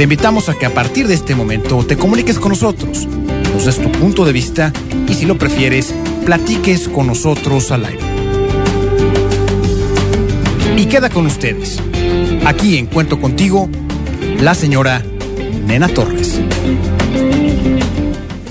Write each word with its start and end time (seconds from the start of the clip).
Te 0.00 0.04
invitamos 0.04 0.48
a 0.48 0.58
que 0.58 0.64
a 0.64 0.72
partir 0.72 1.06
de 1.08 1.12
este 1.12 1.34
momento 1.34 1.84
te 1.84 1.98
comuniques 1.98 2.38
con 2.38 2.48
nosotros, 2.48 3.06
nos 3.52 3.66
des 3.66 3.78
tu 3.78 3.92
punto 3.92 4.24
de 4.24 4.32
vista 4.32 4.72
y 5.06 5.12
si 5.12 5.26
lo 5.26 5.36
prefieres, 5.36 5.94
platiques 6.24 6.88
con 6.88 7.06
nosotros 7.06 7.70
al 7.70 7.84
aire. 7.84 8.00
Y 10.78 10.86
queda 10.86 11.10
con 11.10 11.26
ustedes, 11.26 11.82
aquí 12.46 12.78
en 12.78 12.86
Cuento 12.86 13.20
Contigo, 13.20 13.68
la 14.40 14.54
señora 14.54 15.02
Nena 15.66 15.86
Torres. 15.88 16.40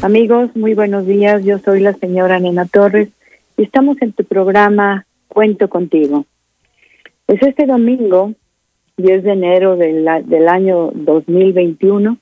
Amigos, 0.04 0.56
muy 0.56 0.76
buenos 0.76 1.08
días. 1.08 1.44
Yo 1.44 1.58
soy 1.58 1.80
la 1.80 1.94
señora 1.94 2.40
Nena 2.40 2.66
Torres 2.66 3.10
y 3.58 3.64
estamos 3.64 4.00
en 4.04 4.14
tu 4.14 4.24
programa 4.24 5.08
Cuento 5.28 5.68
Contigo. 5.68 6.28
Es 7.28 7.42
este 7.42 7.66
domingo 7.66 8.36
10 9.00 9.24
de 9.24 9.32
enero 9.32 9.76
del, 9.78 10.08
del 10.26 10.48
año 10.48 10.92
2021. 10.94 12.18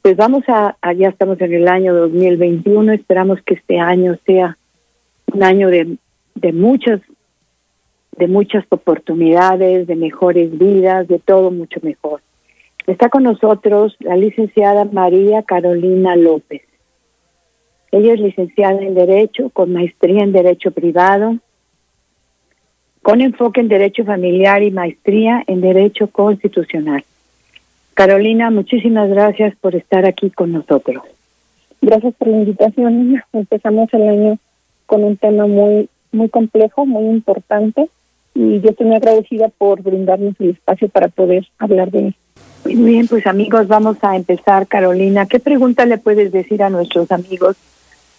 Pues 0.00 0.16
vamos 0.16 0.42
a, 0.48 0.76
ya 0.94 1.08
estamos 1.08 1.40
en 1.40 1.52
el 1.52 1.68
año 1.68 1.94
2021, 1.94 2.92
esperamos 2.92 3.40
que 3.42 3.54
este 3.54 3.78
año 3.78 4.18
sea 4.26 4.58
un 5.32 5.42
año 5.44 5.68
de, 5.68 5.96
de 6.34 6.52
muchas, 6.52 7.00
de 8.16 8.26
muchas 8.26 8.64
oportunidades, 8.70 9.86
de 9.86 9.94
mejores 9.94 10.58
vidas, 10.58 11.06
de 11.06 11.18
todo 11.18 11.50
mucho 11.50 11.78
mejor. 11.82 12.20
Está 12.86 13.10
con 13.10 13.22
nosotros 13.22 13.96
la 14.00 14.16
licenciada 14.16 14.84
María 14.86 15.42
Carolina 15.44 16.16
López. 16.16 16.62
Ella 17.92 18.14
es 18.14 18.20
licenciada 18.20 18.80
en 18.80 18.94
Derecho, 18.94 19.50
con 19.50 19.72
maestría 19.72 20.24
en 20.24 20.32
Derecho 20.32 20.72
Privado, 20.72 21.36
con 23.02 23.20
enfoque 23.20 23.60
en 23.60 23.68
Derecho 23.68 24.04
Familiar 24.04 24.62
y 24.62 24.70
maestría 24.70 25.42
en 25.46 25.60
Derecho 25.60 26.06
Constitucional. 26.06 27.04
Carolina, 27.94 28.50
muchísimas 28.50 29.10
gracias 29.10 29.54
por 29.56 29.74
estar 29.74 30.06
aquí 30.06 30.30
con 30.30 30.52
nosotros. 30.52 31.02
Gracias 31.80 32.14
por 32.14 32.28
la 32.28 32.38
invitación. 32.38 33.22
Empezamos 33.32 33.92
el 33.92 34.08
año 34.08 34.38
con 34.86 35.04
un 35.04 35.16
tema 35.16 35.46
muy 35.46 35.88
muy 36.12 36.28
complejo, 36.28 36.86
muy 36.86 37.06
importante 37.06 37.88
y 38.34 38.60
yo 38.60 38.70
estoy 38.70 38.86
muy 38.86 38.96
agradecida 38.96 39.48
por 39.48 39.82
brindarnos 39.82 40.34
el 40.38 40.50
espacio 40.50 40.88
para 40.88 41.08
poder 41.08 41.46
hablar 41.58 41.90
de 41.90 42.08
él. 42.08 42.16
Muy 42.64 42.92
bien, 42.92 43.08
pues 43.08 43.26
amigos, 43.26 43.66
vamos 43.66 43.96
a 44.02 44.14
empezar. 44.14 44.66
Carolina, 44.68 45.26
¿qué 45.26 45.40
pregunta 45.40 45.84
le 45.84 45.98
puedes 45.98 46.32
decir 46.32 46.62
a 46.62 46.70
nuestros 46.70 47.10
amigos 47.10 47.56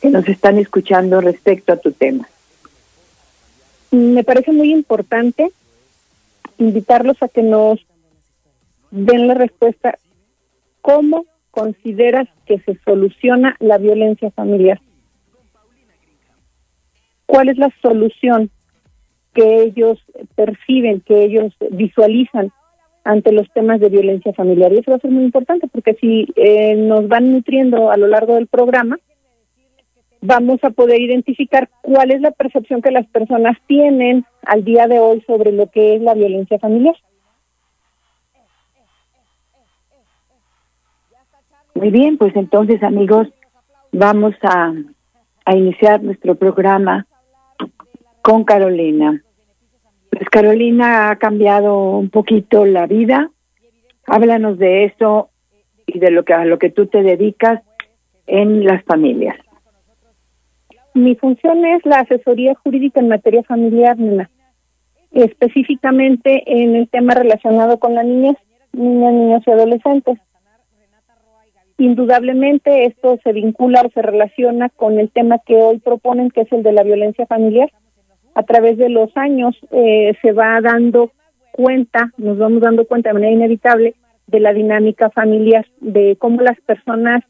que 0.02 0.09
nos 0.09 0.28
están 0.28 0.58
escuchando 0.58 1.22
respecto 1.22 1.72
a 1.72 1.78
tu 1.78 1.92
tema? 1.92 2.28
Me 3.94 4.24
parece 4.24 4.52
muy 4.52 4.72
importante 4.72 5.52
invitarlos 6.58 7.22
a 7.22 7.28
que 7.28 7.44
nos 7.44 7.80
den 8.92 9.28
la 9.28 9.36
respuesta 9.36 9.98
cómo 10.82 11.26
consideras 11.52 12.28
que 12.46 12.60
se 12.60 12.78
soluciona 12.84 13.56
la 13.60 13.78
violencia 13.78 14.32
familiar. 14.32 14.82
¿Cuál 17.26 17.50
es 17.50 17.58
la 17.58 17.72
solución 17.82 18.50
que 19.34 19.64
ellos 19.64 20.00
perciben, 20.36 21.02
que 21.02 21.24
ellos 21.24 21.53
visualizan 21.72 22.52
ante 23.03 23.32
los 23.32 23.52
temas 23.53 23.80
de 23.80 23.90
violencia 23.90 24.34
familiar? 24.34 24.74
Y 24.74 24.80
eso 24.80 24.92
va 24.92 24.98
a 24.98 25.02
ser 25.02 25.12
muy 25.12 25.24
importante 25.24 25.68
porque 25.68 25.94
si 25.96 26.28
eh, 26.36 26.76
nos 26.76 27.08
van 27.08 27.32
nutriendo 27.32 27.92
a 27.92 27.98
lo 27.98 28.08
largo 28.08 28.36
del 28.36 28.48
programa, 28.48 28.98
vamos 30.25 30.63
a 30.63 30.69
poder 30.69 31.01
identificar 31.01 31.69
cuál 31.81 32.11
es 32.11 32.22
la 32.22 32.31
percepción 32.31 32.81
que 32.81 32.91
las 32.91 33.06
personas 33.07 33.57
tienen 33.67 34.25
al 34.45 34.63
día 34.63 34.88
de 34.88 35.00
hoy 35.00 35.22
sobre 35.28 35.51
lo 35.51 35.69
que 35.69 35.95
es 35.95 36.01
la 36.01 36.13
violencia 36.13 36.57
familiar. 36.59 36.95
Muy 41.75 41.91
bien, 41.91 42.17
pues 42.17 42.34
entonces 42.38 42.81
amigos, 42.84 43.28
vamos 43.91 44.34
a, 44.44 44.73
a 45.44 45.56
iniciar 45.57 46.01
nuestro 46.01 46.35
programa 46.35 47.05
con 48.22 48.45
Carolina. 48.45 49.22
Pues 50.09 50.29
Carolina 50.29 51.09
ha 51.09 51.17
cambiado 51.17 51.97
un 51.97 52.09
poquito 52.09 52.66
la 52.66 52.88
vida. 52.88 53.29
Háblanos 54.05 54.57
de 54.57 54.85
eso 54.85 55.31
y 55.85 56.00
de 56.00 56.11
lo 56.11 56.23
que 56.23 56.34
a 56.34 56.45
lo 56.45 56.59
que 56.59 56.69
tú 56.69 56.88
te 56.88 57.03
dedicas 57.03 57.61
en 58.25 58.63
las 58.63 58.85
familias. 58.85 59.35
Mi 60.94 61.16
función 61.16 61.66
es 61.66 61.86
la 61.86 62.00
asesoría 62.00 62.54
jurídica 62.56 63.00
en 63.00 63.08
materia 63.08 63.44
familiar, 63.44 63.98
Nena. 63.98 64.30
Específicamente 65.12 66.44
en 66.46 66.76
el 66.76 66.88
tema 66.90 67.14
relacionado 67.14 67.80
con 67.80 67.96
la 67.96 68.04
niñez, 68.04 68.38
niñas, 68.74 69.14
niños 69.14 69.44
y 69.46 69.52
adolescentes. 69.52 70.20
Indudablemente 71.78 72.86
esto 72.86 73.20
se 73.24 73.34
vincula 73.34 73.82
o 73.82 73.90
se 73.90 74.02
relaciona 74.02 74.70
con 74.70 75.00
el 75.00 75.09
tema 75.09 75.40
que 75.46 75.56
hoy 75.56 75.80
proponen, 75.80 76.30
que 76.30 76.42
es 76.42 76.52
el 76.52 76.62
de 76.64 76.72
la 76.72 76.84
violencia 76.84 77.26
familiar. 77.26 77.72
A 78.36 78.44
través 78.44 78.78
de 78.78 78.90
los 78.90 79.16
años 79.18 79.56
eh, 79.72 80.14
se 80.22 80.32
va 80.32 80.62
dando 80.62 81.12
cuenta, 81.52 82.12
nos 82.18 82.38
vamos 82.38 82.62
dando 82.62 82.86
cuenta 82.86 83.09
de 83.09 83.14
manera 83.14 83.34
inevitable 83.34 83.96
de 84.28 84.40
la 84.40 84.53
dinámica 84.53 85.09
familiar, 85.09 85.66
de 85.82 86.16
cómo 86.18 86.42
las 86.42 86.59
personas 86.62 87.24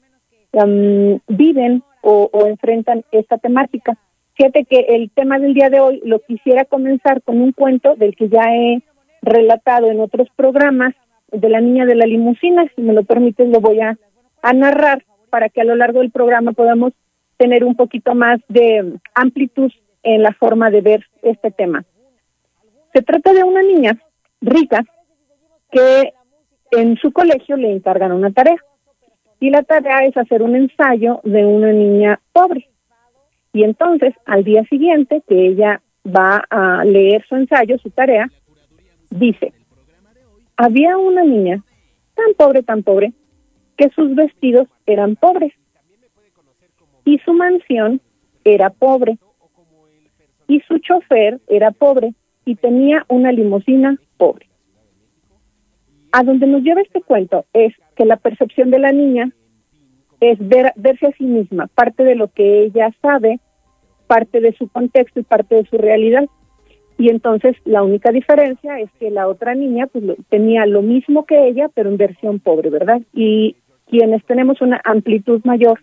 viven 1.27 1.83
o, 2.03 2.45
enfrentan 2.47 3.03
esta 3.11 3.37
temática. 3.37 3.97
Fíjate 4.35 4.65
que 4.65 4.79
el 4.89 5.09
tema 5.11 5.39
del 5.39 5.53
día 5.53 5.69
de 5.69 5.79
hoy 5.79 6.01
lo 6.03 6.19
quisiera 6.19 6.65
comenzar 6.65 7.21
con 7.21 7.41
un 7.41 7.53
cuento 7.53 7.95
del 7.95 8.15
que 8.15 8.29
ya 8.29 8.43
he 8.53 8.81
relatado 9.21 9.89
en 9.89 10.01
otros 10.01 10.27
programas 10.35 10.93
de 11.31 11.49
la 11.49 11.61
niña 11.61 11.85
de 11.85 11.95
la 11.95 12.05
limusina. 12.05 12.65
Si 12.75 12.81
me 12.81 12.93
lo 12.93 13.03
permites, 13.03 13.47
lo 13.47 13.61
voy 13.61 13.79
a, 13.79 13.97
a 14.41 14.53
narrar 14.53 15.05
para 15.29 15.49
que 15.49 15.61
a 15.61 15.63
lo 15.63 15.75
largo 15.75 15.99
del 15.99 16.11
programa 16.11 16.51
podamos 16.51 16.93
tener 17.37 17.63
un 17.63 17.75
poquito 17.75 18.15
más 18.15 18.39
de 18.49 18.99
amplitud 19.15 19.71
en 20.03 20.23
la 20.23 20.33
forma 20.33 20.69
de 20.69 20.81
ver 20.81 21.05
este 21.21 21.51
tema. 21.51 21.85
Se 22.93 23.01
trata 23.01 23.33
de 23.33 23.43
una 23.43 23.61
niña 23.61 23.97
rica 24.41 24.83
que 25.71 26.13
en 26.71 26.97
su 26.97 27.11
colegio 27.11 27.55
le 27.55 27.71
encargan 27.71 28.11
una 28.11 28.31
tarea 28.31 28.57
y 29.43 29.49
la 29.49 29.61
tarea 29.61 30.05
es 30.05 30.15
hacer 30.15 30.41
un 30.41 30.55
ensayo 30.55 31.19
de 31.25 31.45
una 31.45 31.73
niña 31.73 32.21
pobre. 32.31 32.69
Y 33.51 33.65
entonces, 33.65 34.13
al 34.25 34.45
día 34.45 34.63
siguiente, 34.69 35.21
que 35.27 35.47
ella 35.47 35.81
va 36.07 36.45
a 36.49 36.85
leer 36.85 37.25
su 37.27 37.35
ensayo, 37.35 37.77
su 37.79 37.89
tarea, 37.89 38.31
dice, 39.09 39.51
había 40.55 40.97
una 40.97 41.25
niña 41.25 41.61
tan 42.15 42.33
pobre, 42.37 42.63
tan 42.63 42.83
pobre, 42.83 43.11
que 43.75 43.89
sus 43.89 44.15
vestidos 44.15 44.69
eran 44.85 45.17
pobres 45.17 45.51
y 47.03 47.17
su 47.25 47.33
mansión 47.33 47.99
era 48.45 48.69
pobre 48.69 49.17
y 50.47 50.61
su 50.61 50.79
chofer 50.79 51.41
era 51.49 51.71
pobre 51.71 52.13
y 52.45 52.55
tenía 52.55 53.05
una 53.09 53.33
limusina 53.33 53.97
pobre. 54.15 54.47
A 56.15 56.21
donde 56.21 56.45
nos 56.45 56.61
lleva 56.61 56.79
este 56.81 57.01
cuento 57.01 57.45
es 57.53 57.73
que 57.95 58.05
la 58.05 58.17
percepción 58.17 58.69
de 58.69 58.77
la 58.77 58.91
niña 58.91 59.31
es 60.21 60.37
verse 60.39 61.07
a 61.07 61.11
sí 61.17 61.23
misma, 61.23 61.65
parte 61.73 62.03
de 62.03 62.13
lo 62.13 62.27
que 62.27 62.65
ella 62.65 62.91
sabe, 63.01 63.39
parte 64.05 64.39
de 64.39 64.53
su 64.53 64.67
contexto 64.67 65.19
y 65.19 65.23
parte 65.23 65.55
de 65.55 65.65
su 65.65 65.79
realidad. 65.79 66.25
Y 66.99 67.09
entonces 67.09 67.55
la 67.65 67.81
única 67.81 68.11
diferencia 68.11 68.79
es 68.79 68.91
que 68.99 69.09
la 69.09 69.27
otra 69.27 69.55
niña 69.55 69.87
pues 69.87 70.03
tenía 70.29 70.67
lo 70.67 70.83
mismo 70.83 71.25
que 71.25 71.47
ella, 71.47 71.67
pero 71.73 71.89
en 71.89 71.97
versión 71.97 72.39
pobre, 72.39 72.69
¿verdad? 72.69 73.01
Y 73.11 73.55
quienes 73.87 74.23
tenemos 74.25 74.61
una 74.61 74.79
amplitud 74.83 75.41
mayor 75.45 75.79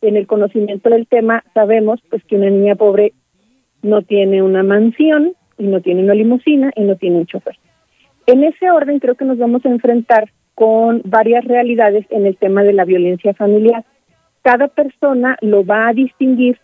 en 0.00 0.16
el 0.16 0.26
conocimiento 0.26 0.90
del 0.90 1.06
tema, 1.06 1.44
sabemos 1.54 2.00
pues 2.10 2.24
que 2.24 2.34
una 2.34 2.50
niña 2.50 2.74
pobre 2.74 3.12
no 3.82 4.02
tiene 4.02 4.42
una 4.42 4.64
mansión 4.64 5.34
y 5.56 5.68
no 5.68 5.80
tiene 5.82 6.02
una 6.02 6.14
limusina 6.14 6.72
y 6.74 6.82
no 6.82 6.96
tiene 6.96 7.18
un 7.18 7.26
chofer. 7.26 7.56
En 8.28 8.44
ese 8.44 8.70
orden 8.70 8.98
creo 8.98 9.14
que 9.14 9.24
nos 9.24 9.38
vamos 9.38 9.64
a 9.64 9.70
enfrentar 9.70 10.30
con 10.54 11.00
varias 11.06 11.46
realidades 11.46 12.04
en 12.10 12.26
el 12.26 12.36
tema 12.36 12.62
de 12.62 12.74
la 12.74 12.84
violencia 12.84 13.32
familiar. 13.32 13.86
Cada 14.42 14.68
persona 14.68 15.38
lo 15.40 15.64
va 15.64 15.88
a 15.88 15.94
distinguir 15.94 16.58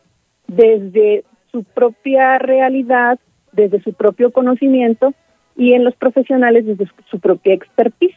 desde 0.47 1.25
su 1.51 1.65
propia 1.65 2.37
realidad, 2.37 3.19
desde 3.53 3.81
su 3.81 3.95
propio 3.95 4.31
conocimiento 4.31 5.15
y 5.57 5.73
en 5.73 5.85
los 5.85 5.97
profesionales 5.97 6.67
desde 6.67 6.87
su 7.11 7.19
propia 7.19 7.55
expertise. 7.55 8.15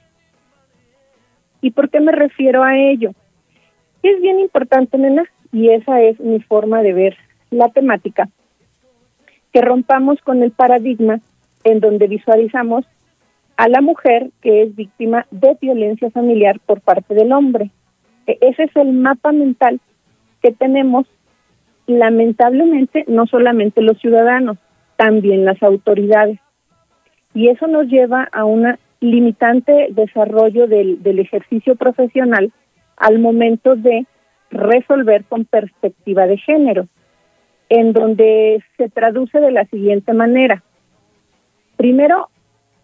¿Y 1.61 1.71
por 1.71 1.89
qué 1.89 2.01
me 2.01 2.11
refiero 2.11 2.65
a 2.65 2.77
ello? 2.77 3.11
es 4.03 4.21
bien 4.21 4.39
importante, 4.41 4.97
nena, 4.97 5.23
y 5.53 5.69
esa 5.69 6.01
es 6.01 6.19
mi 6.19 6.41
forma 6.41 6.81
de 6.81 6.91
ver 6.91 7.17
la 7.49 7.69
temática, 7.69 8.27
que 9.53 9.61
rompamos 9.61 10.19
con 10.21 10.44
el 10.44 10.51
paradigma 10.51 11.21
en 11.63 11.79
donde 11.79 12.07
visualizamos 12.07 12.85
a 13.57 13.68
la 13.68 13.81
mujer 13.81 14.30
que 14.42 14.63
es 14.63 14.75
víctima 14.75 15.25
de 15.31 15.57
violencia 15.59 16.12
familiar 16.12 16.59
por 16.65 16.80
parte 16.81 17.15
del 17.15 17.33
hombre. 17.33 17.71
E, 18.27 18.38
ese 18.42 18.63
es 18.63 18.75
el 18.75 18.94
mapa 18.94 19.31
mental 19.31 19.81
que 20.42 20.51
tenemos 20.51 21.07
lamentablemente 21.88 23.06
no 23.07 23.25
solamente 23.25 23.81
los 23.81 23.98
ciudadanos, 24.00 24.57
también 24.95 25.45
las 25.45 25.62
autoridades. 25.63 26.39
Y 27.33 27.50
eso 27.50 27.68
nos 27.68 27.88
lleva 27.88 28.27
a 28.31 28.45
un 28.45 28.77
limitante 29.00 29.88
desarrollo 29.92 30.68
del, 30.68 31.01
del 31.01 31.19
ejercicio 31.19 31.75
profesional 31.75 32.51
al 32.98 33.19
momento 33.19 33.75
de 33.75 34.06
resolver 34.50 35.24
con 35.25 35.45
perspectiva 35.45 36.25
de 36.27 36.38
género, 36.38 36.88
en 37.69 37.94
donde 37.94 38.63
se 38.77 38.89
traduce 38.89 39.39
de 39.39 39.51
la 39.51 39.65
siguiente 39.65 40.13
manera. 40.13 40.63
Primero, 41.75 42.30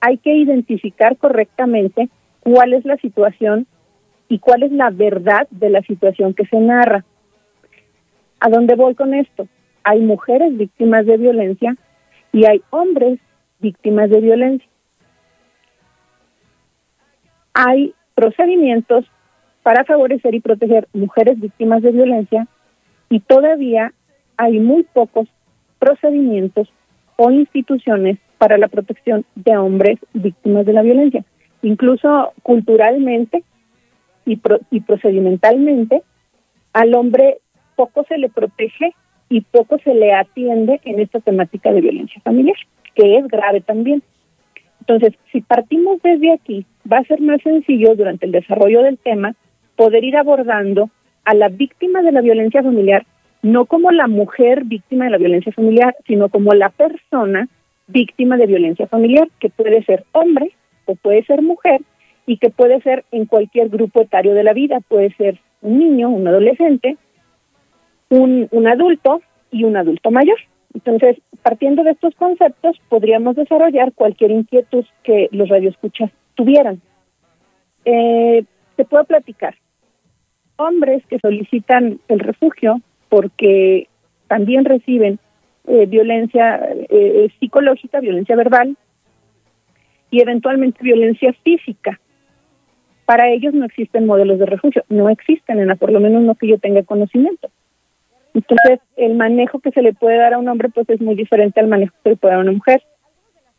hay 0.06 0.18
que 0.18 0.36
identificar 0.36 1.16
correctamente 1.16 2.10
cuál 2.42 2.74
es 2.74 2.84
la 2.84 2.98
situación 2.98 3.68
y 4.28 4.40
cuál 4.40 4.64
es 4.64 4.72
la 4.74 4.90
verdad 4.90 5.48
de 5.50 5.70
la 5.70 5.82
situación 5.84 6.34
que 6.34 6.46
se 6.46 6.58
narra. 6.60 7.06
¿A 8.42 8.50
dónde 8.50 8.76
voy 8.76 8.96
con 8.96 9.14
esto? 9.14 9.48
Hay 9.86 10.02
mujeres 10.02 10.58
víctimas 10.58 11.06
de 11.06 11.16
violencia 11.16 11.78
y 12.34 12.44
hay 12.44 12.62
hombres 12.70 13.18
víctimas 13.62 14.10
de 14.10 14.20
violencia. 14.20 14.68
Hay 17.54 17.94
procedimientos 18.14 19.06
para 19.62 19.86
favorecer 19.86 20.36
y 20.36 20.42
proteger 20.42 20.90
mujeres 20.92 21.40
víctimas 21.40 21.82
de 21.82 21.92
violencia 21.92 22.46
y 23.10 23.22
todavía 23.22 23.94
hay 24.36 24.60
muy 24.60 24.84
pocos 24.84 25.30
procedimientos 25.80 26.68
o 27.16 27.32
instituciones 27.32 28.20
para 28.44 28.58
la 28.58 28.68
protección 28.68 29.24
de 29.36 29.56
hombres 29.56 30.00
víctimas 30.12 30.66
de 30.66 30.74
la 30.74 30.82
violencia. 30.82 31.24
Incluso 31.62 32.34
culturalmente 32.44 33.42
y, 34.26 34.38
y 34.70 34.82
procedimentalmente, 34.82 36.04
al 36.74 36.94
hombre 36.94 37.38
poco 37.78 38.04
se 38.04 38.18
le 38.18 38.28
protege 38.28 38.94
y 39.30 39.40
poco 39.40 39.78
se 39.82 39.94
le 39.96 40.12
atiende 40.12 40.82
en 40.84 41.00
esta 41.00 41.22
temática 41.22 41.72
de 41.72 41.80
violencia 41.80 42.22
familiar, 42.22 42.58
que 42.96 43.18
es 43.18 43.26
grave 43.30 43.62
también. 43.62 44.04
Entonces, 44.82 45.14
si 45.32 45.40
partimos 45.40 46.02
desde 46.02 46.34
aquí, 46.34 46.66
va 46.92 46.98
a 46.98 47.06
ser 47.06 47.22
más 47.22 47.42
sencillo 47.44 47.96
durante 47.96 48.26
el 48.26 48.34
desarrollo 48.34 48.84
del 48.84 48.98
tema 48.98 49.36
poder 49.78 50.04
ir 50.04 50.18
abordando 50.18 50.90
a 51.24 51.34
la 51.34 51.48
víctima 51.48 52.02
de 52.02 52.12
la 52.12 52.20
violencia 52.20 52.62
familiar 52.62 53.06
no 53.42 53.66
como 53.66 53.92
la 53.92 54.08
mujer 54.08 54.64
víctima 54.66 55.06
de 55.06 55.12
la 55.12 55.18
violencia 55.18 55.52
familiar, 55.52 55.96
sino 56.08 56.28
como 56.30 56.54
la 56.54 56.70
persona 56.70 57.48
víctima 57.88 58.38
de 58.38 58.48
violencia 58.48 58.88
familiar, 58.88 59.28
que 59.40 59.50
puede 59.50 59.84
ser 59.84 60.06
hombre 60.12 60.52
o 60.86 60.96
puede 60.96 61.24
ser 61.26 61.42
mujer 61.42 61.82
y 62.26 62.38
que 62.38 62.50
puede 62.50 62.82
ser 62.82 63.06
en 63.12 63.26
cualquier 63.26 63.70
grupo 63.70 64.02
etario 64.02 64.34
de 64.34 64.44
la 64.44 64.54
vida, 64.54 64.80
puede 64.88 65.14
ser 65.16 65.40
un 65.62 65.80
niño, 65.80 66.10
un 66.10 66.28
adolescente, 66.28 66.98
un, 68.10 68.68
adulto 68.68 69.22
y 69.52 69.64
un 69.64 69.76
adulto 69.76 70.12
mayor. 70.12 70.38
Entonces, 70.74 71.18
partiendo 71.42 71.84
de 71.84 71.92
estos 71.92 72.16
conceptos, 72.16 72.78
podríamos 72.90 73.36
desarrollar 73.36 73.94
cualquier 73.94 74.32
inquietud 74.32 74.86
que 75.04 75.30
los 75.32 75.50
radioescuchas 75.50 76.12
tuvieran. 76.36 76.82
Eh, 77.86 78.44
te 78.76 78.86
puedo 78.86 79.04
platicar. 79.04 79.56
Hombres 80.56 81.04
que 81.08 81.20
solicitan 81.20 82.00
el 82.08 82.20
refugio 82.20 82.82
porque 83.10 83.88
también 84.28 84.66
reciben 84.66 85.20
eh, 85.68 85.86
violencia 85.86 86.60
eh, 86.90 87.30
psicológica, 87.40 88.00
violencia 88.00 88.36
verbal 88.36 88.76
y 90.12 90.22
eventualmente 90.22 90.84
violencia 90.84 91.34
física. 91.44 92.00
Para 93.06 93.30
ellos 93.30 93.54
no 93.54 93.66
existen 93.66 94.06
modelos 94.06 94.40
de 94.40 94.46
refugio, 94.46 94.84
no 94.90 95.10
existen, 95.10 95.60
en 95.60 95.68
la, 95.68 95.76
por 95.76 95.92
lo 95.92 96.00
menos 96.00 96.24
no 96.24 96.36
que 96.36 96.48
yo 96.48 96.58
tenga 96.58 96.84
conocimiento. 96.84 97.50
Entonces, 98.34 98.80
el 98.96 99.16
manejo 99.16 99.60
que 99.60 99.72
se 99.72 99.82
le 99.82 99.94
puede 99.94 100.18
dar 100.18 100.34
a 100.34 100.38
un 100.38 100.48
hombre 100.48 100.70
pues 100.70 100.90
es 100.90 101.02
muy 101.02 101.16
diferente 101.16 101.60
al 101.60 101.68
manejo 101.68 101.94
que 101.94 102.04
se 102.04 102.10
le 102.10 102.16
puede 102.18 102.34
dar 102.34 102.40
a 102.40 102.44
una 102.44 102.52
mujer. 102.52 102.82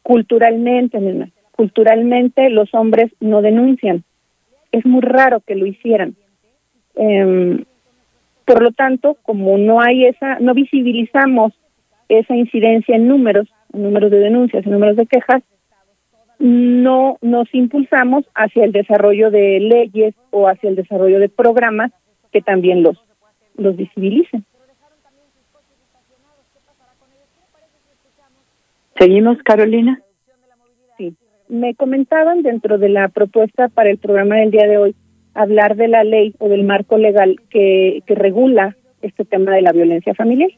Culturalmente, 0.03 1.01
nena, 1.01 1.31
culturalmente 1.53 2.51
los 2.51 2.73
hombres 2.75 3.13
no 3.21 3.41
denuncian. 3.41 4.05
Es 4.73 4.85
muy 4.85 5.01
raro 5.01 5.41
que 5.41 5.55
lo 5.55 5.67
hicieran. 5.67 6.17
Eh, 6.97 7.65
por 8.45 8.63
lo 8.63 8.73
tanto, 8.73 9.17
como 9.23 9.57
no 9.57 9.81
hay 9.81 10.07
esa, 10.07 10.39
no 10.41 10.53
visibilizamos 10.55 11.53
esa 12.19 12.37
incidencia 12.37 12.97
en 12.97 13.09
números, 13.09 13.49
en 13.73 13.83
números 13.83 14.11
de 14.11 14.19
denuncias, 14.19 14.65
en 14.65 14.73
números 14.73 14.97
de 14.97 15.07
quejas, 15.07 15.43
no 16.39 17.19
nos 17.23 17.53
impulsamos 17.55 18.25
hacia 18.35 18.65
el 18.65 18.73
desarrollo 18.73 19.31
de 19.31 19.61
leyes 19.61 20.15
o 20.31 20.49
hacia 20.49 20.69
el 20.69 20.77
desarrollo 20.77 21.19
de 21.19 21.29
programas 21.29 21.93
que 22.33 22.43
también 22.43 22.83
los, 22.83 22.99
los 23.57 23.77
visibilicen. 23.77 24.45
¿Seguimos, 28.99 29.39
Carolina? 29.43 30.01
Sí. 30.99 31.17
Me 31.49 31.75
comentaban 31.75 32.43
dentro 32.43 32.79
de 32.79 32.89
la 32.89 33.09
propuesta 33.09 33.69
para 33.69 33.91
el 33.91 33.99
programa 33.99 34.37
del 34.37 34.51
día 34.51 34.67
de 34.67 34.79
hoy 34.79 34.97
hablar 35.35 35.77
de 35.77 35.89
la 35.89 36.05
ley 36.05 36.35
o 36.39 36.49
del 36.49 36.65
marco 36.65 36.97
legal 36.97 37.41
que, 37.51 38.03
que 38.07 38.15
regula 38.15 38.77
este 39.03 39.25
tema 39.25 39.53
de 39.55 39.63
la 39.63 39.73
violencia 39.73 40.15
familiar. 40.15 40.51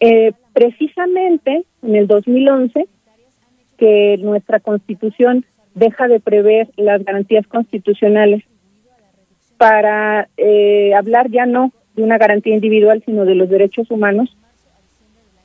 Eh, 0.00 0.32
precisamente 0.52 1.64
en 1.82 1.96
el 1.96 2.06
2011, 2.06 2.86
que 3.76 4.16
nuestra 4.18 4.60
constitución 4.60 5.44
deja 5.74 6.08
de 6.08 6.20
prever 6.20 6.68
las 6.76 7.04
garantías 7.04 7.46
constitucionales 7.46 8.44
para 9.56 10.28
eh, 10.36 10.94
hablar 10.94 11.30
ya 11.30 11.46
no 11.46 11.72
de 11.94 12.02
una 12.02 12.18
garantía 12.18 12.54
individual, 12.54 13.02
sino 13.04 13.24
de 13.24 13.34
los 13.34 13.48
derechos 13.48 13.90
humanos, 13.90 14.36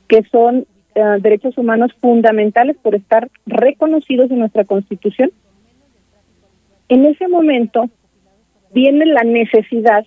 que 0.08 0.22
son 0.24 0.66
eh, 0.94 1.02
derechos 1.20 1.58
humanos 1.58 1.92
fundamentales 2.00 2.76
por 2.76 2.94
estar 2.94 3.28
reconocidos 3.46 4.30
en 4.30 4.38
nuestra 4.38 4.64
constitución 4.64 5.30
en 6.88 7.06
ese 7.06 7.28
momento 7.28 7.88
viene 8.72 9.06
la 9.06 9.22
necesidad 9.24 10.06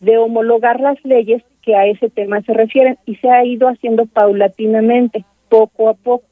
de 0.00 0.18
homologar 0.18 0.80
las 0.80 1.02
leyes 1.04 1.42
que 1.62 1.76
a 1.76 1.86
ese 1.86 2.10
tema 2.10 2.42
se 2.42 2.52
refieren 2.52 2.98
y 3.06 3.16
se 3.16 3.30
ha 3.30 3.44
ido 3.44 3.68
haciendo 3.68 4.06
paulatinamente, 4.06 5.24
poco 5.48 5.88
a 5.88 5.94
poco. 5.94 6.26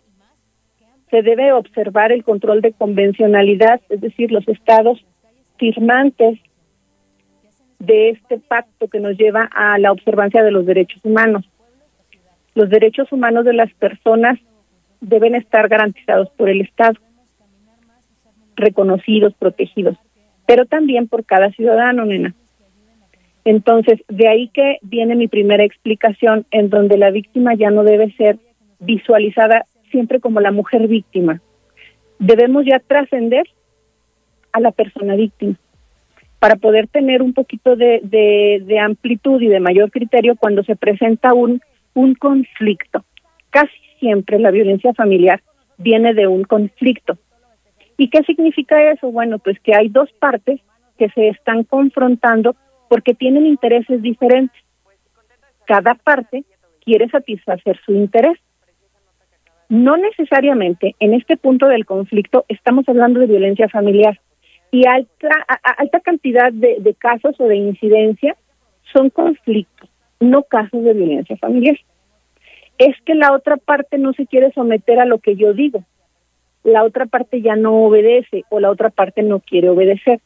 Se 1.10 1.22
debe 1.22 1.52
observar 1.52 2.12
el 2.12 2.24
control 2.24 2.60
de 2.60 2.72
convencionalidad, 2.72 3.80
es 3.88 4.00
decir, 4.00 4.30
los 4.30 4.46
estados 4.48 5.04
firmantes 5.58 6.38
de 7.78 8.10
este 8.10 8.38
pacto 8.38 8.88
que 8.88 9.00
nos 9.00 9.16
lleva 9.16 9.48
a 9.52 9.78
la 9.78 9.92
observancia 9.92 10.42
de 10.42 10.50
los 10.50 10.66
derechos 10.66 11.04
humanos. 11.04 11.48
Los 12.54 12.68
derechos 12.68 13.10
humanos 13.12 13.44
de 13.44 13.54
las 13.54 13.72
personas 13.74 14.38
deben 15.00 15.34
estar 15.34 15.68
garantizados 15.68 16.30
por 16.30 16.48
el 16.48 16.60
Estado 16.60 16.98
reconocidos, 18.56 19.34
protegidos, 19.34 19.96
pero 20.46 20.66
también 20.66 21.08
por 21.08 21.24
cada 21.24 21.50
ciudadano, 21.50 22.04
nena. 22.04 22.34
Entonces, 23.44 24.00
de 24.08 24.28
ahí 24.28 24.48
que 24.48 24.78
viene 24.82 25.14
mi 25.16 25.28
primera 25.28 25.64
explicación 25.64 26.46
en 26.50 26.68
donde 26.68 26.98
la 26.98 27.10
víctima 27.10 27.54
ya 27.54 27.70
no 27.70 27.84
debe 27.84 28.12
ser 28.12 28.38
visualizada 28.80 29.64
siempre 29.90 30.20
como 30.20 30.40
la 30.40 30.52
mujer 30.52 30.88
víctima. 30.88 31.40
Debemos 32.18 32.64
ya 32.66 32.80
trascender 32.80 33.44
a 34.52 34.60
la 34.60 34.72
persona 34.72 35.14
víctima 35.14 35.56
para 36.38 36.56
poder 36.56 36.88
tener 36.88 37.22
un 37.22 37.34
poquito 37.34 37.76
de, 37.76 38.00
de, 38.02 38.78
amplitud 38.78 39.40
y 39.42 39.48
de 39.48 39.60
mayor 39.60 39.90
criterio 39.90 40.36
cuando 40.36 40.64
se 40.64 40.74
presenta 40.74 41.34
un, 41.34 41.60
un 41.94 42.14
conflicto. 42.14 43.04
Casi 43.50 43.76
siempre 43.98 44.38
la 44.38 44.50
violencia 44.50 44.94
familiar 44.94 45.42
viene 45.76 46.14
de 46.14 46.26
un 46.26 46.44
conflicto. 46.44 47.18
¿Y 47.98 48.08
qué 48.08 48.22
significa 48.22 48.90
eso? 48.90 49.12
Bueno, 49.12 49.38
pues 49.38 49.60
que 49.60 49.74
hay 49.74 49.90
dos 49.90 50.10
partes 50.18 50.60
que 50.98 51.10
se 51.10 51.28
están 51.28 51.64
confrontando 51.64 52.56
porque 52.90 53.14
tienen 53.14 53.46
intereses 53.46 54.02
diferentes. 54.02 54.60
Cada 55.64 55.94
parte 55.94 56.42
quiere 56.84 57.08
satisfacer 57.08 57.78
su 57.86 57.92
interés. 57.92 58.36
No 59.68 59.96
necesariamente 59.96 60.96
en 60.98 61.14
este 61.14 61.36
punto 61.36 61.68
del 61.68 61.86
conflicto 61.86 62.44
estamos 62.48 62.88
hablando 62.88 63.20
de 63.20 63.26
violencia 63.26 63.68
familiar 63.68 64.20
y 64.72 64.88
alta, 64.88 65.28
alta 65.78 66.00
cantidad 66.00 66.52
de, 66.52 66.78
de 66.80 66.94
casos 66.94 67.36
o 67.38 67.46
de 67.46 67.54
incidencia 67.54 68.36
son 68.92 69.10
conflictos, 69.10 69.88
no 70.18 70.42
casos 70.42 70.82
de 70.82 70.92
violencia 70.92 71.36
familiar. 71.36 71.78
Es 72.76 73.00
que 73.06 73.14
la 73.14 73.32
otra 73.32 73.56
parte 73.56 73.98
no 73.98 74.14
se 74.14 74.26
quiere 74.26 74.50
someter 74.50 74.98
a 74.98 75.04
lo 75.04 75.18
que 75.18 75.36
yo 75.36 75.52
digo, 75.52 75.84
la 76.64 76.82
otra 76.82 77.06
parte 77.06 77.40
ya 77.40 77.54
no 77.54 77.84
obedece 77.84 78.42
o 78.48 78.58
la 78.58 78.68
otra 78.68 78.90
parte 78.90 79.22
no 79.22 79.38
quiere 79.38 79.68
obedecer. 79.68 80.20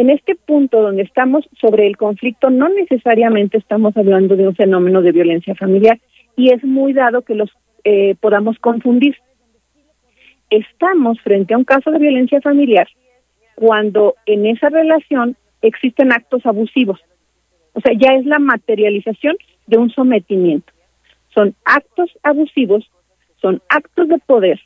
En 0.00 0.08
este 0.08 0.34
punto 0.34 0.80
donde 0.80 1.02
estamos 1.02 1.46
sobre 1.60 1.86
el 1.86 1.98
conflicto, 1.98 2.48
no 2.48 2.70
necesariamente 2.70 3.58
estamos 3.58 3.94
hablando 3.98 4.34
de 4.34 4.48
un 4.48 4.56
fenómeno 4.56 5.02
de 5.02 5.12
violencia 5.12 5.54
familiar 5.54 6.00
y 6.36 6.54
es 6.54 6.64
muy 6.64 6.94
dado 6.94 7.20
que 7.20 7.34
los 7.34 7.50
eh, 7.84 8.14
podamos 8.18 8.58
confundir. 8.60 9.14
Estamos 10.48 11.20
frente 11.20 11.52
a 11.52 11.58
un 11.58 11.64
caso 11.64 11.90
de 11.90 11.98
violencia 11.98 12.40
familiar 12.40 12.88
cuando 13.56 14.14
en 14.24 14.46
esa 14.46 14.70
relación 14.70 15.36
existen 15.60 16.12
actos 16.12 16.46
abusivos. 16.46 16.98
O 17.74 17.82
sea, 17.82 17.92
ya 17.92 18.14
es 18.14 18.24
la 18.24 18.38
materialización 18.38 19.36
de 19.66 19.76
un 19.76 19.90
sometimiento. 19.90 20.72
Son 21.34 21.54
actos 21.66 22.10
abusivos, 22.22 22.90
son 23.42 23.60
actos 23.68 24.08
de 24.08 24.16
poder 24.16 24.60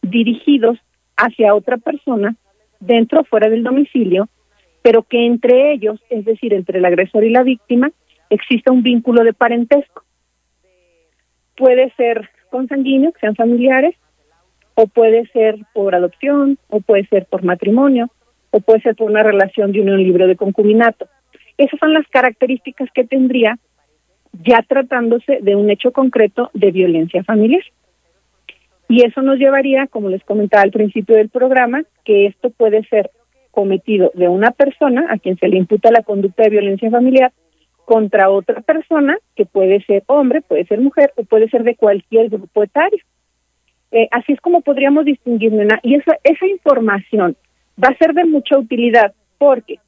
dirigidos 0.00 0.78
hacia 1.18 1.54
otra 1.54 1.76
persona 1.76 2.36
dentro 2.80 3.20
o 3.20 3.24
fuera 3.24 3.50
del 3.50 3.64
domicilio, 3.64 4.30
pero 4.82 5.04
que 5.04 5.24
entre 5.24 5.72
ellos, 5.72 6.00
es 6.10 6.24
decir, 6.24 6.52
entre 6.52 6.78
el 6.78 6.84
agresor 6.84 7.24
y 7.24 7.30
la 7.30 7.42
víctima, 7.42 7.90
existe 8.30 8.70
un 8.70 8.82
vínculo 8.82 9.22
de 9.22 9.32
parentesco. 9.32 10.04
Puede 11.56 11.92
ser 11.96 12.28
consanguíneo, 12.50 13.12
que 13.12 13.20
sean 13.20 13.36
familiares, 13.36 13.94
o 14.74 14.86
puede 14.86 15.26
ser 15.28 15.56
por 15.72 15.94
adopción, 15.94 16.58
o 16.68 16.80
puede 16.80 17.06
ser 17.06 17.26
por 17.26 17.44
matrimonio, 17.44 18.10
o 18.50 18.60
puede 18.60 18.80
ser 18.80 18.96
por 18.96 19.10
una 19.10 19.22
relación 19.22 19.72
de 19.72 19.80
unión 19.80 20.02
libre 20.02 20.26
de 20.26 20.36
concubinato. 20.36 21.06
Esas 21.58 21.78
son 21.78 21.92
las 21.92 22.06
características 22.08 22.90
que 22.92 23.04
tendría 23.04 23.58
ya 24.32 24.62
tratándose 24.66 25.38
de 25.42 25.54
un 25.54 25.70
hecho 25.70 25.92
concreto 25.92 26.50
de 26.54 26.70
violencia 26.70 27.22
familiar. 27.22 27.62
Y 28.88 29.04
eso 29.04 29.22
nos 29.22 29.38
llevaría, 29.38 29.86
como 29.86 30.08
les 30.08 30.24
comentaba 30.24 30.62
al 30.62 30.70
principio 30.70 31.16
del 31.16 31.28
programa, 31.28 31.82
que 32.04 32.26
esto 32.26 32.50
puede 32.50 32.82
ser 32.84 33.10
cometido 33.52 34.10
de 34.14 34.28
una 34.28 34.50
persona 34.50 35.06
a 35.10 35.18
quien 35.18 35.38
se 35.38 35.46
le 35.46 35.58
imputa 35.58 35.92
la 35.92 36.02
conducta 36.02 36.42
de 36.42 36.50
violencia 36.50 36.90
familiar 36.90 37.32
contra 37.84 38.30
otra 38.30 38.60
persona, 38.62 39.16
que 39.36 39.46
puede 39.46 39.82
ser 39.84 40.02
hombre, 40.06 40.40
puede 40.40 40.64
ser 40.64 40.80
mujer 40.80 41.12
o 41.16 41.24
puede 41.24 41.48
ser 41.48 41.62
de 41.62 41.76
cualquier 41.76 42.28
grupo 42.28 42.64
etario. 42.64 42.98
Eh, 43.90 44.08
así 44.10 44.32
es 44.32 44.40
como 44.40 44.62
podríamos 44.62 45.04
distinguir, 45.04 45.52
y 45.82 45.94
esa, 45.94 46.16
esa 46.24 46.46
información 46.46 47.36
va 47.82 47.88
a 47.88 47.98
ser 47.98 48.14
de 48.14 48.24
mucha 48.24 48.58
utilidad 48.58 49.12
porque 49.38 49.78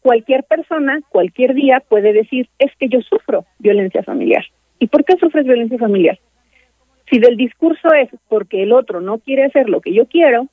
cualquier 0.00 0.44
persona, 0.44 1.00
cualquier 1.08 1.54
día 1.54 1.82
puede 1.88 2.12
decir, 2.12 2.48
es 2.58 2.70
que 2.78 2.88
yo 2.88 3.00
sufro 3.00 3.44
violencia 3.58 4.02
familiar. 4.02 4.44
¿Y 4.78 4.86
por 4.88 5.04
qué 5.04 5.16
sufres 5.16 5.44
violencia 5.44 5.78
familiar? 5.78 6.18
Si 7.10 7.18
del 7.18 7.36
discurso 7.36 7.92
es 7.94 8.08
porque 8.28 8.62
el 8.62 8.72
otro 8.72 9.00
no 9.00 9.18
quiere 9.18 9.44
hacer 9.44 9.68
lo 9.68 9.80
que 9.80 9.92
yo 9.92 10.06
quiero, 10.06 10.48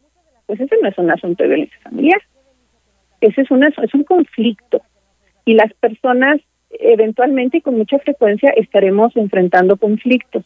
pues 0.50 0.60
ese 0.60 0.76
no 0.82 0.90
es 0.90 0.98
un 0.98 1.12
asunto 1.12 1.44
de 1.44 1.50
violencia 1.50 1.80
familiar. 1.84 2.20
Ese 3.22 3.42
es, 3.42 3.52
una, 3.52 3.68
es 3.68 3.94
un 3.94 4.04
conflicto. 4.04 4.82
Y 5.46 5.54
las 5.54 5.72
personas 5.76 6.42
eventualmente 6.72 7.58
y 7.58 7.62
con 7.62 7.78
mucha 7.78 8.00
frecuencia 8.00 8.50
estaremos 8.56 9.16
enfrentando 9.16 9.78
conflictos 9.78 10.44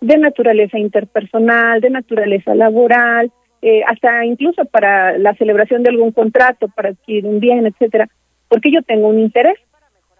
de 0.00 0.18
naturaleza 0.18 0.78
interpersonal, 0.78 1.80
de 1.80 1.90
naturaleza 1.90 2.56
laboral, 2.56 3.30
eh, 3.62 3.82
hasta 3.86 4.24
incluso 4.24 4.64
para 4.64 5.16
la 5.16 5.34
celebración 5.36 5.84
de 5.84 5.90
algún 5.90 6.10
contrato, 6.10 6.66
para 6.68 6.88
adquirir 6.88 7.26
un 7.26 7.38
bien, 7.38 7.66
etcétera 7.66 8.08
porque 8.50 8.72
yo 8.72 8.82
tengo 8.82 9.06
un 9.06 9.20
interés 9.20 9.56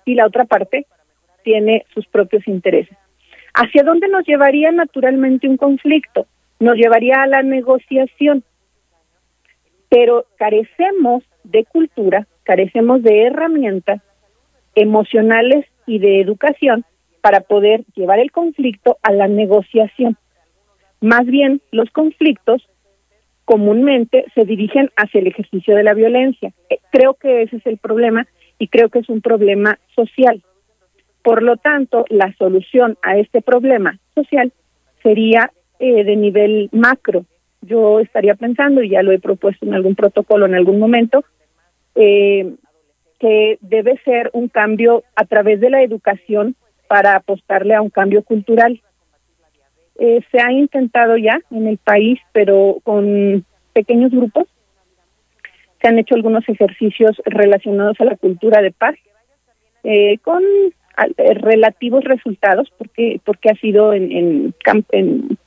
y 0.04 0.14
la 0.14 0.24
otra 0.24 0.44
parte 0.44 0.86
tiene 1.42 1.84
sus 1.92 2.06
propios 2.06 2.46
intereses. 2.46 2.96
¿Hacia 3.54 3.82
dónde 3.82 4.06
nos 4.06 4.24
llevaría 4.24 4.70
naturalmente 4.70 5.48
un 5.48 5.56
conflicto? 5.56 6.26
Nos 6.60 6.76
llevaría 6.76 7.22
a 7.22 7.26
la 7.26 7.42
negociación. 7.42 8.44
Pero 9.90 10.24
carecemos 10.38 11.22
de 11.44 11.64
cultura, 11.64 12.26
carecemos 12.44 13.02
de 13.02 13.26
herramientas 13.26 14.00
emocionales 14.74 15.66
y 15.86 15.98
de 15.98 16.20
educación 16.20 16.84
para 17.20 17.40
poder 17.40 17.84
llevar 17.94 18.18
el 18.18 18.30
conflicto 18.30 18.96
a 19.02 19.12
la 19.12 19.28
negociación. 19.28 20.16
Más 21.00 21.26
bien, 21.26 21.60
los 21.70 21.90
conflictos 21.90 22.66
comúnmente 23.44 24.26
se 24.34 24.44
dirigen 24.44 24.90
hacia 24.96 25.20
el 25.20 25.26
ejercicio 25.26 25.74
de 25.74 25.82
la 25.82 25.94
violencia. 25.94 26.52
Eh, 26.68 26.78
creo 26.92 27.14
que 27.14 27.42
ese 27.42 27.56
es 27.56 27.66
el 27.66 27.78
problema 27.78 28.26
y 28.58 28.68
creo 28.68 28.90
que 28.90 29.00
es 29.00 29.08
un 29.08 29.20
problema 29.20 29.78
social. 29.96 30.42
Por 31.22 31.42
lo 31.42 31.56
tanto, 31.56 32.04
la 32.08 32.32
solución 32.38 32.96
a 33.02 33.18
este 33.18 33.42
problema 33.42 33.98
social 34.14 34.52
sería 35.02 35.50
eh, 35.78 36.04
de 36.04 36.16
nivel 36.16 36.68
macro. 36.72 37.24
Yo 37.62 38.00
estaría 38.00 38.34
pensando, 38.34 38.82
y 38.82 38.90
ya 38.90 39.02
lo 39.02 39.12
he 39.12 39.18
propuesto 39.18 39.66
en 39.66 39.74
algún 39.74 39.94
protocolo 39.94 40.46
en 40.46 40.54
algún 40.54 40.78
momento, 40.78 41.24
eh, 41.94 42.54
que 43.18 43.58
debe 43.60 44.00
ser 44.04 44.30
un 44.32 44.48
cambio 44.48 45.04
a 45.14 45.24
través 45.26 45.60
de 45.60 45.70
la 45.70 45.82
educación 45.82 46.56
para 46.88 47.16
apostarle 47.16 47.74
a 47.74 47.82
un 47.82 47.90
cambio 47.90 48.22
cultural. 48.22 48.80
Eh, 49.98 50.22
se 50.32 50.40
ha 50.40 50.50
intentado 50.50 51.18
ya 51.18 51.38
en 51.50 51.66
el 51.68 51.76
país, 51.76 52.18
pero 52.32 52.78
con 52.82 53.44
pequeños 53.74 54.10
grupos. 54.10 54.48
Se 55.80 55.88
han 55.88 55.98
hecho 55.98 56.14
algunos 56.14 56.48
ejercicios 56.48 57.20
relacionados 57.24 58.00
a 58.00 58.04
la 58.04 58.16
cultura 58.16 58.62
de 58.62 58.70
paz, 58.70 58.94
eh, 59.84 60.18
con 60.18 60.42
eh, 60.42 61.34
relativos 61.34 62.04
resultados, 62.04 62.72
porque, 62.76 63.20
porque 63.24 63.50
ha 63.50 63.54
sido 63.56 63.92
en, 63.92 64.54
en, 64.92 65.38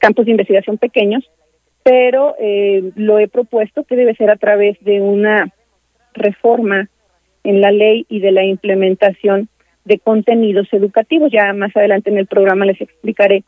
campos 0.00 0.24
de 0.24 0.32
investigación 0.32 0.78
pequeños, 0.78 1.30
pero 1.82 2.34
lo 2.96 3.18
he 3.18 3.28
propuesto 3.28 3.84
que 3.84 3.96
debe 3.96 4.14
ser 4.16 4.30
a 4.30 4.36
través 4.36 4.76
de 4.80 5.00
una 5.00 5.52
reforma 6.12 6.88
en 7.44 7.60
la 7.60 7.70
ley 7.70 8.04
y 8.08 8.20
de 8.20 8.32
la 8.32 8.44
implementación 8.44 9.48
de 9.84 9.98
contenidos 9.98 10.68
educativos. 10.72 11.30
Ya 11.32 11.52
más 11.52 11.74
adelante 11.76 12.10
en 12.10 12.18
el 12.18 12.26
programa 12.26 12.66
les 12.66 12.80
explicaré 12.80 13.44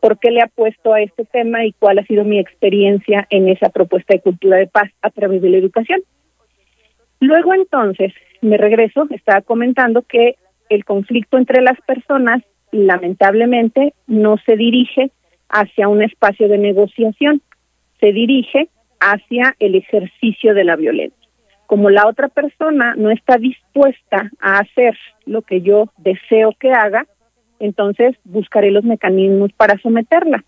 por 0.00 0.18
qué 0.18 0.30
le 0.30 0.42
ha 0.42 0.46
puesto 0.46 0.92
a 0.92 1.00
este 1.00 1.24
tema 1.24 1.64
y 1.64 1.72
cuál 1.72 1.98
ha 1.98 2.04
sido 2.04 2.24
mi 2.24 2.38
experiencia 2.38 3.26
en 3.30 3.48
esa 3.48 3.70
propuesta 3.70 4.14
de 4.14 4.20
cultura 4.20 4.58
de 4.58 4.68
paz 4.68 4.90
a 5.02 5.10
través 5.10 5.42
de 5.42 5.50
la 5.50 5.56
educación. 5.56 6.00
Luego 7.18 7.54
entonces 7.54 8.12
me 8.42 8.58
regreso, 8.58 9.06
estaba 9.10 9.40
comentando 9.40 10.02
que 10.02 10.36
el 10.68 10.84
conflicto 10.84 11.38
entre 11.38 11.62
las 11.62 11.80
personas 11.80 12.42
lamentablemente 12.70 13.94
no 14.06 14.36
se 14.44 14.56
dirige 14.56 15.10
hacia 15.48 15.88
un 15.88 16.02
espacio 16.02 16.48
de 16.48 16.58
negociación, 16.58 17.42
se 18.00 18.12
dirige 18.12 18.68
hacia 19.00 19.54
el 19.58 19.74
ejercicio 19.74 20.54
de 20.54 20.64
la 20.64 20.76
violencia. 20.76 21.28
Como 21.66 21.90
la 21.90 22.06
otra 22.06 22.28
persona 22.28 22.94
no 22.96 23.10
está 23.10 23.38
dispuesta 23.38 24.30
a 24.40 24.58
hacer 24.58 24.96
lo 25.24 25.42
que 25.42 25.62
yo 25.62 25.90
deseo 25.98 26.52
que 26.58 26.70
haga, 26.70 27.06
entonces 27.58 28.16
buscaré 28.24 28.70
los 28.70 28.84
mecanismos 28.84 29.52
para 29.52 29.78
someterla. 29.78 30.44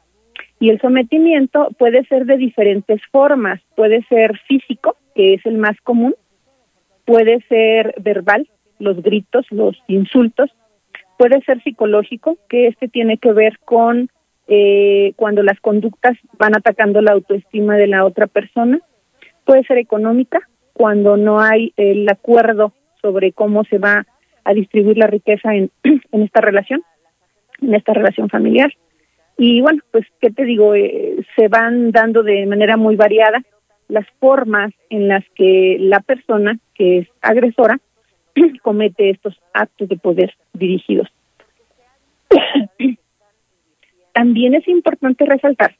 Y 0.60 0.70
el 0.70 0.80
sometimiento 0.80 1.68
puede 1.78 2.04
ser 2.06 2.24
de 2.26 2.36
diferentes 2.36 3.00
formas, 3.10 3.60
puede 3.76 4.02
ser 4.08 4.38
físico, 4.46 4.96
que 5.14 5.34
es 5.34 5.46
el 5.46 5.58
más 5.58 5.80
común, 5.82 6.14
puede 7.04 7.40
ser 7.48 7.94
verbal, 8.00 8.48
los 8.78 9.02
gritos, 9.02 9.46
los 9.50 9.76
insultos, 9.88 10.50
puede 11.16 11.40
ser 11.42 11.62
psicológico, 11.62 12.38
que 12.48 12.68
este 12.68 12.88
tiene 12.88 13.18
que 13.18 13.32
ver 13.32 13.58
con 13.64 14.08
eh, 14.48 15.12
cuando 15.16 15.42
las 15.42 15.60
conductas 15.60 16.16
van 16.38 16.56
atacando 16.56 17.02
la 17.02 17.12
autoestima 17.12 17.76
de 17.76 17.86
la 17.86 18.04
otra 18.04 18.26
persona, 18.26 18.80
puede 19.44 19.62
ser 19.64 19.78
económica, 19.78 20.40
cuando 20.72 21.16
no 21.16 21.40
hay 21.40 21.72
el 21.76 22.08
acuerdo 22.08 22.72
sobre 23.02 23.32
cómo 23.32 23.64
se 23.64 23.78
va 23.78 24.06
a 24.44 24.54
distribuir 24.54 24.96
la 24.96 25.06
riqueza 25.06 25.54
en, 25.54 25.70
en 25.82 26.22
esta 26.22 26.40
relación, 26.40 26.82
en 27.60 27.74
esta 27.74 27.92
relación 27.92 28.28
familiar. 28.28 28.72
Y 29.36 29.60
bueno, 29.60 29.82
pues, 29.90 30.06
¿qué 30.20 30.30
te 30.30 30.44
digo? 30.44 30.74
Eh, 30.74 31.24
se 31.36 31.48
van 31.48 31.90
dando 31.90 32.22
de 32.22 32.46
manera 32.46 32.76
muy 32.76 32.96
variada 32.96 33.42
las 33.88 34.06
formas 34.18 34.72
en 34.90 35.08
las 35.08 35.24
que 35.34 35.76
la 35.78 36.00
persona 36.00 36.58
que 36.74 36.98
es 36.98 37.08
agresora 37.22 37.78
comete 38.62 39.10
estos 39.10 39.38
actos 39.52 39.88
de 39.88 39.96
poder 39.96 40.34
dirigidos. 40.54 41.08
También 44.18 44.54
es 44.56 44.66
importante 44.66 45.24
resaltar 45.24 45.76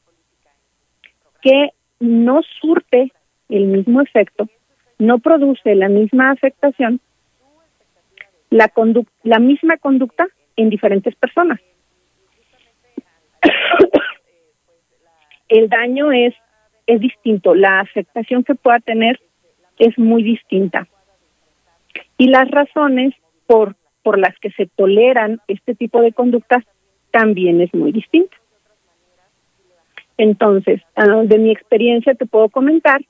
que 1.41 1.71
no 1.99 2.39
surte 2.61 3.11
el 3.49 3.65
mismo 3.65 3.99
efecto, 3.99 4.47
no 4.97 5.19
produce 5.19 5.75
la 5.75 5.89
misma 5.89 6.31
afectación, 6.31 7.01
la, 8.49 8.71
la 9.23 9.39
misma 9.39 9.75
conducta 9.75 10.25
en 10.55 10.69
diferentes 10.69 11.13
personas. 11.15 11.59
el 15.49 15.67
daño 15.67 16.13
es, 16.13 16.33
es 16.87 17.01
distinto, 17.01 17.53
la 17.53 17.81
afectación 17.81 18.45
que 18.45 18.55
pueda 18.55 18.79
tener 18.79 19.19
es 19.77 19.99
muy 19.99 20.23
distinta. 20.23 20.87
Y 22.17 22.27
las 22.27 22.49
razones 22.49 23.13
por, 23.47 23.75
por 24.01 24.17
las 24.17 24.39
que 24.39 24.51
se 24.51 24.65
toleran 24.65 25.41
este 25.49 25.75
tipo 25.75 26.01
de 26.01 26.13
conductas 26.13 26.63
también 27.11 27.61
es 27.61 27.73
muy 27.73 27.91
distinta. 27.91 28.35
Entonces, 30.17 30.81
ah, 30.95 31.23
de 31.23 31.37
mi 31.37 31.51
experiencia 31.51 32.13
te 32.13 32.25
puedo 32.25 32.49
comentar 32.49 33.01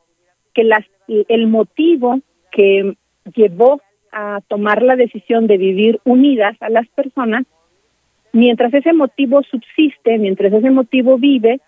que 0.54 0.64
las, 0.64 0.86
el 1.08 1.48
motivo 1.48 2.20
que 2.52 2.96
llevó 3.36 3.82
a 4.12 4.42
tomar 4.48 4.82
la 4.84 4.96
decisión 4.96 5.48
de 5.48 5.58
vivir 5.58 6.00
unidas 6.04 6.56
a 6.60 6.70
las 6.70 6.88
personas, 6.90 7.46
mientras 8.32 8.74
ese 8.74 8.94
motivo 8.94 9.42
subsiste, 9.44 10.18
mientras 10.18 10.54
ese 10.54 10.70
motivo 10.70 11.18
vive, 11.18 11.60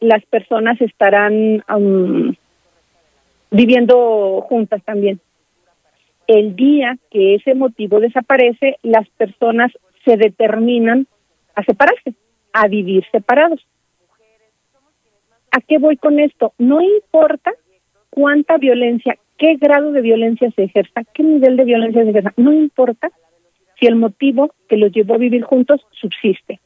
las 0.00 0.24
personas 0.26 0.80
estarán 0.80 1.62
viviendo 3.50 4.40
juntas 4.48 4.82
también. 4.84 5.20
El 6.26 6.56
día 6.56 6.96
que 7.10 7.34
ese 7.34 7.54
motivo 7.54 8.00
desaparece, 8.00 8.76
las 8.82 9.08
personas 9.10 9.70
se 10.04 10.16
determinan 10.16 11.06
a 11.54 11.62
separarse, 11.64 12.14
a 12.52 12.68
vivir 12.68 13.04
separados. 13.10 13.64
¿A 15.50 15.60
qué 15.60 15.78
voy 15.78 15.96
con 15.96 16.18
esto? 16.18 16.54
No 16.58 16.80
importa 16.80 17.52
cuánta 18.10 18.56
violencia, 18.56 19.18
qué 19.36 19.56
grado 19.56 19.92
de 19.92 20.00
violencia 20.00 20.50
se 20.56 20.64
ejerza, 20.64 21.02
qué 21.12 21.22
nivel 21.22 21.56
de 21.56 21.64
violencia 21.64 22.04
se 22.04 22.10
ejerza, 22.10 22.32
no 22.36 22.52
importa 22.52 23.10
si 23.78 23.86
el 23.86 23.96
motivo 23.96 24.54
que 24.68 24.76
los 24.76 24.92
llevó 24.92 25.14
a 25.14 25.18
vivir 25.18 25.42
juntos 25.42 25.84
subsiste. 25.90 26.60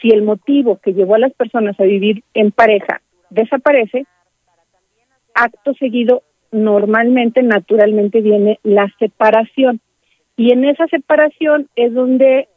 Si 0.00 0.10
el 0.10 0.22
motivo 0.22 0.78
que 0.78 0.92
llevó 0.92 1.14
a 1.14 1.18
las 1.18 1.32
personas 1.34 1.78
a 1.80 1.84
vivir 1.84 2.22
en 2.34 2.50
pareja 2.50 3.02
desaparece, 3.30 4.06
acto 5.34 5.74
seguido 5.74 6.22
normalmente, 6.52 7.42
naturalmente 7.42 8.20
viene 8.20 8.58
la 8.62 8.92
separación. 8.98 9.80
Y 10.36 10.52
en 10.52 10.64
esa 10.64 10.86
separación 10.86 11.68
es 11.76 11.94
donde, 11.94 12.48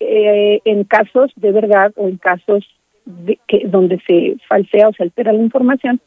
eh, 0.00 0.60
en 0.64 0.84
casos 0.84 1.32
de 1.36 1.52
verdad 1.52 1.92
o 1.96 2.08
en 2.08 2.16
casos 2.18 2.66
de 3.04 3.38
que, 3.46 3.66
donde 3.66 4.00
se 4.06 4.36
falsea 4.48 4.88
o 4.88 4.92
se 4.92 5.02
altera 5.02 5.32
la 5.32 5.42
información, 5.42 6.00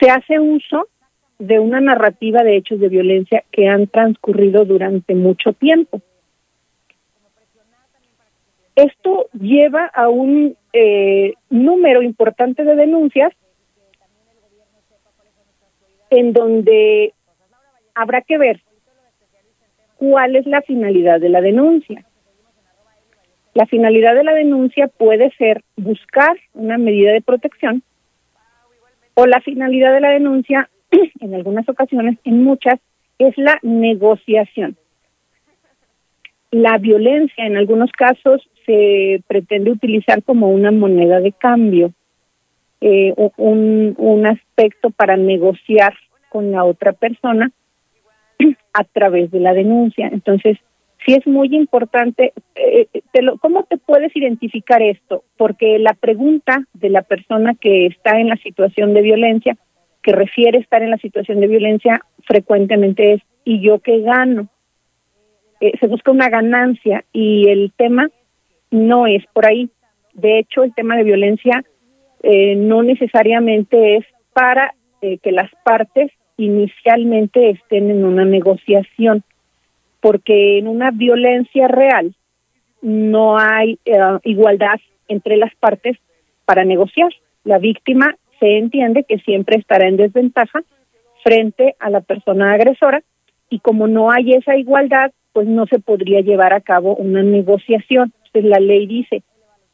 se 0.00 0.10
hace 0.10 0.38
uso 0.38 0.88
de 1.38 1.58
una 1.58 1.80
narrativa 1.80 2.42
de 2.42 2.56
hechos 2.56 2.80
de 2.80 2.88
violencia 2.88 3.44
que 3.50 3.68
han 3.68 3.86
transcurrido 3.86 4.64
durante 4.64 5.14
mucho 5.14 5.52
tiempo. 5.52 6.00
Esto 8.76 9.26
lleva 9.32 9.86
a 9.86 10.08
un 10.08 10.56
eh, 10.72 11.34
número 11.48 12.02
importante 12.02 12.64
de 12.64 12.74
denuncias 12.74 13.32
en 16.10 16.32
donde 16.32 17.14
habrá 17.94 18.22
que 18.22 18.38
ver 18.38 18.60
cuál 19.96 20.36
es 20.36 20.46
la 20.46 20.62
finalidad 20.62 21.20
de 21.20 21.28
la 21.28 21.40
denuncia. 21.40 22.04
La 23.54 23.66
finalidad 23.66 24.14
de 24.14 24.24
la 24.24 24.34
denuncia 24.34 24.88
puede 24.88 25.30
ser 25.38 25.62
buscar 25.76 26.36
una 26.54 26.76
medida 26.76 27.12
de 27.12 27.22
protección 27.22 27.82
o 29.14 29.26
la 29.26 29.40
finalidad 29.40 29.94
de 29.94 30.00
la 30.00 30.10
denuncia, 30.10 30.68
en 31.20 31.34
algunas 31.34 31.68
ocasiones, 31.68 32.18
en 32.24 32.42
muchas, 32.42 32.80
es 33.18 33.36
la 33.38 33.58
negociación. 33.62 34.76
La 36.50 36.78
violencia 36.78 37.46
en 37.46 37.56
algunos 37.56 37.90
casos 37.92 38.42
se 38.66 39.22
pretende 39.28 39.70
utilizar 39.70 40.22
como 40.24 40.50
una 40.50 40.72
moneda 40.72 41.20
de 41.20 41.32
cambio, 41.32 41.92
eh, 42.80 43.14
un, 43.36 43.94
un 43.96 44.26
aspecto 44.26 44.90
para 44.90 45.16
negociar 45.16 45.94
con 46.28 46.50
la 46.50 46.64
otra 46.64 46.92
persona 46.92 47.52
a 48.72 48.84
través 48.84 49.30
de 49.30 49.40
la 49.40 49.54
denuncia. 49.54 50.08
Entonces, 50.12 50.58
sí 51.04 51.14
es 51.14 51.26
muy 51.26 51.54
importante, 51.54 52.32
eh, 52.54 52.88
lo, 53.20 53.38
¿cómo 53.38 53.64
te 53.64 53.76
puedes 53.76 54.14
identificar 54.16 54.82
esto? 54.82 55.24
Porque 55.36 55.78
la 55.78 55.94
pregunta 55.94 56.64
de 56.72 56.90
la 56.90 57.02
persona 57.02 57.54
que 57.54 57.86
está 57.86 58.18
en 58.18 58.28
la 58.28 58.36
situación 58.36 58.94
de 58.94 59.02
violencia, 59.02 59.56
que 60.02 60.12
refiere 60.12 60.58
estar 60.58 60.82
en 60.82 60.90
la 60.90 60.98
situación 60.98 61.40
de 61.40 61.46
violencia, 61.46 62.00
frecuentemente 62.24 63.14
es, 63.14 63.22
¿y 63.44 63.60
yo 63.60 63.78
qué 63.80 64.00
gano? 64.00 64.48
Eh, 65.60 65.72
se 65.78 65.86
busca 65.86 66.10
una 66.10 66.28
ganancia 66.28 67.04
y 67.12 67.48
el 67.48 67.72
tema 67.76 68.08
no 68.70 69.06
es 69.06 69.24
por 69.32 69.46
ahí. 69.46 69.70
De 70.12 70.38
hecho, 70.38 70.62
el 70.62 70.74
tema 70.74 70.96
de 70.96 71.04
violencia 71.04 71.64
eh, 72.22 72.54
no 72.56 72.82
necesariamente 72.82 73.96
es 73.96 74.04
para 74.32 74.74
que 75.00 75.32
las 75.32 75.50
partes 75.64 76.10
inicialmente 76.38 77.50
estén 77.50 77.90
en 77.90 78.06
una 78.06 78.24
negociación 78.24 79.22
porque 80.04 80.58
en 80.58 80.68
una 80.68 80.90
violencia 80.90 81.66
real 81.66 82.14
no 82.82 83.38
hay 83.38 83.78
eh, 83.86 83.98
igualdad 84.24 84.78
entre 85.08 85.38
las 85.38 85.54
partes 85.54 85.96
para 86.44 86.62
negociar. 86.62 87.10
La 87.42 87.56
víctima 87.56 88.14
se 88.38 88.58
entiende 88.58 89.04
que 89.04 89.16
siempre 89.20 89.56
estará 89.56 89.88
en 89.88 89.96
desventaja 89.96 90.62
frente 91.22 91.74
a 91.78 91.88
la 91.88 92.02
persona 92.02 92.52
agresora 92.52 93.02
y 93.48 93.60
como 93.60 93.86
no 93.86 94.10
hay 94.10 94.34
esa 94.34 94.58
igualdad, 94.58 95.10
pues 95.32 95.48
no 95.48 95.64
se 95.68 95.78
podría 95.78 96.20
llevar 96.20 96.52
a 96.52 96.60
cabo 96.60 96.94
una 96.96 97.22
negociación. 97.22 98.12
Entonces 98.26 98.50
la 98.50 98.60
ley 98.60 98.86
dice 98.86 99.22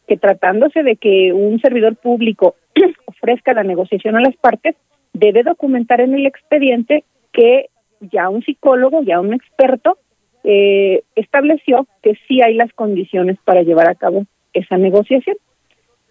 que 0.06 0.16
tratándose 0.16 0.84
de 0.84 0.94
que 0.94 1.32
un 1.32 1.60
servidor 1.60 1.96
público 1.96 2.54
ofrezca 3.06 3.52
la 3.52 3.64
negociación 3.64 4.14
a 4.14 4.20
las 4.20 4.36
partes, 4.36 4.76
debe 5.12 5.42
documentar 5.42 6.00
en 6.00 6.14
el 6.14 6.24
expediente 6.26 7.02
que 7.32 7.66
ya 7.98 8.28
un 8.28 8.44
psicólogo, 8.44 9.02
ya 9.02 9.18
un 9.18 9.34
experto, 9.34 9.98
eh, 10.44 11.02
estableció 11.16 11.86
que 12.02 12.18
sí 12.26 12.40
hay 12.42 12.54
las 12.54 12.72
condiciones 12.72 13.38
para 13.44 13.62
llevar 13.62 13.88
a 13.88 13.94
cabo 13.94 14.26
esa 14.52 14.76
negociación. 14.76 15.36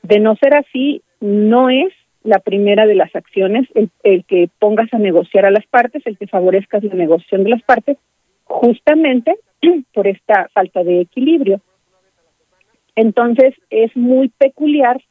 De 0.04 0.20
no 0.20 0.36
ser 0.36 0.56
así, 0.56 1.02
no 1.20 1.70
es 1.70 1.94
la 2.24 2.40
primera 2.40 2.86
de 2.86 2.96
las 2.96 3.16
acciones 3.16 3.68
el, 3.76 3.90
el 4.04 4.26
que 4.26 4.50
pongas 4.60 4.94
a 4.94 4.98
negociar 5.00 5.46
a 5.46 5.52
las 5.52 5.66
partes, 5.68 6.06
el 6.06 6.18
que 6.18 6.28
favorezcas 6.28 6.84
la 6.84 6.94
negociación 6.94 7.44
de 7.44 7.50
las 7.50 7.64
partes, 7.64 7.98
justamente 8.44 9.38
por 9.94 10.08
esta 10.08 10.50
falta 10.54 10.84
de 10.84 11.02
equilibrio. 11.02 11.62
Entonces, 12.96 13.56
es 13.70 13.96
muy 13.96 14.30
peculiar, 14.30 15.02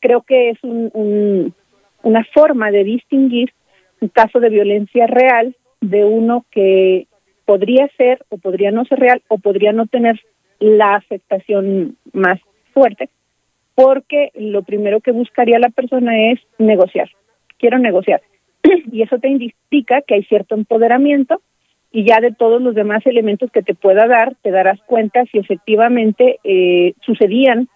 creo 0.00 0.22
que 0.22 0.50
es 0.50 0.58
un, 0.62 1.54
una 2.02 2.24
forma 2.34 2.70
de 2.70 2.84
distinguir 2.84 3.52
un 4.00 4.08
caso 4.08 4.40
de 4.40 4.48
violencia 4.48 5.06
real 5.06 5.54
de 5.80 6.04
uno 6.04 6.44
que 6.50 7.06
podría 7.44 7.88
ser 7.96 8.24
o 8.28 8.38
podría 8.38 8.70
no 8.70 8.84
ser 8.84 8.98
real 9.00 9.22
o 9.28 9.38
podría 9.38 9.72
no 9.72 9.86
tener 9.86 10.20
la 10.58 10.94
afectación 10.94 11.96
más 12.12 12.40
fuerte, 12.72 13.08
porque 13.74 14.30
lo 14.34 14.62
primero 14.62 15.00
que 15.00 15.12
buscaría 15.12 15.58
la 15.58 15.70
persona 15.70 16.30
es 16.30 16.40
negociar. 16.58 17.10
Quiero 17.58 17.78
negociar. 17.78 18.22
y 18.92 19.02
eso 19.02 19.18
te 19.18 19.28
indica 19.28 20.02
que 20.02 20.14
hay 20.14 20.24
cierto 20.24 20.54
empoderamiento 20.54 21.40
y 21.90 22.04
ya 22.04 22.20
de 22.20 22.32
todos 22.32 22.62
los 22.62 22.74
demás 22.74 23.04
elementos 23.06 23.50
que 23.50 23.62
te 23.62 23.74
pueda 23.74 24.06
dar, 24.06 24.34
te 24.42 24.50
darás 24.50 24.80
cuenta 24.86 25.24
si 25.26 25.38
efectivamente 25.38 26.38
eh, 26.42 26.94
sucedían 27.02 27.68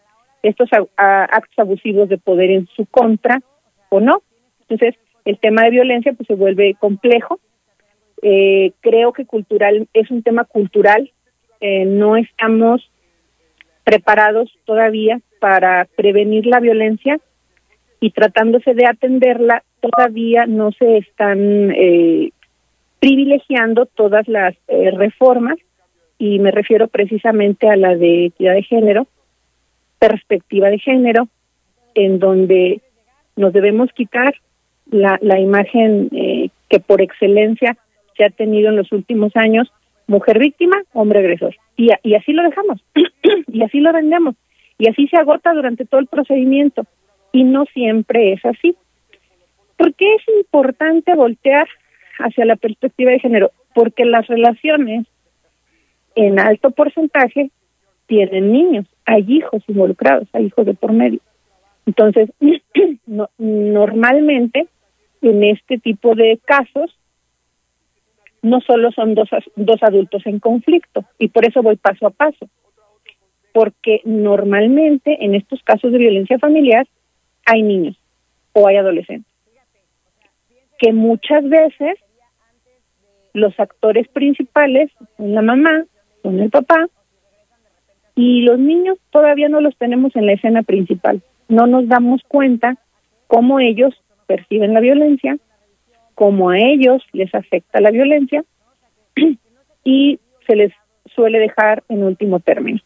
estos 0.43 0.71
actos 0.97 1.59
abusivos 1.59 2.09
de 2.09 2.19
poder 2.19 2.51
en 2.51 2.67
su 2.69 2.87
contra 2.87 3.43
o 3.91 4.01
no. 4.01 4.23
Entonces, 4.61 4.95
el 5.25 5.39
tema 5.39 5.63
de 5.63 5.71
violencia 5.71 6.13
pues 6.13 6.27
se 6.29 6.35
vuelve 6.35 6.75
complejo 6.79 7.41
eh, 8.23 8.73
creo 8.81 9.13
que 9.13 9.27
cultural 9.27 9.89
es 9.93 10.11
un 10.11 10.23
tema 10.23 10.45
cultural. 10.45 11.11
Eh, 11.61 11.85
no 11.85 12.17
estamos 12.17 12.91
preparados 13.85 14.51
todavía 14.65 15.21
para 15.39 15.87
prevenir 15.97 16.47
la 16.47 16.61
violencia 16.61 17.19
y 18.01 18.11
tratándose 18.11 18.75
de 18.75 18.87
atenderla 18.87 19.63
todavía 19.81 20.47
no 20.47 20.73
se 20.73 20.99
están 20.99 21.71
eh, 21.71 22.31
privilegiando 23.01 23.87
todas 23.87 24.27
las 24.29 24.55
eh, 24.69 24.91
reformas 24.91 25.57
y 26.19 26.39
me 26.39 26.51
refiero 26.51 26.89
precisamente 26.89 27.69
a 27.69 27.77
la 27.77 27.95
de 27.95 28.27
equidad 28.27 28.55
de 28.55 28.63
género, 28.63 29.07
perspectiva 29.99 30.69
de 30.71 30.79
género, 30.79 31.29
en 31.95 32.19
donde 32.19 32.81
nos 33.37 33.53
debemos 33.53 33.93
quitar 33.93 34.35
la, 34.91 35.19
la 35.21 35.39
imagen 35.39 36.09
eh, 36.13 36.49
que 36.69 36.81
por 36.81 37.01
excelencia 37.01 37.77
se 38.17 38.25
ha 38.25 38.31
tenido 38.31 38.71
en 38.71 38.77
los 38.77 38.93
últimos 38.93 39.35
años 39.37 39.73
mujer 40.07 40.39
víctima, 40.39 40.77
hombre 40.93 41.21
agresor. 41.21 41.57
Y, 41.77 41.91
y 42.03 42.15
así 42.15 42.33
lo 42.33 42.43
dejamos, 42.43 42.83
y 43.49 43.63
así 43.63 43.81
lo 43.81 43.93
vendemos, 43.93 44.35
y 44.79 44.89
así 44.89 45.09
se 45.09 45.17
agota 45.17 45.53
durante 45.53 45.85
todo 45.85 46.01
el 46.01 46.07
procedimiento. 46.07 46.85
Y 47.33 47.45
no 47.45 47.65
siempre 47.67 48.33
es 48.33 48.45
así. 48.45 48.77
¿Por 49.77 49.95
qué 49.95 50.15
es 50.15 50.23
importante 50.39 51.15
voltear 51.15 51.69
hacia 52.19 52.47
la 52.47 52.57
perspectiva 52.57 53.11
de 53.11 53.21
género? 53.21 53.51
Porque 53.75 54.05
las 54.05 54.27
relaciones 54.27 55.07
en 56.15 56.39
alto 56.39 56.71
porcentaje 56.71 57.51
tienen 58.07 58.53
niños, 58.53 58.87
hay 59.05 59.25
hijos 59.29 59.63
involucrados, 59.69 60.29
hay 60.33 60.47
hijos 60.47 60.65
de 60.65 60.75
por 60.75 60.93
medio. 60.93 61.21
Entonces, 61.85 62.31
no, 63.07 63.29
normalmente 63.39 64.67
en 65.21 65.45
este 65.45 65.79
tipo 65.79 66.15
de 66.15 66.39
casos 66.45 66.97
no 68.47 68.61
solo 68.61 68.93
son 68.93 69.15
dos, 69.15 69.29
dos 69.57 69.83
adultos 69.83 70.23
en 70.27 70.41
conflicto, 70.41 71.05
y 71.19 71.29
por 71.29 71.45
eso 71.47 71.63
voy 71.63 71.77
paso 71.77 72.07
a 72.07 72.11
paso, 72.11 72.49
porque 73.53 74.01
normalmente 74.05 75.25
en 75.25 75.35
estos 75.35 75.63
casos 75.63 75.93
de 75.93 75.99
violencia 75.99 76.39
familiar 76.39 76.87
hay 77.45 77.63
niños 77.63 77.97
o 78.53 78.67
hay 78.67 78.77
adolescentes. 78.77 79.33
que 80.79 80.93
muchas 80.93 81.43
veces 81.49 81.99
los 83.33 83.59
actores 83.59 84.09
principales 84.09 84.91
son 85.17 85.35
la 85.35 85.43
mamá, 85.43 85.85
son 86.23 86.41
el 86.41 86.51
papá, 86.51 86.87
y 88.15 88.43
los 88.43 88.59
niños 88.59 88.99
todavía 89.11 89.49
no 89.49 89.61
los 89.61 89.77
tenemos 89.77 90.17
en 90.17 90.27
la 90.27 90.33
escena 90.33 90.63
principal. 90.63 91.23
No 91.49 91.67
nos 91.67 91.87
damos 91.87 92.23
cuenta 92.27 92.77
cómo 93.27 93.61
ellos 93.61 93.95
perciben 94.27 94.73
la 94.75 94.81
violencia, 94.81 95.37
cómo 96.17 96.51
a 96.51 96.59
ellos 96.59 97.05
les 97.13 97.33
afecta 97.35 97.81
la 97.81 97.93
violencia 97.93 98.43
y 99.85 100.19
se 100.47 100.57
les 100.57 100.73
suele 101.15 101.39
dejar 101.39 101.85
en 101.89 102.03
último 102.03 102.41
término. 102.41 102.81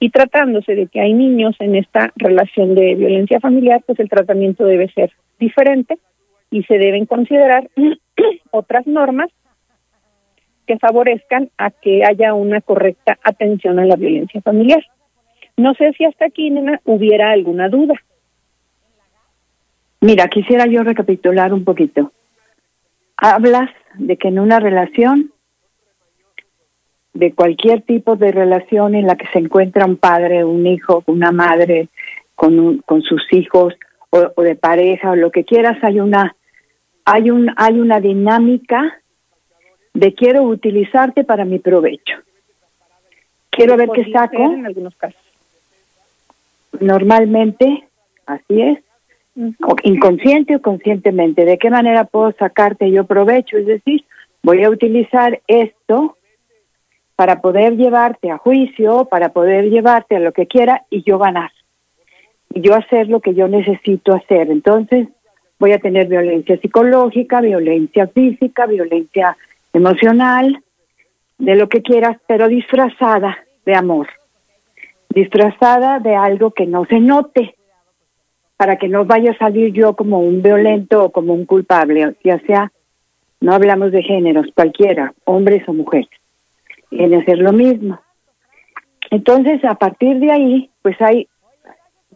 Y 0.00 0.10
tratándose 0.10 0.74
de 0.74 0.88
que 0.88 1.00
hay 1.00 1.12
niños 1.12 1.54
en 1.60 1.76
esta 1.76 2.12
relación 2.16 2.74
de 2.74 2.94
violencia 2.94 3.38
familiar, 3.38 3.82
pues 3.86 4.00
el 4.00 4.08
tratamiento 4.08 4.64
debe 4.64 4.88
ser 4.92 5.12
diferente 5.38 5.98
y 6.50 6.62
se 6.64 6.78
deben 6.78 7.06
considerar 7.06 7.70
otras 8.50 8.86
normas 8.86 9.30
que 10.66 10.78
favorezcan 10.78 11.50
a 11.58 11.70
que 11.70 12.02
haya 12.04 12.32
una 12.32 12.62
correcta 12.62 13.18
atención 13.22 13.78
a 13.78 13.84
la 13.84 13.96
violencia 13.96 14.40
familiar. 14.40 14.82
No 15.58 15.74
sé 15.74 15.92
si 15.92 16.04
hasta 16.06 16.24
aquí, 16.24 16.50
nena, 16.50 16.80
hubiera 16.84 17.30
alguna 17.30 17.68
duda. 17.68 17.94
Mira, 20.00 20.28
quisiera 20.28 20.66
yo 20.66 20.82
recapitular 20.82 21.52
un 21.52 21.64
poquito. 21.64 22.10
Hablas 23.16 23.70
de 23.94 24.16
que 24.16 24.28
en 24.28 24.38
una 24.38 24.60
relación, 24.60 25.32
de 27.12 27.32
cualquier 27.32 27.82
tipo 27.82 28.16
de 28.16 28.32
relación 28.32 28.94
en 28.94 29.06
la 29.06 29.16
que 29.16 29.28
se 29.28 29.38
encuentra 29.38 29.86
un 29.86 29.96
padre, 29.96 30.44
un 30.44 30.66
hijo, 30.66 31.04
una 31.06 31.30
madre, 31.30 31.88
con, 32.34 32.78
con 32.78 33.02
sus 33.02 33.22
hijos, 33.32 33.74
o, 34.10 34.32
o, 34.34 34.42
de 34.42 34.56
pareja, 34.56 35.12
o 35.12 35.16
lo 35.16 35.30
que 35.30 35.44
quieras, 35.44 35.78
hay 35.82 36.00
una, 36.00 36.34
hay 37.04 37.30
un, 37.30 37.50
hay 37.56 37.78
una 37.78 38.00
dinámica 38.00 39.00
de 39.92 40.12
quiero 40.12 40.42
utilizarte 40.42 41.22
para 41.24 41.44
mi 41.44 41.60
provecho. 41.60 42.18
Quiero 43.50 43.76
ver 43.76 43.90
qué 43.94 44.10
saco. 44.10 44.42
En 44.42 44.66
algunos 44.66 44.96
casos. 44.96 45.20
Normalmente, 46.80 47.86
así 48.26 48.60
es. 48.60 48.78
Inconsciente 49.82 50.56
o 50.56 50.62
conscientemente. 50.62 51.44
¿De 51.44 51.58
qué 51.58 51.70
manera 51.70 52.04
puedo 52.04 52.32
sacarte 52.32 52.90
yo 52.90 53.04
provecho? 53.04 53.56
Es 53.56 53.66
decir, 53.66 54.04
voy 54.42 54.62
a 54.62 54.70
utilizar 54.70 55.40
esto 55.46 56.16
para 57.16 57.40
poder 57.40 57.76
llevarte 57.76 58.30
a 58.30 58.38
juicio, 58.38 59.06
para 59.06 59.30
poder 59.30 59.70
llevarte 59.70 60.16
a 60.16 60.20
lo 60.20 60.32
que 60.32 60.46
quiera 60.46 60.84
y 60.90 61.02
yo 61.02 61.18
ganar. 61.18 61.50
Y 62.52 62.60
yo 62.60 62.74
hacer 62.74 63.08
lo 63.08 63.20
que 63.20 63.34
yo 63.34 63.48
necesito 63.48 64.14
hacer. 64.14 64.50
Entonces, 64.50 65.08
voy 65.58 65.72
a 65.72 65.78
tener 65.78 66.06
violencia 66.06 66.56
psicológica, 66.58 67.40
violencia 67.40 68.06
física, 68.06 68.66
violencia 68.66 69.36
emocional, 69.72 70.62
de 71.38 71.56
lo 71.56 71.68
que 71.68 71.82
quieras, 71.82 72.18
pero 72.26 72.48
disfrazada 72.48 73.38
de 73.66 73.74
amor, 73.74 74.08
disfrazada 75.10 75.98
de 75.98 76.14
algo 76.14 76.52
que 76.52 76.66
no 76.66 76.84
se 76.84 77.00
note, 77.00 77.56
para 78.56 78.76
que 78.76 78.88
no 78.88 79.04
vaya 79.04 79.32
a 79.32 79.38
salir 79.38 79.72
yo 79.72 79.94
como 79.94 80.20
un 80.20 80.42
violento 80.42 81.04
o 81.04 81.12
como 81.12 81.34
un 81.34 81.44
culpable, 81.44 82.14
ya 82.22 82.38
sea, 82.40 82.72
no 83.40 83.52
hablamos 83.52 83.92
de 83.92 84.02
géneros, 84.02 84.46
cualquiera, 84.54 85.12
hombres 85.24 85.68
o 85.68 85.72
mujeres, 85.72 86.08
viene 86.90 87.16
a 87.16 87.24
ser 87.24 87.38
lo 87.38 87.52
mismo. 87.52 88.00
Entonces, 89.10 89.64
a 89.64 89.74
partir 89.74 90.18
de 90.18 90.32
ahí, 90.32 90.70
pues 90.82 91.00
hay 91.00 91.28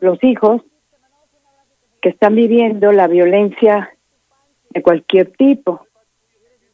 los 0.00 0.22
hijos 0.22 0.62
que 2.00 2.10
están 2.10 2.34
viviendo 2.34 2.92
la 2.92 3.08
violencia 3.08 3.90
de 4.70 4.82
cualquier 4.82 5.32
tipo, 5.32 5.88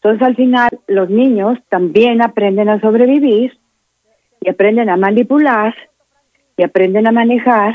entonces 0.05 0.27
al 0.27 0.37
final 0.37 0.69
los 0.87 1.09
niños 1.09 1.59
también 1.71 2.21
aprenden 2.21 2.69
a 2.69 2.79
sobrevivir 2.79 3.59
y 4.43 4.51
aprenden 4.51 4.91
a 4.91 4.99
manipular 4.99 5.75
y 6.59 6.63
aprenden 6.63 7.07
a 7.07 7.13
manejar 7.13 7.75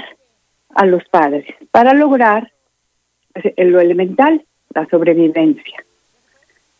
a 0.76 0.86
los 0.86 1.04
padres 1.06 1.46
para 1.72 1.94
lograr 1.94 2.52
pues, 3.34 3.54
lo 3.58 3.80
elemental, 3.80 4.46
la 4.74 4.88
sobrevivencia. 4.88 5.84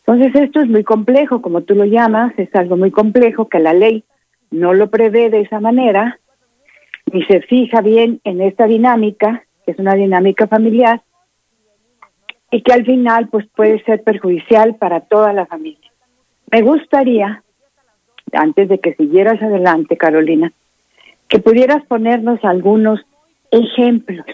Entonces 0.06 0.34
esto 0.42 0.60
es 0.60 0.68
muy 0.68 0.82
complejo, 0.82 1.40
como 1.42 1.62
tú 1.62 1.74
lo 1.74 1.84
llamas, 1.84 2.32
es 2.36 2.54
algo 2.54 2.76
muy 2.76 2.90
complejo 2.90 3.48
que 3.48 3.60
la 3.60 3.72
ley 3.72 4.04
no 4.50 4.74
lo 4.74 4.90
prevé 4.90 5.30
de 5.30 5.42
esa 5.42 5.60
manera, 5.60 6.18
ni 7.12 7.24
se 7.24 7.40
fija 7.42 7.80
bien 7.80 8.20
en 8.24 8.40
esta 8.40 8.66
dinámica, 8.66 9.44
que 9.64 9.72
es 9.72 9.78
una 9.78 9.94
dinámica 9.94 10.46
familiar, 10.48 11.02
y 12.50 12.62
que 12.62 12.72
al 12.72 12.84
final 12.84 13.28
pues 13.28 13.46
puede 13.54 13.82
ser 13.84 14.02
perjudicial 14.02 14.74
para 14.76 15.00
toda 15.00 15.32
la 15.32 15.46
familia. 15.46 15.90
Me 16.50 16.62
gustaría, 16.62 17.44
antes 18.32 18.68
de 18.68 18.80
que 18.80 18.94
siguieras 18.94 19.40
adelante, 19.40 19.96
Carolina, 19.96 20.52
que 21.28 21.38
pudieras 21.38 21.84
ponernos 21.86 22.44
algunos 22.44 23.00
ejemplos. 23.50 24.26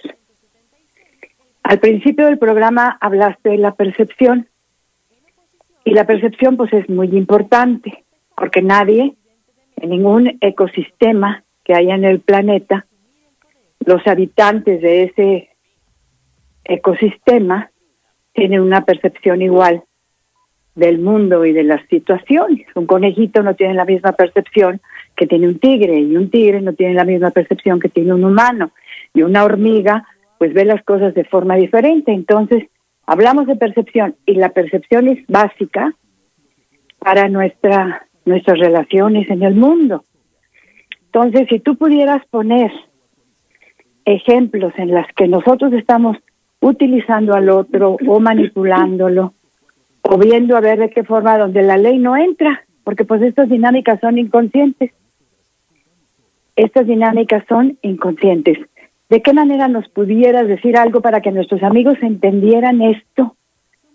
Al 1.63 1.81
principio 1.81 2.27
del 2.27 2.39
programa 2.39 2.97
hablaste 3.01 3.51
de 3.51 3.59
la 3.59 3.75
percepción 3.75 4.49
y 5.85 5.91
la 5.91 6.07
percepción 6.07 6.57
pues 6.57 6.73
es 6.73 6.89
muy 6.89 7.09
importante 7.17 8.05
porque 8.37 8.63
nadie 8.63 9.17
en 9.77 9.91
ningún 9.91 10.39
ecosistema 10.41 11.45
que 11.65 11.75
haya 11.75 11.95
en 11.95 12.05
el 12.05 12.21
planeta, 12.21 12.87
los 13.85 14.07
habitantes 14.07 14.81
de 14.81 15.05
ese 15.05 15.51
ecosistema 16.65 17.71
tiene 18.33 18.61
una 18.61 18.85
percepción 18.85 19.43
igual 19.43 19.83
del 20.75 20.99
mundo 20.99 21.45
y 21.45 21.53
de 21.53 21.65
las 21.65 21.87
situaciones. 21.89 22.67
Un 22.75 22.87
conejito 22.87 23.43
no 23.43 23.55
tiene 23.55 23.75
la 23.75 23.85
misma 23.85 24.13
percepción 24.13 24.81
que 25.17 25.27
tiene 25.27 25.49
un 25.49 25.59
tigre 25.59 25.99
y 25.99 26.17
un 26.17 26.31
tigre 26.31 26.61
no 26.61 26.75
tiene 26.75 26.95
la 26.95 27.05
misma 27.05 27.31
percepción 27.31 27.81
que 27.81 27.89
tiene 27.89 28.13
un 28.15 28.25
humano 28.25 28.71
y 29.17 29.23
una 29.23 29.45
hormiga 29.45 30.07
pues 30.39 30.53
ve 30.53 30.65
las 30.65 30.85
cosas 30.85 31.15
de 31.15 31.25
forma 31.25 31.57
diferente. 31.57 32.13
Entonces, 32.13 32.65
hablamos 33.07 33.47
de 33.47 33.57
percepción 33.57 34.15
y 34.27 34.35
la 34.35 34.51
percepción 34.51 35.09
es 35.09 35.27
básica 35.27 35.95
para 36.99 37.29
nuestra 37.29 38.07
nuestras 38.27 38.59
relaciones 38.59 39.31
en 39.31 39.43
el 39.43 39.55
mundo. 39.55 40.05
Entonces, 41.07 41.47
si 41.49 41.61
tú 41.61 41.77
pudieras 41.77 42.27
poner 42.27 42.71
ejemplos 44.05 44.73
en 44.77 44.93
las 44.93 45.07
que 45.15 45.29
nosotros 45.29 45.73
estamos 45.73 46.17
utilizando 46.61 47.35
al 47.35 47.49
otro 47.49 47.97
o 48.07 48.21
manipulándolo 48.21 49.33
o 50.03 50.19
viendo 50.19 50.57
a 50.57 50.61
ver 50.61 50.79
de 50.79 50.91
qué 50.91 51.05
forma 51.05 51.39
donde 51.39 51.63
la 51.63 51.79
ley 51.79 51.99
no 51.99 52.17
entra, 52.17 52.65
porque 52.85 53.05
pues 53.05 53.23
estas 53.23 53.49
dinámicas 53.49 54.01
son 54.01 54.19
inconscientes. 54.19 54.93
Estas 56.57 56.87
dinámicas 56.87 57.45
son 57.49 57.79
inconscientes. 57.83 58.59
¿De 59.09 59.23
qué 59.23 59.33
manera 59.33 59.69
nos 59.69 59.89
pudieras 59.89 60.49
decir 60.49 60.77
algo 60.77 61.01
para 61.01 61.21
que 61.21 61.31
nuestros 61.31 61.63
amigos 61.63 61.97
entendieran 62.03 62.83
esto? 62.83 63.37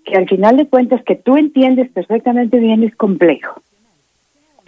Que 0.05 0.15
al 0.15 0.27
final 0.27 0.57
de 0.57 0.67
cuentas 0.67 1.03
que 1.03 1.15
tú 1.15 1.37
entiendes 1.37 1.91
perfectamente 1.91 2.59
bien 2.59 2.83
es 2.83 2.95
complejo. 2.95 3.61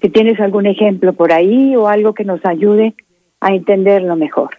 Si 0.02 0.10
tienes 0.10 0.40
algún 0.40 0.66
ejemplo 0.66 1.14
por 1.14 1.32
ahí 1.32 1.76
o 1.76 1.88
algo 1.88 2.14
que 2.14 2.26
nos 2.26 2.46
ayude 2.46 2.94
a 3.40 3.54
entenderlo 3.54 4.16
mejor 4.16 4.50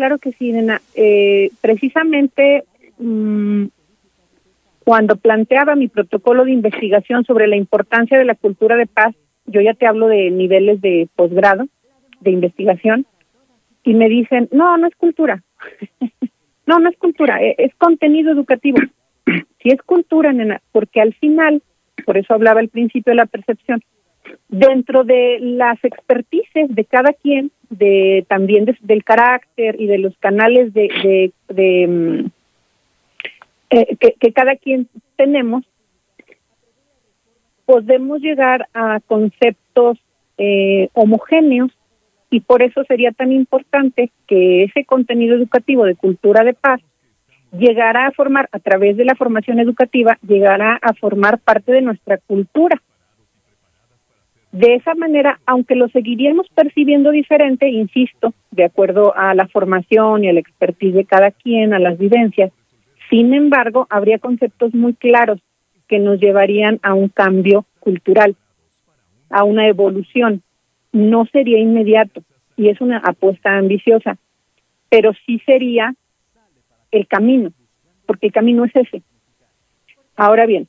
claro 0.00 0.16
que 0.16 0.32
sí, 0.32 0.50
nena. 0.50 0.80
Eh, 0.94 1.50
precisamente 1.60 2.64
mmm, 2.98 3.66
cuando 4.82 5.16
planteaba 5.16 5.76
mi 5.76 5.88
protocolo 5.88 6.46
de 6.46 6.52
investigación 6.52 7.26
sobre 7.26 7.46
la 7.46 7.56
importancia 7.56 8.18
de 8.18 8.24
la 8.24 8.34
cultura 8.34 8.76
de 8.76 8.86
paz, 8.86 9.14
yo 9.44 9.60
ya 9.60 9.74
te 9.74 9.86
hablo 9.86 10.06
de 10.06 10.30
niveles 10.30 10.80
de 10.80 11.06
posgrado, 11.14 11.66
de 12.20 12.30
investigación, 12.30 13.04
y 13.82 13.94
me 13.94 14.08
dicen, 14.08 14.48
no, 14.52 14.76
no 14.76 14.86
es 14.86 14.94
cultura. 14.96 15.42
no, 16.66 16.78
no 16.78 16.88
es 16.88 16.96
cultura, 16.98 17.42
es, 17.42 17.54
es 17.58 17.74
contenido 17.76 18.32
educativo. 18.32 18.78
sí 19.62 19.70
es 19.70 19.82
cultura, 19.82 20.32
nena, 20.32 20.60
porque 20.72 21.00
al 21.00 21.14
final, 21.14 21.62
por 22.04 22.16
eso 22.16 22.34
hablaba 22.34 22.60
al 22.60 22.68
principio 22.68 23.12
de 23.12 23.16
la 23.16 23.26
percepción, 23.26 23.82
dentro 24.48 25.04
de 25.04 25.38
las 25.40 25.82
expertices 25.84 26.74
de 26.74 26.84
cada 26.84 27.12
quien, 27.12 27.50
de 27.68 28.24
también 28.28 28.66
del 28.80 29.04
carácter 29.04 29.80
y 29.80 29.86
de 29.86 29.98
los 29.98 30.16
canales 30.18 30.72
de, 30.74 31.32
de, 31.48 31.86
mm, 31.86 32.26
eh, 33.70 33.96
que, 33.96 34.32
cada 34.32 34.56
quien 34.56 34.88
tenemos, 35.16 35.64
podemos 37.64 38.20
llegar 38.20 38.68
a 38.74 39.00
conceptos 39.06 39.98
eh, 40.38 40.88
homogéneos 40.94 41.70
y 42.30 42.40
por 42.40 42.62
eso 42.62 42.84
sería 42.84 43.12
tan 43.12 43.32
importante 43.32 44.10
que 44.26 44.64
ese 44.64 44.84
contenido 44.84 45.36
educativo 45.36 45.84
de 45.84 45.96
cultura 45.96 46.44
de 46.44 46.54
paz 46.54 46.80
llegara 47.52 48.06
a 48.06 48.12
formar, 48.12 48.48
a 48.52 48.60
través 48.60 48.96
de 48.96 49.04
la 49.04 49.16
formación 49.16 49.58
educativa, 49.58 50.18
llegara 50.26 50.78
a 50.80 50.94
formar 50.94 51.38
parte 51.38 51.72
de 51.72 51.82
nuestra 51.82 52.18
cultura 52.18 52.80
de 54.52 54.74
esa 54.74 54.94
manera, 54.94 55.40
aunque 55.46 55.76
lo 55.76 55.88
seguiríamos 55.88 56.48
percibiendo 56.54 57.10
diferente, 57.10 57.68
insisto, 57.68 58.34
de 58.50 58.64
acuerdo 58.64 59.16
a 59.16 59.34
la 59.34 59.46
formación 59.46 60.24
y 60.24 60.28
a 60.28 60.32
la 60.32 60.40
expertise 60.40 60.94
de 60.94 61.04
cada 61.04 61.30
quien, 61.30 61.72
a 61.72 61.78
las 61.78 61.98
vivencias, 61.98 62.52
Sin 63.08 63.34
embargo, 63.34 63.88
habría 63.90 64.18
conceptos 64.18 64.72
muy 64.72 64.94
claros 64.94 65.40
que 65.88 65.98
nos 65.98 66.20
llevarían 66.20 66.78
a 66.82 66.94
un 66.94 67.08
cambio 67.08 67.66
cultural, 67.80 68.36
a 69.30 69.42
una 69.42 69.66
evolución. 69.66 70.42
No 70.92 71.26
sería 71.26 71.58
inmediato 71.58 72.22
y 72.56 72.68
es 72.68 72.80
una 72.80 72.98
apuesta 72.98 73.56
ambiciosa, 73.56 74.18
pero 74.88 75.12
sí 75.26 75.40
sería 75.46 75.94
el 76.90 77.06
camino, 77.06 77.52
porque 78.06 78.26
el 78.26 78.32
camino 78.32 78.64
es 78.64 78.74
ese. 78.74 79.02
Ahora 80.16 80.46
bien, 80.46 80.68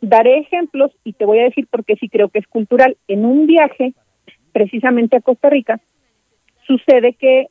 daré 0.00 0.38
ejemplos 0.38 0.92
y 1.04 1.14
te 1.14 1.24
voy 1.24 1.40
a 1.40 1.44
decir 1.44 1.66
por 1.66 1.84
qué 1.84 1.96
sí 1.96 2.08
creo 2.08 2.28
que 2.28 2.38
es 2.38 2.46
cultural. 2.46 2.96
En 3.08 3.24
un 3.24 3.46
viaje, 3.46 3.94
precisamente 4.52 5.16
a 5.16 5.20
Costa 5.20 5.50
Rica, 5.50 5.80
sucede 6.66 7.14
que 7.14 7.48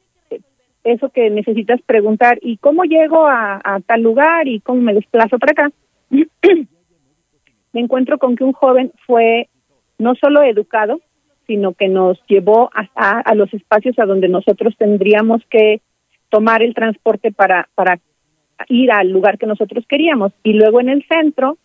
eso 0.83 1.10
que 1.10 1.29
necesitas 1.29 1.81
preguntar, 1.81 2.39
¿y 2.41 2.57
cómo 2.57 2.83
llego 2.83 3.27
a, 3.27 3.81
tal 3.86 4.01
lugar 4.01 4.47
y 4.47 4.62
cómo 4.62 4.81
me 4.81 4.93
desplazo 4.93 5.38
para 5.38 5.51
acá? 5.51 5.71
me 7.73 7.81
encuentro 7.81 8.17
con 8.17 8.36
que 8.36 8.45
un 8.45 8.53
joven 8.53 8.93
fue 9.05 9.49
no 9.97 10.15
solo 10.15 10.43
educado, 10.43 11.01
sino 11.47 11.73
que 11.73 11.88
nos 11.88 12.21
llevó 12.27 12.69
a, 12.73 13.19
a, 13.21 13.33
los 13.33 13.51
espacios 13.53 13.97
a 13.97 14.05
donde 14.05 14.27
nosotros 14.27 14.75
tendríamos 14.77 15.41
que 15.49 15.81
tomar 16.29 16.62
el 16.62 16.73
transporte 16.73 17.31
para, 17.31 17.69
para 17.73 17.99
ir 18.67 18.91
al 18.91 19.10
lugar 19.10 19.38
que 19.38 19.47
nosotros 19.47 19.86
queríamos. 19.88 20.33
Y 20.43 20.53
luego 20.53 20.81
en 20.81 20.89
el 20.89 21.05
centro 21.07 21.57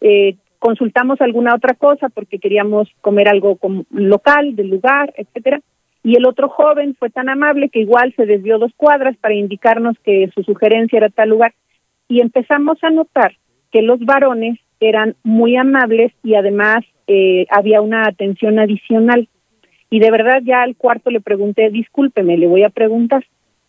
eh, 0.00 0.36
consultamos 0.60 1.20
alguna 1.20 1.54
otra 1.54 1.74
cosa 1.74 2.08
porque 2.08 2.38
queríamos 2.38 2.88
comer 3.00 3.28
algo 3.28 3.58
local, 3.90 4.54
del 4.54 4.68
lugar, 4.68 5.12
etcétera. 5.16 5.60
Y 6.04 6.16
el 6.16 6.24
otro 6.24 6.48
joven 6.48 6.94
fue 6.96 7.10
tan 7.10 7.28
amable 7.28 7.68
que 7.68 7.80
igual 7.80 8.14
se 8.16 8.26
desvió 8.26 8.58
dos 8.58 8.72
cuadras 8.76 9.16
para 9.16 9.34
indicarnos 9.34 9.96
que 10.04 10.30
su 10.34 10.44
sugerencia 10.44 10.98
era 10.98 11.08
tal 11.08 11.30
lugar. 11.30 11.52
Y 12.08 12.20
empezamos 12.20 12.78
a 12.82 12.90
notar 12.90 13.36
que 13.72 13.82
los 13.82 13.98
varones 13.98 14.60
eran 14.78 15.16
muy 15.24 15.56
amables 15.56 16.12
y 16.22 16.36
además 16.36 16.84
eh, 17.06 17.46
había 17.50 17.80
una 17.80 18.06
atención 18.06 18.58
adicional. 18.58 19.28
Y 19.90 20.00
de 20.00 20.10
verdad 20.10 20.40
ya 20.42 20.62
al 20.62 20.76
cuarto 20.76 21.10
le 21.10 21.20
pregunté, 21.20 21.70
discúlpeme, 21.70 22.36
le 22.36 22.46
voy 22.46 22.64
a 22.64 22.70
preguntar, 22.70 23.24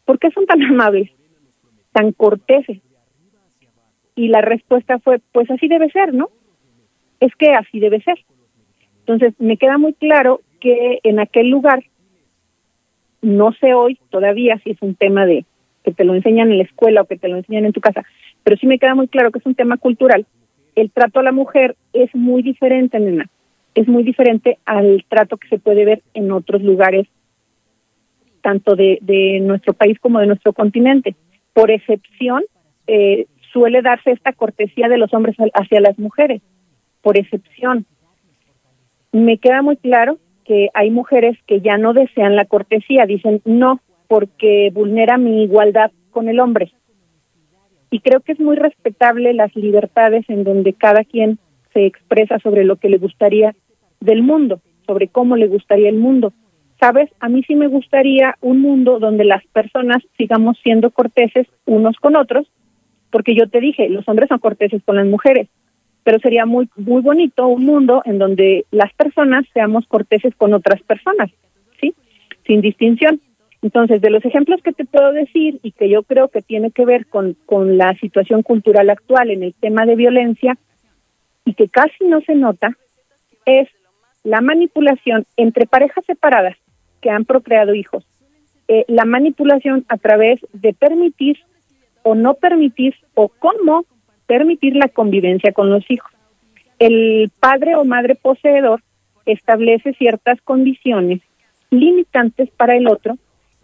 ¿por 0.05 0.19
qué 0.19 0.31
son 0.31 0.45
tan 0.45 0.61
amables, 0.63 1.09
tan 1.91 2.11
corteses? 2.11 2.79
Y 4.15 4.29
la 4.29 4.41
respuesta 4.41 4.97
fue, 4.99 5.19
pues 5.31 5.49
así 5.51 5.67
debe 5.67 5.91
ser, 5.91 6.13
¿no? 6.13 6.29
Es 7.19 7.35
que 7.35 7.51
así 7.51 7.79
debe 7.79 8.01
ser. 8.01 8.17
Entonces, 9.01 9.33
me 9.39 9.57
queda 9.57 9.77
muy 9.77 9.93
claro 9.93 10.41
que 10.59 10.99
en 11.03 11.19
aquel 11.19 11.49
lugar, 11.49 11.83
no 13.21 13.53
sé 13.53 13.73
hoy 13.73 13.99
todavía 14.09 14.59
si 14.63 14.71
es 14.71 14.81
un 14.81 14.95
tema 14.95 15.25
de 15.25 15.45
que 15.83 15.93
te 15.93 16.03
lo 16.03 16.15
enseñan 16.15 16.51
en 16.51 16.57
la 16.57 16.63
escuela 16.63 17.01
o 17.01 17.05
que 17.05 17.17
te 17.17 17.29
lo 17.29 17.37
enseñan 17.37 17.65
en 17.65 17.71
tu 17.73 17.79
casa, 17.79 18.03
pero 18.43 18.57
sí 18.57 18.67
me 18.67 18.79
queda 18.79 18.95
muy 18.95 19.07
claro 19.07 19.31
que 19.31 19.39
es 19.39 19.45
un 19.45 19.55
tema 19.55 19.77
cultural 19.77 20.25
el 20.77 20.91
trato 20.91 21.19
a 21.19 21.23
la 21.23 21.31
mujer 21.31 21.75
es 21.91 22.13
muy 22.13 22.43
diferente, 22.43 22.99
nena. 22.99 23.27
Es 23.73 23.87
muy 23.87 24.03
diferente 24.03 24.59
al 24.63 25.03
trato 25.09 25.37
que 25.37 25.47
se 25.47 25.57
puede 25.57 25.85
ver 25.85 26.03
en 26.13 26.31
otros 26.31 26.61
lugares, 26.61 27.07
tanto 28.41 28.75
de, 28.75 29.39
nuestro 29.41 29.73
país 29.73 29.97
como 29.99 30.19
de 30.19 30.27
nuestro 30.27 30.53
continente. 30.53 31.15
Por 31.53 31.71
excepción, 31.71 32.43
eh, 32.85 33.25
suele 33.51 33.81
darse 33.81 34.11
esta 34.11 34.33
cortesía 34.33 34.87
de 34.87 34.99
los 34.99 35.11
hombres 35.15 35.35
hacia 35.55 35.81
las 35.81 35.97
mujeres, 35.97 36.43
por 37.01 37.17
excepción. 37.17 37.87
Me 39.11 39.39
queda 39.39 39.63
muy 39.63 39.77
claro 39.77 40.19
que 40.45 40.69
hay 40.75 40.91
mujeres 40.91 41.39
que 41.47 41.59
ya 41.59 41.79
no 41.79 41.93
desean 41.93 42.35
la 42.35 42.45
cortesía, 42.45 43.07
dicen 43.07 43.41
no, 43.45 43.81
porque 44.07 44.69
vulnera 44.71 45.17
mi 45.17 45.41
igualdad 45.41 45.91
con 46.11 46.29
el 46.29 46.39
hombre 46.39 46.71
y 47.89 47.99
creo 47.99 48.19
que 48.19 48.33
es 48.33 48.39
muy 48.39 48.55
respetable 48.55 49.33
las 49.33 49.55
libertades 49.55 50.25
en 50.29 50.43
donde 50.43 50.73
cada 50.73 51.03
quien 51.03 51.39
se 51.73 51.85
expresa 51.85 52.39
sobre 52.39 52.63
lo 52.63 52.77
que 52.77 52.89
le 52.89 52.97
gustaría 52.97 53.55
del 53.99 54.23
mundo, 54.23 54.61
sobre 54.85 55.07
cómo 55.07 55.35
le 55.35 55.47
gustaría 55.47 55.89
el 55.89 55.97
mundo. 55.97 56.33
Sabes, 56.79 57.09
a 57.19 57.29
mí 57.29 57.43
sí 57.43 57.55
me 57.55 57.67
gustaría 57.67 58.35
un 58.41 58.61
mundo 58.61 58.99
donde 58.99 59.25
las 59.25 59.45
personas 59.47 60.03
sigamos 60.17 60.57
siendo 60.61 60.91
corteses 60.91 61.47
unos 61.65 61.97
con 61.97 62.15
otros, 62.15 62.47
porque 63.09 63.35
yo 63.35 63.49
te 63.49 63.59
dije, 63.59 63.89
los 63.89 64.07
hombres 64.07 64.29
son 64.29 64.39
corteses 64.39 64.83
con 64.83 64.97
las 64.97 65.07
mujeres, 65.07 65.47
pero 66.03 66.19
sería 66.19 66.45
muy 66.45 66.69
muy 66.75 67.01
bonito 67.01 67.47
un 67.47 67.65
mundo 67.65 68.01
en 68.05 68.19
donde 68.19 68.65
las 68.71 68.93
personas 68.93 69.45
seamos 69.53 69.87
corteses 69.87 70.35
con 70.35 70.53
otras 70.53 70.81
personas, 70.83 71.31
¿sí? 71.81 71.95
Sin 72.45 72.61
distinción. 72.61 73.21
Entonces, 73.67 73.99
de 73.99 74.09
los 74.09 74.23
ejemplos 74.23 74.61
que 74.63 74.71
te 74.71 74.85
puedo 74.85 75.11
decir 75.11 75.59
y 75.61 75.73
que 75.73 75.89
yo 75.89 76.03
creo 76.03 76.29
que 76.29 76.41
tiene 76.41 76.71
que 76.71 76.85
ver 76.85 77.05
con, 77.05 77.35
con 77.45 77.77
la 77.77 77.93
situación 77.95 78.41
cultural 78.41 78.89
actual 78.89 79.29
en 79.29 79.43
el 79.43 79.53
tema 79.55 79.85
de 79.85 79.97
violencia 79.97 80.57
y 81.43 81.53
que 81.53 81.67
casi 81.67 82.05
no 82.05 82.21
se 82.21 82.33
nota, 82.33 82.77
es 83.45 83.67
la 84.23 84.39
manipulación 84.39 85.25
entre 85.35 85.67
parejas 85.67 86.05
separadas 86.05 86.55
que 87.01 87.09
han 87.09 87.25
procreado 87.25 87.75
hijos, 87.75 88.07
eh, 88.69 88.85
la 88.87 89.03
manipulación 89.03 89.83
a 89.89 89.97
través 89.97 90.39
de 90.53 90.71
permitir 90.71 91.37
o 92.03 92.15
no 92.15 92.35
permitir 92.35 92.95
o 93.15 93.27
cómo 93.27 93.83
permitir 94.27 94.77
la 94.77 94.87
convivencia 94.87 95.51
con 95.51 95.69
los 95.69 95.83
hijos. 95.91 96.11
El 96.79 97.31
padre 97.41 97.75
o 97.75 97.83
madre 97.83 98.15
poseedor 98.15 98.81
establece 99.25 99.91
ciertas 99.95 100.39
condiciones 100.41 101.19
limitantes 101.69 102.49
para 102.51 102.77
el 102.77 102.87
otro 102.87 103.17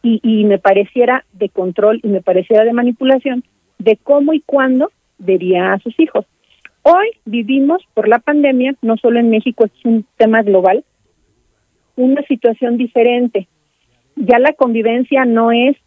y, 0.03 0.43
me 0.43 0.59
pareciera 0.59 1.23
de 1.31 1.47
control 1.47 2.01
y 2.03 2.09
me 2.09 2.21
pareciera 2.21 2.65
de 2.65 2.73
manipulación 2.73 3.43
de 3.79 3.97
cómo 3.97 4.33
y 4.33 4.41
cuándo 4.41 4.91
vería 5.17 5.71
a 5.71 5.79
sus 5.79 5.97
hijos. 5.97 6.25
Hoy 6.81 7.07
vivimos 7.23 7.81
por 7.93 8.09
la 8.09 8.19
pandemia, 8.19 8.75
no 8.81 8.97
solo 8.97 9.19
en 9.19 9.29
México, 9.29 9.63
es 9.63 9.71
un 9.85 10.05
tema 10.17 10.43
global, 10.43 10.83
una 11.95 12.21
situación 12.23 12.77
diferente. 12.77 13.47
Ya 14.17 14.39
la 14.39 14.51
convivencia 14.53 15.23
no 15.23 15.51
es 15.53 15.77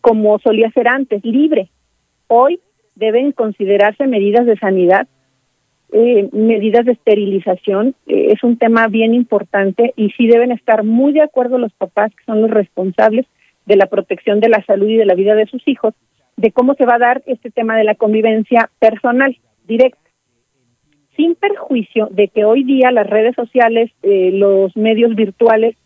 como 0.00 0.38
solía 0.38 0.70
ser 0.70 0.86
antes, 0.86 1.24
libre. 1.24 1.70
Hoy 2.28 2.60
deben 2.94 3.32
considerarse 3.32 4.06
medidas 4.06 4.46
de 4.46 4.56
sanidad, 4.56 5.08
eh, 5.92 6.28
medidas 6.32 6.86
de 6.86 6.92
esterilización. 6.92 7.96
Eh, 8.06 8.32
es 8.32 8.44
un 8.44 8.56
tema 8.56 8.86
bien 8.86 9.14
importante 9.14 9.92
y 9.96 10.10
sí 10.10 10.28
deben 10.28 10.52
estar 10.52 10.84
muy 10.84 11.12
de 11.12 11.22
acuerdo 11.22 11.58
los 11.58 11.72
papás, 11.72 12.12
que 12.14 12.24
son 12.24 12.42
los 12.42 12.50
responsables, 12.50 13.26
de 13.68 13.76
la 13.76 13.86
protección 13.86 14.40
de 14.40 14.48
la 14.48 14.64
salud 14.64 14.88
y 14.88 14.96
de 14.96 15.04
la 15.04 15.14
vida 15.14 15.34
de 15.34 15.46
sus 15.46 15.62
hijos, 15.68 15.94
de 16.36 16.52
cómo 16.52 16.74
se 16.74 16.86
va 16.86 16.94
a 16.94 16.98
dar 16.98 17.22
este 17.26 17.50
tema 17.50 17.76
de 17.76 17.84
la 17.84 17.94
convivencia 17.94 18.70
personal, 18.78 19.36
directa, 19.66 19.98
sin 21.14 21.34
perjuicio 21.34 22.08
de 22.10 22.28
que 22.28 22.46
hoy 22.46 22.64
día 22.64 22.90
las 22.90 23.06
redes 23.06 23.34
sociales, 23.36 23.90
eh, 24.02 24.30
los 24.32 24.74
medios 24.74 25.14
virtuales 25.14 25.76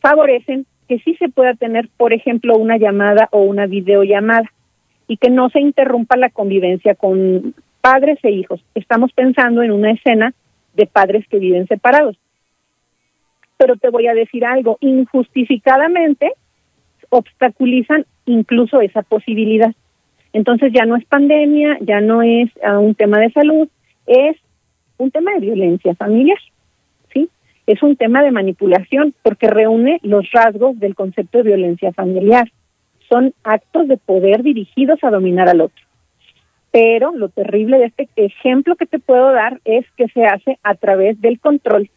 favorecen 0.00 0.66
que 0.88 0.98
sí 0.98 1.16
se 1.16 1.30
pueda 1.30 1.54
tener, 1.54 1.88
por 1.96 2.12
ejemplo, 2.12 2.56
una 2.56 2.76
llamada 2.76 3.28
o 3.32 3.40
una 3.40 3.66
videollamada 3.66 4.52
y 5.08 5.16
que 5.16 5.30
no 5.30 5.48
se 5.48 5.60
interrumpa 5.60 6.16
la 6.16 6.28
convivencia 6.28 6.94
con 6.94 7.54
padres 7.80 8.18
e 8.24 8.30
hijos. 8.30 8.60
Estamos 8.74 9.12
pensando 9.12 9.62
en 9.62 9.72
una 9.72 9.92
escena 9.92 10.34
de 10.74 10.86
padres 10.86 11.26
que 11.28 11.38
viven 11.38 11.66
separados. 11.66 12.18
Pero 13.56 13.76
te 13.76 13.88
voy 13.88 14.06
a 14.06 14.14
decir 14.14 14.44
algo, 14.44 14.76
injustificadamente 14.80 16.32
obstaculizan 17.10 18.06
incluso 18.26 18.80
esa 18.80 19.02
posibilidad. 19.02 19.72
Entonces 20.32 20.72
ya 20.72 20.84
no 20.84 20.96
es 20.96 21.04
pandemia, 21.06 21.78
ya 21.80 22.00
no 22.00 22.22
es 22.22 22.50
ah, 22.62 22.78
un 22.78 22.94
tema 22.94 23.18
de 23.20 23.30
salud, 23.30 23.68
es 24.06 24.36
un 24.98 25.10
tema 25.10 25.32
de 25.32 25.40
violencia 25.40 25.94
familiar, 25.94 26.38
¿sí? 27.12 27.28
Es 27.66 27.82
un 27.82 27.96
tema 27.96 28.22
de 28.22 28.30
manipulación 28.30 29.14
porque 29.22 29.48
reúne 29.48 29.98
los 30.02 30.30
rasgos 30.32 30.78
del 30.78 30.94
concepto 30.94 31.38
de 31.38 31.44
violencia 31.44 31.92
familiar. 31.92 32.50
Son 33.08 33.32
actos 33.44 33.88
de 33.88 33.96
poder 33.96 34.42
dirigidos 34.42 35.02
a 35.02 35.10
dominar 35.10 35.48
al 35.48 35.60
otro. 35.60 35.84
Pero 36.70 37.12
lo 37.12 37.28
terrible 37.28 37.78
de 37.78 37.86
este 37.86 38.08
ejemplo 38.16 38.76
que 38.76 38.86
te 38.86 38.98
puedo 38.98 39.32
dar 39.32 39.60
es 39.64 39.86
que 39.96 40.08
se 40.08 40.24
hace 40.24 40.58
a 40.62 40.74
través 40.74 41.20
del 41.20 41.40
control 41.40 41.88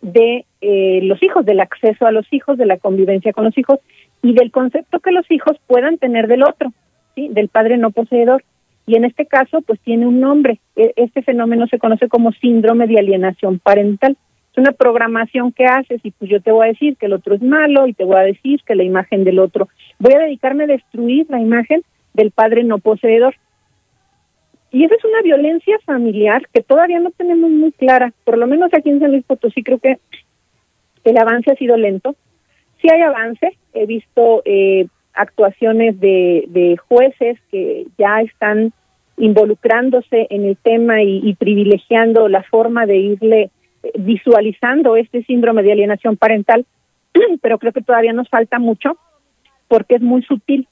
de 0.00 0.44
eh, 0.60 1.00
los 1.02 1.22
hijos, 1.22 1.44
del 1.44 1.60
acceso 1.60 2.06
a 2.06 2.12
los 2.12 2.30
hijos, 2.32 2.56
de 2.56 2.66
la 2.66 2.78
convivencia 2.78 3.32
con 3.32 3.44
los 3.44 3.58
hijos 3.58 3.80
y 4.24 4.32
del 4.32 4.50
concepto 4.50 5.00
que 5.00 5.12
los 5.12 5.30
hijos 5.30 5.58
puedan 5.66 5.98
tener 5.98 6.28
del 6.28 6.44
otro, 6.44 6.72
¿sí? 7.14 7.28
del 7.28 7.48
padre 7.48 7.76
no 7.76 7.90
poseedor. 7.90 8.42
Y 8.86 8.96
en 8.96 9.04
este 9.04 9.26
caso, 9.26 9.60
pues 9.60 9.78
tiene 9.80 10.06
un 10.06 10.18
nombre. 10.18 10.60
E, 10.76 10.94
este 10.96 11.22
fenómeno 11.22 11.66
se 11.66 11.78
conoce 11.78 12.08
como 12.08 12.32
síndrome 12.32 12.86
de 12.86 12.98
alienación 12.98 13.58
parental. 13.58 14.16
Es 14.50 14.58
una 14.58 14.72
programación 14.72 15.52
que 15.52 15.66
haces 15.66 16.00
y 16.02 16.10
pues 16.10 16.30
yo 16.30 16.40
te 16.40 16.52
voy 16.52 16.64
a 16.64 16.72
decir 16.72 16.96
que 16.96 17.04
el 17.04 17.12
otro 17.12 17.34
es 17.34 17.42
malo 17.42 17.86
y 17.86 17.92
te 17.92 18.04
voy 18.04 18.16
a 18.16 18.20
decir 18.20 18.60
que 18.66 18.74
la 18.74 18.82
imagen 18.82 19.24
del 19.24 19.40
otro. 19.40 19.68
Voy 19.98 20.14
a 20.14 20.20
dedicarme 20.20 20.64
a 20.64 20.68
destruir 20.68 21.26
la 21.28 21.40
imagen 21.40 21.82
del 22.14 22.30
padre 22.30 22.64
no 22.64 22.78
poseedor. 22.78 23.34
Y 24.70 24.84
esa 24.84 24.94
es 24.94 25.04
una 25.04 25.20
violencia 25.20 25.78
familiar 25.84 26.48
que 26.50 26.62
todavía 26.62 26.98
no 26.98 27.10
tenemos 27.10 27.50
muy 27.50 27.72
clara. 27.72 28.14
Por 28.24 28.38
lo 28.38 28.46
menos 28.46 28.72
aquí 28.72 28.88
en 28.88 29.00
San 29.00 29.10
Luis 29.10 29.24
Potosí 29.24 29.62
creo 29.62 29.80
que 29.80 29.98
el 31.04 31.18
avance 31.18 31.52
ha 31.52 31.56
sido 31.56 31.76
lento 31.76 32.16
sí 32.84 32.90
hay 32.92 33.00
avance. 33.00 33.56
He 33.72 33.86
visto 33.86 34.42
eh, 34.44 34.86
actuaciones 35.14 35.98
de, 35.98 36.44
de, 36.48 36.76
jueces 36.76 37.38
que 37.50 37.86
ya 37.96 38.20
están 38.20 38.72
involucrándose 39.16 40.26
en 40.30 40.44
el 40.44 40.56
tema 40.56 41.02
y, 41.02 41.34
privilegiando 41.34 42.28
la 42.28 42.42
forma 42.42 42.84
de 42.84 42.96
irle 42.96 43.50
eh, 43.82 43.92
visualizando 43.98 44.96
este 44.96 45.22
síndrome 45.24 45.62
de 45.62 45.72
alienación 45.72 46.16
parental, 46.16 46.66
pero 47.40 47.58
creo 47.58 47.72
que 47.72 47.80
todavía 47.80 48.12
nos 48.12 48.28
falta 48.28 48.58
mucho 48.58 48.98
porque 49.68 49.96
es 49.96 50.02
muy 50.02 50.22
sutil. 50.22 50.68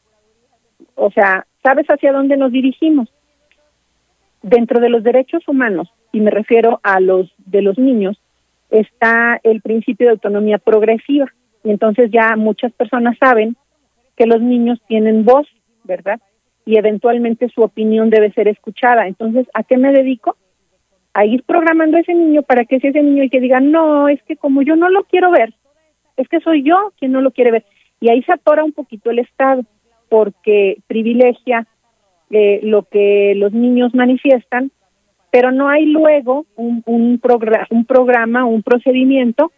O 0.97 1.11
sea, 1.13 1.47
¿sabes 1.63 1.87
hacia 1.87 2.13
dónde 2.13 2.37
nos 2.37 2.53
dirigimos? 2.53 3.09
Dentro 4.43 4.81
de 4.81 4.89
los 4.89 5.05
derechos 5.05 5.47
humanos, 5.47 5.89
y 6.11 6.21
me 6.21 6.33
refiero 6.33 6.81
a 6.83 6.99
los 6.99 7.33
de 7.39 7.63
los 7.63 7.79
niños, 7.79 8.21
está 8.71 9.41
el 9.45 9.61
principio 9.63 10.07
de 10.07 10.13
autonomía 10.13 10.59
progresiva. 10.59 11.33
Y 11.65 11.71
entonces 11.71 12.11
ya 12.11 12.37
muchas 12.37 12.73
personas 12.73 13.17
saben 13.19 13.57
que 14.17 14.27
los 14.27 14.41
niños 14.41 14.81
tienen 14.87 15.25
voz, 15.25 15.47
¿verdad? 15.85 16.21
Y 16.65 16.77
eventualmente 16.77 17.49
su 17.49 17.63
opinión 17.63 18.11
debe 18.11 18.33
ser 18.33 18.49
escuchada. 18.49 19.07
Entonces, 19.07 19.47
¿a 19.55 19.63
qué 19.63 19.77
me 19.77 19.93
dedico? 19.93 20.37
A 21.15 21.25
ir 21.25 21.43
programando 21.45 21.97
a 21.97 22.01
ese 22.01 22.15
niño 22.15 22.43
para 22.43 22.65
que 22.65 22.81
sea 22.81 22.91
ese 22.91 23.03
niño 23.03 23.25
y 23.25 23.31
que 23.31 23.41
diga, 23.41 23.61
no, 23.61 24.09
es 24.09 24.23
que 24.25 24.37
como 24.37 24.63
yo 24.63 24.77
no 24.77 24.89
lo 24.91 25.05
quiero 25.05 25.31
ver, 25.31 25.55
es 26.17 26.29
que 26.29 26.41
soy 26.41 26.63
yo 26.63 26.93
quien 26.99 27.13
no 27.13 27.21
lo 27.21 27.31
quiere 27.31 27.51
ver. 27.51 27.65
Y 28.01 28.11
ahí 28.11 28.23
se 28.23 28.33
atora 28.33 28.65
un 28.65 28.73
poquito 28.73 29.11
el 29.11 29.19
Estado, 29.19 29.65
porque 30.09 30.79
privilegia 30.87 31.67
eh, 32.31 32.61
lo 32.63 32.85
que 32.85 33.35
los 33.37 33.53
niños 33.53 33.95
manifiestan, 33.95 34.71
pero 35.31 35.53
no 35.53 35.69
hay 35.69 35.87
luego 35.87 36.45
un, 36.57 36.83
un, 36.87 37.21
un 37.71 37.85
programa, 37.87 38.45
un 38.45 38.63
procedimiento 38.63 39.53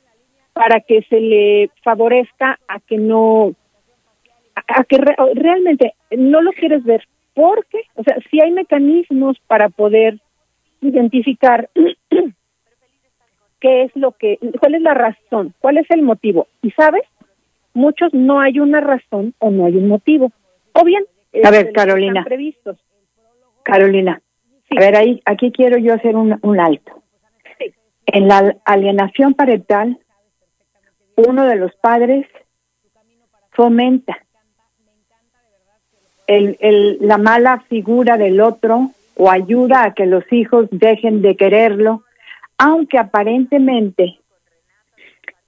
para 0.55 0.81
que 0.81 1.03
se 1.03 1.21
le 1.21 1.71
favorezca 1.83 2.59
a 2.67 2.81
que 2.81 2.97
no 2.97 3.53
a 4.55 4.85
que 4.85 4.99
realmente 5.35 5.95
no 6.17 6.41
lo 6.41 6.53
quieres 6.53 6.83
ver 6.85 7.07
porque 7.35 7.83
o 7.97 8.05
sea 8.05 8.17
si 8.31 8.41
hay 8.41 8.53
mecanismos 8.53 9.37
para 9.47 9.69
poder 9.69 10.21
identificar 10.81 11.69
qué 13.61 13.83
es 13.83 13.91
lo 13.95 14.13
que 14.13 14.39
cuál 14.61 14.77
es 14.77 14.83
la 14.83 14.95
razón 14.95 15.55
cuál 15.59 15.79
es 15.79 15.91
el 15.91 16.03
motivo. 16.03 16.47
Y 16.63 16.71
sabes 16.71 17.03
muchos 17.75 18.15
no 18.15 18.41
hay 18.41 18.61
una 18.61 18.81
razón 18.81 19.35
o 19.41 19.51
no 19.51 19.67
hay 19.67 19.77
un 19.77 19.89
motivo. 19.89 20.31
O 20.73 20.85
bien 20.85 21.05
a 21.43 21.51
ver 21.51 21.73
Carolina. 21.73 22.25
previstos. 22.25 22.79
Carolina 23.65 24.23
a 24.77 24.81
ver 24.81 24.97
ahí 24.97 25.21
aquí 25.25 25.53
quiero 25.53 25.79
yo 25.79 25.95
hacer 25.95 26.17
un, 26.17 26.39
un 26.43 26.61
alto. 26.61 27.03
En 28.07 28.29
la 28.29 28.57
alienación 28.65 29.35
parental 29.35 29.99
uno 31.17 31.45
de 31.47 31.57
los 31.57 31.75
padres 31.77 32.27
fomenta 33.51 34.19
el, 36.27 36.57
el, 36.61 36.99
la 37.01 37.19
mala 37.19 37.61
figura 37.69 38.17
del 38.17 38.41
otro 38.41 38.91
o 39.17 39.31
ayuda 39.31 39.85
a 39.85 39.95
que 39.95 40.07
los 40.07 40.25
hijos 40.33 40.67
dejen 40.71 41.23
de 41.23 41.37
quererlo, 41.37 42.03
aunque 42.59 42.99
aparentemente 42.99 44.19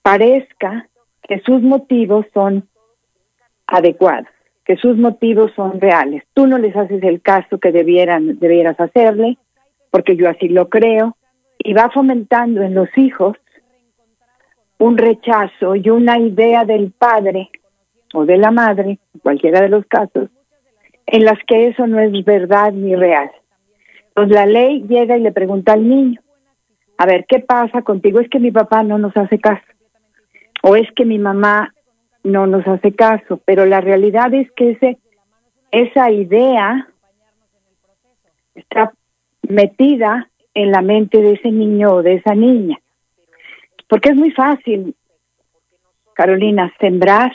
parezca 0.02 0.88
que 1.22 1.40
sus 1.40 1.62
motivos 1.62 2.26
son 2.32 2.68
adecuados, 3.66 4.28
que 4.64 4.76
sus 4.76 4.96
motivos 4.96 5.50
son 5.56 5.80
reales. 5.80 6.22
Tú 6.34 6.46
no 6.46 6.58
les 6.58 6.76
haces 6.76 7.02
el 7.02 7.20
caso 7.20 7.58
que 7.58 7.72
debieran, 7.72 8.38
debieras 8.38 8.78
hacerle, 8.78 9.38
porque 9.90 10.16
yo 10.16 10.28
así 10.28 10.48
lo 10.48 10.68
creo, 10.68 11.16
y 11.58 11.72
va 11.72 11.90
fomentando 11.90 12.62
en 12.62 12.74
los 12.74 12.88
hijos 12.96 13.36
un 14.78 14.98
rechazo 14.98 15.74
y 15.74 15.88
una 15.90 16.18
idea 16.18 16.64
del 16.64 16.92
padre 16.92 17.50
o 18.14 18.24
de 18.24 18.36
la 18.36 18.50
madre, 18.50 18.98
cualquiera 19.22 19.60
de 19.60 19.68
los 19.68 19.84
casos, 19.86 20.30
en 21.06 21.24
las 21.24 21.38
que 21.46 21.68
eso 21.68 21.86
no 21.86 22.00
es 22.00 22.24
verdad 22.24 22.72
ni 22.72 22.94
real. 22.94 23.30
Entonces 24.08 24.34
la 24.34 24.46
ley 24.46 24.84
llega 24.88 25.16
y 25.16 25.20
le 25.20 25.32
pregunta 25.32 25.72
al 25.72 25.88
niño, 25.88 26.20
a 26.98 27.06
ver, 27.06 27.26
¿qué 27.28 27.40
pasa 27.40 27.82
contigo? 27.82 28.20
Es 28.20 28.28
que 28.30 28.38
mi 28.38 28.50
papá 28.50 28.82
no 28.82 28.98
nos 28.98 29.16
hace 29.16 29.38
caso, 29.38 29.66
o 30.62 30.76
es 30.76 30.90
que 30.92 31.04
mi 31.04 31.18
mamá 31.18 31.74
no 32.24 32.46
nos 32.46 32.66
hace 32.66 32.92
caso, 32.92 33.40
pero 33.44 33.66
la 33.66 33.80
realidad 33.80 34.32
es 34.34 34.50
que 34.52 34.70
ese, 34.70 34.98
esa 35.70 36.10
idea 36.10 36.88
está 38.54 38.92
metida 39.42 40.28
en 40.54 40.72
la 40.72 40.82
mente 40.82 41.20
de 41.20 41.32
ese 41.32 41.52
niño 41.52 41.92
o 41.92 42.02
de 42.02 42.14
esa 42.14 42.34
niña. 42.34 42.80
Porque 43.88 44.10
es 44.10 44.16
muy 44.16 44.30
fácil, 44.32 44.94
Carolina, 46.14 46.72
sembrar 46.80 47.32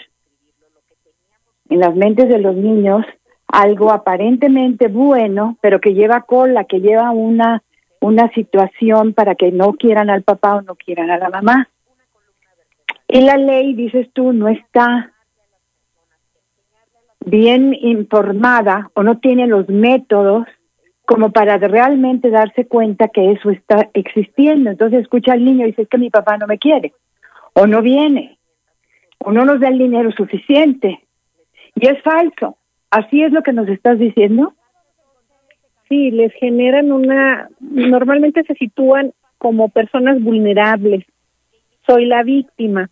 en 1.70 1.80
las 1.80 1.96
mentes 1.96 2.28
de 2.28 2.40
los 2.40 2.56
niños 2.56 3.06
algo 3.48 3.92
aparentemente 3.92 4.88
bueno, 4.88 5.58
pero 5.62 5.80
que 5.80 5.94
lleva 5.94 6.22
cola, 6.22 6.66
que 6.66 6.80
lleva 6.80 7.12
una, 7.12 7.64
una 8.00 8.30
situación 8.32 9.14
para 9.14 9.36
que 9.36 9.52
no 9.52 9.74
quieran 9.74 10.10
al 10.10 10.24
papá 10.24 10.56
o 10.56 10.62
no 10.62 10.76
quieran 10.76 11.12
a 11.12 11.18
la 11.18 11.30
mamá. 11.30 11.70
Y 13.08 13.22
la 13.22 13.38
ley, 13.38 13.74
dices 13.74 14.10
tú, 14.14 14.32
no 14.32 14.48
está 14.48 15.12
bien 17.26 17.74
informada 17.74 18.90
o 18.94 19.04
no 19.04 19.20
tiene 19.20 19.48
los 19.48 19.68
métodos 19.70 20.48
como 21.12 21.30
para 21.30 21.58
realmente 21.58 22.30
darse 22.30 22.68
cuenta 22.68 23.10
que 23.10 23.34
eso 23.34 23.50
está 23.50 23.90
existiendo. 23.94 24.70
Entonces 24.70 25.02
escucha 25.02 25.34
al 25.34 25.44
niño 25.44 25.66
y 25.66 25.72
dice, 25.72 25.82
es 25.82 25.90
que 25.90 25.98
mi 25.98 26.10
papá 26.10 26.38
no 26.38 26.48
me 26.48 26.58
quiere, 26.58 26.94
o 27.52 27.68
no 27.68 27.82
viene, 27.82 28.38
o 29.18 29.34
no 29.34 29.44
nos 29.44 29.60
da 29.60 29.68
el 29.68 29.78
dinero 29.78 30.14
suficiente. 30.14 31.02
Y 31.76 31.86
es 31.86 32.02
falso. 32.02 32.58
¿Así 32.92 33.24
es 33.24 33.34
lo 33.34 33.44
que 33.44 33.52
nos 33.52 33.68
estás 33.68 34.00
diciendo? 34.00 34.54
Sí, 35.90 36.12
les 36.12 36.32
generan 36.36 36.94
una, 36.94 37.50
normalmente 37.60 38.44
se 38.44 38.54
sitúan 38.54 39.12
como 39.38 39.68
personas 39.68 40.24
vulnerables. 40.24 41.04
Soy 41.86 42.06
la 42.06 42.24
víctima, 42.24 42.90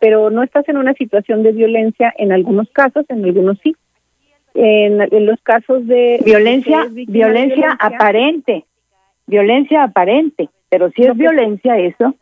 pero 0.00 0.30
no 0.30 0.42
estás 0.42 0.68
en 0.68 0.78
una 0.78 0.94
situación 0.94 1.44
de 1.44 1.52
violencia 1.52 2.12
en 2.18 2.32
algunos 2.32 2.68
casos, 2.70 3.06
en 3.08 3.24
algunos 3.24 3.56
sí 3.62 3.76
en, 4.54 5.26
los 5.26 5.40
casos 5.42 5.86
de 5.86 6.20
violencia, 6.24 6.86
violencia, 6.90 7.76
aparente, 7.78 8.64
violencia 9.26 9.82
aparente, 9.82 10.48
pero 10.68 10.90
si 10.90 11.02
es 11.02 11.16
violencia 11.16 11.78
eso. 11.78 12.14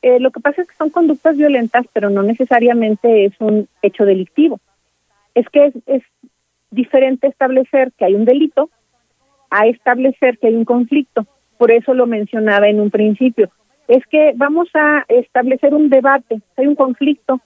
Eh, 0.00 0.20
lo 0.20 0.30
que 0.30 0.40
pasa 0.40 0.62
es 0.62 0.68
que 0.68 0.76
son 0.76 0.90
conductas 0.90 1.36
violentas, 1.36 1.84
pero 1.92 2.08
no 2.08 2.22
necesariamente 2.22 3.24
es 3.24 3.32
un 3.40 3.68
hecho 3.82 4.04
delictivo. 4.04 4.60
Es 5.34 5.48
que 5.48 5.66
es, 5.66 5.74
es 5.86 6.02
diferente 6.70 7.26
establecer 7.26 7.92
que 7.96 8.04
hay 8.04 8.14
un 8.14 8.24
delito 8.24 8.70
a 9.50 9.66
establecer 9.66 10.38
que 10.38 10.48
hay 10.48 10.54
un 10.54 10.64
conflicto. 10.64 11.26
Por 11.56 11.72
eso 11.72 11.94
lo 11.94 12.06
mencionaba 12.06 12.68
en 12.68 12.80
un 12.80 12.90
principio. 12.90 13.50
Es 13.88 14.06
que 14.06 14.32
vamos 14.36 14.68
a 14.74 15.04
establecer 15.08 15.74
un 15.74 15.88
debate, 15.88 16.40
hay 16.56 16.66
un 16.66 16.74
conflicto, 16.74 17.40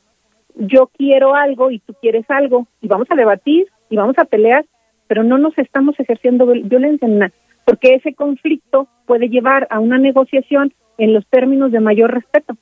yo 0.57 0.91
quiero 0.97 1.35
algo 1.35 1.71
y 1.71 1.79
tú 1.79 1.95
quieres 2.01 2.29
algo, 2.29 2.67
y 2.81 2.89
vamos 2.89 3.07
a 3.11 3.15
debatir 3.15 3.69
y 3.93 3.97
vamos 3.97 4.19
a 4.19 4.25
pelear, 4.25 4.65
pero 5.07 5.23
no 5.23 5.37
nos 5.37 5.57
estamos 5.59 6.01
ejerciendo 6.01 6.47
violencia 6.47 7.07
en 7.07 7.19
nada, 7.19 7.33
porque 7.67 7.95
ese 7.95 8.15
conflicto 8.15 8.89
puede 9.05 9.29
llevar 9.29 9.67
a 9.69 9.81
una 9.81 9.99
negociación 9.99 10.73
en 10.97 11.13
los 11.13 11.27
términos 11.27 11.71
de 11.73 11.81
mayor 11.81 12.11
respeto. 12.11 12.57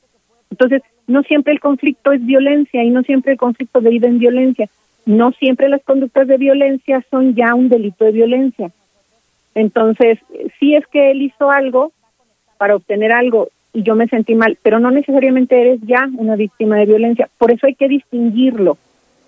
Entonces, 0.51 0.83
no 1.07 1.23
siempre 1.23 1.53
el 1.53 1.61
conflicto 1.61 2.11
es 2.11 2.27
violencia 2.27 2.83
y 2.83 2.91
no 2.91 3.05
siempre 3.05 3.33
el 3.33 3.39
conflicto 3.39 3.81
deriva 3.81 4.09
en 4.09 4.19
violencia. 4.19 4.69
No 5.07 5.31
siempre 5.31 5.69
las 5.69 5.85
conductas 5.85 6.27
de 6.27 6.37
violencia 6.37 7.05
son 7.13 7.37
ya 7.37 7.55
un 7.55 7.69
delito 7.69 8.05
de 8.05 8.11
violencia. 8.11 8.73
Entonces, 9.55 10.19
si 10.59 10.75
es 10.75 10.85
que 10.89 11.13
él 11.13 11.23
hizo 11.23 11.49
algo 11.49 11.93
para 12.59 12.75
obtener 12.75 13.13
algo 13.13 13.51
y 13.73 13.85
yo 13.85 13.95
me 13.95 14.09
sentí 14.09 14.35
mal, 14.35 14.59
pero 14.63 14.81
no 14.81 14.91
necesariamente 14.91 15.61
eres 15.61 15.81
ya 15.83 16.09
una 16.19 16.35
víctima 16.35 16.77
de 16.79 16.87
violencia. 16.87 17.29
Por 17.39 17.53
eso 17.53 17.69
hay 17.69 17.77
que 17.77 17.87
distinguirlo. 17.87 18.79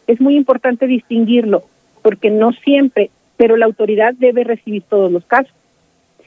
Es 0.08 0.20
muy 0.20 0.34
importante 0.34 0.88
distinguirlo 0.88 1.62
porque 2.02 2.30
no 2.30 2.52
siempre, 2.52 3.10
pero 3.36 3.56
la 3.56 3.66
autoridad 3.66 4.14
debe 4.14 4.44
recibir 4.44 4.82
todos 4.82 5.10
los 5.10 5.24
casos. 5.24 5.52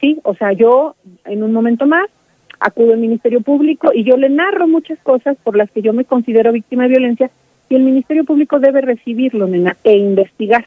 Sí, 0.00 0.18
o 0.24 0.34
sea, 0.34 0.52
yo 0.52 0.94
en 1.24 1.42
un 1.42 1.52
momento 1.52 1.86
más 1.86 2.06
acudo 2.60 2.92
al 2.92 2.98
Ministerio 2.98 3.40
Público 3.40 3.90
y 3.94 4.04
yo 4.04 4.16
le 4.16 4.28
narro 4.28 4.66
muchas 4.66 4.98
cosas 5.00 5.36
por 5.42 5.56
las 5.56 5.70
que 5.70 5.82
yo 5.82 5.92
me 5.92 6.04
considero 6.04 6.52
víctima 6.52 6.84
de 6.84 6.90
violencia 6.90 7.30
y 7.68 7.74
el 7.74 7.82
Ministerio 7.82 8.24
Público 8.24 8.58
debe 8.58 8.80
recibirlo, 8.80 9.46
nena, 9.46 9.76
e 9.84 9.96
investigar. 9.96 10.66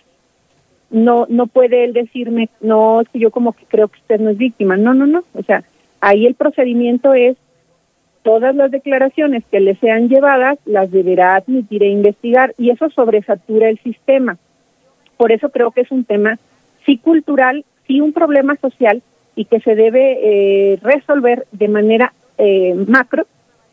No, 0.92 1.28
no 1.30 1.48
puede 1.48 1.84
él 1.84 1.94
decirme, 1.94 2.50
no, 2.62 3.02
es 3.02 3.10
que 3.10 3.20
yo 3.20 3.32
como 3.32 3.54
que 3.54 3.66
creo 3.66 3.88
que 3.88 4.00
usted 4.00 4.20
no 4.20 4.32
es 4.32 4.38
víctima. 4.38 4.76
No, 4.76 4.94
no, 4.94 5.06
no. 5.06 5.24
O 5.34 5.44
sea, 5.44 5.64
ahí 6.02 6.26
el 6.26 6.36
procedimiento 6.36 7.14
es 7.14 7.38
todas 8.24 8.56
las 8.56 8.72
declaraciones 8.72 9.44
que 9.50 9.60
le 9.60 9.76
sean 9.76 10.10
llevadas 10.10 10.58
las 10.66 10.92
deberá 10.92 11.36
admitir 11.36 11.84
e 11.84 11.90
investigar 11.90 12.54
y 12.58 12.72
eso 12.72 12.90
sobresatura 12.90 13.70
el 13.70 13.80
sistema. 13.80 14.38
Por 15.20 15.34
eso 15.34 15.50
creo 15.50 15.72
que 15.72 15.82
es 15.82 15.92
un 15.92 16.06
tema 16.06 16.40
sí 16.86 16.98
cultural, 16.98 17.66
sí 17.86 18.00
un 18.00 18.14
problema 18.14 18.56
social 18.56 19.04
y 19.36 19.44
que 19.44 19.60
se 19.60 19.76
debe 19.76 20.20
eh, 20.22 20.80
resolver 20.82 21.46
de 21.52 21.68
manera 21.68 22.14
eh, 22.38 22.74
macro, 22.88 23.28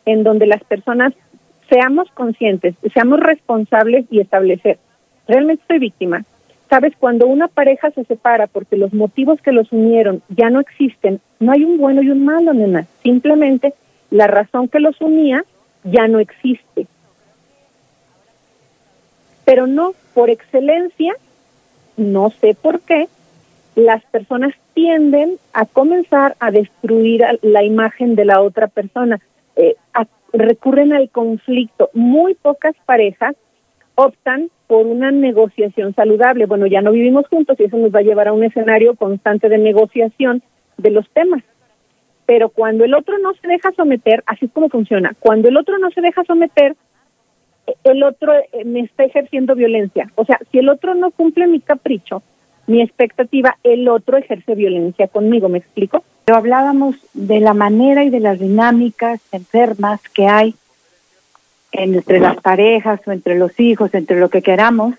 en 0.05 0.25
donde 0.25 0.45
las 0.45 0.61
personas 0.65 1.13
seamos 1.69 2.11
conscientes, 2.11 2.75
seamos 2.93 3.21
responsables 3.21 4.07
y 4.11 4.19
establecer, 4.19 4.77
realmente 5.25 5.63
soy 5.69 5.79
víctima, 5.79 6.25
Sabes, 6.69 6.93
cuando 6.99 7.27
una 7.27 7.47
pareja 7.47 7.91
se 7.91 8.03
separa 8.03 8.47
porque 8.47 8.75
los 8.75 8.93
motivos 8.93 9.39
que 9.41 9.53
los 9.53 9.71
unieron 9.71 10.21
ya 10.27 10.49
no 10.49 10.59
existen, 10.59 11.21
no 11.39 11.53
hay 11.53 11.63
un 11.63 11.77
bueno 11.77 12.01
y 12.01 12.09
un 12.09 12.25
malo, 12.25 12.53
nena. 12.53 12.85
Simplemente 13.03 13.73
la 14.11 14.27
razón 14.27 14.67
que 14.67 14.81
los 14.81 14.99
unía 14.99 15.45
ya 15.85 16.09
no 16.09 16.19
existe. 16.19 16.87
Pero 19.45 19.65
no, 19.65 19.93
por 20.13 20.29
excelencia, 20.29 21.15
no 21.97 22.29
sé 22.29 22.55
por 22.59 22.79
qué, 22.81 23.07
las 23.75 24.03
personas 24.05 24.53
tienden 24.73 25.37
a 25.53 25.65
comenzar 25.65 26.35
a 26.39 26.51
destruir 26.51 27.23
la 27.41 27.63
imagen 27.63 28.15
de 28.15 28.25
la 28.25 28.41
otra 28.41 28.67
persona, 28.67 29.19
eh, 29.55 29.75
recurren 30.33 30.93
al 30.93 31.09
conflicto. 31.09 31.89
Muy 31.93 32.35
pocas 32.35 32.75
parejas 32.85 33.35
optan 33.95 34.49
por 34.67 34.85
una 34.85 35.11
negociación 35.11 35.93
saludable. 35.95 36.45
Bueno, 36.45 36.67
ya 36.67 36.81
no 36.81 36.91
vivimos 36.91 37.27
juntos 37.27 37.59
y 37.59 37.63
eso 37.63 37.77
nos 37.77 37.93
va 37.93 37.99
a 37.99 38.03
llevar 38.03 38.27
a 38.27 38.33
un 38.33 38.43
escenario 38.43 38.95
constante 38.95 39.49
de 39.49 39.57
negociación 39.57 40.43
de 40.77 40.91
los 40.91 41.09
temas. 41.11 41.43
Pero 42.25 42.49
cuando 42.49 42.83
el 42.83 42.93
otro 42.93 43.17
no 43.19 43.33
se 43.35 43.47
deja 43.47 43.71
someter, 43.71 44.23
así 44.25 44.45
es 44.45 44.51
como 44.51 44.69
funciona. 44.69 45.15
Cuando 45.19 45.47
el 45.47 45.57
otro 45.57 45.77
no 45.79 45.89
se 45.91 46.01
deja 46.01 46.23
someter, 46.25 46.75
el 47.83 48.03
otro 48.03 48.33
eh, 48.33 48.65
me 48.65 48.81
está 48.81 49.03
ejerciendo 49.03 49.55
violencia. 49.55 50.09
O 50.15 50.25
sea, 50.25 50.39
si 50.51 50.59
el 50.59 50.69
otro 50.69 50.95
no 50.95 51.11
cumple 51.11 51.47
mi 51.47 51.59
capricho, 51.59 52.21
mi 52.67 52.81
expectativa, 52.81 53.57
el 53.63 53.87
otro 53.87 54.17
ejerce 54.17 54.55
violencia 54.55 55.07
conmigo, 55.07 55.49
¿me 55.49 55.59
explico? 55.59 56.03
Pero 56.25 56.37
hablábamos 56.37 56.95
de 57.13 57.39
la 57.39 57.53
manera 57.53 58.03
y 58.03 58.09
de 58.09 58.19
las 58.19 58.39
dinámicas 58.39 59.21
enfermas 59.31 60.01
que 60.13 60.27
hay 60.27 60.55
entre 61.71 62.19
las 62.19 62.37
parejas 62.37 62.99
o 63.05 63.11
entre 63.11 63.37
los 63.37 63.57
hijos, 63.59 63.93
entre 63.93 64.19
lo 64.19 64.29
que 64.29 64.41
queramos, 64.41 64.95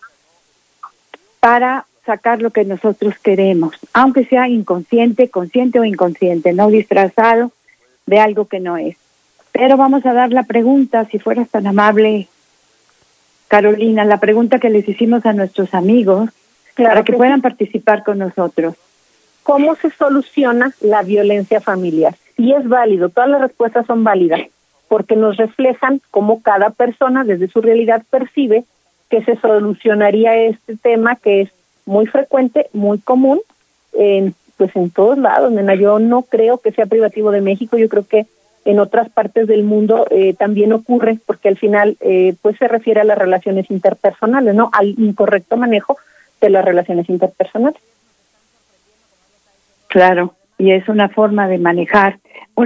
para 1.41 1.87
sacar 2.07 2.41
lo 2.41 2.51
que 2.51 2.64
nosotros 2.64 3.14
queremos, 3.23 3.75
aunque 3.93 4.25
sea 4.25 4.49
inconsciente, 4.49 5.29
consciente 5.29 5.79
o 5.79 5.85
inconsciente, 5.85 6.55
no 6.55 6.69
disfrazado 6.69 7.53
de 8.07 8.19
algo 8.19 8.47
que 8.47 8.61
no 8.61 8.79
es. 8.79 8.97
Pero 9.53 9.77
vamos 9.77 10.07
a 10.07 10.14
dar 10.14 10.33
la 10.33 10.45
pregunta, 10.45 11.05
si 11.11 11.19
fueras 11.19 11.51
tan 11.51 11.66
amable, 11.66 12.29
Carolina, 13.49 14.05
la 14.05 14.20
pregunta 14.20 14.59
que 14.59 14.70
les 14.70 14.88
hicimos 14.88 15.24
a 15.26 15.32
nuestros 15.32 15.74
amigos 15.74 16.30
para 16.76 17.03
que, 17.03 17.14
puedan 17.14 17.40
participar 17.40 18.05
con 18.05 18.18
nosotros. 18.18 18.74
¿Cómo 19.42 19.74
se 19.74 19.90
soluciona 19.90 20.72
la 20.80 21.03
violencia 21.03 21.61
familiar? 21.61 22.14
Y 22.36 22.53
es 22.53 22.68
válido, 22.68 23.09
todas 23.09 23.30
las 23.30 23.40
respuestas 23.40 23.86
son 23.86 24.05
válidas, 24.05 24.42
porque 24.86 25.16
nos 25.16 25.36
reflejan 25.38 26.01
cómo 26.11 26.42
cada 26.42 26.70
persona 26.70 27.24
desde 27.24 27.49
su 27.49 27.61
realidad 27.61 28.03
percibe 28.11 28.64
que 29.09 29.24
se 29.24 29.36
solucionaría 29.36 30.36
este 30.36 30.76
tema 30.76 31.16
que 31.16 31.40
es 31.42 31.51
muy 31.86 32.07
frecuente, 32.07 32.68
muy 32.74 32.99
común, 32.99 33.40
en, 33.94 34.34
pues 34.59 34.76
en 34.76 34.90
todos 34.90 35.16
lados, 35.16 35.51
nena. 35.51 35.74
Yo 35.74 35.99
no 35.99 36.22
creo 36.22 36.59
que 36.59 36.72
sea 36.72 36.86
privativo 36.86 37.30
de 37.30 37.40
México, 37.40 37.78
yo 37.78 37.88
creo 37.88 38.07
que 38.07 38.26
en 38.65 38.79
otras 38.81 39.09
partes 39.09 39.47
del 39.47 39.65
mundo 39.65 40.07
eh, 40.11 40.35
también 40.35 40.73
ocurre, 40.73 41.19
porque 41.27 41.49
al 41.49 41.57
final 41.57 41.97
eh, 42.01 42.35
pues 42.43 42.57
se 42.59 42.69
refiere 42.69 43.01
a 43.01 43.05
las 43.05 43.19
relaciones 43.19 43.71
interpersonales, 43.71 44.55
¿no? 44.55 44.71
Al 44.73 44.89
incorrecto 44.99 45.57
manejo 45.57 45.97
de 46.41 46.51
las 46.51 46.65
relaciones 46.65 47.09
interpersonales. 47.09 47.81
Claro, 49.89 50.35
y 50.59 50.73
es 50.73 50.89
una 50.89 51.09
forma 51.09 51.49
de 51.49 51.59
manejar. 51.59 52.19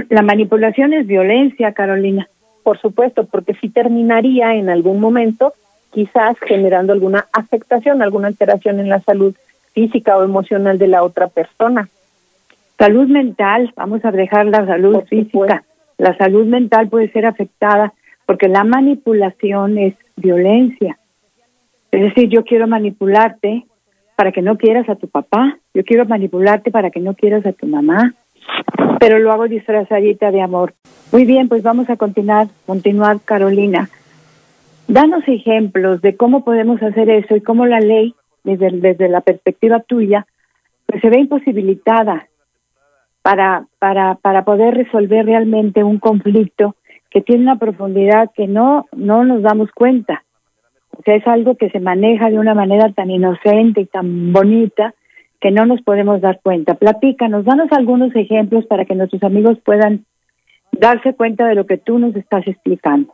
La 0.09 0.21
manipulación 0.21 0.93
es 0.93 1.07
violencia, 1.07 1.71
Carolina. 1.71 2.27
Por 2.63 2.79
supuesto, 2.79 3.25
porque 3.25 3.53
si 3.55 3.69
terminaría 3.69 4.55
en 4.55 4.69
algún 4.69 4.99
momento 4.99 5.53
quizás 5.93 6.37
generando 6.39 6.91
alguna 6.91 7.27
afectación, 7.31 8.01
alguna 8.01 8.27
alteración 8.27 8.79
en 8.79 8.89
la 8.89 8.99
salud 9.01 9.35
física 9.73 10.17
o 10.17 10.23
emocional 10.23 10.77
de 10.77 10.87
la 10.87 11.03
otra 11.03 11.27
persona. 11.27 11.87
Salud 12.77 13.07
mental, 13.07 13.71
vamos 13.75 14.03
a 14.03 14.11
dejar 14.11 14.47
la 14.47 14.65
salud 14.65 15.03
física. 15.05 15.63
La 15.97 16.17
salud 16.17 16.45
mental 16.45 16.89
puede 16.89 17.11
ser 17.11 17.25
afectada 17.25 17.93
porque 18.25 18.47
la 18.47 18.63
manipulación 18.63 19.77
es 19.77 19.95
violencia. 20.15 20.97
Es 21.91 22.01
decir, 22.01 22.29
yo 22.29 22.43
quiero 22.43 22.67
manipularte 22.67 23.65
para 24.15 24.31
que 24.31 24.41
no 24.41 24.57
quieras 24.57 24.87
a 24.89 24.95
tu 24.95 25.07
papá, 25.07 25.57
yo 25.73 25.83
quiero 25.83 26.05
manipularte 26.05 26.71
para 26.71 26.89
que 26.89 26.99
no 26.99 27.13
quieras 27.13 27.45
a 27.45 27.53
tu 27.53 27.67
mamá, 27.67 28.13
pero 28.99 29.19
lo 29.19 29.31
hago 29.31 29.47
disfrazadita 29.47 30.31
de 30.31 30.41
amor. 30.41 30.73
Muy 31.11 31.25
bien, 31.25 31.49
pues 31.49 31.63
vamos 31.63 31.89
a 31.89 31.97
continuar, 31.97 32.47
continuar, 32.65 33.19
Carolina. 33.23 33.89
Danos 34.87 35.23
ejemplos 35.27 36.01
de 36.01 36.15
cómo 36.15 36.43
podemos 36.43 36.81
hacer 36.81 37.09
eso 37.09 37.35
y 37.35 37.41
cómo 37.41 37.65
la 37.65 37.79
ley, 37.79 38.15
desde, 38.43 38.71
desde 38.71 39.09
la 39.09 39.21
perspectiva 39.21 39.79
tuya, 39.79 40.25
pues 40.85 41.01
se 41.01 41.09
ve 41.09 41.19
imposibilitada 41.19 42.27
para, 43.23 43.65
para, 43.79 44.15
para 44.15 44.45
poder 44.45 44.75
resolver 44.75 45.25
realmente 45.25 45.83
un 45.83 45.97
conflicto 45.97 46.75
que 47.09 47.21
tiene 47.21 47.43
una 47.43 47.57
profundidad 47.57 48.29
que 48.35 48.47
no, 48.47 48.85
no 48.91 49.23
nos 49.23 49.41
damos 49.41 49.71
cuenta. 49.71 50.23
O 50.97 51.01
sea, 51.03 51.15
es 51.15 51.25
algo 51.25 51.55
que 51.55 51.69
se 51.69 51.79
maneja 51.79 52.29
de 52.29 52.37
una 52.37 52.53
manera 52.53 52.91
tan 52.91 53.09
inocente 53.09 53.81
y 53.81 53.85
tan 53.85 54.31
bonita 54.33 54.93
que 55.39 55.51
no 55.51 55.65
nos 55.65 55.81
podemos 55.81 56.21
dar 56.21 56.41
cuenta. 56.41 56.75
Platícanos, 56.75 57.45
danos 57.45 57.71
algunos 57.71 58.15
ejemplos 58.15 58.65
para 58.65 58.85
que 58.85 58.95
nuestros 58.95 59.23
amigos 59.23 59.57
puedan 59.63 60.05
darse 60.71 61.13
cuenta 61.13 61.47
de 61.47 61.55
lo 61.55 61.65
que 61.65 61.77
tú 61.77 61.99
nos 61.99 62.15
estás 62.15 62.45
explicando. 62.47 63.13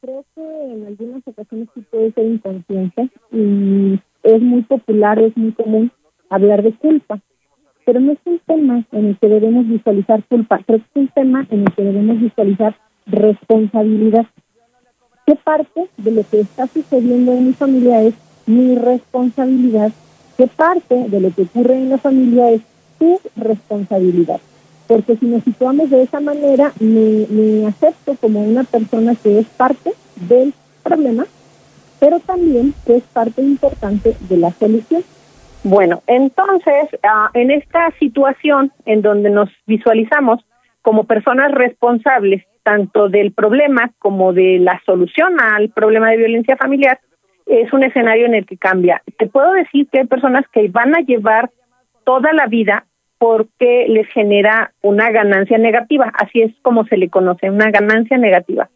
Creo 0.00 0.24
que 0.34 0.40
en 0.40 0.86
algunas 0.86 1.26
ocasiones 1.26 1.68
sí 1.74 1.82
puede 1.90 2.12
ser 2.12 2.26
inconsciente 2.26 3.08
y 3.32 4.00
es 4.22 4.42
muy 4.42 4.62
popular, 4.62 5.18
es 5.18 5.36
muy 5.36 5.52
común 5.52 5.92
hablar 6.28 6.62
de 6.62 6.72
culpa, 6.72 7.20
pero 7.84 8.00
no 8.00 8.12
es 8.12 8.18
un 8.24 8.40
tema 8.46 8.84
en 8.92 9.06
el 9.06 9.18
que 9.18 9.28
debemos 9.28 9.68
visualizar 9.68 10.22
culpa, 10.24 10.60
creo 10.66 10.78
es 10.78 10.84
un 10.94 11.08
tema 11.08 11.46
en 11.50 11.60
el 11.62 11.72
que 11.72 11.82
debemos 11.82 12.20
visualizar 12.20 12.76
responsabilidad. 13.06 14.26
¿Qué 15.26 15.36
parte 15.36 15.88
de 15.96 16.10
lo 16.10 16.22
que 16.28 16.40
está 16.40 16.66
sucediendo 16.66 17.32
en 17.32 17.48
mi 17.48 17.52
familia 17.52 18.02
es 18.02 18.14
mi 18.46 18.74
responsabilidad? 18.76 19.92
¿Qué 20.36 20.46
parte 20.46 21.08
de 21.08 21.20
lo 21.20 21.30
que 21.30 21.42
ocurre 21.42 21.74
en 21.74 21.90
la 21.90 21.98
familia 21.98 22.50
es 22.50 22.62
tu 22.98 23.18
responsabilidad? 23.36 24.40
porque 24.90 25.16
si 25.18 25.26
nos 25.26 25.44
situamos 25.44 25.88
de 25.88 26.02
esa 26.02 26.18
manera, 26.18 26.72
me, 26.80 27.64
acepto 27.64 28.16
como 28.16 28.42
una 28.42 28.64
persona 28.64 29.14
que 29.14 29.38
es 29.38 29.46
parte 29.46 29.92
del 30.28 30.52
problema, 30.82 31.26
pero 32.00 32.18
también 32.18 32.74
que 32.84 32.96
es 32.96 33.04
parte 33.04 33.40
importante 33.40 34.16
de 34.28 34.36
la 34.36 34.50
solución. 34.50 35.04
Bueno, 35.62 36.02
entonces, 36.06 36.88
ah, 37.02 37.30
en 37.34 37.50
esta 37.50 37.90
situación 37.98 38.72
en 38.86 39.02
donde 39.02 39.30
nos 39.30 39.50
visualizamos 39.66 40.44
como 40.82 41.04
personas 41.04 41.52
responsables 41.52 42.44
tanto 42.62 43.08
del 43.08 43.32
problema 43.32 43.90
como 43.98 44.32
de 44.32 44.58
la 44.58 44.80
solución 44.86 45.40
al 45.40 45.70
problema 45.70 46.10
de 46.10 46.18
violencia 46.18 46.56
familiar, 46.56 47.00
es 47.46 47.72
un 47.72 47.82
escenario 47.82 48.26
en 48.26 48.34
el 48.34 48.46
que 48.46 48.56
cambia. 48.56 49.02
Te 49.18 49.26
puedo 49.26 49.52
decir 49.52 49.88
que 49.90 50.00
hay 50.00 50.06
personas 50.06 50.44
que 50.52 50.68
van 50.68 50.94
a 50.94 51.00
llevar 51.00 51.50
toda 52.04 52.32
la 52.32 52.46
vida 52.46 52.86
porque 53.18 53.86
les 53.88 54.08
genera 54.08 54.72
una 54.80 55.10
ganancia 55.10 55.58
negativa, 55.58 56.10
así 56.14 56.40
es 56.40 56.52
como 56.62 56.86
se 56.86 56.96
le 56.96 57.10
conoce, 57.10 57.50
una 57.50 57.70
ganancia 57.70 58.16
negativa. 58.16 58.70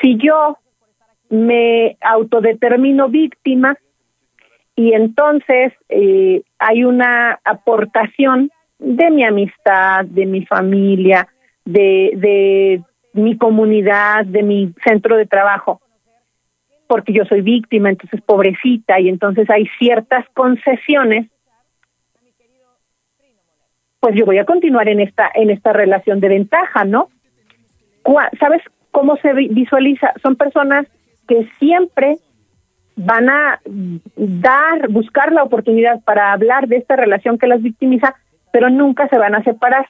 Si 0.00 0.16
yo 0.18 0.58
me 1.30 1.96
autodetermino 2.00 3.08
víctima 3.08 3.76
y 4.76 4.94
entonces 4.94 5.72
eh, 5.88 6.42
hay 6.58 6.84
una 6.84 7.38
aportación 7.44 8.50
de 8.78 9.10
mi 9.10 9.24
amistad, 9.24 10.04
de 10.06 10.26
mi 10.26 10.46
familia, 10.46 11.28
de, 11.64 12.12
de 12.16 12.82
mi 13.12 13.36
comunidad, 13.36 14.24
de 14.24 14.42
mi 14.42 14.72
centro 14.84 15.16
de 15.16 15.26
trabajo, 15.26 15.80
porque 16.86 17.12
yo 17.12 17.24
soy 17.24 17.42
víctima, 17.42 17.90
entonces 17.90 18.20
pobrecita, 18.22 18.98
y 19.00 19.08
entonces 19.08 19.48
hay 19.50 19.66
ciertas 19.78 20.24
concesiones 20.34 21.28
pues 24.00 24.14
yo 24.14 24.24
voy 24.24 24.38
a 24.38 24.46
continuar 24.46 24.88
en 24.88 25.00
esta 25.00 25.30
en 25.34 25.50
esta 25.50 25.72
relación 25.72 26.20
de 26.20 26.30
ventaja, 26.30 26.84
¿no? 26.84 27.10
¿Sabes 28.40 28.62
cómo 28.90 29.16
se 29.18 29.32
visualiza? 29.34 30.14
Son 30.22 30.36
personas 30.36 30.86
que 31.28 31.48
siempre 31.58 32.16
van 32.96 33.28
a 33.28 33.60
dar, 34.16 34.88
buscar 34.88 35.32
la 35.32 35.42
oportunidad 35.42 36.00
para 36.04 36.32
hablar 36.32 36.68
de 36.68 36.76
esta 36.76 36.96
relación 36.96 37.38
que 37.38 37.46
las 37.46 37.62
victimiza, 37.62 38.14
pero 38.52 38.68
nunca 38.68 39.08
se 39.08 39.18
van 39.18 39.34
a 39.34 39.42
separar, 39.42 39.88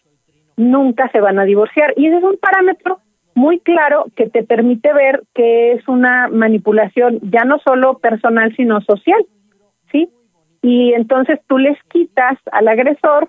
nunca 0.56 1.10
se 1.10 1.20
van 1.20 1.38
a 1.38 1.44
divorciar. 1.44 1.94
Y 1.96 2.06
es 2.06 2.22
un 2.22 2.36
parámetro 2.38 3.00
muy 3.34 3.60
claro 3.60 4.06
que 4.16 4.28
te 4.28 4.42
permite 4.42 4.92
ver 4.92 5.22
que 5.34 5.72
es 5.72 5.88
una 5.88 6.28
manipulación 6.28 7.20
ya 7.22 7.44
no 7.44 7.58
solo 7.58 7.98
personal, 7.98 8.54
sino 8.56 8.80
social, 8.82 9.24
¿sí? 9.90 10.10
Y 10.62 10.92
entonces 10.92 11.40
tú 11.46 11.58
les 11.58 11.78
quitas 11.84 12.38
al 12.52 12.68
agresor 12.68 13.28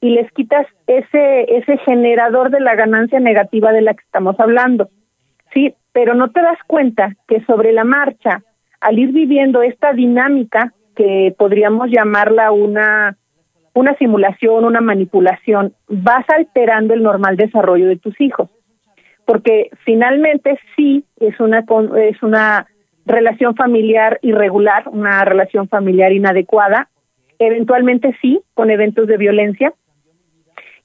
y 0.00 0.10
les 0.10 0.30
quitas 0.32 0.66
ese 0.86 1.56
ese 1.56 1.78
generador 1.78 2.50
de 2.50 2.60
la 2.60 2.74
ganancia 2.74 3.18
negativa 3.18 3.72
de 3.72 3.82
la 3.82 3.94
que 3.94 4.04
estamos 4.04 4.38
hablando. 4.38 4.88
Sí, 5.52 5.74
pero 5.92 6.14
no 6.14 6.30
te 6.30 6.40
das 6.40 6.58
cuenta 6.66 7.16
que 7.26 7.44
sobre 7.44 7.72
la 7.72 7.84
marcha, 7.84 8.42
al 8.80 8.98
ir 8.98 9.12
viviendo 9.12 9.62
esta 9.62 9.92
dinámica 9.92 10.72
que 10.96 11.34
podríamos 11.38 11.90
llamarla 11.90 12.52
una, 12.52 13.16
una 13.74 13.94
simulación, 13.96 14.64
una 14.64 14.80
manipulación, 14.80 15.74
vas 15.88 16.24
alterando 16.28 16.94
el 16.94 17.02
normal 17.02 17.36
desarrollo 17.36 17.86
de 17.88 17.96
tus 17.96 18.20
hijos. 18.20 18.50
Porque 19.24 19.70
finalmente 19.84 20.58
sí 20.76 21.04
es 21.20 21.38
una, 21.40 21.64
es 21.98 22.22
una 22.22 22.66
relación 23.06 23.54
familiar 23.54 24.18
irregular, 24.22 24.84
una 24.88 25.24
relación 25.24 25.68
familiar 25.68 26.12
inadecuada, 26.12 26.88
eventualmente 27.38 28.16
sí, 28.20 28.40
con 28.54 28.70
eventos 28.70 29.06
de 29.06 29.16
violencia. 29.16 29.72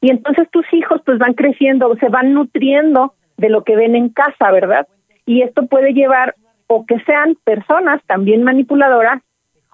Y 0.01 0.11
entonces 0.11 0.49
tus 0.51 0.65
hijos 0.73 1.01
pues 1.05 1.17
van 1.17 1.33
creciendo, 1.33 1.95
se 1.99 2.09
van 2.09 2.33
nutriendo 2.33 3.13
de 3.37 3.49
lo 3.49 3.63
que 3.63 3.75
ven 3.75 3.95
en 3.95 4.09
casa, 4.09 4.51
¿verdad? 4.51 4.87
Y 5.25 5.41
esto 5.41 5.65
puede 5.65 5.93
llevar 5.93 6.35
o 6.67 6.85
que 6.85 6.99
sean 7.01 7.37
personas 7.43 8.01
también 8.05 8.43
manipuladoras 8.43 9.21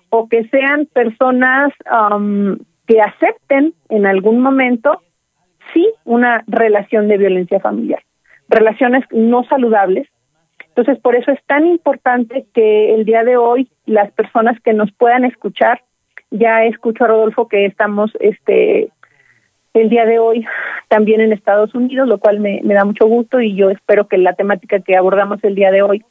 o 0.10 0.28
que 0.28 0.48
sean 0.50 0.88
personas 0.88 1.72
um, 1.90 2.58
que 2.86 3.02
acepten 3.02 3.74
en 3.90 4.06
algún 4.06 4.42
momento 4.42 5.02
sí 5.74 5.88
una 6.04 6.44
relación 6.48 7.08
de 7.08 7.18
violencia 7.18 7.60
familiar, 7.60 8.04
relaciones 8.50 9.06
no 9.12 9.44
saludables. 9.46 10.08
Entonces, 10.68 11.00
por 11.00 11.16
eso 11.16 11.32
es 11.32 11.40
tan 11.46 11.66
importante 11.66 12.46
que 12.54 12.94
el 12.94 13.06
día 13.06 13.24
de 13.24 13.38
hoy 13.38 13.70
las 13.86 14.12
personas 14.12 14.60
que 14.62 14.74
nos 14.74 14.92
puedan 14.92 15.26
escuchar, 15.26 15.82
ya 16.30 16.66
escucho 16.66 17.04
a 17.04 17.08
Rodolfo 17.08 17.48
que 17.48 17.66
estamos 17.66 18.12
este 18.20 18.90
el 19.74 19.90
día 19.90 20.06
de 20.06 20.20
hoy 20.20 20.46
también 20.90 21.22
en 21.22 21.32
Estados 21.32 21.74
Unidos, 21.74 22.10
lo 22.10 22.20
cual 22.20 22.42
me, 22.42 22.60
me 22.64 22.74
da 22.74 22.84
mucho 22.84 23.08
gusto 23.08 23.40
y 23.40 23.56
yo 23.56 23.70
espero 23.70 24.10
que 24.10 24.18
la 24.18 24.34
temática 24.34 24.82
que 24.82 24.98
abordamos 24.98 25.42
el 25.46 25.56
día 25.56 25.72
de 25.72 25.82
hoy 25.82 26.04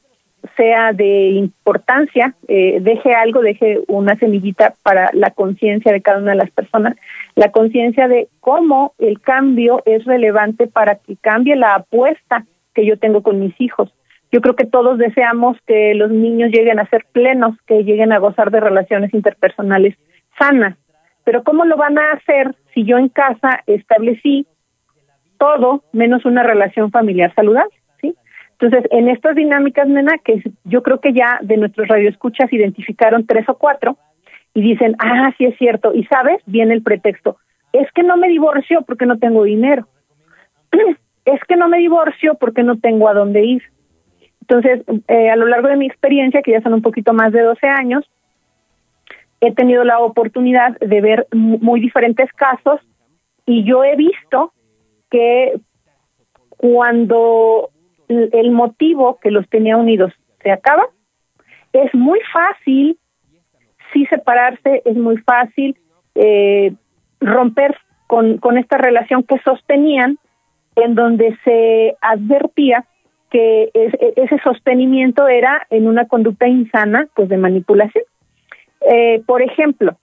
sea 0.56 0.92
de 0.92 1.30
importancia, 1.30 2.34
eh, 2.48 2.78
deje 2.80 3.14
algo, 3.14 3.40
deje 3.40 3.80
una 3.88 4.16
semillita 4.16 4.74
para 4.82 5.10
la 5.12 5.30
conciencia 5.30 5.92
de 5.92 6.00
cada 6.00 6.18
una 6.18 6.32
de 6.32 6.38
las 6.38 6.50
personas, 6.50 6.96
la 7.34 7.50
conciencia 7.50 8.08
de 8.08 8.28
cómo 8.40 8.94
el 8.98 9.20
cambio 9.20 9.82
es 9.86 10.04
relevante 10.04 10.66
para 10.66 10.96
que 10.96 11.16
cambie 11.16 11.56
la 11.56 11.74
apuesta 11.74 12.44
que 12.74 12.86
yo 12.86 12.98
tengo 12.98 13.22
con 13.22 13.40
mis 13.40 13.58
hijos. 13.60 13.92
Yo 14.32 14.40
creo 14.40 14.54
que 14.54 14.66
todos 14.66 14.98
deseamos 14.98 15.56
que 15.66 15.94
los 15.94 16.10
niños 16.10 16.50
lleguen 16.52 16.78
a 16.78 16.88
ser 16.88 17.04
plenos, 17.12 17.56
que 17.66 17.82
lleguen 17.82 18.12
a 18.12 18.18
gozar 18.18 18.50
de 18.50 18.60
relaciones 18.60 19.12
interpersonales 19.12 19.96
sanas, 20.38 20.76
pero 21.24 21.42
¿cómo 21.42 21.64
lo 21.64 21.76
van 21.76 21.98
a 21.98 22.12
hacer 22.12 22.54
si 22.74 22.84
yo 22.84 22.96
en 22.96 23.08
casa 23.08 23.62
establecí 23.66 24.46
todo 25.38 25.82
menos 25.92 26.24
una 26.24 26.42
relación 26.42 26.90
familiar 26.90 27.34
saludable? 27.34 27.79
Entonces, 28.60 28.90
en 28.92 29.08
estas 29.08 29.36
dinámicas, 29.36 29.88
nena, 29.88 30.18
que 30.22 30.42
yo 30.64 30.82
creo 30.82 31.00
que 31.00 31.14
ya 31.14 31.38
de 31.40 31.56
nuestros 31.56 31.88
radioescuchas 31.88 32.52
identificaron 32.52 33.26
tres 33.26 33.48
o 33.48 33.56
cuatro 33.56 33.96
y 34.52 34.60
dicen, 34.60 34.96
ah, 34.98 35.32
sí 35.38 35.46
es 35.46 35.56
cierto, 35.56 35.94
y 35.94 36.04
sabes, 36.04 36.42
viene 36.44 36.74
el 36.74 36.82
pretexto, 36.82 37.38
es 37.72 37.90
que 37.92 38.02
no 38.02 38.18
me 38.18 38.28
divorcio 38.28 38.82
porque 38.82 39.06
no 39.06 39.18
tengo 39.18 39.44
dinero, 39.44 39.88
es 41.24 41.40
que 41.48 41.56
no 41.56 41.68
me 41.68 41.78
divorcio 41.78 42.34
porque 42.34 42.62
no 42.62 42.78
tengo 42.78 43.08
a 43.08 43.14
dónde 43.14 43.44
ir. 43.44 43.62
Entonces, 44.42 44.82
eh, 45.08 45.30
a 45.30 45.36
lo 45.36 45.46
largo 45.46 45.68
de 45.68 45.76
mi 45.76 45.86
experiencia, 45.86 46.42
que 46.42 46.52
ya 46.52 46.60
son 46.60 46.74
un 46.74 46.82
poquito 46.82 47.14
más 47.14 47.32
de 47.32 47.40
12 47.40 47.66
años, 47.66 48.04
he 49.40 49.54
tenido 49.54 49.84
la 49.84 50.00
oportunidad 50.00 50.76
de 50.80 51.00
ver 51.00 51.26
muy 51.32 51.80
diferentes 51.80 52.30
casos 52.34 52.80
y 53.46 53.64
yo 53.64 53.84
he 53.84 53.96
visto 53.96 54.52
que 55.10 55.58
cuando 56.48 57.70
el 58.10 58.50
motivo 58.50 59.18
que 59.20 59.30
los 59.30 59.48
tenía 59.48 59.76
unidos 59.76 60.12
se 60.42 60.50
acaba, 60.50 60.86
es 61.72 61.94
muy 61.94 62.18
fácil 62.32 62.98
sí 63.92 64.06
separarse, 64.06 64.82
es 64.84 64.96
muy 64.96 65.16
fácil 65.18 65.76
eh, 66.14 66.72
romper 67.20 67.76
con, 68.06 68.38
con 68.38 68.58
esta 68.58 68.78
relación 68.78 69.22
que 69.22 69.38
sostenían, 69.40 70.18
en 70.76 70.94
donde 70.94 71.36
se 71.44 71.96
advertía 72.00 72.84
que 73.30 73.70
ese 73.74 74.38
sostenimiento 74.42 75.28
era 75.28 75.66
en 75.70 75.86
una 75.86 76.06
conducta 76.06 76.48
insana, 76.48 77.06
pues 77.14 77.28
de 77.28 77.36
manipulación. 77.36 78.04
Eh, 78.80 79.22
por 79.26 79.42
ejemplo, 79.42 79.96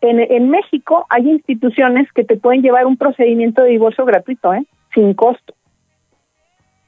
en, 0.00 0.20
en 0.20 0.48
México 0.48 1.06
hay 1.10 1.28
instituciones 1.28 2.10
que 2.12 2.24
te 2.24 2.36
pueden 2.36 2.62
llevar 2.62 2.86
un 2.86 2.96
procedimiento 2.96 3.62
de 3.62 3.70
divorcio 3.70 4.06
gratuito, 4.06 4.54
¿eh? 4.54 4.64
sin 4.94 5.12
costo 5.14 5.54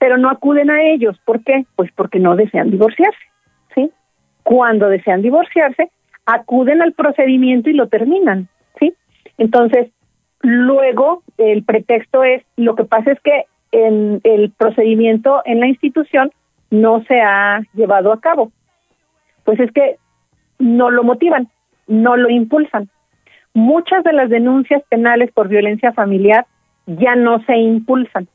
pero 0.05 0.19
no 0.19 0.29
acuden 0.29 0.71
a 0.71 0.83
ellos. 0.83 1.19
¿Por 1.25 1.43
qué? 1.43 1.65
Pues 1.77 1.91
porque 1.97 2.19
no 2.19 2.37
desean 2.37 2.71
divorciarse, 2.71 3.25
¿sí? 3.75 3.91
Cuando 4.43 4.91
desean 4.91 5.23
divorciarse, 5.23 5.91
acuden 6.27 6.83
al 6.83 6.93
procedimiento 6.93 7.71
y 7.71 7.73
lo 7.73 7.89
terminan, 7.89 8.49
¿sí? 8.79 8.93
Entonces, 9.39 9.89
luego 10.43 11.23
el 11.39 11.65
pretexto 11.65 12.23
es, 12.23 12.43
lo 12.57 12.75
que 12.75 12.85
pasa 12.85 13.13
es 13.13 13.21
que 13.21 13.45
en 13.73 14.21
el 14.25 14.51
procedimiento 14.51 15.41
en 15.47 15.61
la 15.61 15.69
institución 15.69 16.31
no 16.69 17.03
se 17.05 17.23
ha 17.23 17.63
llevado 17.73 18.13
a 18.13 18.21
cabo. 18.21 18.53
Pues 19.45 19.59
es 19.59 19.73
que 19.73 19.97
no 20.59 20.91
lo 20.91 21.03
motivan, 21.03 21.49
no 21.87 22.19
lo 22.19 22.29
impulsan. 22.29 22.91
Muchas 23.55 24.05
de 24.05 24.13
las 24.13 24.29
denuncias 24.29 24.83
penales 24.91 25.33
por 25.33 25.49
violencia 25.49 25.95
familiar 25.95 26.45
ya 26.87 27.17
no 27.17 27.43
se 27.47 27.57
impulsan 27.57 28.29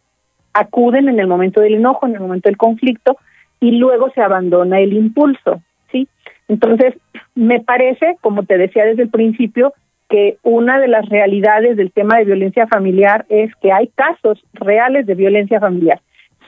acuden 0.53 1.09
en 1.09 1.19
el 1.19 1.27
momento 1.27 1.61
del 1.61 1.75
enojo, 1.75 2.07
en 2.07 2.15
el 2.15 2.21
momento 2.21 2.49
del 2.49 2.57
conflicto, 2.57 3.17
y 3.59 3.71
luego 3.71 4.09
se 4.11 4.21
abandona 4.21 4.79
el 4.79 4.93
impulso, 4.93 5.61
¿sí? 5.91 6.07
Entonces, 6.47 6.95
me 7.35 7.59
parece, 7.59 8.17
como 8.21 8.43
te 8.43 8.57
decía 8.57 8.85
desde 8.85 9.03
el 9.03 9.09
principio, 9.09 9.73
que 10.09 10.37
una 10.41 10.79
de 10.79 10.87
las 10.87 11.07
realidades 11.07 11.77
del 11.77 11.91
tema 11.91 12.17
de 12.17 12.25
violencia 12.25 12.67
familiar 12.67 13.25
es 13.29 13.53
que 13.61 13.71
hay 13.71 13.87
casos 13.89 14.43
reales 14.53 15.05
de 15.05 15.13
violencia 15.13 15.59
familiar. 15.59 16.01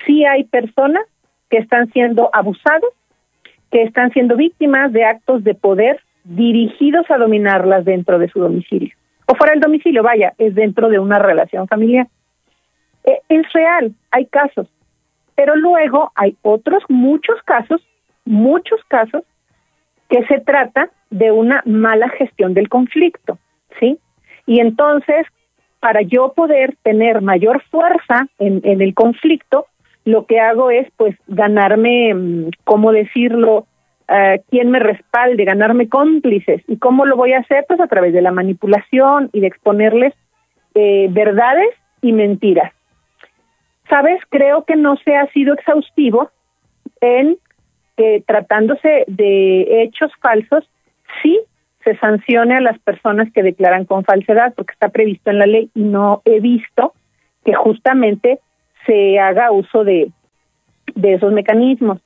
Sí 0.06 0.26
hay 0.26 0.46
personas 0.46 1.04
que 1.50 1.58
están 1.58 1.92
siendo 1.92 2.32
abusadas, 2.34 2.82
que 3.72 3.84
están 3.84 4.12
siendo 4.12 4.36
víctimas 4.36 4.92
de 4.92 5.06
actos 5.06 5.44
de 5.44 5.54
poder 5.54 6.00
dirigidos 6.24 7.10
a 7.12 7.18
dominarlas 7.18 7.86
dentro 7.86 8.18
de 8.18 8.30
su 8.30 8.40
domicilio. 8.40 8.96
O 9.28 9.36
fuera 9.36 9.54
del 9.54 9.62
domicilio, 9.62 10.02
vaya, 10.02 10.34
es 10.40 10.56
dentro 10.56 10.90
de 10.90 10.98
una 10.98 11.20
relación 11.20 11.68
familiar. 11.68 12.08
Eh, 13.06 13.20
es 13.30 13.52
real, 13.54 13.94
hay 14.12 14.26
casos, 14.28 14.68
pero 15.36 15.56
luego 15.56 16.12
hay 16.16 16.36
otros 16.42 16.84
muchos 16.90 17.42
casos, 17.44 17.82
muchos 18.26 18.84
casos 18.88 19.24
que 20.10 20.26
se 20.28 20.40
trata 20.40 20.90
de 21.10 21.32
una 21.32 21.64
mala 21.66 22.10
gestión 22.10 22.54
del 22.54 22.70
conflicto, 22.70 23.38
¿sí? 23.80 23.98
Y 24.46 24.60
entonces, 24.60 25.26
para 25.80 26.02
yo 26.02 26.34
poder 26.34 26.76
tener 26.84 27.22
mayor 27.22 27.64
fuerza 27.72 28.28
en, 28.40 28.62
en 28.64 28.82
el 28.82 28.94
conflicto, 28.94 29.68
lo 30.06 30.26
que 30.26 30.40
hago 30.40 30.72
es, 30.72 30.88
pues, 30.98 31.16
ganarme, 31.28 32.14
mm, 32.14 32.50
¿cómo 32.64 32.92
decirlo? 32.92 33.68
Uh, 34.10 34.42
quien 34.50 34.72
me 34.72 34.80
respalde, 34.80 35.46
ganarme 35.46 35.88
cómplices. 35.88 36.62
¿Y 36.68 36.78
cómo 36.78 37.06
lo 37.06 37.16
voy 37.16 37.32
a 37.32 37.40
hacer? 37.40 37.64
Pues 37.66 37.80
a 37.80 37.88
través 37.88 38.12
de 38.12 38.22
la 38.22 38.32
manipulación 38.32 39.30
y 39.32 39.40
de 39.40 39.48
exponerles 39.48 40.14
eh, 40.76 41.08
verdades 41.12 41.70
y 42.02 42.12
mentiras. 42.12 42.74
Sabes, 43.92 44.22
creo 44.30 44.64
que 44.64 44.78
no 44.78 44.96
se 45.04 45.18
ha 45.18 45.28
sido 45.34 45.54
exhaustivo 45.54 46.32
en 47.02 47.38
que 47.98 48.24
tratándose 48.26 49.04
de 49.08 49.84
hechos 49.84 50.14
falsos, 50.22 50.64
sí 51.22 51.38
se 51.84 51.98
sancione 51.98 52.56
a 52.56 52.62
las 52.62 52.80
personas 52.80 53.30
que 53.34 53.44
declaran 53.44 53.84
con 53.84 54.06
falsedad, 54.06 54.54
porque 54.56 54.72
está 54.72 54.88
previsto 54.88 55.30
en 55.30 55.40
la 55.40 55.46
ley 55.46 55.70
y 55.76 55.82
no 55.82 56.22
he 56.24 56.40
visto 56.40 56.94
que 57.44 57.54
justamente 57.54 58.40
se 58.86 59.20
haga 59.20 59.52
uso 59.52 59.84
de, 59.84 60.10
esos 61.04 61.34
mecanismos. 61.34 62.00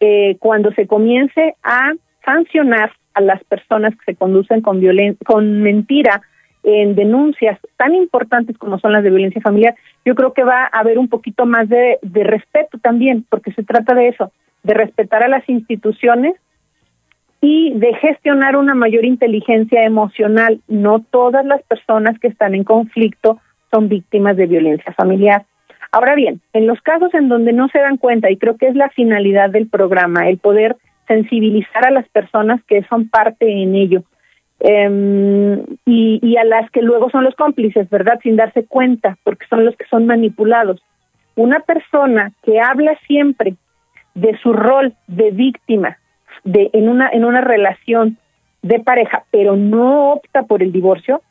Eh, 0.00 0.36
cuando 0.38 0.70
se 0.72 0.86
comience 0.86 1.54
a 1.62 1.92
sancionar 2.26 2.92
a 3.14 3.22
las 3.22 3.42
personas 3.44 3.94
que 3.94 4.12
se 4.12 4.16
conducen 4.16 4.60
con, 4.60 4.82
con 5.24 5.62
mentira 5.62 6.20
en 6.62 6.94
denuncias 6.94 7.58
tan 7.76 7.94
importantes 7.94 8.56
como 8.56 8.78
son 8.78 8.92
las 8.92 9.02
de 9.02 9.10
violencia 9.10 9.40
familiar, 9.40 9.74
yo 10.04 10.14
creo 10.14 10.32
que 10.32 10.44
va 10.44 10.64
a 10.64 10.78
haber 10.78 10.98
un 10.98 11.08
poquito 11.08 11.46
más 11.46 11.68
de, 11.68 11.98
respeto 12.02 12.78
también, 12.78 13.24
porque 13.28 13.52
se 13.52 13.62
trata 13.62 13.94
de 13.94 14.08
eso, 14.08 14.32
de 14.62 14.74
respetar 14.74 15.22
a 15.22 15.28
las 15.28 15.48
instituciones 15.48 16.34
y 17.40 17.72
de 17.74 17.94
gestionar 17.94 18.56
una 18.56 18.74
mayor 18.74 19.04
inteligencia 19.04 19.84
emocional. 19.84 20.60
No 20.68 21.00
todas 21.00 21.44
las 21.44 21.62
personas 21.62 22.18
que 22.20 22.28
están 22.28 22.54
en 22.54 22.62
conflicto 22.62 23.40
son 23.72 23.88
víctimas 23.88 24.36
de 24.36 24.46
violencia 24.46 24.92
familiar. 24.92 25.44
Ahora 25.90 26.14
bien, 26.14 26.40
en 26.52 26.66
los 26.66 26.80
casos 26.80 27.12
en 27.14 27.28
donde 27.28 27.52
no 27.52 27.68
se 27.68 27.78
dan 27.78 27.96
cuenta, 27.96 28.30
y 28.30 28.36
creo 28.36 28.56
que 28.56 28.68
es 28.68 28.76
la 28.76 28.88
finalidad 28.90 29.50
del 29.50 29.68
programa, 29.68 30.28
el 30.28 30.38
poder 30.38 30.76
sensibilizar 31.08 31.86
a 31.86 31.90
las 31.90 32.08
personas 32.08 32.62
que 32.64 32.82
son 32.84 33.08
parte 33.08 33.50
en 33.50 33.74
ello, 33.74 34.04
Em, 34.64 35.64
y, 35.84 36.36
a 36.36 36.44
las 36.44 36.70
que 36.70 36.82
luego 36.82 37.10
son 37.10 37.24
los 37.24 37.34
cómplices, 37.34 37.90
¿verdad? 37.90 38.20
Sin 38.22 38.36
darse 38.36 38.64
cuenta, 38.64 39.18
porque 39.24 39.44
son 39.46 39.64
los 39.64 39.74
que 39.74 39.86
son 39.86 40.06
manipulados. 40.06 40.80
Una 41.34 41.60
persona 41.60 42.30
que 42.44 42.60
habla 42.60 42.96
siempre 43.08 43.56
de 44.14 44.38
su 44.38 44.52
rol 44.52 44.94
de 45.08 45.32
víctima 45.32 45.98
de, 46.44 46.70
en, 46.74 46.88
una, 46.88 47.08
en 47.08 47.24
una 47.24 47.40
relación 47.40 48.18
de 48.62 48.78
pareja, 48.78 49.24
pero 49.32 49.56
no 49.56 50.12
opta 50.12 50.44
por 50.44 50.62
el 50.62 50.70
divorcio, 50.70 51.22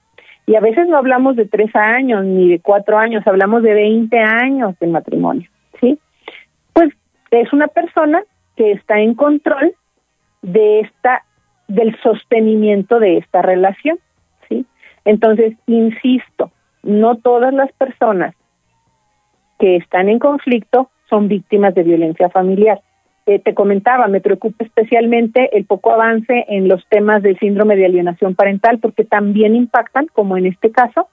y 0.45 0.55
a 0.55 0.59
veces 0.59 0.89
no 0.89 0.97
hablamos 0.97 1.37
de 1.37 1.45
tres 1.45 1.73
años 1.73 2.25
ni 2.25 2.49
de 2.49 2.59
cuatro 2.59 2.97
años, 2.97 3.25
hablamos 3.25 3.63
de 3.63 3.73
20 3.73 4.19
años 4.19 4.77
de 4.79 4.87
matrimonio, 4.87 5.49
¿sí? 5.79 5.97
Pues 6.73 6.89
es 7.29 7.53
una 7.53 7.67
persona 7.67 8.23
que 8.57 8.73
está 8.73 8.99
en 8.99 9.13
control 9.15 9.73
de 10.41 10.81
esta, 10.81 11.23
del 11.75 11.97
sostenimiento 12.01 12.99
de 12.99 13.17
esta 13.17 13.41
relación, 13.41 13.97
¿sí? 14.49 14.65
Entonces, 15.05 15.55
insisto, 15.67 16.51
no 16.83 17.15
todas 17.15 17.53
las 17.53 17.71
personas 17.73 18.35
que 19.59 19.77
están 19.77 20.09
en 20.09 20.19
conflicto 20.19 20.89
son 21.09 21.27
víctimas 21.27 21.75
de 21.75 21.83
violencia 21.83 22.29
familiar. 22.29 22.81
Eh, 23.27 23.39
te 23.39 23.53
comentaba, 23.53 24.07
me 24.07 24.21
preocupa 24.21 24.63
especialmente 24.63 25.55
el 25.55 25.65
poco 25.65 25.91
avance 25.91 26.45
en 26.49 26.67
los 26.67 26.83
temas 26.89 27.21
del 27.21 27.37
síndrome 27.37 27.75
de 27.75 27.85
alienación 27.85 28.33
parental, 28.33 28.79
porque 28.79 29.03
también 29.03 29.55
impactan, 29.55 30.07
como 30.13 30.37
en 30.37 30.47
este 30.47 30.71
caso, 30.71 31.07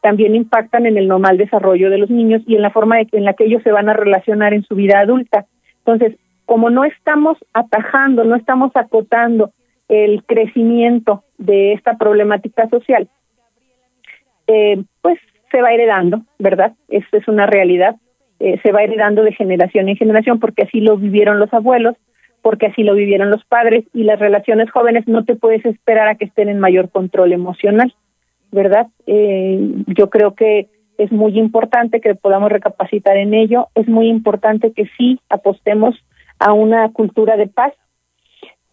también 0.00 0.34
impactan 0.34 0.86
en 0.86 0.96
el 0.96 1.08
normal 1.08 1.36
desarrollo 1.36 1.90
de 1.90 1.98
los 1.98 2.08
niños 2.08 2.42
y 2.46 2.56
en 2.56 2.62
la 2.62 2.70
forma 2.70 3.00
en 3.00 3.24
la 3.24 3.34
que 3.34 3.44
ellos 3.44 3.62
se 3.62 3.72
van 3.72 3.90
a 3.90 3.92
relacionar 3.92 4.54
en 4.54 4.62
su 4.62 4.74
vida 4.74 5.00
adulta. 5.00 5.44
Entonces, 5.84 6.18
como 6.46 6.70
no 6.70 6.84
estamos 6.84 7.36
atajando, 7.52 8.24
no 8.24 8.34
estamos 8.34 8.72
acotando 8.74 9.52
el 9.90 10.24
crecimiento 10.24 11.24
de 11.36 11.72
esta 11.72 11.98
problemática 11.98 12.68
social, 12.68 13.08
eh, 14.46 14.82
pues 15.02 15.18
se 15.50 15.60
va 15.60 15.72
heredando, 15.72 16.22
¿verdad? 16.38 16.72
Esto 16.88 17.16
es 17.16 17.28
una 17.28 17.46
realidad. 17.46 17.96
Eh, 18.38 18.58
se 18.62 18.72
va 18.72 18.82
heredando 18.82 19.22
de 19.22 19.32
generación 19.32 19.88
en 19.88 19.96
generación 19.96 20.40
porque 20.40 20.62
así 20.62 20.80
lo 20.80 20.96
vivieron 20.96 21.38
los 21.38 21.52
abuelos, 21.52 21.96
porque 22.40 22.66
así 22.66 22.84
lo 22.84 22.94
vivieron 22.94 23.30
los 23.30 23.44
padres 23.44 23.84
y 23.92 24.04
las 24.04 24.18
relaciones 24.18 24.70
jóvenes 24.70 25.06
no 25.06 25.24
te 25.24 25.34
puedes 25.34 25.64
esperar 25.66 26.08
a 26.08 26.14
que 26.14 26.24
estén 26.24 26.48
en 26.48 26.60
mayor 26.60 26.88
control 26.88 27.32
emocional, 27.32 27.94
¿verdad? 28.50 28.86
Eh, 29.06 29.58
yo 29.88 30.08
creo 30.08 30.34
que 30.34 30.68
es 30.98 31.10
muy 31.10 31.38
importante 31.38 32.00
que 32.00 32.14
podamos 32.14 32.50
recapacitar 32.50 33.16
en 33.16 33.34
ello, 33.34 33.68
es 33.74 33.88
muy 33.88 34.08
importante 34.08 34.72
que 34.72 34.88
sí 34.96 35.20
apostemos 35.28 35.96
a 36.38 36.52
una 36.52 36.90
cultura 36.92 37.36
de 37.36 37.46
paz. 37.46 37.74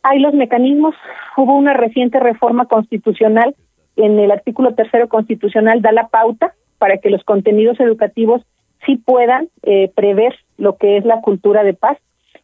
Hay 0.10 0.20
los 0.20 0.34
mecanismos, 0.34 0.96
hubo 1.36 1.54
una 1.58 1.74
reciente 1.74 2.18
reforma 2.22 2.66
constitucional, 2.66 3.54
en 3.98 4.18
el 4.20 4.32
artículo 4.32 4.74
tercero 4.74 5.10
constitucional 5.10 5.82
da 5.82 5.92
la 5.92 6.08
pauta 6.08 6.54
para 6.78 7.00
que 7.00 7.10
los 7.10 7.26
contenidos 7.26 7.78
educativos 7.82 8.42
sí 8.86 8.96
puedan 8.96 9.50
eh, 9.64 9.92
prever 9.96 10.34
lo 10.58 10.78
que 10.78 10.96
es 10.96 11.04
la 11.04 11.20
cultura 11.20 11.64
de 11.64 11.74
paz. 11.74 11.98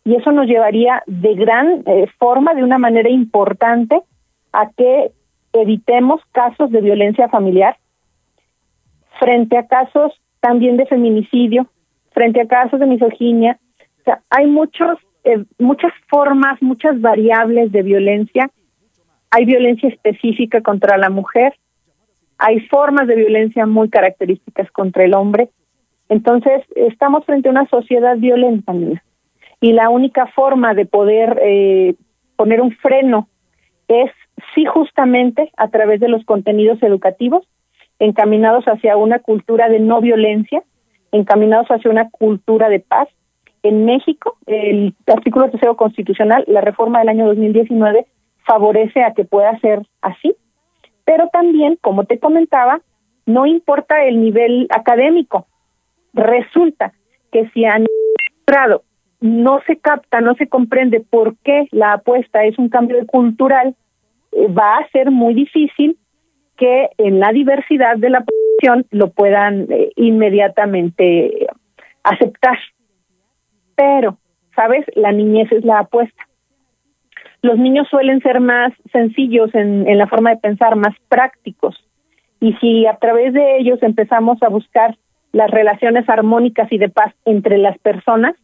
Y 0.03 0.15
eso 0.15 0.33
nos 0.33 0.47
llevaría 0.47 1.03
de 1.07 1.35
gran 1.35 1.83
eh, 1.85 2.07
forma, 2.19 2.53
de 2.53 2.65
una 2.65 2.79
manera 2.79 3.09
importante, 3.09 4.01
a 4.51 4.69
que 4.71 5.11
evitemos 5.53 6.19
casos 6.33 6.69
de 6.69 6.81
violencia 6.81 7.29
familiar 7.29 7.77
frente 9.21 9.57
a 9.57 9.67
casos 9.67 10.11
también 10.41 10.75
de 10.75 10.85
feminicidio, 10.85 11.67
frente 12.11 12.41
a 12.41 12.47
casos 12.47 12.81
de 12.81 12.87
misoginia. 12.87 13.57
O 14.01 14.03
sea, 14.03 14.19
hay 14.31 14.47
muchos, 14.47 14.97
eh, 15.23 15.43
muchas 15.59 15.93
formas, 16.09 16.61
muchas 16.61 16.99
variables 16.99 17.71
de 17.71 17.81
violencia. 17.81 18.49
Hay 19.31 19.45
violencia 19.45 19.89
específica 19.89 20.61
contra 20.61 20.97
la 20.97 21.09
mujer, 21.09 21.53
hay 22.37 22.59
formas 22.67 23.07
de 23.07 23.15
violencia 23.15 23.65
muy 23.65 23.89
características 23.89 24.69
contra 24.71 25.03
el 25.03 25.13
hombre 25.13 25.49
entonces, 26.09 26.63
estamos 26.75 27.25
frente 27.25 27.47
a 27.47 27.51
una 27.51 27.67
sociedad 27.69 28.17
violenta, 28.17 28.73
y 29.61 29.71
la 29.71 29.89
única 29.89 30.27
forma 30.27 30.73
de 30.73 30.85
poder 30.85 31.39
eh, 31.41 31.95
poner 32.35 32.61
un 32.61 32.71
freno 32.71 33.29
es, 33.87 34.11
sí, 34.53 34.65
justamente 34.65 35.51
a 35.57 35.69
través 35.69 35.99
de 35.99 36.09
los 36.09 36.23
contenidos 36.25 36.83
educativos 36.83 37.47
encaminados 37.99 38.65
hacia 38.65 38.97
una 38.97 39.19
cultura 39.19 39.69
de 39.69 39.79
no 39.79 40.01
violencia, 40.01 40.61
encaminados 41.11 41.67
hacia 41.69 41.89
una 41.89 42.09
cultura 42.09 42.69
de 42.69 42.79
paz. 42.79 43.07
En 43.63 43.85
México, 43.85 44.37
el 44.45 44.93
artículo 45.07 45.49
tercero 45.49 45.75
constitucional, 45.75 46.43
la 46.47 46.61
reforma 46.61 46.99
del 46.99 47.09
año 47.09 47.25
2019, 47.27 48.05
favorece 48.45 49.03
a 49.03 49.13
que 49.13 49.23
pueda 49.23 49.57
ser 49.59 49.81
así, 50.01 50.35
pero 51.05 51.29
también, 51.29 51.77
como 51.81 52.05
te 52.05 52.19
comentaba, 52.19 52.81
no 53.25 53.45
importa 53.45 54.03
el 54.03 54.21
nivel 54.21 54.67
académico, 54.69 55.47
Resulta 56.13 56.93
que 57.31 57.49
si 57.49 57.65
han 57.65 57.85
entrado 58.39 58.83
no 59.19 59.61
se 59.65 59.77
capta, 59.77 60.21
no 60.21 60.35
se 60.35 60.47
comprende 60.47 60.99
por 60.99 61.35
qué 61.43 61.67
la 61.71 61.93
apuesta 61.93 62.43
es 62.43 62.57
un 62.59 62.69
cambio 62.69 63.05
cultural, 63.07 63.75
eh, 64.31 64.47
va 64.47 64.77
a 64.77 64.89
ser 64.89 65.11
muy 65.11 65.33
difícil 65.33 65.97
que 66.57 66.89
en 66.97 67.19
la 67.19 67.31
diversidad 67.31 67.97
de 67.97 68.09
la 68.09 68.23
población 68.23 68.85
lo 68.91 69.11
puedan 69.11 69.71
eh, 69.71 69.91
inmediatamente 69.95 71.47
aceptar. 72.03 72.57
Pero, 73.75 74.17
¿sabes? 74.55 74.85
La 74.95 75.11
niñez 75.11 75.51
es 75.51 75.63
la 75.65 75.79
apuesta. 75.79 76.23
Los 77.41 77.57
niños 77.57 77.87
suelen 77.89 78.21
ser 78.21 78.39
más 78.39 78.71
sencillos 78.91 79.53
en, 79.53 79.97
la 79.97 80.07
forma 80.07 80.29
de 80.29 80.37
pensar, 80.37 80.75
más 80.75 80.95
prácticos. 81.09 81.75
Y 82.39 82.53
si 82.53 82.85
a 82.85 82.95
través 82.97 83.33
de 83.33 83.57
ellos 83.57 83.83
empezamos 83.83 84.41
a 84.43 84.49
buscar 84.49 84.97
las 85.33 85.51
relaciones 85.51 86.07
armónicas 86.07 86.71
y 86.71 86.77
de 86.77 86.89
paz 86.89 87.13
entre 87.25 87.57
las 87.57 87.77
personas, 87.79 88.35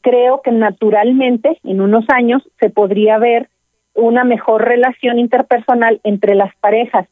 creo 0.00 0.40
que 0.42 0.50
naturalmente 0.50 1.58
en 1.64 1.80
unos 1.80 2.04
años 2.08 2.42
se 2.60 2.70
podría 2.70 3.18
ver 3.18 3.48
una 3.94 4.24
mejor 4.24 4.64
relación 4.64 5.18
interpersonal 5.18 6.00
entre 6.02 6.34
las 6.34 6.54
parejas, 6.56 7.06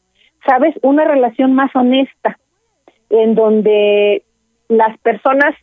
sabes, 0.47 0.75
una 0.81 1.05
relación 1.05 1.53
más 1.53 1.75
honesta, 1.75 2.39
en 3.09 3.35
donde 3.35 4.23
las 4.69 4.97
personas 4.99 5.53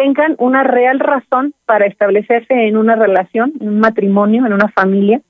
tengan 0.00 0.34
una 0.38 0.62
real 0.62 0.98
razón 0.98 1.52
para 1.66 1.84
establecerse 1.84 2.54
en 2.54 2.78
una 2.78 2.96
relación, 2.96 3.52
en 3.60 3.68
un 3.68 3.80
matrimonio, 3.80 4.46
en 4.46 4.54
una 4.54 4.68
familia, 4.68 5.20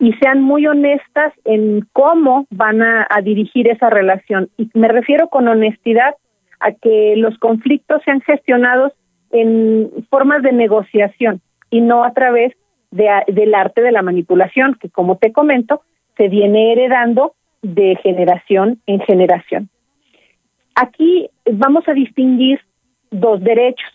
y 0.00 0.12
sean 0.14 0.42
muy 0.42 0.66
honestas 0.66 1.32
en 1.44 1.86
cómo 1.92 2.46
van 2.50 2.82
a, 2.82 3.06
a 3.08 3.20
dirigir 3.20 3.68
esa 3.68 3.90
relación. 3.90 4.48
Y 4.58 4.68
me 4.74 4.88
refiero 4.88 5.28
con 5.28 5.46
honestidad 5.46 6.16
a 6.58 6.72
que 6.72 7.14
los 7.16 7.38
conflictos 7.38 8.02
sean 8.04 8.20
gestionados 8.22 8.92
en 9.30 9.90
formas 10.10 10.42
de 10.42 10.52
negociación 10.52 11.40
y 11.70 11.80
no 11.80 12.02
a 12.02 12.12
través 12.12 12.52
de, 12.90 13.08
del 13.28 13.54
arte 13.54 13.80
de 13.80 13.92
la 13.92 14.02
manipulación, 14.02 14.74
que 14.80 14.90
como 14.90 15.18
te 15.18 15.32
comento, 15.32 15.82
se 16.16 16.28
viene 16.28 16.72
heredando 16.72 17.34
de 17.62 17.96
generación 18.02 18.80
en 18.86 18.98
generación. 19.00 19.68
Aquí 20.74 21.30
vamos 21.48 21.86
a 21.86 21.92
distinguir 21.92 22.58
dos 23.20 23.42
derechos. 23.42 23.88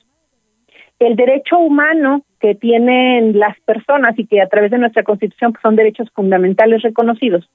El 0.99 1.15
derecho 1.15 1.57
humano 1.57 2.23
que 2.39 2.55
tienen 2.55 3.37
las 3.37 3.59
personas 3.61 4.17
y 4.17 4.25
que 4.25 4.41
a 4.41 4.47
través 4.47 4.71
de 4.71 4.77
nuestra 4.77 5.03
Constitución 5.03 5.53
pues, 5.53 5.61
son 5.61 5.75
derechos 5.75 6.09
fundamentales 6.13 6.81
reconocidos, 6.81 7.49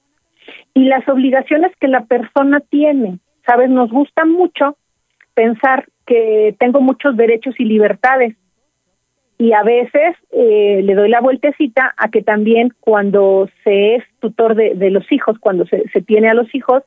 y 0.73 0.85
las 0.85 1.07
obligaciones 1.07 1.71
que 1.79 1.87
la 1.87 2.05
persona 2.05 2.59
tiene. 2.59 3.19
Sabes, 3.45 3.69
nos 3.69 3.89
gusta 3.91 4.25
mucho 4.25 4.77
pensar 5.33 5.87
que 6.05 6.55
tengo 6.59 6.81
muchos 6.81 7.17
derechos 7.17 7.55
y 7.59 7.65
libertades. 7.65 8.35
Y 9.37 9.53
a 9.53 9.63
veces 9.63 10.15
eh, 10.31 10.81
le 10.83 10.93
doy 10.93 11.09
la 11.09 11.19
vueltecita 11.19 11.93
a 11.97 12.09
que 12.09 12.21
también 12.21 12.73
cuando 12.79 13.49
se 13.63 13.95
es 13.95 14.03
tutor 14.19 14.55
de, 14.55 14.89
los 14.91 15.11
hijos, 15.11 15.37
cuando 15.39 15.65
se 15.65 16.01
tiene 16.01 16.29
a 16.29 16.33
los 16.33 16.53
hijos, 16.55 16.83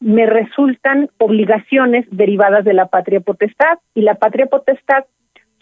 me 0.00 0.26
resultan 0.26 1.08
obligaciones 1.18 2.06
derivadas 2.10 2.64
de 2.64 2.74
la 2.74 2.86
patria 2.86 3.20
potestad. 3.20 3.78
Y 3.94 4.02
la 4.02 4.16
patria 4.16 4.46
potestad 4.46 5.04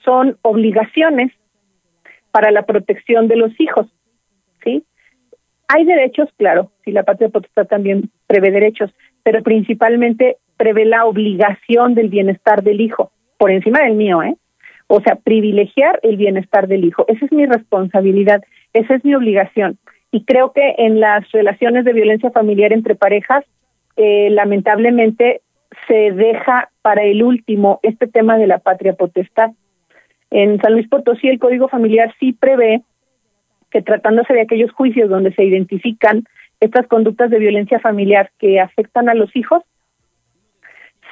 son 0.04 0.36
obligaciones 0.42 1.32
para 2.30 2.50
la 2.50 2.66
protección 2.66 3.28
de 3.28 3.36
los 3.36 3.52
hijos. 3.60 3.86
¿sí? 4.62 4.84
Hay 5.68 5.84
derechos, 5.84 6.28
claro, 6.36 6.72
si 6.84 6.92
la 6.92 7.04
patria 7.04 7.28
potestad 7.28 7.66
también 7.66 8.10
prevé 8.26 8.50
derechos, 8.50 8.92
pero 9.22 9.42
principalmente 9.42 10.36
prevé 10.56 10.84
la 10.84 11.04
obligación 11.06 11.94
del 11.94 12.08
bienestar 12.08 12.62
del 12.62 12.80
hijo, 12.80 13.12
por 13.38 13.50
encima 13.50 13.80
del 13.80 13.94
mío, 13.94 14.22
¿eh? 14.22 14.36
O 14.86 15.00
sea, 15.00 15.16
privilegiar 15.16 15.98
el 16.02 16.16
bienestar 16.16 16.68
del 16.68 16.84
hijo. 16.84 17.06
Esa 17.08 17.24
es 17.24 17.32
mi 17.32 17.46
responsabilidad, 17.46 18.42
esa 18.74 18.94
es 18.94 19.04
mi 19.04 19.14
obligación. 19.14 19.78
Y 20.10 20.24
creo 20.24 20.52
que 20.52 20.74
en 20.78 21.00
las 21.00 21.30
relaciones 21.32 21.84
de 21.84 21.94
violencia 21.94 22.30
familiar 22.30 22.72
entre 22.72 22.94
parejas, 22.94 23.44
eh, 23.96 24.28
lamentablemente 24.30 25.42
se 25.86 26.12
deja 26.12 26.70
para 26.82 27.02
el 27.02 27.22
último 27.22 27.80
este 27.82 28.06
tema 28.06 28.36
de 28.38 28.46
la 28.46 28.58
patria 28.58 28.94
potestad. 28.94 29.50
En 30.30 30.60
San 30.60 30.72
Luis 30.72 30.88
Potosí 30.88 31.28
el 31.28 31.38
Código 31.38 31.68
Familiar 31.68 32.14
sí 32.18 32.32
prevé 32.32 32.82
que 33.70 33.82
tratándose 33.82 34.32
de 34.34 34.42
aquellos 34.42 34.72
juicios 34.72 35.10
donde 35.10 35.32
se 35.34 35.44
identifican 35.44 36.24
estas 36.60 36.86
conductas 36.86 37.30
de 37.30 37.38
violencia 37.38 37.80
familiar 37.80 38.30
que 38.38 38.60
afectan 38.60 39.08
a 39.08 39.14
los 39.14 39.34
hijos, 39.36 39.62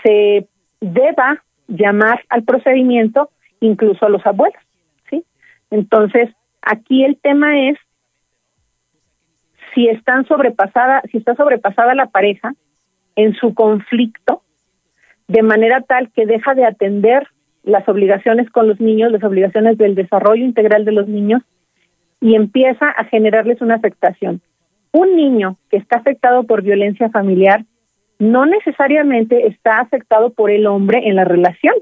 se 0.02 0.46
deba 0.80 1.42
llamar 1.68 2.24
al 2.28 2.44
procedimiento 2.44 3.30
incluso 3.60 4.06
a 4.06 4.08
los 4.08 4.24
abuelos, 4.26 4.62
¿sí? 5.10 5.24
Entonces, 5.70 6.30
aquí 6.60 7.04
el 7.04 7.16
tema 7.18 7.68
es 7.68 7.78
si 9.74 9.88
están 9.88 10.26
si 10.26 11.18
está 11.18 11.34
sobrepasada 11.34 11.94
la 11.94 12.06
pareja 12.06 12.54
en 13.16 13.34
su 13.34 13.54
conflicto, 13.54 14.42
de 15.28 15.42
manera 15.42 15.82
tal 15.82 16.10
que 16.10 16.26
deja 16.26 16.54
de 16.54 16.64
atender 16.64 17.26
las 17.62 17.88
obligaciones 17.88 18.50
con 18.50 18.68
los 18.68 18.80
niños, 18.80 19.12
las 19.12 19.22
obligaciones 19.22 19.78
del 19.78 19.94
desarrollo 19.94 20.44
integral 20.44 20.84
de 20.84 20.92
los 20.92 21.08
niños 21.08 21.42
y 22.20 22.34
empieza 22.34 22.88
a 22.88 23.04
generarles 23.04 23.60
una 23.60 23.76
afectación. 23.76 24.40
Un 24.92 25.16
niño 25.16 25.56
que 25.70 25.76
está 25.76 25.98
afectado 25.98 26.44
por 26.44 26.62
violencia 26.62 27.08
familiar 27.10 27.64
no 28.18 28.46
necesariamente 28.46 29.46
está 29.48 29.80
afectado 29.80 30.30
por 30.30 30.50
el 30.50 30.66
hombre 30.66 31.08
en 31.08 31.16
la 31.16 31.24
relación, 31.24 31.74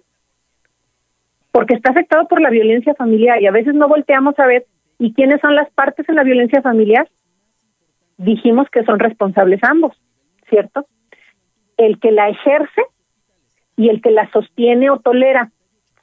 porque 1.53 1.75
está 1.75 1.91
afectado 1.91 2.27
por 2.29 2.41
la 2.41 2.51
violencia 2.51 2.95
familiar 2.95 3.43
y 3.43 3.47
a 3.47 3.51
veces 3.51 3.75
no 3.75 3.89
volteamos 3.89 4.39
a 4.39 4.47
ver 4.47 4.65
y 4.99 5.13
quiénes 5.13 5.41
son 5.41 5.55
las 5.55 5.71
partes 5.71 6.09
en 6.09 6.17
la 6.17 6.23
violencia 6.23 6.63
familiar. 6.63 7.09
Dijimos 8.17 8.69
que 8.71 8.85
son 8.85 8.99
responsables 8.99 9.61
ambos, 9.65 10.01
¿cierto? 10.49 10.87
El 11.81 11.99
que 11.99 12.13
la 12.13 12.29
ejerce 12.29 12.83
y 13.77 13.89
el 13.89 14.03
que 14.03 14.11
la 14.11 14.31
sostiene 14.31 14.91
o 14.91 14.99
tolera, 14.99 15.51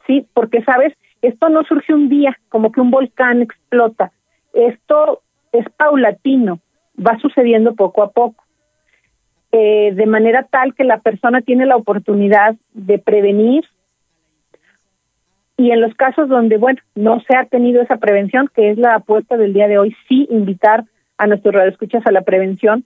¿sí? 0.06 0.26
Porque, 0.34 0.64
¿sabes? 0.64 0.94
Esto 1.22 1.50
no 1.50 1.64
surge 1.64 1.94
un 1.94 2.10
día, 2.10 2.38
como 2.50 2.72
que 2.72 2.82
un 2.82 2.92
volcán 2.92 3.42
explota. 3.42 4.12
Esto 4.54 5.22
es 5.52 5.66
paulatino, 5.78 6.60
va 6.98 7.18
sucediendo 7.20 7.76
poco 7.76 8.04
a 8.04 8.12
poco. 8.12 8.44
Eh, 9.52 9.92
de 9.94 10.06
manera 10.06 10.44
tal 10.44 10.74
que 10.74 10.84
la 10.84 11.00
persona 11.00 11.42
tiene 11.42 11.66
la 11.66 11.78
oportunidad 11.78 12.56
de 12.74 13.00
prevenir 13.00 13.64
y 15.58 15.72
en 15.72 15.82
los 15.82 15.96
casos 15.96 16.30
donde, 16.30 16.58
bueno, 16.58 16.80
no 16.94 17.20
se 17.22 17.36
ha 17.36 17.46
tenido 17.46 17.82
esa 17.82 17.98
prevención, 17.98 18.50
que 18.54 18.70
es 18.70 18.78
la 18.78 18.96
apuesta 18.96 19.38
del 19.38 19.54
día 19.54 19.68
de 19.68 19.80
hoy, 19.80 19.96
sí 20.08 20.28
invitar 20.30 20.86
a 21.18 21.26
nuestros 21.26 21.56
radioescuchas 21.56 22.06
a 22.06 22.12
la 22.12 22.22
prevención. 22.22 22.86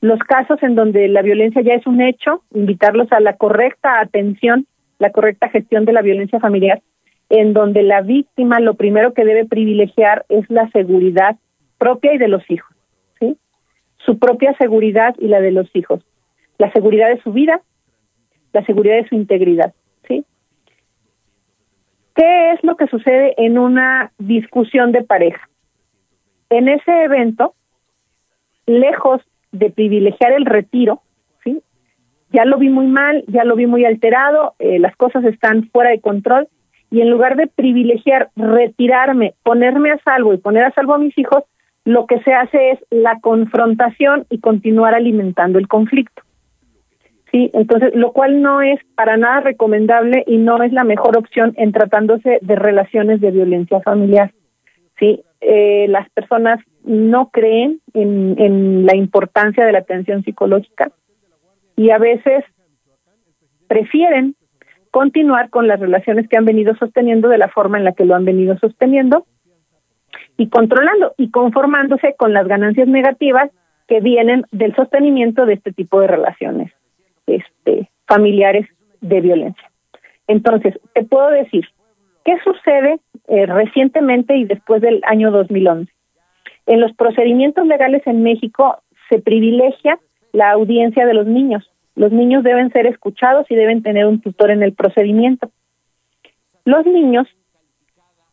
Los 0.00 0.18
casos 0.20 0.62
en 0.62 0.74
donde 0.74 1.08
la 1.08 1.22
violencia 1.22 1.62
ya 1.62 1.74
es 1.74 1.86
un 1.86 2.00
hecho, 2.00 2.42
invitarlos 2.54 3.10
a 3.12 3.20
la 3.20 3.36
correcta 3.36 4.00
atención, 4.00 4.66
la 4.98 5.10
correcta 5.10 5.48
gestión 5.48 5.84
de 5.84 5.92
la 5.92 6.02
violencia 6.02 6.40
familiar, 6.40 6.82
en 7.30 7.52
donde 7.52 7.82
la 7.82 8.00
víctima 8.02 8.60
lo 8.60 8.74
primero 8.74 9.12
que 9.12 9.24
debe 9.24 9.44
privilegiar 9.44 10.24
es 10.28 10.48
la 10.50 10.68
seguridad 10.70 11.36
propia 11.78 12.14
y 12.14 12.18
de 12.18 12.28
los 12.28 12.48
hijos, 12.50 12.74
¿sí? 13.18 13.36
Su 13.98 14.18
propia 14.18 14.56
seguridad 14.56 15.14
y 15.18 15.28
la 15.28 15.40
de 15.40 15.50
los 15.50 15.68
hijos. 15.74 16.02
La 16.58 16.72
seguridad 16.72 17.08
de 17.08 17.20
su 17.22 17.32
vida, 17.32 17.60
la 18.52 18.64
seguridad 18.64 18.96
de 18.96 19.08
su 19.08 19.14
integridad. 19.14 19.74
¿Qué 22.18 22.50
es 22.50 22.64
lo 22.64 22.76
que 22.76 22.88
sucede 22.88 23.32
en 23.36 23.58
una 23.58 24.10
discusión 24.18 24.90
de 24.90 25.04
pareja? 25.04 25.48
En 26.50 26.66
ese 26.66 27.04
evento, 27.04 27.54
lejos 28.66 29.22
de 29.52 29.70
privilegiar 29.70 30.32
el 30.32 30.46
retiro, 30.46 31.02
¿sí? 31.44 31.62
Ya 32.30 32.44
lo 32.44 32.58
vi 32.58 32.68
muy 32.68 32.86
mal, 32.86 33.24
ya 33.26 33.44
lo 33.44 33.56
vi 33.56 33.66
muy 33.66 33.84
alterado, 33.84 34.54
eh, 34.58 34.78
las 34.78 34.94
cosas 34.96 35.24
están 35.24 35.68
fuera 35.70 35.90
de 35.90 36.00
control 36.00 36.48
y 36.90 37.00
en 37.00 37.10
lugar 37.10 37.36
de 37.36 37.46
privilegiar 37.46 38.30
retirarme, 38.36 39.34
ponerme 39.42 39.90
a 39.90 39.98
salvo 39.98 40.32
y 40.32 40.38
poner 40.38 40.64
a 40.64 40.72
salvo 40.72 40.94
a 40.94 40.98
mis 40.98 41.16
hijos, 41.18 41.44
lo 41.84 42.06
que 42.06 42.20
se 42.22 42.32
hace 42.32 42.70
es 42.70 42.78
la 42.90 43.18
confrontación 43.20 44.26
y 44.30 44.40
continuar 44.40 44.94
alimentando 44.94 45.58
el 45.58 45.68
conflicto. 45.68 46.22
Sí, 47.30 47.50
entonces, 47.52 47.94
lo 47.94 48.12
cual 48.12 48.40
no 48.40 48.62
es 48.62 48.80
para 48.94 49.18
nada 49.18 49.40
recomendable 49.40 50.24
y 50.26 50.38
no 50.38 50.62
es 50.62 50.72
la 50.72 50.84
mejor 50.84 51.18
opción 51.18 51.52
en 51.56 51.72
tratándose 51.72 52.38
de 52.40 52.56
relaciones 52.56 53.20
de 53.20 53.30
violencia 53.30 53.80
familiar. 53.80 54.32
Sí, 54.98 55.22
eh, 55.40 55.86
las 55.88 56.08
personas 56.10 56.60
no 56.84 57.30
creen 57.30 57.80
en, 57.94 58.34
en 58.38 58.86
la 58.86 58.96
importancia 58.96 59.64
de 59.64 59.72
la 59.72 59.78
atención 59.78 60.24
psicológica 60.24 60.90
y 61.76 61.90
a 61.90 61.98
veces 61.98 62.44
prefieren 63.68 64.34
continuar 64.90 65.50
con 65.50 65.68
las 65.68 65.78
relaciones 65.78 66.28
que 66.28 66.36
han 66.36 66.44
venido 66.44 66.74
sosteniendo 66.76 67.28
de 67.28 67.38
la 67.38 67.48
forma 67.48 67.78
en 67.78 67.84
la 67.84 67.92
que 67.92 68.04
lo 68.04 68.14
han 68.14 68.24
venido 68.24 68.58
sosteniendo 68.58 69.26
y 70.36 70.48
controlando 70.48 71.14
y 71.16 71.30
conformándose 71.30 72.14
con 72.16 72.32
las 72.32 72.46
ganancias 72.48 72.88
negativas 72.88 73.50
que 73.86 74.00
vienen 74.00 74.44
del 74.50 74.74
sostenimiento 74.74 75.46
de 75.46 75.54
este 75.54 75.72
tipo 75.72 76.00
de 76.00 76.06
relaciones 76.06 76.72
este, 77.26 77.90
familiares 78.06 78.68
de 79.00 79.20
violencia. 79.20 79.70
Entonces, 80.26 80.78
te 80.94 81.04
puedo 81.04 81.30
decir, 81.30 81.66
¿qué 82.28 82.36
sucede 82.44 83.00
eh, 83.28 83.46
recientemente 83.46 84.36
y 84.36 84.44
después 84.44 84.82
del 84.82 85.00
año 85.06 85.30
2011? 85.30 85.90
En 86.66 86.80
los 86.80 86.92
procedimientos 86.92 87.66
legales 87.66 88.06
en 88.06 88.22
México 88.22 88.82
se 89.08 89.18
privilegia 89.18 89.98
la 90.32 90.50
audiencia 90.50 91.06
de 91.06 91.14
los 91.14 91.26
niños. 91.26 91.70
Los 91.94 92.12
niños 92.12 92.44
deben 92.44 92.70
ser 92.70 92.86
escuchados 92.86 93.50
y 93.50 93.54
deben 93.54 93.82
tener 93.82 94.04
un 94.06 94.20
tutor 94.20 94.50
en 94.50 94.62
el 94.62 94.74
procedimiento. 94.74 95.50
Los 96.66 96.84
niños, 96.84 97.26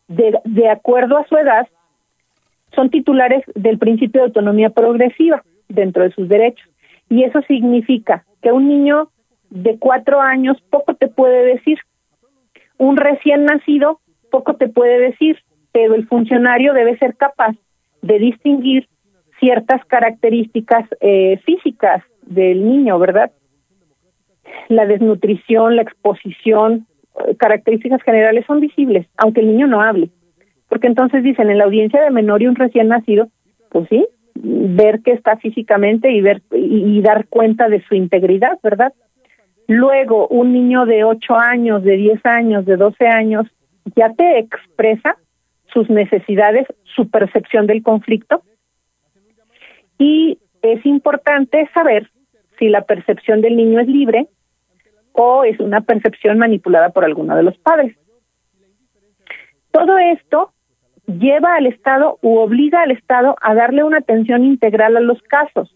de, 0.08 0.40
de 0.44 0.68
acuerdo 0.68 1.16
a 1.16 1.26
su 1.26 1.38
edad, 1.38 1.66
son 2.74 2.90
titulares 2.90 3.44
del 3.54 3.78
principio 3.78 4.20
de 4.20 4.26
autonomía 4.26 4.68
progresiva 4.68 5.42
dentro 5.68 6.02
de 6.02 6.10
sus 6.10 6.28
derechos. 6.28 6.68
Y 7.08 7.22
eso 7.22 7.40
significa 7.48 8.26
que 8.42 8.52
un 8.52 8.68
niño 8.68 9.08
de 9.48 9.78
cuatro 9.78 10.20
años 10.20 10.58
poco 10.68 10.92
te 10.96 11.08
puede 11.08 11.46
decir. 11.46 11.78
Un 12.78 12.96
recién 12.96 13.44
nacido 13.44 14.00
poco 14.30 14.54
te 14.54 14.68
puede 14.68 14.98
decir, 14.98 15.38
pero 15.72 15.94
el 15.94 16.06
funcionario 16.06 16.74
debe 16.74 16.98
ser 16.98 17.16
capaz 17.16 17.54
de 18.02 18.18
distinguir 18.18 18.88
ciertas 19.40 19.84
características 19.86 20.88
eh, 21.00 21.38
físicas 21.44 22.02
del 22.22 22.66
niño, 22.66 22.98
¿verdad? 22.98 23.30
La 24.68 24.86
desnutrición, 24.86 25.76
la 25.76 25.82
exposición, 25.82 26.86
eh, 27.26 27.36
características 27.36 28.02
generales 28.02 28.44
son 28.46 28.60
visibles, 28.60 29.06
aunque 29.16 29.40
el 29.40 29.48
niño 29.48 29.66
no 29.66 29.82
hable. 29.82 30.10
Porque 30.68 30.86
entonces 30.86 31.22
dicen, 31.22 31.50
en 31.50 31.58
la 31.58 31.64
audiencia 31.64 32.02
de 32.02 32.10
menor 32.10 32.42
y 32.42 32.46
un 32.46 32.56
recién 32.56 32.88
nacido, 32.88 33.28
pues 33.70 33.88
sí, 33.88 34.06
ver 34.34 35.00
que 35.02 35.12
está 35.12 35.36
físicamente 35.36 36.10
y 36.10 36.20
ver 36.20 36.42
y, 36.52 37.00
dar 37.02 37.26
cuenta 37.28 37.68
de 37.68 37.82
su 37.82 37.94
integridad, 37.94 38.58
¿verdad? 38.62 38.92
Luego, 39.68 40.28
un 40.28 40.52
niño 40.52 40.86
de 40.86 41.04
8 41.04 41.34
años, 41.34 41.82
de 41.82 41.96
10 41.96 42.24
años, 42.24 42.64
de 42.66 42.76
12 42.76 43.06
años, 43.06 43.46
ya 43.96 44.12
te 44.12 44.38
expresa 44.38 45.16
sus 45.72 45.90
necesidades, 45.90 46.66
su 46.84 47.10
percepción 47.10 47.66
del 47.66 47.82
conflicto. 47.82 48.42
Y 49.98 50.38
es 50.62 50.84
importante 50.86 51.68
saber 51.74 52.10
si 52.58 52.68
la 52.68 52.82
percepción 52.82 53.40
del 53.40 53.56
niño 53.56 53.80
es 53.80 53.88
libre 53.88 54.28
o 55.12 55.44
es 55.44 55.58
una 55.60 55.80
percepción 55.80 56.38
manipulada 56.38 56.90
por 56.90 57.04
alguno 57.04 57.36
de 57.36 57.42
los 57.42 57.56
padres. 57.58 57.96
Todo 59.72 59.98
esto 59.98 60.52
lleva 61.06 61.56
al 61.56 61.66
Estado 61.66 62.18
u 62.22 62.36
obliga 62.36 62.82
al 62.82 62.90
Estado 62.90 63.36
a 63.40 63.54
darle 63.54 63.84
una 63.84 63.98
atención 63.98 64.44
integral 64.44 64.96
a 64.96 65.00
los 65.00 65.20
casos. 65.22 65.74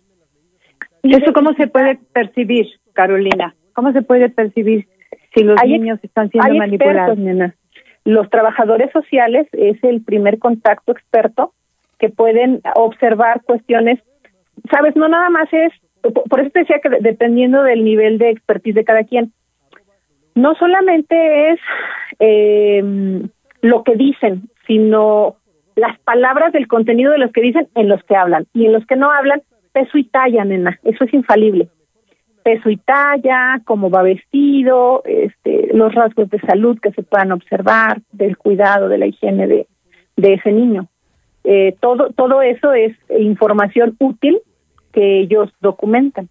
¿Y 1.02 1.14
eso 1.14 1.32
cómo 1.32 1.54
se 1.54 1.66
puede 1.66 1.98
percibir, 2.12 2.66
Carolina? 2.92 3.54
¿Cómo 3.80 3.94
se 3.94 4.02
puede 4.02 4.28
percibir 4.28 4.86
si 5.34 5.42
los 5.42 5.56
niños 5.64 5.98
están 6.02 6.28
siendo 6.28 6.54
manipulados? 6.54 7.18
Los 8.04 8.28
trabajadores 8.28 8.92
sociales 8.92 9.46
es 9.52 9.82
el 9.82 10.02
primer 10.02 10.38
contacto 10.38 10.92
experto 10.92 11.54
que 11.98 12.10
pueden 12.10 12.60
observar 12.74 13.40
cuestiones, 13.44 13.98
sabes, 14.70 14.94
no 14.96 15.08
nada 15.08 15.30
más 15.30 15.48
es, 15.50 15.72
por 16.02 16.40
eso 16.40 16.50
te 16.50 16.58
decía 16.58 16.80
que 16.82 16.90
dependiendo 17.00 17.62
del 17.62 17.82
nivel 17.82 18.18
de 18.18 18.28
expertise 18.28 18.74
de 18.74 18.84
cada 18.84 19.04
quien, 19.04 19.32
no 20.34 20.54
solamente 20.56 21.52
es 21.52 21.60
eh, 22.18 22.82
lo 23.62 23.82
que 23.82 23.96
dicen, 23.96 24.50
sino 24.66 25.36
las 25.74 25.98
palabras 26.00 26.52
del 26.52 26.68
contenido 26.68 27.12
de 27.12 27.18
los 27.18 27.32
que 27.32 27.40
dicen 27.40 27.66
en 27.74 27.88
los 27.88 28.04
que 28.04 28.14
hablan. 28.14 28.44
Y 28.52 28.66
en 28.66 28.74
los 28.74 28.84
que 28.84 28.96
no 28.96 29.10
hablan, 29.10 29.40
peso 29.72 29.96
y 29.96 30.04
talla, 30.04 30.44
nena, 30.44 30.78
eso 30.84 31.04
es 31.04 31.14
infalible. 31.14 31.70
Peso 32.42 32.70
y 32.70 32.76
talla, 32.76 33.60
cómo 33.64 33.90
va 33.90 34.02
vestido, 34.02 35.02
este, 35.04 35.70
los 35.74 35.94
rasgos 35.94 36.30
de 36.30 36.40
salud 36.40 36.78
que 36.80 36.92
se 36.92 37.02
puedan 37.02 37.32
observar, 37.32 38.00
del 38.12 38.36
cuidado, 38.36 38.88
de 38.88 38.98
la 38.98 39.06
higiene 39.06 39.46
de, 39.46 39.66
ese 40.16 40.52
niño. 40.52 40.88
Eh, 41.44 41.74
todo, 41.80 42.10
todo 42.10 42.42
eso 42.42 42.72
es 42.72 42.96
información 43.18 43.96
útil 43.98 44.38
que 44.92 45.20
ellos 45.20 45.50
documentan. 45.60 46.28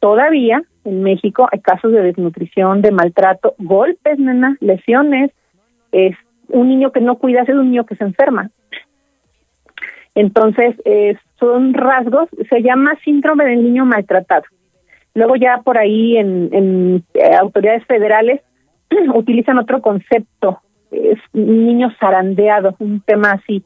Todavía 0.00 0.62
en 0.84 1.02
México 1.02 1.48
hay 1.50 1.60
casos 1.60 1.92
de 1.92 2.02
desnutrición, 2.02 2.82
de 2.82 2.90
maltrato, 2.90 3.54
golpes, 3.58 4.18
nena, 4.18 4.56
lesiones, 4.60 5.30
es 5.92 6.16
un 6.48 6.68
niño 6.68 6.92
que 6.92 7.00
no 7.00 7.16
cuida 7.16 7.42
es 7.42 7.48
un 7.48 7.70
niño 7.70 7.86
que 7.86 7.96
se 7.96 8.04
enferma. 8.04 8.50
Entonces, 10.14 10.76
son 11.38 11.74
rasgos, 11.74 12.28
se 12.48 12.62
llama 12.62 12.98
síndrome 13.04 13.44
del 13.44 13.62
niño 13.62 13.84
maltratado. 13.84 14.44
Luego 15.14 15.36
ya 15.36 15.60
por 15.64 15.78
ahí 15.78 16.16
en, 16.16 17.02
eh, 17.14 17.34
autoridades 17.40 17.84
federales 17.86 18.40
utilizan 19.14 19.58
otro 19.58 19.80
concepto, 19.80 20.60
es 20.90 21.18
niño 21.32 21.90
zarandeado, 21.98 22.74
un 22.78 23.00
tema 23.00 23.32
así. 23.32 23.62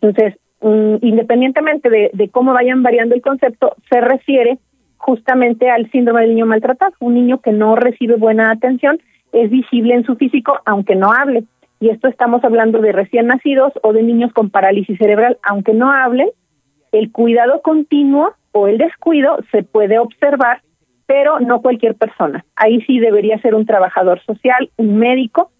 Entonces, 0.00 0.38
mm, 0.60 0.96
independientemente 1.02 1.90
de, 1.90 2.10
de 2.12 2.28
cómo 2.28 2.52
vayan 2.52 2.82
variando 2.82 3.14
el 3.14 3.22
concepto, 3.22 3.76
se 3.90 4.00
refiere 4.00 4.58
justamente 4.96 5.70
al 5.70 5.90
síndrome 5.90 6.22
del 6.22 6.30
niño 6.30 6.46
maltratado, 6.46 6.94
un 7.00 7.14
niño 7.14 7.40
que 7.40 7.52
no 7.52 7.76
recibe 7.76 8.16
buena 8.16 8.50
atención, 8.50 8.98
es 9.32 9.50
visible 9.50 9.94
en 9.94 10.04
su 10.04 10.16
físico 10.16 10.58
aunque 10.64 10.94
no 10.94 11.12
hable. 11.12 11.44
Y 11.80 11.90
esto 11.90 12.08
estamos 12.08 12.42
hablando 12.44 12.80
de 12.80 12.92
recién 12.92 13.26
nacidos 13.26 13.72
o 13.82 13.92
de 13.92 14.02
niños 14.02 14.32
con 14.32 14.48
parálisis 14.48 14.96
cerebral, 14.96 15.36
aunque 15.42 15.74
no 15.74 15.92
hablen, 15.92 16.30
el 16.92 17.12
cuidado 17.12 17.60
continuo 17.60 18.32
o 18.52 18.68
el 18.68 18.78
descuido 18.78 19.38
se 19.50 19.64
puede 19.64 19.98
observar, 19.98 20.62
pero 21.06 21.40
no 21.40 21.60
cualquier 21.60 21.94
persona. 21.94 22.44
Ahí 22.56 22.80
sí 22.82 22.98
debería 22.98 23.38
ser 23.38 23.54
un 23.54 23.66
trabajador 23.66 24.20
social, 24.24 24.70
un 24.76 24.96
médico, 24.98 25.50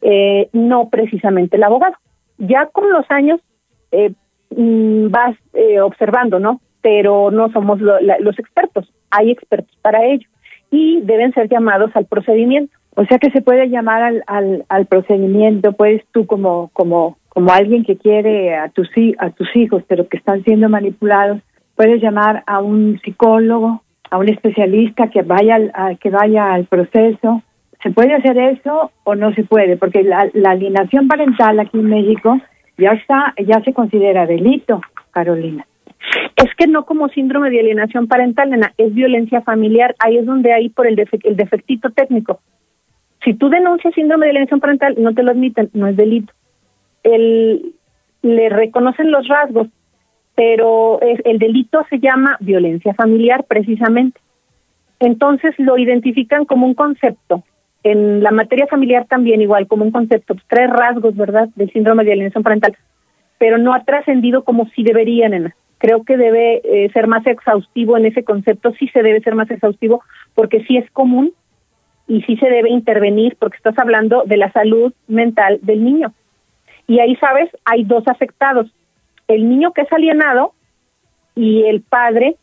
eh, 0.00 0.48
no 0.52 0.88
precisamente 0.90 1.56
el 1.56 1.62
abogado. 1.62 1.94
Ya 2.38 2.66
con 2.66 2.90
los 2.90 3.04
años 3.10 3.40
eh, 3.92 4.12
mm, 4.50 5.08
vas 5.10 5.36
eh, 5.54 5.80
observando, 5.80 6.38
¿no? 6.38 6.60
Pero 6.80 7.30
no 7.30 7.50
somos 7.52 7.80
los 7.80 8.38
expertos, 8.38 8.92
hay 9.10 9.30
expertos 9.30 9.76
para 9.82 10.04
ello 10.04 10.26
y 10.72 11.00
deben 11.02 11.32
ser 11.32 11.48
llamados 11.48 11.90
al 11.94 12.06
procedimiento. 12.06 12.76
O 12.96 13.04
sea 13.04 13.18
que 13.18 13.30
se 13.30 13.40
puede 13.40 13.68
llamar 13.68 14.02
al, 14.02 14.24
al, 14.26 14.64
al 14.68 14.86
procedimiento, 14.86 15.72
pues 15.72 16.02
tú 16.12 16.26
como, 16.26 16.70
como, 16.72 17.18
como 17.28 17.52
alguien 17.52 17.84
que 17.84 17.96
quiere 17.96 18.56
a 18.56 18.68
tus, 18.70 18.88
a 19.18 19.30
tus 19.30 19.54
hijos, 19.54 19.82
pero 19.86 20.08
que 20.08 20.16
están 20.16 20.42
siendo 20.42 20.68
manipulados, 20.68 21.40
puedes 21.76 22.02
llamar 22.02 22.42
a 22.46 22.60
un 22.60 23.00
psicólogo, 23.04 23.81
a 24.12 24.18
un 24.18 24.28
especialista 24.28 25.08
que 25.08 25.22
vaya 25.22 25.54
al, 25.54 25.98
que 25.98 26.10
vaya 26.10 26.52
al 26.52 26.66
proceso. 26.66 27.42
¿Se 27.82 27.90
puede 27.90 28.12
hacer 28.12 28.36
eso 28.36 28.90
o 29.04 29.14
no 29.14 29.32
se 29.32 29.42
puede? 29.42 29.78
Porque 29.78 30.02
la, 30.02 30.28
la 30.34 30.50
alienación 30.50 31.08
parental 31.08 31.58
aquí 31.58 31.78
en 31.78 31.88
México 31.88 32.38
ya 32.76 32.90
está, 32.90 33.32
ya 33.42 33.62
se 33.64 33.72
considera 33.72 34.26
delito, 34.26 34.82
Carolina. 35.12 35.66
Es 36.36 36.54
que 36.58 36.66
no 36.66 36.84
como 36.84 37.08
síndrome 37.08 37.48
de 37.48 37.60
alienación 37.60 38.06
parental, 38.06 38.50
nena, 38.50 38.74
es 38.76 38.92
violencia 38.92 39.40
familiar. 39.40 39.94
Ahí 39.98 40.18
es 40.18 40.26
donde 40.26 40.52
hay 40.52 40.68
por 40.68 40.86
el, 40.86 41.02
el 41.24 41.36
defectito 41.36 41.88
técnico. 41.88 42.40
Si 43.24 43.32
tú 43.32 43.48
denuncias 43.48 43.94
síndrome 43.94 44.26
de 44.26 44.32
alienación 44.32 44.60
parental, 44.60 44.94
no 44.98 45.14
te 45.14 45.22
lo 45.22 45.30
admiten, 45.30 45.70
no 45.72 45.86
es 45.86 45.96
delito. 45.96 46.34
El, 47.02 47.72
le 48.20 48.50
reconocen 48.50 49.10
los 49.10 49.26
rasgos, 49.26 49.68
pero 50.34 50.98
el 51.02 51.38
delito 51.38 51.84
se 51.90 51.98
llama 51.98 52.36
violencia 52.40 52.94
familiar 52.94 53.44
precisamente. 53.44 54.20
Entonces 54.98 55.54
lo 55.58 55.78
identifican 55.78 56.44
como 56.44 56.66
un 56.66 56.74
concepto. 56.74 57.42
En 57.82 58.22
la 58.22 58.30
materia 58.30 58.66
familiar 58.68 59.06
también 59.06 59.42
igual, 59.42 59.66
como 59.66 59.84
un 59.84 59.90
concepto, 59.90 60.34
pues, 60.34 60.46
tres 60.48 60.70
rasgos, 60.70 61.16
¿verdad?, 61.16 61.48
del 61.56 61.70
síndrome 61.72 62.04
de 62.04 62.12
alienación 62.12 62.44
parental, 62.44 62.76
pero 63.38 63.58
no 63.58 63.74
ha 63.74 63.82
trascendido 63.82 64.44
como 64.44 64.68
si 64.68 64.84
debería, 64.84 65.28
nena. 65.28 65.56
Creo 65.78 66.04
que 66.04 66.16
debe 66.16 66.62
eh, 66.62 66.90
ser 66.92 67.08
más 67.08 67.26
exhaustivo 67.26 67.96
en 67.96 68.06
ese 68.06 68.22
concepto, 68.22 68.72
sí 68.78 68.86
se 68.88 69.02
debe 69.02 69.20
ser 69.20 69.34
más 69.34 69.50
exhaustivo, 69.50 70.02
porque 70.34 70.62
sí 70.64 70.76
es 70.76 70.88
común 70.92 71.32
y 72.06 72.22
sí 72.22 72.36
se 72.36 72.48
debe 72.48 72.70
intervenir, 72.70 73.36
porque 73.40 73.56
estás 73.56 73.76
hablando 73.78 74.22
de 74.24 74.36
la 74.36 74.52
salud 74.52 74.92
mental 75.08 75.58
del 75.62 75.84
niño. 75.84 76.12
Y 76.86 77.00
ahí, 77.00 77.16
sabes, 77.16 77.50
hay 77.64 77.82
dos 77.82 78.06
afectados 78.06 78.72
el 79.28 79.48
niño 79.48 79.72
que 79.72 79.82
es 79.82 79.92
alienado 79.92 80.52
y 81.34 81.64
el 81.64 81.82
padre 81.82 82.36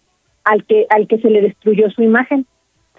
al 0.43 0.65
que 0.65 0.88
al 0.89 1.07
que 1.07 1.19
se 1.19 1.30
le 1.30 1.41
destruyó 1.41 1.89
su 1.91 2.01
imagen 2.01 2.45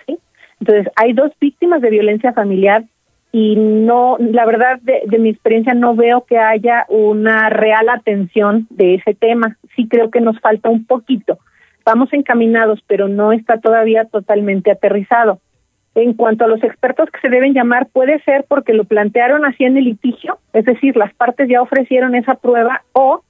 ¿sí? 0.07 0.19
entonces 0.61 0.93
hay 0.97 1.13
dos 1.13 1.33
víctimas 1.41 1.81
de 1.81 1.91
violencia 1.91 2.33
familiar 2.33 2.85
y 3.33 3.57
no 3.57 4.17
la 4.19 4.45
verdad 4.45 4.81
de, 4.83 5.03
de, 5.07 5.19
mi 5.19 5.31
experiencia 5.31 5.75
no 5.75 5.95
veo 5.95 6.25
que 6.25 6.39
haya 6.39 6.87
una 6.89 7.49
real 7.49 7.89
atención 7.89 8.67
de 8.71 8.97
ese 8.97 9.15
tema. 9.15 9.57
Sí 9.77 9.87
creo 9.89 10.11
que 10.11 10.21
nos 10.21 10.41
falta 10.41 10.69
un 10.69 10.85
poquito. 10.85 11.39
Vamos 11.85 12.13
encaminados 12.13 12.81
pero 12.87 13.09
no 13.09 13.33
está 13.33 13.59
todavía 13.59 14.05
totalmente 14.07 14.71
aterrizado. 14.71 15.41
En 15.95 16.15
cuanto 16.15 16.45
a 16.45 16.49
los 16.49 16.63
expertos 16.63 17.09
que 17.11 17.21
se 17.21 17.29
deben 17.29 17.53
llamar, 17.53 17.89
puede 17.93 18.21
ser 18.23 18.45
porque 18.49 18.75
lo 18.75 18.85
plantearon 18.85 19.45
así 19.45 19.65
en 19.65 19.77
el 19.77 19.85
litigio, 19.85 20.39
es 20.53 20.65
decir, 20.65 20.97
las 20.97 21.13
partes 21.15 21.49
ya 21.49 21.61
ofrecieron 21.61 22.15
esa 22.15 22.37
prueba 22.37 22.83
o 22.93 23.23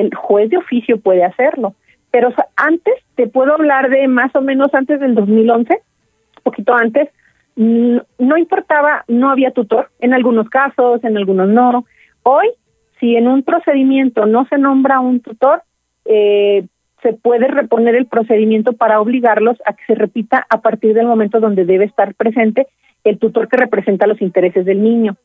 el 0.00 0.14
juez 0.14 0.50
de 0.50 0.58
oficio 0.58 0.98
puede 0.98 1.24
hacerlo. 1.24 1.74
Pero 2.10 2.32
antes, 2.56 2.94
te 3.14 3.26
puedo 3.26 3.52
hablar 3.52 3.90
de 3.90 4.08
más 4.08 4.34
o 4.34 4.40
menos 4.40 4.72
antes 4.72 5.00
del 5.00 5.14
2011, 5.14 5.74
un 5.74 6.42
poquito 6.42 6.74
antes, 6.74 7.08
no 7.56 8.36
importaba, 8.36 9.04
no 9.08 9.30
había 9.30 9.50
tutor, 9.50 9.90
en 10.00 10.12
algunos 10.12 10.48
casos, 10.48 11.02
en 11.04 11.16
algunos 11.16 11.48
no. 11.48 11.86
Hoy, 12.22 12.48
si 13.00 13.16
en 13.16 13.28
un 13.28 13.42
procedimiento 13.42 14.26
no 14.26 14.46
se 14.46 14.58
nombra 14.58 15.00
un 15.00 15.20
tutor, 15.20 15.62
eh, 16.04 16.66
se 17.02 17.12
puede 17.12 17.48
reponer 17.48 17.94
el 17.94 18.06
procedimiento 18.06 18.72
para 18.74 19.00
obligarlos 19.00 19.56
a 19.64 19.74
que 19.74 19.84
se 19.86 19.94
repita 19.94 20.46
a 20.48 20.60
partir 20.60 20.94
del 20.94 21.06
momento 21.06 21.40
donde 21.40 21.64
debe 21.64 21.84
estar 21.84 22.14
presente 22.14 22.66
el 23.04 23.18
tutor 23.18 23.48
que 23.48 23.56
representa 23.56 24.06
los 24.06 24.20
intereses 24.20 24.64
del 24.64 24.82
niño. 24.82 25.16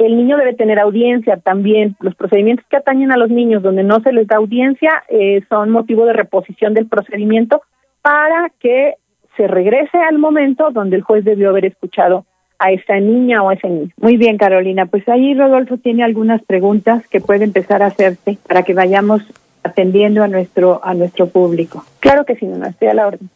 El 0.00 0.16
niño 0.16 0.38
debe 0.38 0.54
tener 0.54 0.78
audiencia 0.78 1.36
también. 1.36 1.94
Los 2.00 2.14
procedimientos 2.14 2.64
que 2.70 2.78
atañen 2.78 3.12
a 3.12 3.18
los 3.18 3.28
niños 3.28 3.62
donde 3.62 3.82
no 3.82 4.00
se 4.00 4.14
les 4.14 4.26
da 4.26 4.38
audiencia 4.38 5.04
eh, 5.10 5.42
son 5.50 5.68
motivo 5.70 6.06
de 6.06 6.14
reposición 6.14 6.72
del 6.72 6.86
procedimiento 6.86 7.60
para 8.00 8.50
que 8.60 8.94
se 9.36 9.46
regrese 9.46 9.98
al 9.98 10.16
momento 10.16 10.70
donde 10.70 10.96
el 10.96 11.02
juez 11.02 11.22
debió 11.22 11.50
haber 11.50 11.66
escuchado 11.66 12.24
a 12.58 12.72
esa 12.72 12.98
niña 12.98 13.42
o 13.42 13.50
a 13.50 13.54
ese 13.54 13.68
niño. 13.68 13.90
Muy 13.98 14.16
bien, 14.16 14.38
Carolina. 14.38 14.86
Pues 14.86 15.06
ahí 15.06 15.34
Rodolfo 15.34 15.76
tiene 15.76 16.02
algunas 16.02 16.42
preguntas 16.44 17.06
que 17.08 17.20
puede 17.20 17.44
empezar 17.44 17.82
a 17.82 17.86
hacerse 17.86 18.38
para 18.48 18.62
que 18.62 18.72
vayamos 18.72 19.22
atendiendo 19.62 20.22
a 20.22 20.28
nuestro 20.28 20.80
a 20.82 20.94
nuestro 20.94 21.26
público. 21.26 21.84
Claro 22.00 22.24
que 22.24 22.36
sí, 22.36 22.46
no 22.46 22.66
estoy 22.66 22.88
a 22.88 22.94
la 22.94 23.06
orden. 23.06 23.28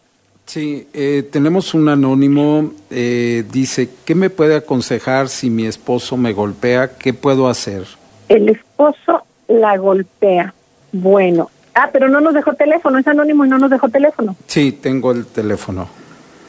Sí, 0.47 0.87
eh, 0.93 1.27
tenemos 1.31 1.75
un 1.75 1.89
anónimo, 1.89 2.73
eh, 2.91 3.45
dice, 3.51 3.89
¿qué 4.05 4.15
me 4.15 4.31
puede 4.31 4.57
aconsejar 4.57 5.29
si 5.29 5.51
mi 5.51 5.67
esposo 5.67 6.17
me 6.17 6.33
golpea? 6.33 6.97
¿Qué 6.99 7.15
puedo 7.15 7.49
hacer? 7.49 7.85
El 8.29 8.49
esposo 8.49 9.25
la 9.49 9.77
golpea. 9.77 10.55
Bueno, 10.93 11.51
ah, 11.75 11.91
pero 11.93 12.09
no 12.09 12.21
nos 12.21 12.35
dejó 12.35 12.55
teléfono, 12.55 12.99
es 12.99 13.09
anónimo 13.09 13.45
y 13.45 13.49
no 13.49 13.59
nos 13.59 13.71
dejó 13.71 13.89
teléfono. 13.89 14.37
Sí, 14.47 14.73
tengo 14.73 15.13
el 15.13 15.27
teléfono. 15.27 15.89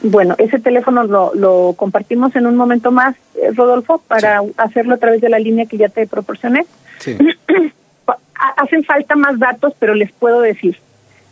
Bueno, 0.02 0.34
ese 0.38 0.58
teléfono 0.58 1.04
lo, 1.04 1.34
lo 1.34 1.74
compartimos 1.76 2.36
en 2.36 2.46
un 2.46 2.56
momento 2.56 2.92
más, 2.92 3.16
eh, 3.34 3.50
Rodolfo, 3.54 4.02
para 4.06 4.42
hacerlo 4.58 4.94
a 4.94 4.98
través 4.98 5.20
de 5.20 5.30
la 5.30 5.38
línea 5.38 5.66
que 5.66 5.78
ya 5.78 5.88
te 5.88 6.06
proporcioné. 6.06 6.66
Sí. 6.98 7.16
Hacen 8.56 8.84
falta 8.84 9.16
más 9.16 9.38
datos, 9.38 9.72
pero 9.78 9.94
les 9.94 10.12
puedo 10.12 10.42
decir, 10.42 10.78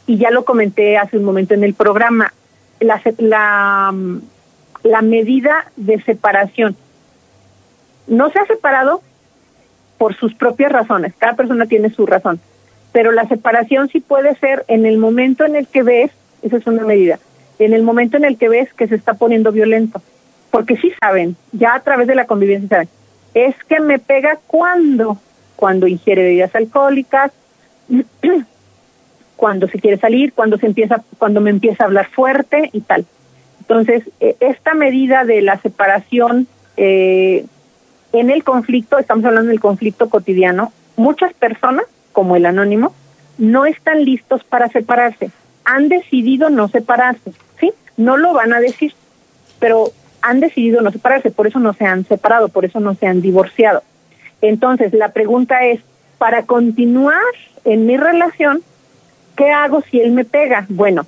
y 0.07 0.17
ya 0.17 0.31
lo 0.31 0.45
comenté 0.45 0.97
hace 0.97 1.19
un 1.19 1.25
momento 1.25 1.55
en 1.55 1.63
el 1.63 1.75
programa, 1.75 2.33
la, 2.81 3.01
la, 3.19 3.95
la 4.83 5.03
medida 5.03 5.67
de 5.77 6.01
separación. 6.03 6.77
No 8.07 8.31
se 8.31 8.39
ha 8.39 8.47
separado 8.47 9.03
por 9.99 10.15
sus 10.15 10.35
propias 10.35 10.73
razones, 10.73 11.15
cada 11.17 11.35
persona 11.35 11.67
tiene 11.67 11.91
su 11.91 12.05
razón, 12.05 12.41
pero 12.93 13.13
la 13.13 13.27
separación 13.27 13.89
sí 13.89 14.01
puede 14.01 14.35
ser 14.37 14.65
en 14.69 14.87
el 14.87 14.99
momento 14.99 15.45
en 15.45 15.57
el 15.57 15.67
que 15.67 15.83
ves, 15.83 16.11
esa 16.43 16.57
es 16.59 16.67
una 16.67 16.85
medida, 16.85 17.19
en 17.59 17.73
el 17.73 17.83
momento 17.83 18.17
en 18.17 18.25
el 18.25 18.37
que 18.37 18.49
ves 18.49 18.73
que 18.75 18.89
se 18.89 18.97
está 18.97 19.15
poniendo 19.15 19.53
violento, 19.53 20.03
porque 20.51 20.77
sí 20.77 20.93
saben, 21.01 21.37
ya 21.53 21.75
a 21.75 21.81
través 21.81 22.07
de 22.07 22.15
la 22.15 22.27
convivencia 22.27 22.69
saben, 22.69 22.89
es 23.35 23.55
que 23.65 23.81
me 23.81 23.99
pega 23.99 24.39
cuando, 24.47 25.19
cuando 25.57 25.87
ingiere 25.87 26.23
bebidas 26.23 26.55
alcohólicas, 26.55 27.33
cuando 29.45 29.69
se 29.69 29.79
quiere 29.79 29.99
salir, 29.99 30.33
cuando 30.33 30.57
se 30.57 30.65
empieza, 30.65 31.05
cuando 31.19 31.43
me 31.43 31.51
empieza 31.51 31.85
a 31.85 31.87
hablar 31.87 32.09
fuerte 32.09 32.71
y 32.73 32.81
tal. 32.81 33.05
Entonces, 33.61 34.03
eh, 34.19 34.37
esta 34.41 34.73
medida 34.73 35.25
de 35.25 35.43
la 35.43 35.59
separación 35.59 36.47
eh, 36.79 37.45
en 38.15 38.31
el 38.31 38.43
conflicto, 38.43 38.97
estamos 38.97 39.23
hablando 39.27 39.51
del 39.51 39.61
conflicto 39.61 40.09
cotidiano, 40.09 40.73
muchas 40.97 41.35
personas, 41.35 41.85
como 42.13 42.37
el 42.37 42.47
anónimo, 42.47 42.95
no 43.37 43.67
están 43.67 44.07
listos 44.07 44.43
para 44.45 44.69
separarse. 44.69 45.31
Han 45.67 45.91
decidido 45.91 46.49
no 46.49 46.69
separarse, 46.69 47.35
¿sí? 47.61 47.71
No 47.99 48.17
lo 48.17 48.33
van 48.33 48.55
a 48.55 48.61
decir, 48.61 48.95
pero 49.59 49.91
han 50.23 50.41
decidido 50.41 50.81
no 50.81 50.91
separarse, 50.91 51.31
por 51.31 51.47
eso 51.47 51.59
no 51.59 51.75
se 51.75 51.85
han 51.85 52.07
separado, 52.07 52.49
por 52.49 52.65
eso 52.65 52.81
no 52.81 52.95
se 52.95 53.07
han 53.07 53.21
divorciado. 53.21 53.83
Entonces, 54.41 54.95
la 54.95 55.11
pregunta 55.11 55.67
es, 55.67 55.81
para 56.17 56.47
continuar 56.47 57.21
en 57.67 57.85
mi 57.85 57.99
relación, 57.99 58.63
¿Qué 59.37 59.51
hago 59.51 59.83
si 59.91 60.01
él 60.01 60.13
me 60.13 60.25
pega? 60.25 60.67
Bueno, 60.69 61.07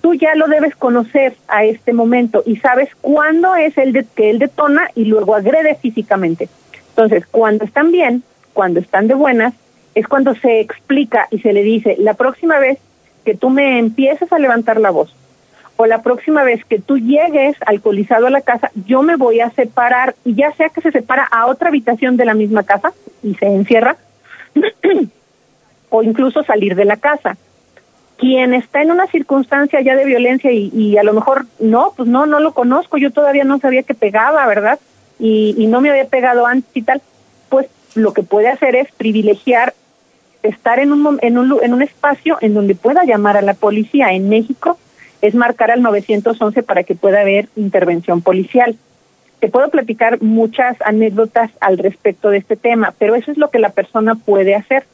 tú 0.00 0.14
ya 0.14 0.34
lo 0.34 0.48
debes 0.48 0.74
conocer 0.76 1.36
a 1.48 1.64
este 1.64 1.92
momento 1.92 2.42
y 2.44 2.56
sabes 2.56 2.90
cuándo 3.00 3.54
es 3.56 3.76
el 3.78 3.92
de, 3.92 4.04
que 4.14 4.30
él 4.30 4.38
detona 4.38 4.90
y 4.94 5.04
luego 5.04 5.34
agrede 5.34 5.76
físicamente. 5.76 6.48
Entonces, 6.90 7.26
cuando 7.26 7.64
están 7.64 7.90
bien, 7.90 8.22
cuando 8.52 8.80
están 8.80 9.08
de 9.08 9.14
buenas, 9.14 9.54
es 9.94 10.08
cuando 10.08 10.34
se 10.34 10.60
explica 10.60 11.28
y 11.30 11.38
se 11.38 11.52
le 11.52 11.62
dice, 11.62 11.96
la 11.98 12.14
próxima 12.14 12.58
vez 12.58 12.78
que 13.24 13.34
tú 13.34 13.50
me 13.50 13.78
empieces 13.78 14.32
a 14.32 14.38
levantar 14.38 14.80
la 14.80 14.90
voz 14.90 15.14
o 15.76 15.86
la 15.86 16.02
próxima 16.02 16.44
vez 16.44 16.64
que 16.64 16.78
tú 16.78 16.98
llegues 16.98 17.56
alcoholizado 17.66 18.26
a 18.26 18.30
la 18.30 18.42
casa, 18.42 18.70
yo 18.86 19.02
me 19.02 19.16
voy 19.16 19.40
a 19.40 19.50
separar 19.50 20.14
y 20.24 20.34
ya 20.34 20.52
sea 20.52 20.68
que 20.68 20.80
se 20.80 20.92
separa 20.92 21.24
a 21.24 21.46
otra 21.46 21.68
habitación 21.68 22.16
de 22.16 22.24
la 22.24 22.34
misma 22.34 22.62
casa 22.62 22.92
y 23.22 23.34
se 23.34 23.46
encierra, 23.46 23.96
o 25.90 26.02
incluso 26.02 26.42
salir 26.42 26.74
de 26.74 26.84
la 26.84 26.96
casa. 26.96 27.36
Quien 28.16 28.54
está 28.54 28.82
en 28.82 28.90
una 28.90 29.06
circunstancia 29.08 29.80
ya 29.80 29.96
de 29.96 30.04
violencia 30.04 30.50
y, 30.52 30.96
a 30.96 31.02
lo 31.02 31.12
mejor 31.12 31.46
no, 31.58 31.92
pues 31.96 32.08
no, 32.08 32.26
no 32.26 32.40
lo 32.40 32.54
conozco, 32.54 32.96
yo 32.96 33.10
todavía 33.10 33.44
no 33.44 33.58
sabía 33.58 33.82
que 33.82 33.94
pegaba, 33.94 34.46
¿verdad? 34.46 34.78
Y, 35.18 35.54
y 35.58 35.66
no 35.66 35.80
me 35.80 35.90
había 35.90 36.06
pegado 36.06 36.46
antes 36.46 36.70
y 36.74 36.82
tal, 36.82 37.02
pues 37.48 37.66
lo 37.94 38.12
que 38.12 38.22
puede 38.22 38.48
hacer 38.48 38.76
es 38.76 38.90
privilegiar 38.92 39.74
estar 40.44 40.78
en 40.78 40.92
un, 40.92 41.18
en 41.22 41.38
un, 41.38 41.58
en 41.62 41.72
un 41.72 41.82
espacio 41.82 42.38
en 42.40 42.54
donde 42.54 42.74
pueda 42.74 43.04
llamar 43.04 43.36
a 43.36 43.42
la 43.42 43.54
policía. 43.54 44.12
En 44.12 44.28
México 44.28 44.78
es 45.22 45.34
marcar 45.34 45.70
al 45.70 45.82
911 45.82 46.62
para 46.62 46.84
que 46.84 46.94
pueda 46.94 47.22
haber 47.22 47.48
intervención 47.56 48.20
policial. 48.20 48.76
Te 49.40 49.48
puedo 49.48 49.70
platicar 49.70 50.22
muchas 50.22 50.76
anécdotas 50.84 51.50
al 51.60 51.78
respecto 51.78 52.30
de 52.30 52.38
este 52.38 52.56
tema, 52.56 52.94
pero 52.98 53.14
eso 53.14 53.30
es 53.30 53.38
lo 53.38 53.50
que 53.50 53.58
la 53.58 53.70
persona 53.70 54.14
puede 54.14 54.54
hacer, 54.54 54.84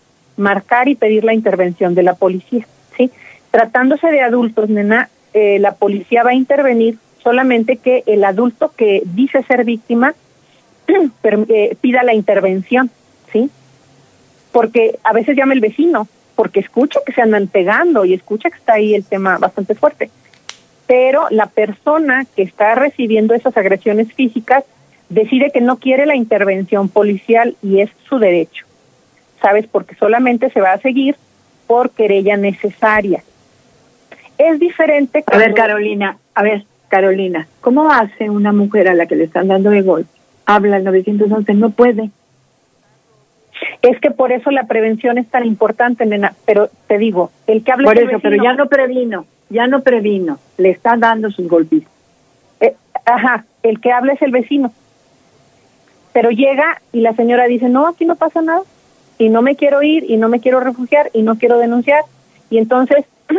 marcar 0.40 0.88
y 0.88 0.94
pedir 0.96 1.24
la 1.24 1.34
intervención 1.34 1.94
de 1.94 2.02
la 2.02 2.14
policía. 2.14 2.66
¿sí? 2.96 3.10
Tratándose 3.50 4.08
de 4.08 4.22
adultos, 4.22 4.68
nena, 4.68 5.08
eh, 5.32 5.58
la 5.58 5.74
policía 5.74 6.22
va 6.22 6.30
a 6.30 6.34
intervenir 6.34 6.98
solamente 7.22 7.76
que 7.76 8.02
el 8.06 8.24
adulto 8.24 8.72
que 8.76 9.02
dice 9.04 9.42
ser 9.44 9.64
víctima 9.64 10.14
eh, 11.22 11.76
pida 11.80 12.02
la 12.02 12.14
intervención, 12.14 12.90
¿sí? 13.32 13.50
porque 14.52 14.98
a 15.04 15.12
veces 15.12 15.36
llama 15.36 15.52
el 15.52 15.60
vecino, 15.60 16.08
porque 16.34 16.60
escucha 16.60 17.00
que 17.04 17.12
se 17.12 17.22
andan 17.22 17.46
pegando 17.46 18.04
y 18.04 18.14
escucha 18.14 18.50
que 18.50 18.56
está 18.56 18.74
ahí 18.74 18.94
el 18.94 19.04
tema 19.04 19.38
bastante 19.38 19.74
fuerte. 19.74 20.10
Pero 20.86 21.28
la 21.30 21.46
persona 21.46 22.26
que 22.34 22.42
está 22.42 22.74
recibiendo 22.74 23.34
esas 23.34 23.56
agresiones 23.56 24.12
físicas 24.12 24.64
decide 25.08 25.50
que 25.52 25.60
no 25.60 25.76
quiere 25.76 26.06
la 26.06 26.16
intervención 26.16 26.88
policial 26.88 27.56
y 27.62 27.80
es 27.80 27.90
su 28.08 28.18
derecho. 28.18 28.66
¿Sabes? 29.40 29.66
Porque 29.66 29.94
solamente 29.94 30.50
se 30.50 30.60
va 30.60 30.72
a 30.72 30.78
seguir 30.78 31.16
por 31.66 31.90
querella 31.90 32.36
necesaria. 32.36 33.22
Es 34.38 34.58
diferente. 34.58 35.22
A 35.26 35.38
ver, 35.38 35.54
Carolina, 35.54 36.18
a 36.34 36.42
ver, 36.42 36.64
Carolina, 36.88 37.46
¿cómo 37.60 37.90
hace 37.90 38.28
una 38.28 38.52
mujer 38.52 38.88
a 38.88 38.94
la 38.94 39.06
que 39.06 39.16
le 39.16 39.24
están 39.24 39.48
dando 39.48 39.70
de 39.70 39.82
golpe? 39.82 40.10
Habla 40.46 40.78
el 40.78 40.84
911, 40.84 41.54
no 41.54 41.70
puede. 41.70 42.10
Es 43.82 44.00
que 44.00 44.10
por 44.10 44.32
eso 44.32 44.50
la 44.50 44.64
prevención 44.64 45.18
es 45.18 45.28
tan 45.28 45.44
importante, 45.44 46.06
nena. 46.06 46.34
Pero 46.44 46.70
te 46.86 46.98
digo, 46.98 47.30
el 47.46 47.62
que 47.62 47.72
habla 47.72 47.84
Por 47.84 47.98
eso, 47.98 48.18
pero 48.20 48.42
ya 48.42 48.54
no 48.54 48.66
previno, 48.66 49.26
ya 49.48 49.66
no 49.66 49.82
previno. 49.82 50.38
Le 50.58 50.70
están 50.70 51.00
dando 51.00 51.30
sus 51.30 51.46
golpes. 51.48 51.82
Eh, 52.60 52.74
ajá, 53.04 53.44
el 53.62 53.80
que 53.80 53.92
habla 53.92 54.14
es 54.14 54.22
el 54.22 54.32
vecino. 54.32 54.72
Pero 56.12 56.30
llega 56.30 56.80
y 56.92 57.00
la 57.00 57.14
señora 57.14 57.44
dice, 57.44 57.68
no, 57.68 57.86
aquí 57.86 58.04
no 58.04 58.16
pasa 58.16 58.42
nada. 58.42 58.62
Y 59.20 59.28
no 59.28 59.40
me 59.42 59.54
quiero 59.54 59.82
ir, 59.82 60.10
y 60.10 60.16
no 60.16 60.28
me 60.28 60.40
quiero 60.40 60.58
refugiar, 60.58 61.10
y 61.12 61.22
no 61.22 61.36
quiero 61.38 61.58
denunciar. 61.58 62.02
Y 62.50 62.58
entonces, 62.58 63.04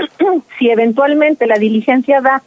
si 0.58 0.70
eventualmente 0.70 1.46
la 1.46 1.58
diligencia 1.58 2.22
da 2.22 2.42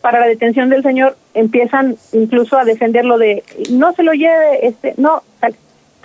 para 0.00 0.20
la 0.20 0.26
detención 0.26 0.68
del 0.68 0.84
señor, 0.84 1.16
empiezan 1.34 1.96
incluso 2.12 2.56
a 2.56 2.64
defenderlo 2.64 3.18
de, 3.18 3.42
no 3.70 3.92
se 3.94 4.04
lo 4.04 4.12
lleve, 4.12 4.66
este, 4.68 4.94
no, 4.96 5.24
tal 5.40 5.56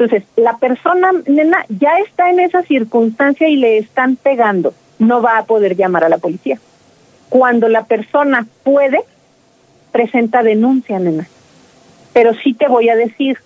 entonces, 0.01 0.27
la 0.35 0.57
persona, 0.57 1.11
nena, 1.27 1.63
ya 1.69 1.91
está 1.99 2.31
en 2.31 2.39
esa 2.39 2.63
circunstancia 2.63 3.47
y 3.47 3.55
le 3.55 3.77
están 3.77 4.15
pegando, 4.15 4.73
no 4.97 5.21
va 5.21 5.37
a 5.37 5.45
poder 5.45 5.75
llamar 5.75 6.03
a 6.03 6.09
la 6.09 6.17
policía. 6.17 6.59
Cuando 7.29 7.69
la 7.69 7.83
persona 7.83 8.47
puede, 8.63 9.01
presenta 9.91 10.41
denuncia, 10.41 10.97
nena. 10.97 11.27
Pero 12.13 12.33
sí 12.33 12.55
te 12.55 12.67
voy 12.67 12.89
a 12.89 12.95
decir, 12.95 13.37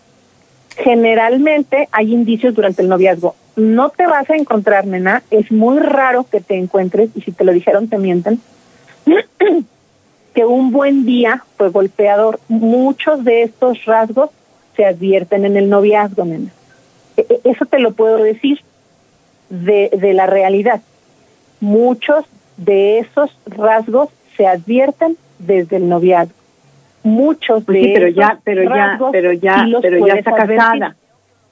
generalmente 0.75 1.87
hay 1.91 2.13
indicios 2.13 2.53
durante 2.53 2.81
el 2.81 2.89
noviazgo. 2.89 3.35
No 3.55 3.89
te 3.89 4.05
vas 4.05 4.29
a 4.29 4.35
encontrar, 4.35 4.85
nena, 4.85 5.23
es 5.31 5.51
muy 5.51 5.79
raro 5.79 6.25
que 6.29 6.41
te 6.41 6.57
encuentres, 6.57 7.09
y 7.15 7.21
si 7.21 7.31
te 7.31 7.43
lo 7.45 7.53
dijeron 7.53 7.87
te 7.87 7.97
mienten, 7.97 8.41
que 10.33 10.45
un 10.45 10.71
buen 10.71 11.05
día 11.05 11.43
fue 11.57 11.69
golpeador. 11.69 12.39
Muchos 12.49 13.23
de 13.23 13.43
estos 13.43 13.85
rasgos 13.85 14.29
se 14.75 14.85
advierten 14.85 15.45
en 15.45 15.55
el 15.55 15.69
noviazgo, 15.69 16.25
nena. 16.25 16.51
E, 17.15 17.25
e, 17.29 17.49
eso 17.49 17.65
te 17.65 17.79
lo 17.79 17.93
puedo 17.93 18.17
decir 18.17 18.59
de, 19.49 19.89
de 19.97 20.13
la 20.13 20.25
realidad. 20.25 20.81
Muchos 21.61 22.25
de 22.57 22.99
esos 22.99 23.37
rasgos 23.45 24.09
se 24.35 24.47
advierten 24.47 25.17
desde 25.39 25.77
el 25.77 25.87
noviazgo. 25.87 26.44
Muchos 27.05 27.63
de 27.67 27.81
sí, 27.81 27.91
pero 27.93 28.07
ya, 28.07 28.39
pero 28.43 28.63
ya, 28.63 28.99
pero 29.11 29.31
ya, 29.31 29.67
pero 29.79 30.07
ya 30.07 30.13
está 30.15 30.31
casada. 30.31 30.95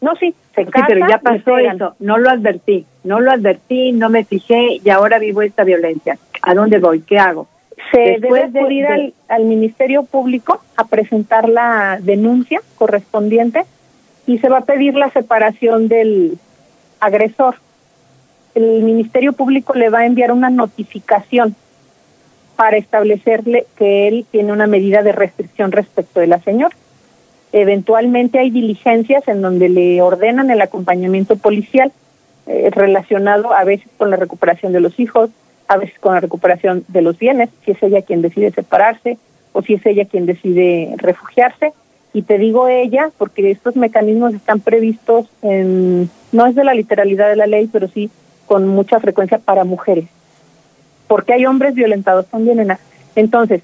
No, 0.01 0.15
sí, 0.15 0.33
se 0.55 0.65
sí, 0.65 0.71
pero 0.87 1.07
ya 1.07 1.19
pasó 1.19 1.59
eso. 1.59 1.95
No 1.99 2.17
lo 2.17 2.31
advertí, 2.31 2.87
no 3.03 3.19
lo 3.19 3.31
advertí, 3.31 3.91
no 3.91 4.09
me 4.09 4.25
fijé 4.25 4.81
y 4.83 4.89
ahora 4.89 5.19
vivo 5.19 5.43
esta 5.43 5.63
violencia. 5.63 6.17
¿A 6.41 6.55
dónde 6.55 6.79
voy? 6.79 7.01
¿Qué 7.01 7.19
hago? 7.19 7.47
Se 7.91 8.17
debe 8.19 8.45
acudir 8.45 8.87
al, 8.87 9.13
al 9.29 9.43
Ministerio 9.43 10.03
Público 10.03 10.59
a 10.75 10.85
presentar 10.85 11.47
la 11.47 11.99
denuncia 12.01 12.59
correspondiente 12.75 13.65
y 14.25 14.39
se 14.39 14.49
va 14.49 14.57
a 14.57 14.65
pedir 14.65 14.95
la 14.95 15.11
separación 15.11 15.87
del 15.87 16.39
agresor. 16.99 17.57
El 18.55 18.81
Ministerio 18.81 19.33
Público 19.33 19.75
le 19.75 19.91
va 19.91 19.99
a 19.99 20.05
enviar 20.07 20.31
una 20.31 20.49
notificación 20.49 21.55
para 22.55 22.77
establecerle 22.77 23.65
que 23.77 24.07
él 24.07 24.25
tiene 24.31 24.51
una 24.51 24.67
medida 24.67 25.03
de 25.03 25.11
restricción 25.11 25.71
respecto 25.71 26.19
de 26.19 26.27
la 26.27 26.39
señora. 26.39 26.75
Eventualmente 27.51 28.39
hay 28.39 28.49
diligencias 28.49 29.27
en 29.27 29.41
donde 29.41 29.69
le 29.69 30.01
ordenan 30.01 30.49
el 30.49 30.61
acompañamiento 30.61 31.35
policial 31.35 31.91
eh, 32.47 32.69
relacionado 32.71 33.53
a 33.53 33.63
veces 33.63 33.87
con 33.97 34.09
la 34.09 34.17
recuperación 34.17 34.73
de 34.73 34.79
los 34.79 34.99
hijos, 34.99 35.29
a 35.67 35.77
veces 35.77 35.97
con 35.99 36.13
la 36.13 36.19
recuperación 36.19 36.83
de 36.87 37.01
los 37.01 37.17
bienes, 37.17 37.49
si 37.63 37.71
es 37.71 37.83
ella 37.83 38.01
quien 38.01 38.21
decide 38.21 38.51
separarse 38.51 39.17
o 39.53 39.61
si 39.61 39.75
es 39.75 39.85
ella 39.85 40.05
quien 40.05 40.25
decide 40.25 40.93
refugiarse. 40.97 41.73
Y 42.11 42.23
te 42.23 42.37
digo 42.37 42.67
ella 42.67 43.09
porque 43.17 43.49
estos 43.49 43.75
mecanismos 43.75 44.33
están 44.33 44.59
previstos 44.59 45.27
en, 45.41 46.09
no 46.31 46.45
es 46.45 46.55
de 46.55 46.63
la 46.63 46.73
literalidad 46.73 47.29
de 47.29 47.35
la 47.35 47.47
ley, 47.47 47.69
pero 47.71 47.87
sí 47.87 48.09
con 48.45 48.67
mucha 48.67 48.99
frecuencia 48.99 49.37
para 49.37 49.63
mujeres. 49.63 50.05
Porque 51.07 51.33
hay 51.33 51.45
hombres 51.45 51.75
violentados 51.75 52.27
también 52.27 52.59
en 52.59 52.77
Entonces, 53.15 53.61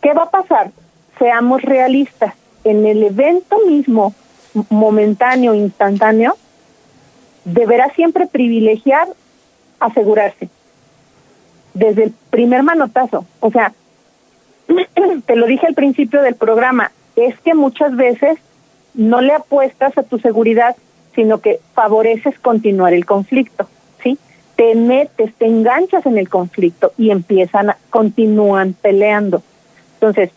¿qué 0.00 0.12
va 0.12 0.24
a 0.24 0.30
pasar? 0.30 0.70
Seamos 1.18 1.62
realistas. 1.62 2.34
En 2.64 2.86
el 2.86 3.02
evento 3.02 3.56
mismo, 3.66 4.14
momentáneo, 4.68 5.54
instantáneo, 5.54 6.36
deberá 7.44 7.90
siempre 7.94 8.26
privilegiar 8.26 9.08
asegurarse 9.78 10.48
desde 11.74 12.04
el 12.04 12.14
primer 12.30 12.62
manotazo. 12.62 13.26
O 13.40 13.50
sea, 13.50 13.72
te 15.26 15.36
lo 15.36 15.46
dije 15.46 15.66
al 15.66 15.74
principio 15.74 16.22
del 16.22 16.34
programa, 16.34 16.92
es 17.16 17.38
que 17.40 17.54
muchas 17.54 17.96
veces 17.96 18.38
no 18.94 19.20
le 19.20 19.32
apuestas 19.32 19.96
a 19.96 20.02
tu 20.02 20.18
seguridad, 20.18 20.76
sino 21.14 21.40
que 21.40 21.60
favoreces 21.74 22.38
continuar 22.38 22.92
el 22.92 23.06
conflicto. 23.06 23.68
Te 24.60 24.74
metes, 24.74 25.34
te 25.36 25.46
enganchas 25.46 26.04
en 26.04 26.18
el 26.18 26.28
conflicto 26.28 26.92
y 26.98 27.12
empiezan, 27.12 27.72
continúan 27.88 28.74
peleando. 28.74 29.42
Entonces, 29.94 30.32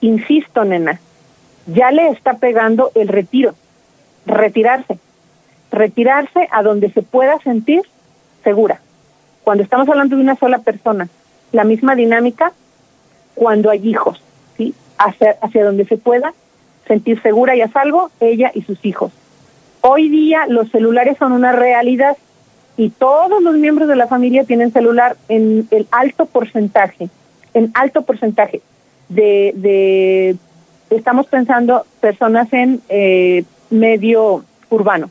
insisto, 0.00 0.64
nena, 0.64 0.98
ya 1.66 1.90
le 1.90 2.08
está 2.08 2.38
pegando 2.38 2.90
el 2.94 3.08
retiro, 3.08 3.54
retirarse, 4.24 4.98
retirarse 5.70 6.48
a 6.52 6.62
donde 6.62 6.90
se 6.90 7.02
pueda 7.02 7.38
sentir 7.40 7.82
segura. 8.42 8.80
Cuando 9.44 9.62
estamos 9.62 9.86
hablando 9.90 10.16
de 10.16 10.22
una 10.22 10.36
sola 10.36 10.60
persona, 10.60 11.10
la 11.52 11.64
misma 11.64 11.94
dinámica 11.96 12.54
cuando 13.34 13.68
hay 13.68 13.86
hijos, 13.86 14.22
¿sí? 14.56 14.74
Hacia, 14.96 15.36
hacia 15.42 15.66
donde 15.66 15.84
se 15.84 15.98
pueda 15.98 16.32
sentir 16.88 17.20
segura 17.20 17.54
y 17.54 17.60
a 17.60 17.68
salvo 17.68 18.10
ella 18.20 18.52
y 18.54 18.62
sus 18.62 18.82
hijos. 18.86 19.12
Hoy 19.82 20.08
día 20.08 20.46
los 20.48 20.70
celulares 20.70 21.18
son 21.18 21.32
una 21.32 21.52
realidad 21.52 22.16
y 22.76 22.90
todos 22.90 23.42
los 23.42 23.56
miembros 23.56 23.88
de 23.88 23.96
la 23.96 24.06
familia 24.06 24.44
tienen 24.44 24.72
celular 24.72 25.16
en 25.28 25.66
el 25.70 25.86
alto 25.90 26.26
porcentaje, 26.26 27.08
en 27.54 27.70
alto 27.74 28.02
porcentaje 28.02 28.60
de, 29.08 29.52
de 29.56 30.36
estamos 30.90 31.26
pensando 31.26 31.86
personas 32.00 32.52
en 32.52 32.80
eh, 32.88 33.44
medio 33.70 34.44
urbano. 34.70 35.10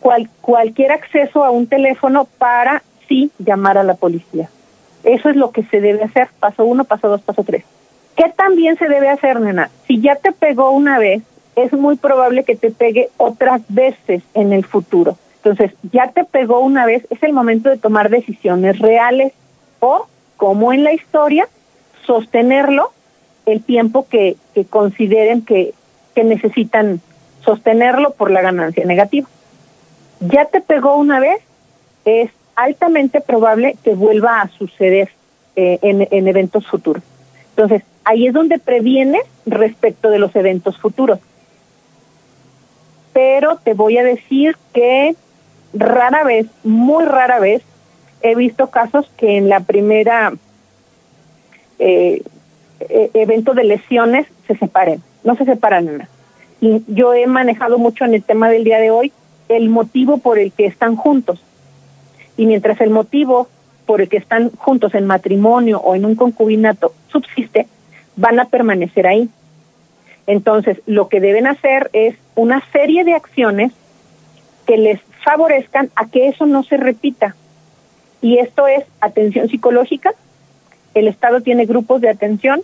Cual, 0.00 0.28
cualquier 0.40 0.92
acceso 0.92 1.44
a 1.44 1.50
un 1.50 1.66
teléfono 1.66 2.26
para 2.38 2.82
sí 3.08 3.30
llamar 3.38 3.78
a 3.78 3.82
la 3.82 3.94
policía. 3.94 4.48
Eso 5.04 5.28
es 5.28 5.36
lo 5.36 5.50
que 5.50 5.62
se 5.64 5.80
debe 5.80 6.04
hacer, 6.04 6.28
paso 6.38 6.64
uno, 6.64 6.84
paso 6.84 7.08
dos, 7.08 7.22
paso 7.22 7.44
tres. 7.44 7.64
¿Qué 8.16 8.32
también 8.36 8.76
se 8.78 8.88
debe 8.88 9.08
hacer, 9.08 9.40
nena? 9.40 9.70
Si 9.86 10.00
ya 10.00 10.16
te 10.16 10.32
pegó 10.32 10.70
una 10.70 10.98
vez, 10.98 11.22
es 11.54 11.72
muy 11.72 11.96
probable 11.96 12.44
que 12.44 12.56
te 12.56 12.70
pegue 12.70 13.10
otras 13.16 13.62
veces 13.68 14.22
en 14.34 14.52
el 14.52 14.64
futuro. 14.64 15.16
Entonces, 15.46 15.78
ya 15.92 16.10
te 16.10 16.24
pegó 16.24 16.58
una 16.58 16.86
vez, 16.86 17.06
es 17.08 17.22
el 17.22 17.32
momento 17.32 17.68
de 17.68 17.76
tomar 17.76 18.10
decisiones 18.10 18.80
reales 18.80 19.32
o, 19.78 20.08
como 20.36 20.72
en 20.72 20.82
la 20.82 20.92
historia, 20.92 21.48
sostenerlo 22.04 22.90
el 23.46 23.62
tiempo 23.62 24.08
que, 24.08 24.36
consideren 24.70 25.42
que, 25.42 25.72
necesitan 26.16 27.00
sostenerlo 27.44 28.10
por 28.14 28.32
la 28.32 28.42
ganancia 28.42 28.84
negativa. 28.84 29.28
Ya 30.18 30.46
te 30.46 30.60
pegó 30.60 30.96
una 30.96 31.20
vez, 31.20 31.38
es 32.04 32.32
altamente 32.56 33.20
probable 33.20 33.76
que 33.84 33.94
vuelva 33.94 34.40
a 34.40 34.48
suceder 34.48 35.10
eh, 35.54 35.78
en, 35.82 36.08
en 36.10 36.26
eventos 36.26 36.66
futuros. 36.66 37.04
Entonces, 37.50 37.84
ahí 38.02 38.26
es 38.26 38.32
donde 38.32 38.58
previenes 38.58 39.22
respecto 39.44 40.10
de 40.10 40.18
los 40.18 40.34
eventos 40.34 40.76
futuros. 40.76 41.20
Pero 43.12 43.58
te 43.62 43.74
voy 43.74 43.98
a 43.98 44.02
decir 44.02 44.56
que 44.72 45.14
rara 45.78 46.24
vez, 46.24 46.46
muy 46.64 47.04
rara 47.04 47.38
vez, 47.38 47.62
he 48.22 48.34
visto 48.34 48.70
casos 48.70 49.10
que 49.16 49.36
en 49.36 49.48
la 49.48 49.60
primera 49.60 50.32
eh, 51.78 52.22
e, 52.80 53.10
evento 53.14 53.54
de 53.54 53.64
lesiones 53.64 54.26
se 54.46 54.56
separen, 54.56 55.02
no 55.24 55.36
se 55.36 55.44
separan 55.44 55.86
nada. 55.86 56.08
Y 56.60 56.82
yo 56.88 57.14
he 57.14 57.26
manejado 57.26 57.78
mucho 57.78 58.04
en 58.04 58.14
el 58.14 58.22
tema 58.22 58.48
del 58.48 58.64
día 58.64 58.78
de 58.78 58.90
hoy 58.90 59.12
el 59.48 59.68
motivo 59.68 60.18
por 60.18 60.38
el 60.38 60.52
que 60.52 60.66
están 60.66 60.96
juntos. 60.96 61.40
Y 62.36 62.46
mientras 62.46 62.80
el 62.80 62.90
motivo 62.90 63.48
por 63.84 64.00
el 64.00 64.08
que 64.08 64.16
están 64.16 64.50
juntos 64.50 64.94
en 64.94 65.06
matrimonio 65.06 65.80
o 65.80 65.94
en 65.94 66.04
un 66.04 66.16
concubinato 66.16 66.92
subsiste, 67.08 67.66
van 68.16 68.40
a 68.40 68.46
permanecer 68.46 69.06
ahí. 69.06 69.28
Entonces, 70.26 70.78
lo 70.86 71.08
que 71.08 71.20
deben 71.20 71.46
hacer 71.46 71.88
es 71.92 72.16
una 72.34 72.62
serie 72.72 73.04
de 73.04 73.14
acciones 73.14 73.72
que 74.66 74.76
les 74.76 75.00
favorezcan 75.26 75.90
a 75.96 76.06
que 76.06 76.28
eso 76.28 76.46
no 76.46 76.62
se 76.62 76.76
repita. 76.76 77.34
Y 78.22 78.38
esto 78.38 78.68
es 78.68 78.84
atención 79.00 79.48
psicológica. 79.48 80.12
El 80.94 81.08
Estado 81.08 81.40
tiene 81.40 81.66
grupos 81.66 82.00
de 82.00 82.08
atención. 82.08 82.62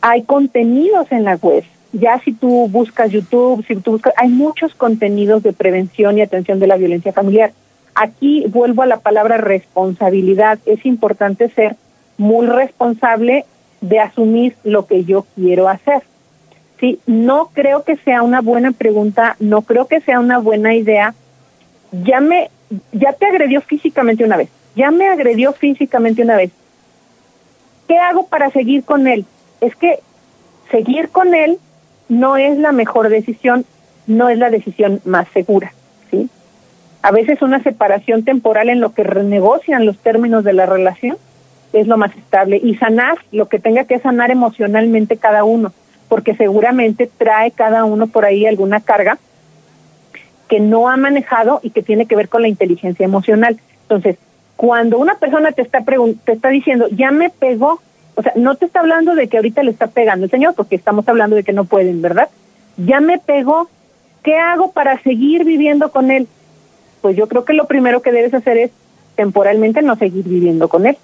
Hay 0.00 0.22
contenidos 0.22 1.12
en 1.12 1.24
la 1.24 1.36
web. 1.36 1.64
Ya 1.92 2.18
si 2.20 2.32
tú 2.32 2.66
buscas 2.68 3.10
YouTube, 3.10 3.62
si 3.66 3.76
tú 3.76 3.92
buscas, 3.92 4.14
hay 4.16 4.30
muchos 4.30 4.74
contenidos 4.74 5.42
de 5.42 5.52
prevención 5.52 6.16
y 6.16 6.22
atención 6.22 6.58
de 6.58 6.66
la 6.66 6.76
violencia 6.76 7.12
familiar. 7.12 7.52
Aquí 7.94 8.46
vuelvo 8.48 8.80
a 8.80 8.86
la 8.86 9.00
palabra 9.00 9.36
responsabilidad. 9.36 10.58
Es 10.64 10.86
importante 10.86 11.50
ser 11.50 11.76
muy 12.16 12.46
responsable 12.46 13.44
de 13.82 14.00
asumir 14.00 14.56
lo 14.64 14.86
que 14.86 15.04
yo 15.04 15.26
quiero 15.34 15.68
hacer. 15.68 16.02
Sí, 16.82 16.98
no 17.06 17.50
creo 17.52 17.84
que 17.84 17.96
sea 17.98 18.24
una 18.24 18.40
buena 18.40 18.72
pregunta, 18.72 19.36
no 19.38 19.62
creo 19.62 19.86
que 19.86 20.00
sea 20.00 20.18
una 20.18 20.38
buena 20.38 20.74
idea. 20.74 21.14
Ya 21.92 22.20
me, 22.20 22.50
ya 22.90 23.12
te 23.12 23.26
agredió 23.26 23.60
físicamente 23.60 24.24
una 24.24 24.36
vez, 24.36 24.48
ya 24.74 24.90
me 24.90 25.06
agredió 25.06 25.52
físicamente 25.52 26.22
una 26.22 26.34
vez. 26.34 26.50
¿Qué 27.86 27.96
hago 27.98 28.26
para 28.26 28.50
seguir 28.50 28.82
con 28.82 29.06
él? 29.06 29.24
Es 29.60 29.76
que 29.76 30.00
seguir 30.72 31.10
con 31.10 31.36
él 31.36 31.58
no 32.08 32.36
es 32.36 32.58
la 32.58 32.72
mejor 32.72 33.10
decisión, 33.10 33.64
no 34.08 34.28
es 34.28 34.38
la 34.38 34.50
decisión 34.50 35.00
más 35.04 35.28
segura, 35.32 35.72
¿sí? 36.10 36.28
A 37.02 37.12
veces 37.12 37.42
una 37.42 37.62
separación 37.62 38.24
temporal 38.24 38.68
en 38.68 38.80
lo 38.80 38.92
que 38.92 39.04
renegocian 39.04 39.86
los 39.86 39.98
términos 39.98 40.42
de 40.42 40.54
la 40.54 40.66
relación 40.66 41.16
es 41.72 41.86
lo 41.86 41.96
más 41.96 42.12
estable 42.16 42.60
y 42.60 42.74
sanar 42.74 43.18
lo 43.30 43.46
que 43.46 43.60
tenga 43.60 43.84
que 43.84 44.00
sanar 44.00 44.32
emocionalmente 44.32 45.16
cada 45.16 45.44
uno, 45.44 45.72
porque 46.12 46.34
seguramente 46.34 47.08
trae 47.16 47.52
cada 47.52 47.86
uno 47.86 48.06
por 48.06 48.26
ahí 48.26 48.44
alguna 48.44 48.80
carga 48.80 49.16
que 50.46 50.60
no 50.60 50.90
ha 50.90 50.98
manejado 50.98 51.60
y 51.62 51.70
que 51.70 51.82
tiene 51.82 52.04
que 52.04 52.14
ver 52.14 52.28
con 52.28 52.42
la 52.42 52.48
inteligencia 52.48 53.02
emocional. 53.02 53.58
Entonces, 53.84 54.18
cuando 54.56 54.98
una 54.98 55.14
persona 55.14 55.52
te 55.52 55.62
está 55.62 55.82
te 56.26 56.32
está 56.32 56.50
diciendo, 56.50 56.86
"Ya 56.90 57.12
me 57.12 57.30
pegó", 57.30 57.80
o 58.14 58.22
sea, 58.22 58.34
no 58.36 58.56
te 58.56 58.66
está 58.66 58.80
hablando 58.80 59.14
de 59.14 59.26
que 59.26 59.38
ahorita 59.38 59.62
le 59.62 59.70
está 59.70 59.86
pegando 59.86 60.26
el 60.26 60.30
señor, 60.30 60.52
porque 60.54 60.76
estamos 60.76 61.08
hablando 61.08 61.34
de 61.34 61.44
que 61.44 61.54
no 61.54 61.64
pueden, 61.64 62.02
¿verdad? 62.02 62.28
Ya 62.76 63.00
me 63.00 63.16
pegó, 63.16 63.70
¿qué 64.22 64.36
hago 64.36 64.72
para 64.72 65.02
seguir 65.04 65.44
viviendo 65.44 65.92
con 65.92 66.10
él? 66.10 66.28
Pues 67.00 67.16
yo 67.16 67.26
creo 67.26 67.46
que 67.46 67.54
lo 67.54 67.66
primero 67.66 68.02
que 68.02 68.12
debes 68.12 68.34
hacer 68.34 68.58
es 68.58 68.70
temporalmente 69.16 69.80
no 69.80 69.96
seguir 69.96 70.28
viviendo 70.28 70.68
con 70.68 70.84
él. 70.84 70.98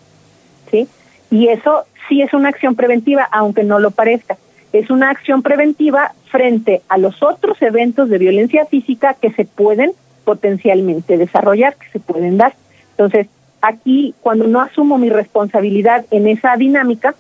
¿sí? 0.70 0.86
Y 1.30 1.48
eso 1.48 1.86
sí 2.10 2.20
es 2.20 2.34
una 2.34 2.50
acción 2.50 2.74
preventiva, 2.74 3.26
aunque 3.32 3.64
no 3.64 3.78
lo 3.78 3.90
parezca. 3.90 4.36
Es 4.72 4.90
una 4.90 5.10
acción 5.10 5.42
preventiva 5.42 6.12
frente 6.30 6.82
a 6.88 6.98
los 6.98 7.22
otros 7.22 7.60
eventos 7.62 8.08
de 8.08 8.18
violencia 8.18 8.66
física 8.66 9.14
que 9.14 9.32
se 9.32 9.44
pueden 9.44 9.92
potencialmente 10.24 11.16
desarrollar, 11.16 11.76
que 11.76 11.88
se 11.90 12.00
pueden 12.00 12.36
dar. 12.36 12.54
Entonces, 12.90 13.28
aquí, 13.62 14.14
cuando 14.20 14.46
no 14.46 14.60
asumo 14.60 14.98
mi 14.98 15.08
responsabilidad 15.08 16.04
en 16.10 16.28
esa 16.28 16.56
dinámica, 16.56 17.14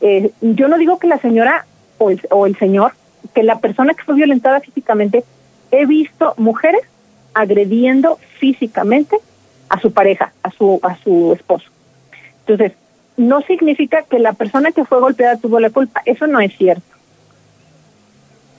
eh, 0.00 0.30
yo 0.40 0.68
no 0.68 0.78
digo 0.78 0.98
que 0.98 1.06
la 1.06 1.18
señora 1.18 1.66
o 1.98 2.10
el, 2.10 2.20
o 2.30 2.46
el 2.46 2.56
señor, 2.56 2.92
que 3.34 3.42
la 3.42 3.58
persona 3.58 3.94
que 3.94 4.04
fue 4.04 4.14
violentada 4.14 4.60
físicamente, 4.60 5.24
he 5.70 5.84
visto 5.86 6.34
mujeres 6.38 6.80
agrediendo 7.34 8.18
físicamente 8.38 9.16
a 9.68 9.78
su 9.80 9.92
pareja, 9.92 10.32
a 10.42 10.50
su, 10.50 10.80
a 10.82 10.96
su 10.96 11.32
esposo. 11.34 11.70
Entonces, 12.40 12.72
no 13.16 13.40
significa 13.42 14.02
que 14.02 14.18
la 14.18 14.32
persona 14.32 14.72
que 14.72 14.84
fue 14.84 15.00
golpeada 15.00 15.36
tuvo 15.36 15.60
la 15.60 15.70
culpa, 15.70 16.02
eso 16.04 16.26
no 16.26 16.40
es 16.40 16.56
cierto. 16.56 16.82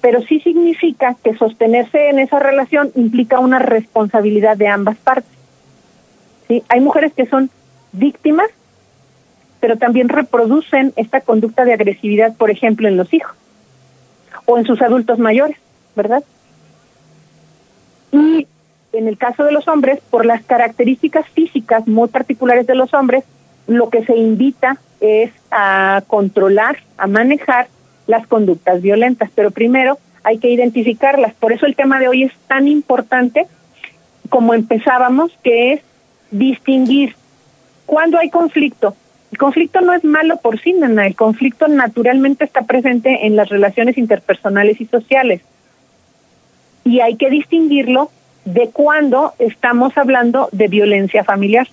Pero 0.02 0.22
sí 0.24 0.40
significa 0.40 1.16
que 1.24 1.36
sostenerse 1.36 2.10
en 2.10 2.20
esa 2.20 2.40
relación 2.40 2.92
implica 2.96 3.40
una 3.40 3.60
responsabilidad 3.60 4.58
de 4.58 4.68
ambas 4.68 4.98
partes. 4.98 5.32
¿Sí? 6.48 6.64
Hay 6.70 6.80
mujeres 6.80 7.14
que 7.14 7.28
son 7.28 7.50
víctimas, 7.92 8.48
pero 9.60 9.78
también 9.78 10.10
reproducen 10.10 10.94
esta 10.96 11.22
conducta 11.22 11.66
de 11.66 11.74
agresividad, 11.74 12.36
por 12.36 12.50
ejemplo, 12.50 12.88
en 12.88 12.98
los 12.98 13.14
hijos 13.14 13.36
o 14.46 14.58
en 14.58 14.66
sus 14.66 14.82
adultos 14.82 15.20
mayores, 15.20 15.58
¿verdad? 15.96 16.24
Y 18.12 18.48
en 18.94 19.08
el 19.08 19.18
caso 19.18 19.44
de 19.44 19.52
los 19.52 19.68
hombres, 19.68 20.00
por 20.10 20.26
las 20.26 20.44
características 20.44 21.28
físicas 21.30 21.88
muy 21.88 22.10
particulares 22.10 22.68
de 22.68 22.76
los 22.76 22.94
hombres, 22.94 23.24
lo 23.72 23.90
que 23.90 24.06
se 24.06 24.16
invita 24.16 24.78
es 25.00 25.32
a 25.50 26.04
controlar, 26.08 26.78
a 26.98 27.08
manejar 27.08 27.68
las 28.08 28.28
conductas 28.28 28.82
violentas, 28.82 29.30
pero 29.34 29.52
primero 29.52 29.98
hay 30.24 30.38
que 30.38 30.50
identificarlas. 30.50 31.34
Por 31.34 31.52
eso 31.52 31.66
el 31.66 31.76
tema 31.76 32.00
de 32.00 32.08
hoy 32.08 32.24
es 32.24 32.34
tan 32.48 32.68
importante 32.68 33.48
como 34.30 34.54
empezábamos, 34.54 35.32
que 35.44 35.74
es 35.74 35.82
distinguir 36.32 37.16
cuando 37.86 38.18
hay 38.18 38.30
conflicto. 38.30 38.96
El 39.32 39.38
conflicto 39.38 39.82
no 39.82 39.94
es 39.94 40.04
malo 40.04 40.38
por 40.38 40.60
sí, 40.60 40.74
nana. 40.74 41.08
El 41.08 41.16
conflicto 41.16 41.68
naturalmente 41.68 42.44
está 42.44 42.64
presente 42.64 43.26
en 43.26 43.36
las 43.36 43.50
relaciones 43.50 43.98
interpersonales 43.98 44.80
y 44.82 44.86
sociales. 44.86 45.42
Y 46.84 47.00
hay 47.00 47.16
que 47.16 47.30
distinguirlo 47.30 48.12
de 48.46 48.70
cuando 48.70 49.34
estamos 49.40 49.98
hablando 49.98 50.50
de 50.52 50.68
violencia 50.68 51.24
familiar. 51.24 51.68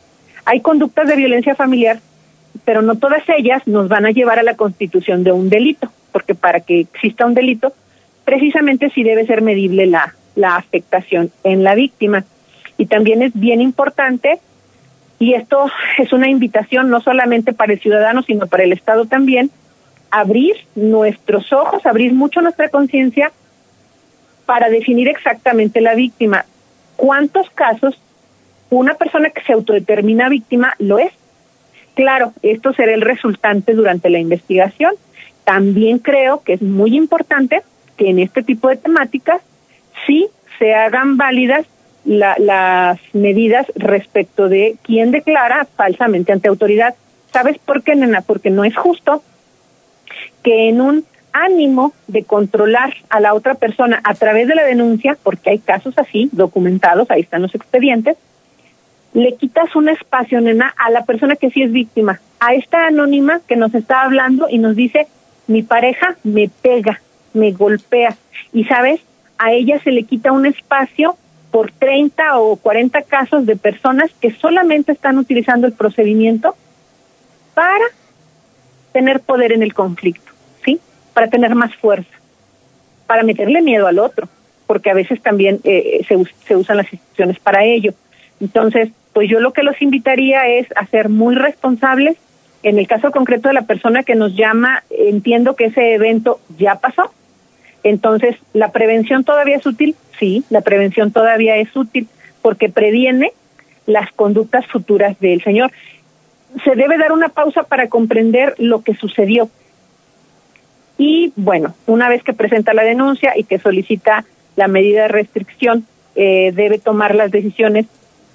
Hay 0.50 0.60
conductas 0.62 1.06
de 1.06 1.14
violencia 1.14 1.54
familiar, 1.54 2.00
pero 2.64 2.80
no 2.80 2.94
todas 2.94 3.22
ellas 3.28 3.66
nos 3.66 3.86
van 3.88 4.06
a 4.06 4.12
llevar 4.12 4.38
a 4.38 4.42
la 4.42 4.56
constitución 4.56 5.22
de 5.22 5.30
un 5.30 5.50
delito, 5.50 5.92
porque 6.10 6.34
para 6.34 6.60
que 6.60 6.80
exista 6.80 7.26
un 7.26 7.34
delito, 7.34 7.74
precisamente 8.24 8.88
sí 8.88 9.02
debe 9.02 9.26
ser 9.26 9.42
medible 9.42 9.84
la, 9.84 10.14
la 10.36 10.56
afectación 10.56 11.30
en 11.44 11.64
la 11.64 11.74
víctima. 11.74 12.24
Y 12.78 12.86
también 12.86 13.20
es 13.20 13.32
bien 13.34 13.60
importante, 13.60 14.38
y 15.18 15.34
esto 15.34 15.66
es 15.98 16.14
una 16.14 16.30
invitación 16.30 16.88
no 16.88 17.02
solamente 17.02 17.52
para 17.52 17.74
el 17.74 17.80
ciudadano, 17.80 18.22
sino 18.22 18.46
para 18.46 18.64
el 18.64 18.72
Estado 18.72 19.04
también, 19.04 19.50
abrir 20.10 20.54
nuestros 20.74 21.52
ojos, 21.52 21.84
abrir 21.84 22.14
mucho 22.14 22.40
nuestra 22.40 22.70
conciencia 22.70 23.32
para 24.46 24.70
definir 24.70 25.08
exactamente 25.08 25.82
la 25.82 25.94
víctima. 25.94 26.46
¿Cuántos 26.96 27.50
casos 27.50 28.00
una 28.70 28.94
persona 28.94 29.30
que 29.30 29.42
se 29.42 29.52
autodetermina 29.52 30.28
víctima 30.28 30.74
lo 30.78 30.98
es. 30.98 31.12
Claro, 31.94 32.32
esto 32.42 32.72
será 32.72 32.94
el 32.94 33.00
resultante 33.00 33.74
durante 33.74 34.10
la 34.10 34.18
investigación. 34.18 34.94
También 35.44 35.98
creo 35.98 36.42
que 36.42 36.54
es 36.54 36.62
muy 36.62 36.96
importante 36.96 37.62
que 37.96 38.10
en 38.10 38.18
este 38.18 38.42
tipo 38.42 38.68
de 38.68 38.76
temáticas 38.76 39.42
sí 40.06 40.28
se 40.58 40.74
hagan 40.74 41.16
válidas 41.16 41.66
las 42.04 42.98
medidas 43.12 43.66
respecto 43.74 44.48
de 44.48 44.76
quién 44.82 45.10
declara 45.10 45.66
falsamente 45.76 46.32
ante 46.32 46.48
autoridad. 46.48 46.94
¿Sabes 47.32 47.58
por 47.58 47.82
qué, 47.82 47.94
nena? 47.96 48.22
Porque 48.22 48.50
no 48.50 48.64
es 48.64 48.76
justo 48.76 49.22
que 50.42 50.68
en 50.68 50.80
un 50.80 51.04
ánimo 51.32 51.92
de 52.06 52.24
controlar 52.24 52.94
a 53.10 53.20
la 53.20 53.34
otra 53.34 53.54
persona 53.54 54.00
a 54.04 54.14
través 54.14 54.48
de 54.48 54.54
la 54.54 54.64
denuncia, 54.64 55.18
porque 55.22 55.50
hay 55.50 55.58
casos 55.58 55.94
así 55.98 56.30
documentados, 56.32 57.10
ahí 57.10 57.20
están 57.20 57.42
los 57.42 57.54
expedientes, 57.54 58.16
le 59.14 59.34
quitas 59.36 59.74
un 59.74 59.88
espacio, 59.88 60.40
nena, 60.40 60.74
a 60.76 60.90
la 60.90 61.04
persona 61.04 61.36
que 61.36 61.50
sí 61.50 61.62
es 61.62 61.72
víctima, 61.72 62.20
a 62.40 62.54
esta 62.54 62.86
anónima 62.86 63.40
que 63.46 63.56
nos 63.56 63.74
está 63.74 64.02
hablando 64.02 64.48
y 64.48 64.58
nos 64.58 64.76
dice, 64.76 65.06
mi 65.46 65.62
pareja 65.62 66.16
me 66.24 66.50
pega, 66.62 67.00
me 67.32 67.52
golpea. 67.52 68.16
Y 68.52 68.64
sabes, 68.64 69.00
a 69.38 69.52
ella 69.52 69.80
se 69.82 69.92
le 69.92 70.04
quita 70.04 70.32
un 70.32 70.46
espacio 70.46 71.16
por 71.50 71.72
30 71.72 72.38
o 72.38 72.56
40 72.56 73.02
casos 73.02 73.46
de 73.46 73.56
personas 73.56 74.10
que 74.20 74.30
solamente 74.32 74.92
están 74.92 75.18
utilizando 75.18 75.66
el 75.66 75.72
procedimiento 75.72 76.54
para 77.54 77.84
tener 78.92 79.20
poder 79.20 79.52
en 79.52 79.62
el 79.62 79.72
conflicto, 79.72 80.32
¿sí? 80.64 80.80
Para 81.14 81.28
tener 81.28 81.54
más 81.54 81.74
fuerza, 81.76 82.10
para 83.06 83.22
meterle 83.22 83.62
miedo 83.62 83.86
al 83.86 83.98
otro, 83.98 84.28
porque 84.66 84.90
a 84.90 84.94
veces 84.94 85.22
también 85.22 85.60
eh, 85.64 86.04
se, 86.06 86.16
se 86.46 86.56
usan 86.56 86.76
las 86.76 86.92
instituciones 86.92 87.38
para 87.38 87.64
ello 87.64 87.94
Entonces, 88.40 88.90
pues 89.12 89.28
yo 89.28 89.40
lo 89.40 89.52
que 89.52 89.62
los 89.62 89.80
invitaría 89.82 90.46
es 90.48 90.66
a 90.76 90.86
ser 90.86 91.08
muy 91.08 91.34
responsables. 91.34 92.16
En 92.62 92.78
el 92.78 92.86
caso 92.86 93.10
concreto 93.10 93.48
de 93.48 93.54
la 93.54 93.62
persona 93.62 94.02
que 94.02 94.14
nos 94.14 94.34
llama, 94.34 94.82
entiendo 94.90 95.56
que 95.56 95.66
ese 95.66 95.94
evento 95.94 96.40
ya 96.58 96.76
pasó. 96.76 97.12
Entonces, 97.84 98.36
¿la 98.52 98.72
prevención 98.72 99.24
todavía 99.24 99.56
es 99.56 99.66
útil? 99.66 99.96
Sí, 100.18 100.44
la 100.50 100.60
prevención 100.60 101.12
todavía 101.12 101.56
es 101.56 101.74
útil 101.76 102.08
porque 102.42 102.68
previene 102.68 103.32
las 103.86 104.10
conductas 104.12 104.66
futuras 104.66 105.18
del 105.20 105.42
Señor. 105.42 105.70
Se 106.64 106.74
debe 106.74 106.98
dar 106.98 107.12
una 107.12 107.28
pausa 107.28 107.62
para 107.62 107.88
comprender 107.88 108.54
lo 108.58 108.82
que 108.82 108.94
sucedió. 108.94 109.48
Y 110.98 111.32
bueno, 111.36 111.74
una 111.86 112.08
vez 112.08 112.22
que 112.24 112.32
presenta 112.32 112.74
la 112.74 112.82
denuncia 112.82 113.32
y 113.36 113.44
que 113.44 113.58
solicita 113.58 114.24
la 114.56 114.66
medida 114.66 115.02
de 115.02 115.08
restricción, 115.08 115.86
eh, 116.16 116.52
debe 116.54 116.78
tomar 116.78 117.14
las 117.14 117.30
decisiones. 117.30 117.86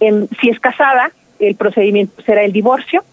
En, 0.07 0.27
si 0.41 0.49
es 0.49 0.59
casada, 0.59 1.11
el 1.39 1.55
procedimiento 1.55 2.21
será 2.23 2.43
el 2.43 2.51
divorcio. 2.51 3.03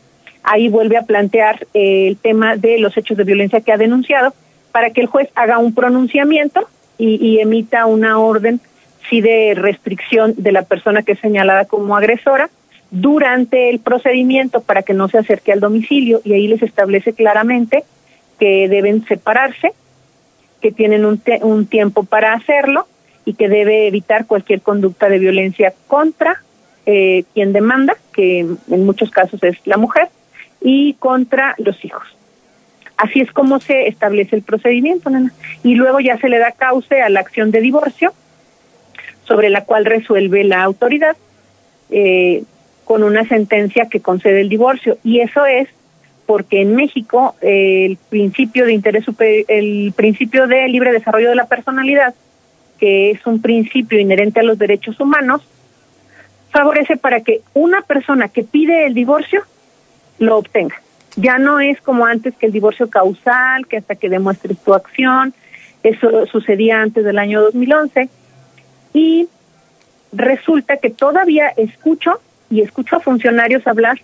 Ahí 0.43 0.69
vuelve 0.69 0.97
a 0.97 1.03
plantear 1.03 1.67
eh, 1.75 2.09
el 2.09 2.17
tema 2.17 2.57
de 2.57 2.79
los 2.79 2.97
hechos 2.97 3.17
de 3.17 3.25
violencia 3.25 3.61
que 3.61 3.73
ha 3.73 3.77
denunciado 3.77 4.35
para 4.73 4.91
que 4.91 5.01
el 5.01 5.07
juez 5.07 5.29
haga 5.35 5.59
un 5.59 5.75
pronunciamiento 5.75 6.69
y, 6.99 7.17
y 7.17 7.41
emita 7.41 7.87
una 7.87 8.19
orden 8.19 8.61
sí 9.09 9.21
de 9.21 9.55
restricción 9.57 10.35
de 10.37 10.53
la 10.53 10.63
persona 10.63 11.03
que 11.03 11.13
es 11.13 11.21
señalada 11.21 11.65
como 11.65 11.97
agresora 11.97 12.51
durante 12.91 13.71
el 13.71 13.81
procedimiento 13.81 14.61
para 14.61 14.83
que 14.83 14.95
no 14.95 15.09
se 15.09 15.19
acerque 15.19 15.53
al 15.53 15.61
domicilio 15.61 16.21
y 16.25 16.33
ahí 16.33 16.49
les 16.49 16.63
establece 16.63 17.13
claramente 17.13 17.85
que 18.39 18.69
deben 18.69 19.05
separarse, 19.07 19.73
que 20.61 20.73
tienen 20.73 21.05
un, 21.05 21.23
un 21.43 21.67
tiempo 21.67 22.05
para 22.05 22.33
hacerlo 22.33 22.87
y 23.25 23.35
que 23.35 23.49
debe 23.49 23.87
evitar 23.87 24.27
cualquier 24.27 24.63
conducta 24.63 25.09
de 25.09 25.19
violencia 25.19 25.75
contra 25.87 26.43
eh, 26.93 27.25
quien 27.35 27.53
demanda, 27.53 27.97
que 28.13 28.41
en 28.41 28.85
muchos 28.85 29.11
casos 29.11 29.41
es 29.45 29.57
la 29.65 29.77
mujer, 29.77 30.09
y 30.61 30.95
contra 30.95 31.55
los 31.59 31.85
hijos. 31.85 32.03
Así 32.97 33.21
es 33.21 33.31
como 33.33 33.61
se 33.61 33.87
establece 33.87 34.35
el 34.35 34.43
procedimiento, 34.43 35.09
nena. 35.09 35.33
Y 35.63 35.77
luego 35.77 36.01
ya 36.01 36.19
se 36.19 36.29
le 36.29 36.39
da 36.39 36.51
cauce 36.51 37.01
a 37.01 37.09
la 37.09 37.21
acción 37.21 37.53
de 37.53 37.61
divorcio, 37.61 38.13
sobre 39.25 39.51
la 39.51 39.65
cual 39.65 39.85
resuelve 39.85 40.43
la 40.43 40.65
autoridad 40.65 41.17
eh, 41.91 42.43
con 42.85 43.05
una 43.05 43.25
sentencia 43.29 43.87
que 43.89 44.01
concede 44.01 44.41
el 44.41 44.49
divorcio. 44.49 44.99
Y 45.05 45.21
eso 45.21 45.47
es 45.47 45.69
porque 46.27 46.61
en 46.61 46.75
México 46.75 47.37
eh, 47.41 47.87
el 47.87 47.99
principio 48.09 48.67
de 48.67 48.73
interés 48.73 49.05
el 49.49 49.93
principio 49.95 50.49
de 50.49 50.69
libre 50.69 50.93
desarrollo 50.93 51.29
de 51.29 51.37
la 51.37 51.47
personalidad 51.47 52.15
que 52.81 53.11
es 53.11 53.25
un 53.27 53.43
principio 53.43 54.01
inherente 54.01 54.41
a 54.41 54.43
los 54.43 54.59
derechos 54.59 54.99
humanos, 54.99 55.43
favorece 56.51 56.97
para 56.97 57.21
que 57.21 57.43
una 57.55 57.83
persona 57.83 58.29
que 58.29 58.43
pide 58.43 58.87
el 58.87 58.95
divorcio 58.95 59.43
lo 60.19 60.39
obtenga. 60.39 60.81
Ya 61.17 61.39
no 61.39 61.61
es 61.61 61.81
como 61.81 62.07
antes 62.07 62.35
que 62.37 62.47
el 62.47 62.53
divorcio 62.53 62.89
causal, 62.89 63.67
que 63.67 63.79
hasta 63.79 63.97
que 63.97 64.09
demuestres 64.09 64.59
tu 64.59 64.75
acción, 64.75 65.35
eso 65.83 66.27
sucedía 66.27 66.81
antes 66.81 67.05
del 67.05 67.19
año 67.19 67.41
2011, 67.43 68.09
y 68.93 69.29
resulta 70.13 70.77
que 70.77 70.91
todavía 70.91 71.49
escucho 71.57 72.21
y 72.51 72.63
escucho 72.63 72.97
a 72.97 73.01
funcionarios 73.01 73.67
hablar 73.67 74.01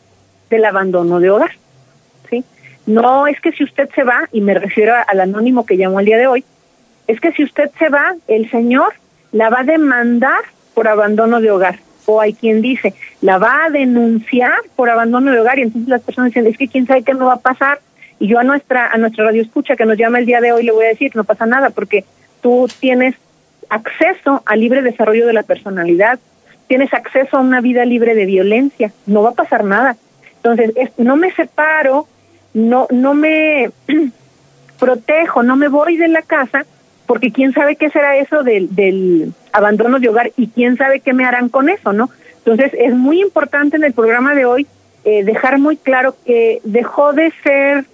del 0.50 0.64
abandono 0.64 1.20
de 1.20 1.30
hogar. 1.30 1.52
¿sí? 2.30 2.44
No 2.86 3.26
es 3.26 3.40
que 3.40 3.52
si 3.52 3.64
usted 3.64 3.88
se 3.94 4.04
va, 4.04 4.28
y 4.32 4.40
me 4.40 4.54
refiero 4.54 4.94
al 5.06 5.20
anónimo 5.20 5.66
que 5.66 5.76
llamó 5.76 6.00
el 6.00 6.06
día 6.06 6.18
de 6.18 6.28
hoy, 6.28 6.44
es 7.06 7.20
que 7.20 7.32
si 7.32 7.44
usted 7.44 7.70
se 7.78 7.88
va, 7.88 8.14
el 8.28 8.50
señor 8.50 8.94
la 9.32 9.50
va 9.50 9.60
a 9.60 9.64
demandar 9.64 10.40
por 10.74 10.88
abandono 10.88 11.40
de 11.40 11.50
hogar. 11.50 11.78
O 12.06 12.20
hay 12.20 12.34
quien 12.34 12.62
dice, 12.62 12.94
la 13.20 13.38
va 13.38 13.64
a 13.64 13.70
denunciar 13.70 14.54
por 14.76 14.88
abandono 14.88 15.32
de 15.32 15.40
hogar 15.40 15.58
y 15.58 15.62
entonces 15.62 15.88
las 15.88 16.02
personas 16.02 16.30
dicen, 16.30 16.46
es 16.46 16.56
que 16.56 16.68
quién 16.68 16.86
sabe 16.86 17.02
qué 17.02 17.14
me 17.14 17.24
va 17.24 17.34
a 17.34 17.40
pasar. 17.40 17.80
Y 18.18 18.28
yo 18.28 18.38
a 18.38 18.44
nuestra, 18.44 18.90
a 18.90 18.96
nuestra 18.96 19.24
radio 19.24 19.42
escucha 19.42 19.76
que 19.76 19.84
nos 19.84 19.98
llama 19.98 20.18
el 20.18 20.26
día 20.26 20.40
de 20.40 20.52
hoy 20.52 20.62
le 20.62 20.72
voy 20.72 20.86
a 20.86 20.88
decir, 20.88 21.14
no 21.14 21.24
pasa 21.24 21.46
nada 21.46 21.70
porque 21.70 22.04
tú 22.40 22.68
tienes 22.80 23.14
acceso 23.68 24.42
al 24.46 24.60
libre 24.60 24.82
desarrollo 24.82 25.26
de 25.26 25.32
la 25.32 25.42
personalidad, 25.42 26.18
tienes 26.68 26.92
acceso 26.94 27.36
a 27.36 27.40
una 27.40 27.60
vida 27.60 27.84
libre 27.84 28.14
de 28.14 28.26
violencia, 28.26 28.92
no 29.06 29.22
va 29.22 29.30
a 29.30 29.34
pasar 29.34 29.64
nada. 29.64 29.96
Entonces, 30.36 30.72
no 30.96 31.16
me 31.16 31.32
separo, 31.32 32.06
no, 32.54 32.86
no 32.90 33.14
me 33.14 33.70
protejo, 34.78 35.42
no 35.42 35.56
me 35.56 35.68
voy 35.68 35.96
de 35.96 36.08
la 36.08 36.22
casa 36.22 36.64
porque 37.06 37.32
quién 37.32 37.52
sabe 37.52 37.76
qué 37.76 37.88
será 37.90 38.16
eso 38.16 38.42
del, 38.42 39.32
abandono 39.52 39.98
de 39.98 40.08
hogar 40.08 40.32
y 40.36 40.48
quién 40.48 40.76
sabe 40.76 41.00
qué 41.00 41.12
me 41.12 41.24
harán 41.24 41.48
con 41.48 41.68
eso, 41.68 41.92
¿no? 41.92 42.10
Entonces 42.38 42.72
es 42.78 42.94
muy 42.94 43.20
importante 43.20 43.76
en 43.76 43.84
el 43.84 43.92
programa 43.92 44.34
de 44.34 44.44
hoy 44.44 44.66
eh, 45.04 45.24
dejar 45.24 45.58
muy 45.58 45.76
claro 45.76 46.16
que 46.24 46.60
dejó 46.64 47.12
de 47.12 47.32
ser 47.42 47.84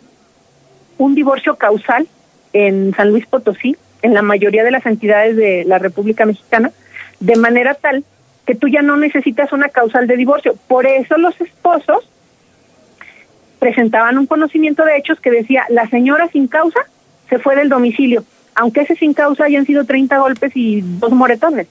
un 0.98 1.14
divorcio 1.14 1.56
causal 1.56 2.06
en 2.52 2.94
San 2.94 3.10
Luis 3.10 3.26
Potosí, 3.26 3.76
en 4.02 4.14
la 4.14 4.22
mayoría 4.22 4.64
de 4.64 4.70
las 4.70 4.84
entidades 4.86 5.36
de 5.36 5.64
la 5.64 5.78
República 5.78 6.26
Mexicana, 6.26 6.72
de 7.20 7.36
manera 7.36 7.74
tal 7.74 8.04
que 8.46 8.54
tú 8.54 8.68
ya 8.68 8.82
no 8.82 8.96
necesitas 8.96 9.52
una 9.52 9.68
causal 9.68 10.06
de 10.06 10.16
divorcio. 10.16 10.56
Por 10.66 10.86
eso 10.86 11.16
los 11.16 11.40
esposos 11.40 12.08
presentaban 13.58 14.18
un 14.18 14.26
conocimiento 14.26 14.84
de 14.84 14.96
hechos 14.96 15.20
que 15.20 15.30
decía, 15.30 15.64
la 15.68 15.88
señora 15.88 16.28
sin 16.28 16.48
causa 16.48 16.80
se 17.28 17.38
fue 17.38 17.54
del 17.54 17.68
domicilio 17.68 18.24
aunque 18.54 18.82
ese 18.82 18.96
sin 18.96 19.14
causa 19.14 19.44
hayan 19.44 19.66
sido 19.66 19.84
30 19.84 20.18
golpes 20.18 20.52
y 20.54 20.80
dos 20.82 21.12
moretones. 21.12 21.66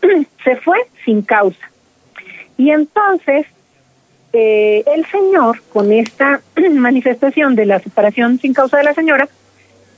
Se 0.44 0.56
fue 0.56 0.78
sin 1.04 1.22
causa. 1.22 1.70
Y 2.56 2.70
entonces, 2.70 3.46
eh, 4.32 4.84
el 4.94 5.06
señor, 5.06 5.62
con 5.72 5.92
esta 5.92 6.40
manifestación 6.72 7.54
de 7.54 7.66
la 7.66 7.80
separación 7.80 8.38
sin 8.38 8.52
causa 8.52 8.78
de 8.78 8.84
la 8.84 8.94
señora, 8.94 9.28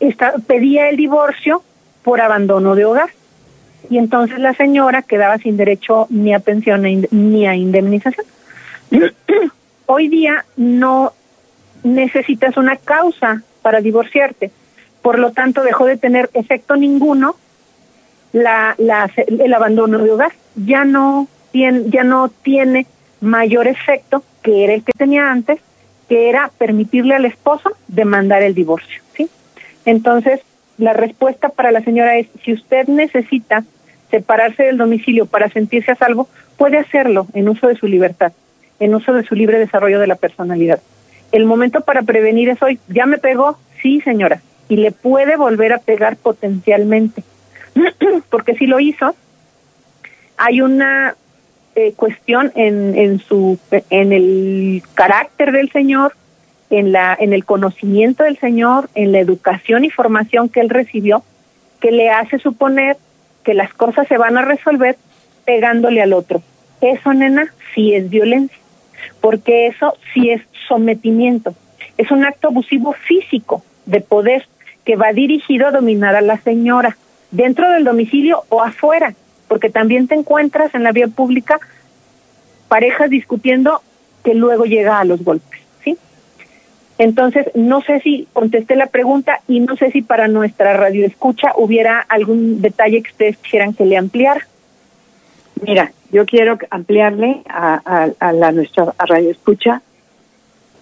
está, 0.00 0.34
pedía 0.46 0.88
el 0.88 0.96
divorcio 0.96 1.62
por 2.02 2.20
abandono 2.20 2.74
de 2.74 2.84
hogar. 2.84 3.10
Y 3.90 3.98
entonces 3.98 4.38
la 4.38 4.54
señora 4.54 5.02
quedaba 5.02 5.38
sin 5.38 5.56
derecho 5.56 6.06
ni 6.08 6.32
a 6.32 6.40
pensión 6.40 6.84
ni 7.10 7.46
a 7.46 7.54
indemnización. 7.54 8.26
Hoy 9.86 10.08
día 10.08 10.46
no 10.56 11.12
necesitas 11.82 12.56
una 12.56 12.76
causa 12.76 13.42
para 13.60 13.80
divorciarte 13.80 14.50
por 15.04 15.18
lo 15.18 15.32
tanto 15.32 15.62
dejó 15.62 15.84
de 15.84 15.98
tener 15.98 16.30
efecto 16.32 16.76
ninguno 16.76 17.36
la, 18.32 18.74
la, 18.78 19.10
el 19.26 19.52
abandono 19.52 19.98
de 19.98 20.10
hogar. 20.10 20.32
Ya 20.56 20.86
no, 20.86 21.28
tiene, 21.52 21.90
ya 21.90 22.04
no 22.04 22.30
tiene 22.30 22.86
mayor 23.20 23.66
efecto 23.66 24.24
que 24.42 24.64
era 24.64 24.72
el 24.72 24.82
que 24.82 24.92
tenía 24.92 25.30
antes, 25.30 25.60
que 26.08 26.30
era 26.30 26.50
permitirle 26.56 27.14
al 27.14 27.26
esposo 27.26 27.72
demandar 27.86 28.42
el 28.42 28.54
divorcio. 28.54 29.02
¿sí? 29.14 29.28
Entonces, 29.84 30.40
la 30.78 30.94
respuesta 30.94 31.50
para 31.50 31.70
la 31.70 31.82
señora 31.82 32.16
es, 32.16 32.28
si 32.42 32.54
usted 32.54 32.88
necesita 32.88 33.62
separarse 34.10 34.62
del 34.62 34.78
domicilio 34.78 35.26
para 35.26 35.50
sentirse 35.50 35.92
a 35.92 35.96
salvo, 35.96 36.30
puede 36.56 36.78
hacerlo 36.78 37.26
en 37.34 37.50
uso 37.50 37.68
de 37.68 37.76
su 37.76 37.88
libertad, 37.88 38.32
en 38.80 38.94
uso 38.94 39.12
de 39.12 39.24
su 39.24 39.34
libre 39.34 39.58
desarrollo 39.58 40.00
de 40.00 40.06
la 40.06 40.16
personalidad. 40.16 40.80
El 41.30 41.44
momento 41.44 41.82
para 41.82 42.00
prevenir 42.00 42.48
es 42.48 42.62
hoy. 42.62 42.80
¿Ya 42.88 43.04
me 43.04 43.18
pegó? 43.18 43.58
Sí, 43.82 44.00
señora 44.00 44.40
y 44.68 44.76
le 44.76 44.92
puede 44.92 45.36
volver 45.36 45.72
a 45.72 45.78
pegar 45.78 46.16
potencialmente. 46.16 47.22
Porque 48.30 48.54
si 48.54 48.66
lo 48.66 48.80
hizo, 48.80 49.14
hay 50.36 50.60
una 50.60 51.16
eh, 51.74 51.92
cuestión 51.94 52.52
en, 52.54 52.96
en, 52.96 53.18
su, 53.18 53.58
en 53.90 54.12
el 54.12 54.82
carácter 54.94 55.52
del 55.52 55.70
Señor, 55.70 56.14
en, 56.70 56.92
la, 56.92 57.16
en 57.18 57.32
el 57.32 57.44
conocimiento 57.44 58.24
del 58.24 58.38
Señor, 58.38 58.88
en 58.94 59.12
la 59.12 59.20
educación 59.20 59.84
y 59.84 59.90
formación 59.90 60.48
que 60.48 60.60
él 60.60 60.70
recibió, 60.70 61.22
que 61.80 61.92
le 61.92 62.10
hace 62.10 62.38
suponer 62.38 62.96
que 63.42 63.54
las 63.54 63.72
cosas 63.74 64.08
se 64.08 64.18
van 64.18 64.38
a 64.38 64.42
resolver 64.42 64.96
pegándole 65.44 66.00
al 66.00 66.12
otro. 66.12 66.42
Eso, 66.80 67.12
nena, 67.12 67.52
sí 67.74 67.94
es 67.94 68.08
violencia, 68.08 68.58
porque 69.20 69.66
eso 69.66 69.94
sí 70.12 70.30
es 70.30 70.42
sometimiento. 70.68 71.54
Es 71.98 72.10
un 72.10 72.24
acto 72.24 72.48
abusivo 72.48 72.92
físico 72.92 73.62
de 73.86 74.00
poder 74.00 74.46
que 74.84 74.96
va 74.96 75.12
dirigido 75.12 75.66
a 75.66 75.72
dominar 75.72 76.14
a 76.14 76.20
la 76.20 76.38
señora, 76.38 76.96
dentro 77.30 77.70
del 77.70 77.84
domicilio 77.84 78.44
o 78.48 78.62
afuera, 78.62 79.14
porque 79.48 79.70
también 79.70 80.08
te 80.08 80.14
encuentras 80.14 80.74
en 80.74 80.84
la 80.84 80.92
vía 80.92 81.08
pública 81.08 81.58
parejas 82.68 83.10
discutiendo 83.10 83.82
que 84.22 84.34
luego 84.34 84.64
llega 84.64 84.98
a 84.98 85.04
los 85.04 85.22
golpes, 85.22 85.60
¿sí? 85.82 85.98
Entonces, 86.98 87.46
no 87.54 87.82
sé 87.82 88.00
si 88.00 88.26
contesté 88.32 88.76
la 88.76 88.86
pregunta 88.86 89.40
y 89.48 89.60
no 89.60 89.76
sé 89.76 89.90
si 89.90 90.02
para 90.02 90.28
nuestra 90.28 90.74
radio 90.74 91.06
escucha 91.06 91.52
hubiera 91.56 92.00
algún 92.00 92.62
detalle 92.62 93.02
que 93.02 93.10
ustedes 93.10 93.36
quisieran 93.38 93.74
que 93.74 93.84
le 93.84 93.96
ampliara. 93.96 94.46
Mira, 95.60 95.92
yo 96.10 96.26
quiero 96.26 96.58
ampliarle 96.70 97.42
a, 97.48 98.10
a, 98.20 98.32
la 98.32 98.52
nuestra 98.52 98.94
radio 98.98 99.30
escucha 99.30 99.82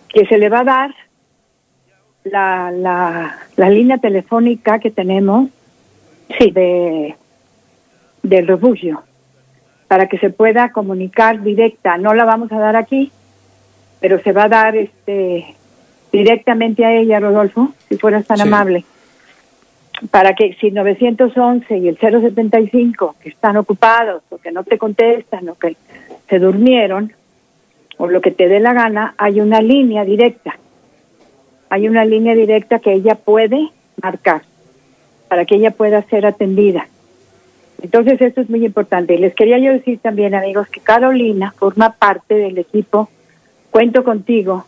que 0.09 0.27
se 0.27 0.39
le 0.39 0.49
va 0.49 0.61
a 0.61 0.65
dar 0.65 0.95
la, 2.25 2.71
la, 2.71 3.39
la 3.57 3.71
línea 3.71 3.99
telefónica 3.99 4.79
que 4.79 4.91
tenemos 4.91 5.49
sí. 6.39 6.51
de 6.51 7.17
del 8.23 8.47
refugio 8.47 9.03
para 9.89 10.07
que 10.07 10.19
se 10.19 10.31
pueda 10.31 10.73
comunicar 10.73 11.43
directa. 11.43 11.99
No 11.99 12.15
la 12.15 12.25
vamos 12.25 12.51
a 12.53 12.59
dar 12.59 12.77
aquí, 12.77 13.13
pero 14.01 14.21
se 14.23 14.33
va 14.33 14.45
a 14.45 14.49
dar 14.49 14.77
este 14.77 15.55
directamente 16.11 16.85
a 16.85 16.95
ella, 16.95 17.21
Rodolfo, 17.21 17.75
si 17.89 17.97
fueras 17.97 18.27
tan 18.27 18.41
amable. 18.41 18.85
Para 20.11 20.35
que 20.35 20.55
si 20.61 20.71
911 20.71 21.79
y 21.79 21.89
el 21.89 21.99
075 21.99 23.17
que 23.21 23.29
están 23.29 23.57
ocupados 23.57 24.23
o 24.31 24.39
que 24.39 24.51
no 24.51 24.65
te 24.65 24.79
contestan 24.79 25.49
o 25.49 25.55
que 25.55 25.77
se 26.29 26.39
durmieron 26.39 27.13
o 27.99 28.09
lo 28.09 28.21
que 28.21 28.31
te 28.31 28.49
dé 28.49 28.61
la 28.61 28.73
gana, 28.73 29.15
hay 29.17 29.41
una 29.41 29.61
línea 29.61 30.05
directa. 30.05 30.59
Hay 31.73 31.89
una 31.89 32.05
línea 32.05 32.35
directa 32.35 32.81
que 32.81 32.93
ella 32.93 33.15
puede 33.15 33.71
marcar 34.03 34.43
para 35.29 35.47
que 35.47 35.55
ella 35.55 35.71
pueda 35.71 36.03
ser 36.03 36.27
atendida. 36.27 36.87
Entonces, 37.81 38.21
esto 38.21 38.43
es 38.43 38.51
muy 38.51 38.67
importante. 38.67 39.17
Les 39.17 39.35
quería 39.35 39.57
yo 39.57 39.73
decir 39.73 39.99
también, 39.99 40.35
amigos, 40.35 40.69
que 40.69 40.81
Carolina 40.81 41.55
forma 41.57 41.95
parte 41.95 42.35
del 42.35 42.59
equipo 42.59 43.09
Cuento 43.71 44.05
contigo, 44.05 44.67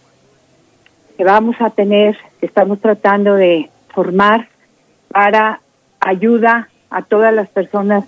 que 1.18 1.24
vamos 1.24 1.56
a 1.60 1.68
tener, 1.68 2.16
que 2.40 2.46
estamos 2.46 2.80
tratando 2.80 3.34
de 3.34 3.68
formar 3.90 4.48
para 5.08 5.60
ayuda 6.00 6.70
a 6.88 7.02
todas 7.02 7.34
las 7.34 7.50
personas 7.50 8.06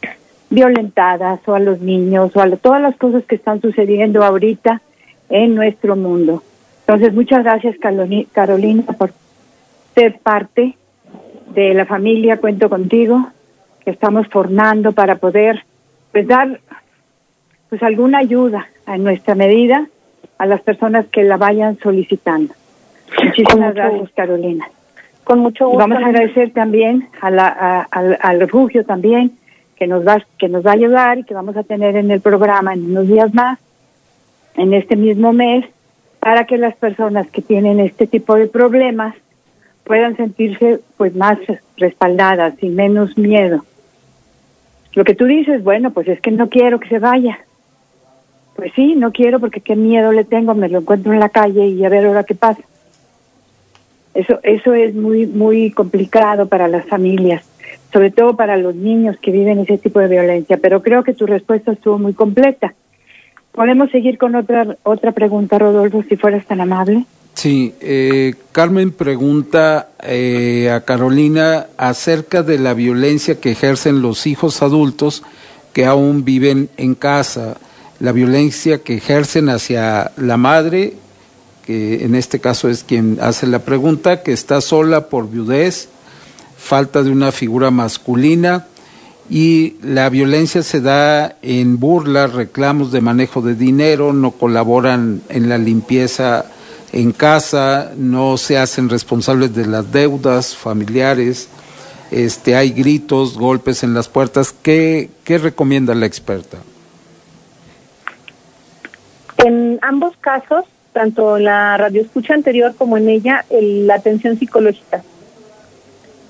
violentadas 0.48 1.40
o 1.46 1.54
a 1.54 1.58
los 1.58 1.82
niños 1.82 2.34
o 2.34 2.40
a 2.40 2.48
todas 2.56 2.80
las 2.80 2.96
cosas 2.96 3.24
que 3.26 3.34
están 3.34 3.60
sucediendo 3.60 4.24
ahorita 4.24 4.80
en 5.28 5.54
nuestro 5.54 5.96
mundo. 5.96 6.42
Entonces, 6.86 7.14
muchas 7.14 7.42
gracias 7.42 7.76
Carolina 8.32 8.84
por 8.96 9.10
ser 9.96 10.18
parte 10.20 10.76
de 11.52 11.74
la 11.74 11.84
familia 11.84 12.36
Cuento 12.36 12.68
contigo 12.68 13.28
que 13.84 13.90
estamos 13.90 14.28
formando 14.28 14.92
para 14.92 15.16
poder 15.16 15.64
pues 16.12 16.28
dar 16.28 16.60
pues 17.68 17.82
alguna 17.82 18.18
ayuda 18.18 18.68
a 18.86 18.98
nuestra 18.98 19.34
medida 19.34 19.88
a 20.38 20.46
las 20.46 20.60
personas 20.60 21.06
que 21.06 21.24
la 21.24 21.36
vayan 21.36 21.76
solicitando. 21.78 22.54
Muchísimas 23.24 23.74
gracias, 23.74 24.10
Carolina. 24.14 24.68
Con 25.24 25.40
mucho 25.40 25.66
gusto. 25.66 25.78
vamos 25.78 26.02
a 26.02 26.06
agradecer 26.06 26.52
también 26.52 27.08
a 27.20 27.30
la, 27.30 27.82
al 27.82 28.38
refugio 28.38 28.84
también 28.84 29.32
que 29.74 29.88
nos 29.88 30.06
va 30.06 30.24
que 30.38 30.48
nos 30.48 30.64
va 30.64 30.70
a 30.70 30.74
ayudar 30.74 31.18
y 31.18 31.24
que 31.24 31.34
vamos 31.34 31.56
a 31.56 31.64
tener 31.64 31.96
en 31.96 32.12
el 32.12 32.20
programa 32.20 32.74
en 32.74 32.90
unos 32.92 33.08
días 33.08 33.34
más, 33.34 33.58
en 34.54 34.72
este 34.72 34.94
mismo 34.94 35.32
mes, 35.32 35.64
para 36.26 36.44
que 36.44 36.58
las 36.58 36.74
personas 36.74 37.28
que 37.30 37.40
tienen 37.40 37.78
este 37.78 38.08
tipo 38.08 38.34
de 38.34 38.48
problemas 38.48 39.14
puedan 39.84 40.16
sentirse 40.16 40.80
pues 40.96 41.14
más 41.14 41.38
respaldadas 41.76 42.60
y 42.60 42.68
menos 42.68 43.16
miedo. 43.16 43.64
Lo 44.94 45.04
que 45.04 45.14
tú 45.14 45.26
dices, 45.26 45.62
bueno, 45.62 45.92
pues 45.92 46.08
es 46.08 46.20
que 46.20 46.32
no 46.32 46.48
quiero 46.48 46.80
que 46.80 46.88
se 46.88 46.98
vaya. 46.98 47.38
Pues 48.56 48.72
sí, 48.74 48.96
no 48.96 49.12
quiero 49.12 49.38
porque 49.38 49.60
qué 49.60 49.76
miedo 49.76 50.10
le 50.10 50.24
tengo, 50.24 50.56
me 50.56 50.68
lo 50.68 50.80
encuentro 50.80 51.12
en 51.12 51.20
la 51.20 51.28
calle 51.28 51.68
y 51.68 51.84
a 51.84 51.88
ver 51.88 52.04
ahora 52.04 52.24
qué 52.24 52.34
pasa. 52.34 52.62
Eso, 54.12 54.40
eso 54.42 54.74
es 54.74 54.96
muy, 54.96 55.28
muy 55.28 55.70
complicado 55.70 56.48
para 56.48 56.66
las 56.66 56.86
familias, 56.86 57.44
sobre 57.92 58.10
todo 58.10 58.34
para 58.34 58.56
los 58.56 58.74
niños 58.74 59.16
que 59.18 59.30
viven 59.30 59.60
ese 59.60 59.78
tipo 59.78 60.00
de 60.00 60.08
violencia. 60.08 60.56
Pero 60.56 60.82
creo 60.82 61.04
que 61.04 61.14
tu 61.14 61.24
respuesta 61.24 61.70
estuvo 61.70 62.00
muy 62.00 62.14
completa. 62.14 62.74
Podemos 63.56 63.90
seguir 63.90 64.18
con 64.18 64.34
otra 64.34 64.76
otra 64.82 65.12
pregunta, 65.12 65.58
Rodolfo, 65.58 66.04
si 66.06 66.16
fueras 66.16 66.44
tan 66.46 66.60
amable. 66.60 67.06
Sí, 67.32 67.74
eh, 67.80 68.34
Carmen 68.52 68.92
pregunta 68.92 69.88
eh, 70.02 70.70
a 70.70 70.82
Carolina 70.82 71.66
acerca 71.78 72.42
de 72.42 72.58
la 72.58 72.74
violencia 72.74 73.40
que 73.40 73.52
ejercen 73.52 74.02
los 74.02 74.26
hijos 74.26 74.62
adultos 74.62 75.22
que 75.72 75.86
aún 75.86 76.24
viven 76.24 76.68
en 76.76 76.94
casa, 76.94 77.56
la 77.98 78.12
violencia 78.12 78.82
que 78.82 78.96
ejercen 78.96 79.48
hacia 79.48 80.12
la 80.18 80.36
madre, 80.36 80.92
que 81.64 82.04
en 82.04 82.14
este 82.14 82.40
caso 82.40 82.68
es 82.68 82.84
quien 82.84 83.18
hace 83.22 83.46
la 83.46 83.60
pregunta, 83.60 84.22
que 84.22 84.32
está 84.32 84.60
sola 84.60 85.08
por 85.08 85.30
viudez, 85.30 85.88
falta 86.58 87.02
de 87.02 87.10
una 87.10 87.32
figura 87.32 87.70
masculina 87.70 88.66
y 89.28 89.76
la 89.82 90.08
violencia 90.08 90.62
se 90.62 90.80
da 90.80 91.36
en 91.42 91.78
burlas, 91.78 92.32
reclamos 92.32 92.92
de 92.92 93.00
manejo 93.00 93.42
de 93.42 93.54
dinero, 93.54 94.12
no 94.12 94.30
colaboran 94.32 95.22
en 95.28 95.48
la 95.48 95.58
limpieza 95.58 96.46
en 96.92 97.12
casa, 97.12 97.92
no 97.96 98.36
se 98.36 98.58
hacen 98.58 98.88
responsables 98.88 99.54
de 99.54 99.66
las 99.66 99.90
deudas 99.90 100.56
familiares, 100.56 101.48
este, 102.10 102.54
hay 102.54 102.70
gritos, 102.70 103.36
golpes 103.36 103.82
en 103.82 103.94
las 103.94 104.08
puertas. 104.08 104.54
¿Qué, 104.62 105.10
qué 105.24 105.38
recomienda 105.38 105.94
la 105.94 106.06
experta? 106.06 106.58
En 109.38 109.78
ambos 109.82 110.16
casos, 110.18 110.64
tanto 110.92 111.38
la 111.38 111.76
radioescucha 111.76 112.34
anterior 112.34 112.74
como 112.76 112.96
en 112.96 113.08
ella, 113.08 113.44
la 113.50 113.96
atención 113.96 114.38
psicológica. 114.38 115.02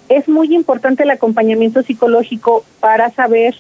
Es 0.09 0.29
muy 0.29 0.55
importante 0.55 1.03
el 1.03 1.11
acompañamiento 1.11 1.83
psicológico 1.83 2.65
para 2.81 3.11
saber, 3.11 3.57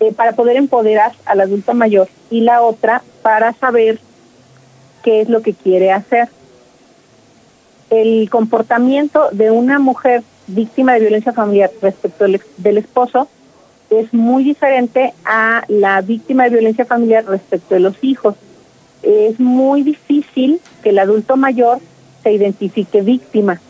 eh, 0.00 0.12
para 0.12 0.32
poder 0.32 0.56
empoderar 0.56 1.12
al 1.26 1.40
adulto 1.40 1.74
mayor 1.74 2.08
y 2.30 2.40
la 2.40 2.62
otra 2.62 3.02
para 3.22 3.52
saber 3.52 3.98
qué 5.02 5.20
es 5.20 5.28
lo 5.28 5.42
que 5.42 5.52
quiere 5.52 5.92
hacer. 5.92 6.28
El 7.90 8.28
comportamiento 8.30 9.28
de 9.32 9.50
una 9.50 9.78
mujer 9.78 10.22
víctima 10.46 10.94
de 10.94 11.00
violencia 11.00 11.32
familiar 11.32 11.70
respecto 11.80 12.24
del, 12.24 12.78
esposo 12.78 13.28
es 13.90 14.12
muy 14.12 14.44
diferente 14.44 15.12
a 15.24 15.64
la 15.68 16.00
víctima 16.00 16.44
de 16.44 16.50
violencia 16.50 16.84
familiar 16.84 17.24
respecto 17.26 17.74
de 17.74 17.80
los 17.80 18.02
hijos. 18.02 18.34
Es 19.02 19.38
muy 19.38 19.82
difícil 19.82 20.60
que 20.82 20.88
el 20.88 20.98
adulto 20.98 21.36
mayor 21.36 21.78
se 22.22 22.32
identifique 22.32 23.02
víctima, 23.02 23.60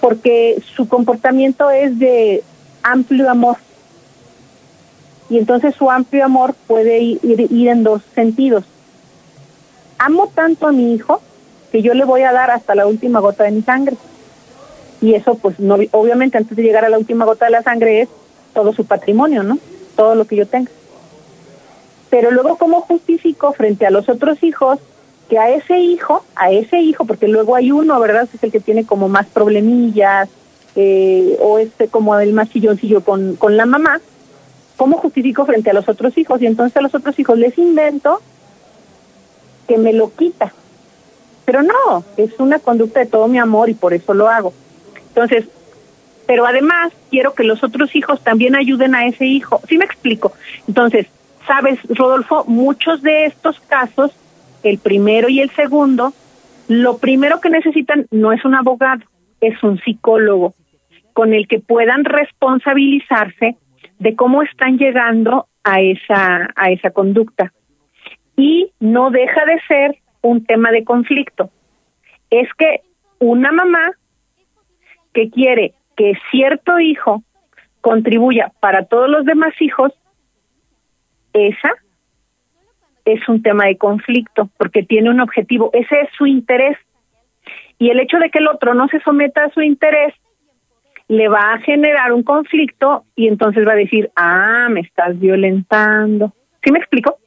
porque 0.00 0.62
su 0.76 0.88
comportamiento 0.88 1.70
es 1.70 1.98
de 1.98 2.42
amplio 2.82 3.30
amor. 3.30 3.56
Y 5.30 5.38
entonces 5.38 5.74
su 5.74 5.90
amplio 5.90 6.24
amor 6.24 6.54
puede 6.66 7.00
ir 7.00 7.68
en 7.68 7.82
dos 7.84 8.02
sentidos 8.14 8.64
amo 9.98 10.30
tanto 10.34 10.66
a 10.66 10.72
mi 10.72 10.94
hijo 10.94 11.20
que 11.70 11.82
yo 11.82 11.92
le 11.92 12.04
voy 12.04 12.22
a 12.22 12.32
dar 12.32 12.50
hasta 12.50 12.74
la 12.74 12.86
última 12.86 13.20
gota 13.20 13.44
de 13.44 13.50
mi 13.50 13.62
sangre. 13.62 13.96
Y 15.00 15.14
eso, 15.14 15.34
pues, 15.36 15.60
no, 15.60 15.76
obviamente, 15.92 16.38
antes 16.38 16.56
de 16.56 16.62
llegar 16.62 16.84
a 16.84 16.88
la 16.88 16.98
última 16.98 17.24
gota 17.24 17.44
de 17.44 17.50
la 17.52 17.62
sangre 17.62 18.00
es 18.00 18.08
todo 18.54 18.72
su 18.72 18.86
patrimonio, 18.86 19.42
¿no? 19.42 19.58
Todo 19.94 20.14
lo 20.14 20.24
que 20.24 20.36
yo 20.36 20.46
tenga. 20.46 20.70
Pero 22.10 22.30
luego, 22.30 22.56
¿cómo 22.56 22.80
justifico 22.80 23.52
frente 23.52 23.86
a 23.86 23.90
los 23.90 24.08
otros 24.08 24.42
hijos 24.42 24.78
que 25.28 25.38
a 25.38 25.50
ese 25.50 25.78
hijo, 25.78 26.24
a 26.34 26.50
ese 26.50 26.80
hijo, 26.80 27.04
porque 27.04 27.28
luego 27.28 27.54
hay 27.54 27.70
uno, 27.70 27.98
¿verdad? 28.00 28.28
Es 28.32 28.42
el 28.42 28.50
que 28.50 28.60
tiene 28.60 28.84
como 28.84 29.08
más 29.08 29.26
problemillas, 29.26 30.28
eh, 30.74 31.36
o 31.40 31.58
este 31.58 31.88
como 31.88 32.18
el 32.18 32.32
más 32.32 32.50
chilloncillo 32.50 33.02
con, 33.02 33.36
con 33.36 33.56
la 33.56 33.66
mamá, 33.66 34.00
¿cómo 34.76 34.96
justifico 34.98 35.44
frente 35.44 35.70
a 35.70 35.74
los 35.74 35.88
otros 35.88 36.16
hijos? 36.16 36.40
Y 36.40 36.46
entonces 36.46 36.76
a 36.76 36.80
los 36.80 36.94
otros 36.94 37.18
hijos 37.18 37.38
les 37.38 37.58
invento 37.58 38.20
que 39.66 39.76
me 39.76 39.92
lo 39.92 40.14
quita. 40.14 40.52
Pero 41.44 41.62
no, 41.62 42.04
es 42.16 42.30
una 42.38 42.58
conducta 42.58 43.00
de 43.00 43.06
todo 43.06 43.26
mi 43.26 43.38
amor 43.38 43.68
y 43.68 43.74
por 43.74 43.92
eso 43.92 44.14
lo 44.14 44.28
hago. 44.28 44.52
Entonces, 45.08 45.46
pero 46.26 46.46
además 46.46 46.92
quiero 47.10 47.34
que 47.34 47.42
los 47.42 47.64
otros 47.64 47.96
hijos 47.96 48.22
también 48.22 48.54
ayuden 48.54 48.94
a 48.94 49.06
ese 49.06 49.24
hijo. 49.24 49.60
¿Sí 49.68 49.78
me 49.78 49.84
explico? 49.84 50.32
Entonces, 50.68 51.06
sabes, 51.46 51.78
Rodolfo, 51.88 52.44
muchos 52.46 53.02
de 53.02 53.26
estos 53.26 53.58
casos, 53.60 54.12
el 54.62 54.78
primero 54.78 55.28
y 55.28 55.40
el 55.40 55.50
segundo, 55.50 56.12
lo 56.68 56.98
primero 56.98 57.40
que 57.40 57.50
necesitan 57.50 58.06
no 58.10 58.32
es 58.32 58.44
un 58.44 58.54
abogado, 58.54 59.04
es 59.40 59.62
un 59.62 59.78
psicólogo 59.80 60.54
con 61.12 61.32
el 61.34 61.48
que 61.48 61.60
puedan 61.60 62.04
responsabilizarse 62.04 63.56
de 63.98 64.14
cómo 64.14 64.42
están 64.42 64.78
llegando 64.78 65.46
a 65.64 65.80
esa 65.80 66.48
a 66.54 66.70
esa 66.70 66.90
conducta 66.90 67.52
y 68.36 68.72
no 68.78 69.10
deja 69.10 69.44
de 69.44 69.60
ser 69.66 69.98
un 70.22 70.44
tema 70.44 70.70
de 70.70 70.84
conflicto. 70.84 71.50
Es 72.30 72.48
que 72.56 72.82
una 73.18 73.50
mamá 73.50 73.92
que 75.12 75.30
quiere 75.30 75.74
que 75.96 76.12
cierto 76.30 76.78
hijo 76.78 77.24
contribuya 77.80 78.52
para 78.60 78.84
todos 78.84 79.08
los 79.08 79.24
demás 79.24 79.54
hijos, 79.60 79.92
esa 81.32 81.72
es 83.12 83.28
un 83.28 83.42
tema 83.42 83.66
de 83.66 83.76
conflicto 83.76 84.48
porque 84.56 84.82
tiene 84.82 85.10
un 85.10 85.20
objetivo, 85.20 85.70
ese 85.72 86.00
es 86.00 86.08
su 86.16 86.26
interés. 86.26 86.76
Y 87.78 87.90
el 87.90 88.00
hecho 88.00 88.18
de 88.18 88.30
que 88.30 88.38
el 88.38 88.48
otro 88.48 88.74
no 88.74 88.88
se 88.88 89.00
someta 89.00 89.44
a 89.44 89.50
su 89.50 89.62
interés 89.62 90.14
le 91.08 91.28
va 91.28 91.54
a 91.54 91.58
generar 91.60 92.12
un 92.12 92.22
conflicto 92.22 93.04
y 93.16 93.28
entonces 93.28 93.66
va 93.66 93.72
a 93.72 93.76
decir, 93.76 94.10
ah, 94.14 94.68
me 94.70 94.80
estás 94.80 95.18
violentando. 95.18 96.34
¿Sí 96.62 96.70
me 96.70 96.78
explico? 96.78 97.18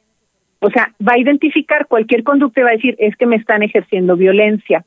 O 0.60 0.70
sea, 0.70 0.92
va 1.06 1.14
a 1.14 1.18
identificar 1.18 1.88
cualquier 1.88 2.22
conducta 2.22 2.60
y 2.60 2.64
va 2.64 2.70
a 2.70 2.74
decir, 2.74 2.94
es 2.98 3.16
que 3.16 3.26
me 3.26 3.36
están 3.36 3.64
ejerciendo 3.64 4.16
violencia. 4.16 4.84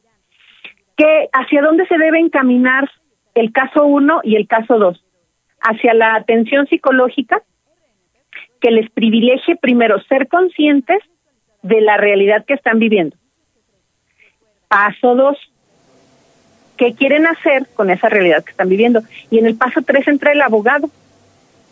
¿Qué, 0.95 1.27
¿Hacia 1.33 1.61
dónde 1.61 1.85
se 1.87 1.97
debe 1.97 2.19
encaminar 2.19 2.89
el 3.33 3.51
caso 3.51 3.85
1 3.85 4.21
y 4.23 4.37
el 4.37 4.47
caso 4.47 4.79
2? 4.79 5.03
Hacia 5.59 5.93
la 5.93 6.15
atención 6.15 6.67
psicológica, 6.67 7.41
que 8.65 8.71
les 8.71 8.89
privilegie 8.89 9.55
primero 9.57 10.01
ser 10.09 10.27
conscientes 10.27 10.97
de 11.61 11.81
la 11.81 11.97
realidad 11.97 12.45
que 12.47 12.55
están 12.55 12.79
viviendo. 12.79 13.15
Paso 14.67 15.13
dos, 15.13 15.37
¿qué 16.75 16.95
quieren 16.95 17.27
hacer 17.27 17.67
con 17.75 17.91
esa 17.91 18.09
realidad 18.09 18.43
que 18.43 18.49
están 18.49 18.67
viviendo? 18.67 19.03
Y 19.29 19.37
en 19.37 19.45
el 19.45 19.55
paso 19.55 19.83
tres 19.83 20.07
entra 20.07 20.31
el 20.31 20.41
abogado. 20.41 20.89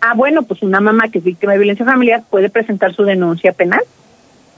Ah, 0.02 0.14
bueno, 0.16 0.44
pues 0.44 0.62
una 0.62 0.82
mamá 0.82 1.08
que 1.08 1.18
es 1.18 1.24
víctima 1.24 1.54
de 1.54 1.58
violencia 1.58 1.84
familiar 1.84 2.22
puede 2.30 2.52
presentar 2.52 2.94
su 2.94 3.04
denuncia 3.04 3.54
penal, 3.54 3.82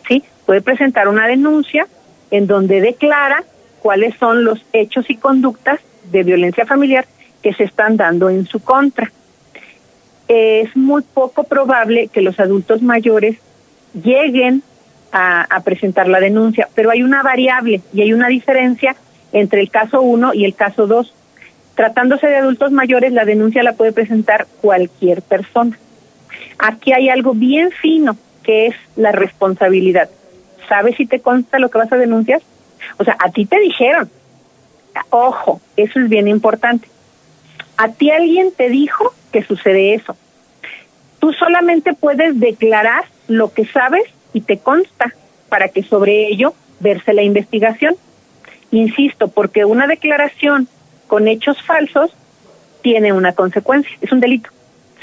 ¿sí? 0.06 0.22
Puede 0.46 0.60
presentar 0.60 1.08
una 1.08 1.28
denuncia 1.28 1.88
en 2.32 2.48
donde 2.48 2.82
declara 2.82 3.46
cuáles 3.82 4.14
son 4.18 4.44
los 4.44 4.60
hechos 4.74 5.10
y 5.10 5.16
conductas 5.16 5.80
de 6.12 6.24
violencia 6.24 6.66
familiar 6.66 7.06
que 7.42 7.54
se 7.54 7.64
están 7.64 7.96
dando 7.96 8.30
en 8.30 8.46
su 8.46 8.62
contra. 8.62 9.10
Es 10.28 10.76
muy 10.76 11.04
poco 11.04 11.44
probable 11.44 12.08
que 12.08 12.22
los 12.22 12.40
adultos 12.40 12.82
mayores 12.82 13.38
lleguen 13.94 14.64
a, 15.12 15.62
presentar 15.64 16.10
la 16.10 16.20
denuncia, 16.20 16.68
pero 16.76 16.92
hay 16.92 17.02
una 17.02 17.24
variable 17.24 17.82
y 17.94 18.02
hay 18.02 18.12
una 18.12 18.28
diferencia 18.28 18.96
entre 19.32 19.62
el 19.62 19.70
caso 19.70 20.02
1 20.02 20.34
y 20.34 20.44
el 20.44 20.56
caso 20.56 20.88
2. 20.88 21.14
Tratándose 21.76 22.28
de 22.28 22.38
adultos 22.38 22.72
mayores, 22.72 23.14
la 23.14 23.24
denuncia 23.24 23.64
la 23.64 23.74
puede 23.74 23.94
presentar 23.94 24.46
cualquier 24.62 25.22
persona. 25.22 25.78
Aquí 26.58 26.92
hay 26.92 27.10
algo 27.10 27.34
bien 27.34 27.72
fino, 27.72 28.18
que 28.44 28.68
es 28.68 28.76
la 28.96 29.12
responsabilidad. 29.12 30.10
¿Sabes 30.68 30.96
si 30.98 31.06
te 31.06 31.22
consta 31.22 31.60
lo 31.60 31.70
que 31.70 31.78
vas 31.78 31.92
a 31.92 31.98
denunciar? 31.98 32.42
O 32.98 33.04
sea, 33.04 33.16
a 33.20 33.32
ti 33.32 33.46
te 33.46 33.60
dijeron. 33.60 34.10
Ojo, 35.10 35.62
eso 35.76 36.00
es 36.00 36.10
bien 36.10 36.28
importante. 36.28 36.88
A 37.78 37.90
ti 37.90 38.12
alguien 38.12 38.52
te 38.56 38.70
dijo 38.70 39.14
que 39.32 39.44
sucede 39.44 39.94
eso. 39.94 40.16
Tú 41.20 41.34
solamente 41.34 41.94
puedes 41.94 42.40
declarar 42.40 43.06
lo 43.28 43.54
que 43.54 43.66
sabes 43.66 44.04
y 44.34 44.42
te 44.42 44.60
consta 44.60 45.14
para 45.50 45.70
que 45.70 45.84
sobre 45.84 46.28
ello 46.28 46.54
verse 46.80 47.14
la 47.14 47.24
investigación. 47.24 47.96
Insisto, 48.72 49.28
porque 49.30 49.66
una 49.66 49.88
declaración 49.88 50.68
con 51.08 51.28
hechos 51.28 51.62
falsos 51.64 52.12
tiene 52.82 53.14
una 53.14 53.34
consecuencia, 53.34 53.98
es 54.02 54.12
un 54.12 54.20
delito, 54.20 54.50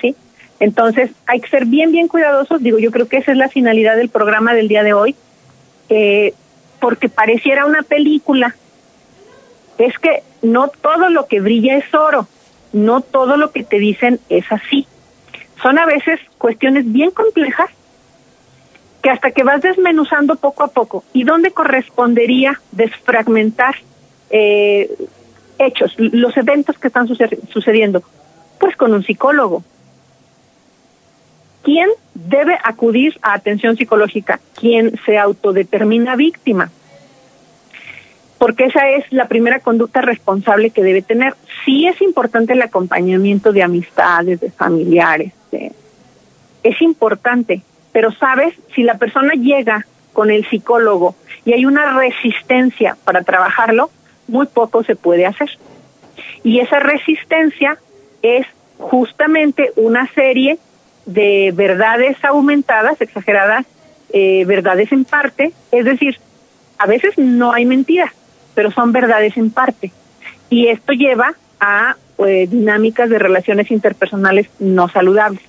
¿sí? 0.01 0.15
Entonces, 0.61 1.11
hay 1.27 1.41
que 1.41 1.49
ser 1.49 1.67
bien, 1.67 1.91
bien 1.91 2.07
cuidadosos. 2.07 2.63
Digo, 2.63 2.79
yo 2.79 2.91
creo 2.93 3.09
que 3.09 3.17
esa 3.17 3.33
es 3.33 3.39
la 3.39 3.49
finalidad 3.49 3.97
del 3.97 4.09
programa 4.09 4.55
del 4.55 4.69
día 4.69 4.85
de 4.85 4.93
hoy, 4.93 5.17
eh, 5.89 6.35
porque 6.81 7.09
pareciera 7.09 7.67
una 7.67 7.83
película. 7.83 8.55
Es 9.79 9.99
que 9.99 10.23
no 10.43 10.69
todo 10.69 11.09
lo 11.09 11.27
que 11.27 11.41
brilla 11.41 11.77
es 11.77 11.93
oro, 11.93 12.29
no 12.73 13.01
todo 13.01 13.37
lo 13.37 13.53
que 13.53 13.65
te 13.65 13.79
dicen 13.79 14.21
es 14.29 14.51
así. 14.51 14.87
Son 15.63 15.79
a 15.79 15.87
veces 15.87 16.21
cuestiones 16.39 16.91
bien 16.91 17.11
complejas 17.11 17.71
que 19.03 19.11
hasta 19.11 19.33
que 19.33 19.43
vas 19.43 19.61
desmenuzando 19.63 20.37
poco 20.37 20.63
a 20.63 20.69
poco. 20.69 21.05
¿Y 21.13 21.25
dónde 21.25 21.51
correspondería 21.51 22.61
desfragmentar 22.71 23.75
eh, 24.31 24.91
hechos, 25.59 25.95
los 25.99 26.37
eventos 26.37 26.79
que 26.79 26.89
están 26.89 27.09
sucediendo? 27.09 28.03
Pues 28.59 28.77
con 28.77 28.95
un 28.95 29.05
psicólogo. 29.05 29.65
¿Quién 31.63 31.89
debe 32.15 32.59
acudir 32.65 33.19
a 33.23 33.35
atención 33.35 33.77
psicológica? 33.77 34.41
¿Quién 34.59 34.99
se 35.05 35.19
autodetermina 35.19 36.17
víctima? 36.17 36.71
Porque 38.43 38.65
esa 38.65 38.89
es 38.89 39.05
la 39.13 39.29
primera 39.29 39.61
conducta 39.61 40.01
responsable 40.01 40.71
que 40.71 40.83
debe 40.83 41.01
tener. 41.01 41.37
Sí 41.65 41.87
es 41.87 42.03
importante 42.03 42.55
el 42.55 42.63
acompañamiento 42.63 43.53
de 43.53 43.63
amistades, 43.63 44.41
de 44.41 44.51
familiares. 44.51 45.33
Es 46.65 46.83
importante, 46.83 47.63
pero 47.93 48.11
sabes, 48.11 48.53
si 48.75 48.83
la 48.83 48.99
persona 48.99 49.35
llega 49.35 49.87
con 50.13 50.29
el 50.33 50.45
psicólogo 50.51 51.15
y 51.45 51.53
hay 51.53 51.67
una 51.67 51.97
resistencia 51.97 52.97
para 53.05 53.23
trabajarlo, 53.23 53.91
muy 54.27 54.47
poco 54.47 54.83
se 54.83 54.97
puede 54.97 55.25
hacer. 55.25 55.51
Y 56.43 56.59
esa 56.59 56.81
resistencia 56.81 57.79
es 58.23 58.45
justamente 58.77 59.71
una 59.77 60.09
serie 60.15 60.59
de 61.07 61.53
verdades 61.55 62.17
aumentadas, 62.25 63.01
exageradas, 63.01 63.67
eh, 64.13 64.45
verdades 64.47 64.91
en 64.91 65.05
parte, 65.05 65.53
es 65.71 65.85
decir, 65.85 66.19
a 66.79 66.87
veces 66.87 67.17
no 67.17 67.53
hay 67.53 67.67
mentiras, 67.67 68.13
pero 68.55 68.71
son 68.71 68.93
verdades 68.93 69.37
en 69.37 69.51
parte. 69.51 69.93
Y 70.51 70.69
esto 70.69 70.93
lleva 70.93 71.35
a 71.61 71.97
eh, 72.27 72.47
dinámicas 72.51 73.09
de 73.11 73.19
relaciones 73.19 73.71
interpersonales 73.71 74.49
no 74.59 74.89
saludables. 74.89 75.43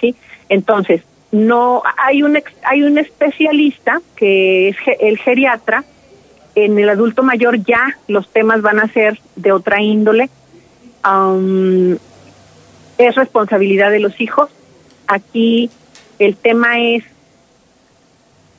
¿Sí? 0.00 0.14
Entonces, 0.48 1.02
no 1.32 1.82
hay 1.96 2.22
un 2.22 2.38
hay 2.62 2.82
un 2.82 2.98
especialista 2.98 4.00
que 4.16 4.68
es 4.68 4.76
el 5.00 5.18
geriatra 5.18 5.84
en 6.54 6.78
el 6.78 6.88
adulto 6.90 7.22
mayor 7.22 7.64
ya 7.64 7.98
los 8.06 8.28
temas 8.30 8.60
van 8.60 8.78
a 8.78 8.88
ser 8.88 9.18
de 9.36 9.50
otra 9.50 9.80
índole 9.80 10.28
es 12.98 13.14
responsabilidad 13.14 13.90
de 13.90 14.00
los 14.00 14.20
hijos 14.20 14.50
aquí 15.06 15.70
el 16.18 16.36
tema 16.36 16.78
es 16.80 17.02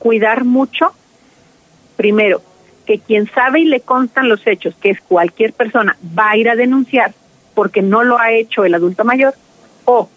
cuidar 0.00 0.44
mucho 0.44 0.92
primero 1.96 2.42
que 2.86 2.98
quien 2.98 3.30
sabe 3.32 3.60
y 3.60 3.64
le 3.64 3.80
constan 3.80 4.28
los 4.28 4.46
hechos 4.46 4.74
que 4.80 4.90
es 4.90 5.00
cualquier 5.00 5.52
persona 5.52 5.96
va 6.18 6.30
a 6.30 6.36
ir 6.36 6.48
a 6.48 6.56
denunciar 6.56 7.12
porque 7.54 7.82
no 7.82 8.02
lo 8.02 8.18
ha 8.18 8.32
hecho 8.32 8.64
el 8.64 8.74
adulto 8.74 9.04
mayor 9.04 9.34
o 9.84 10.08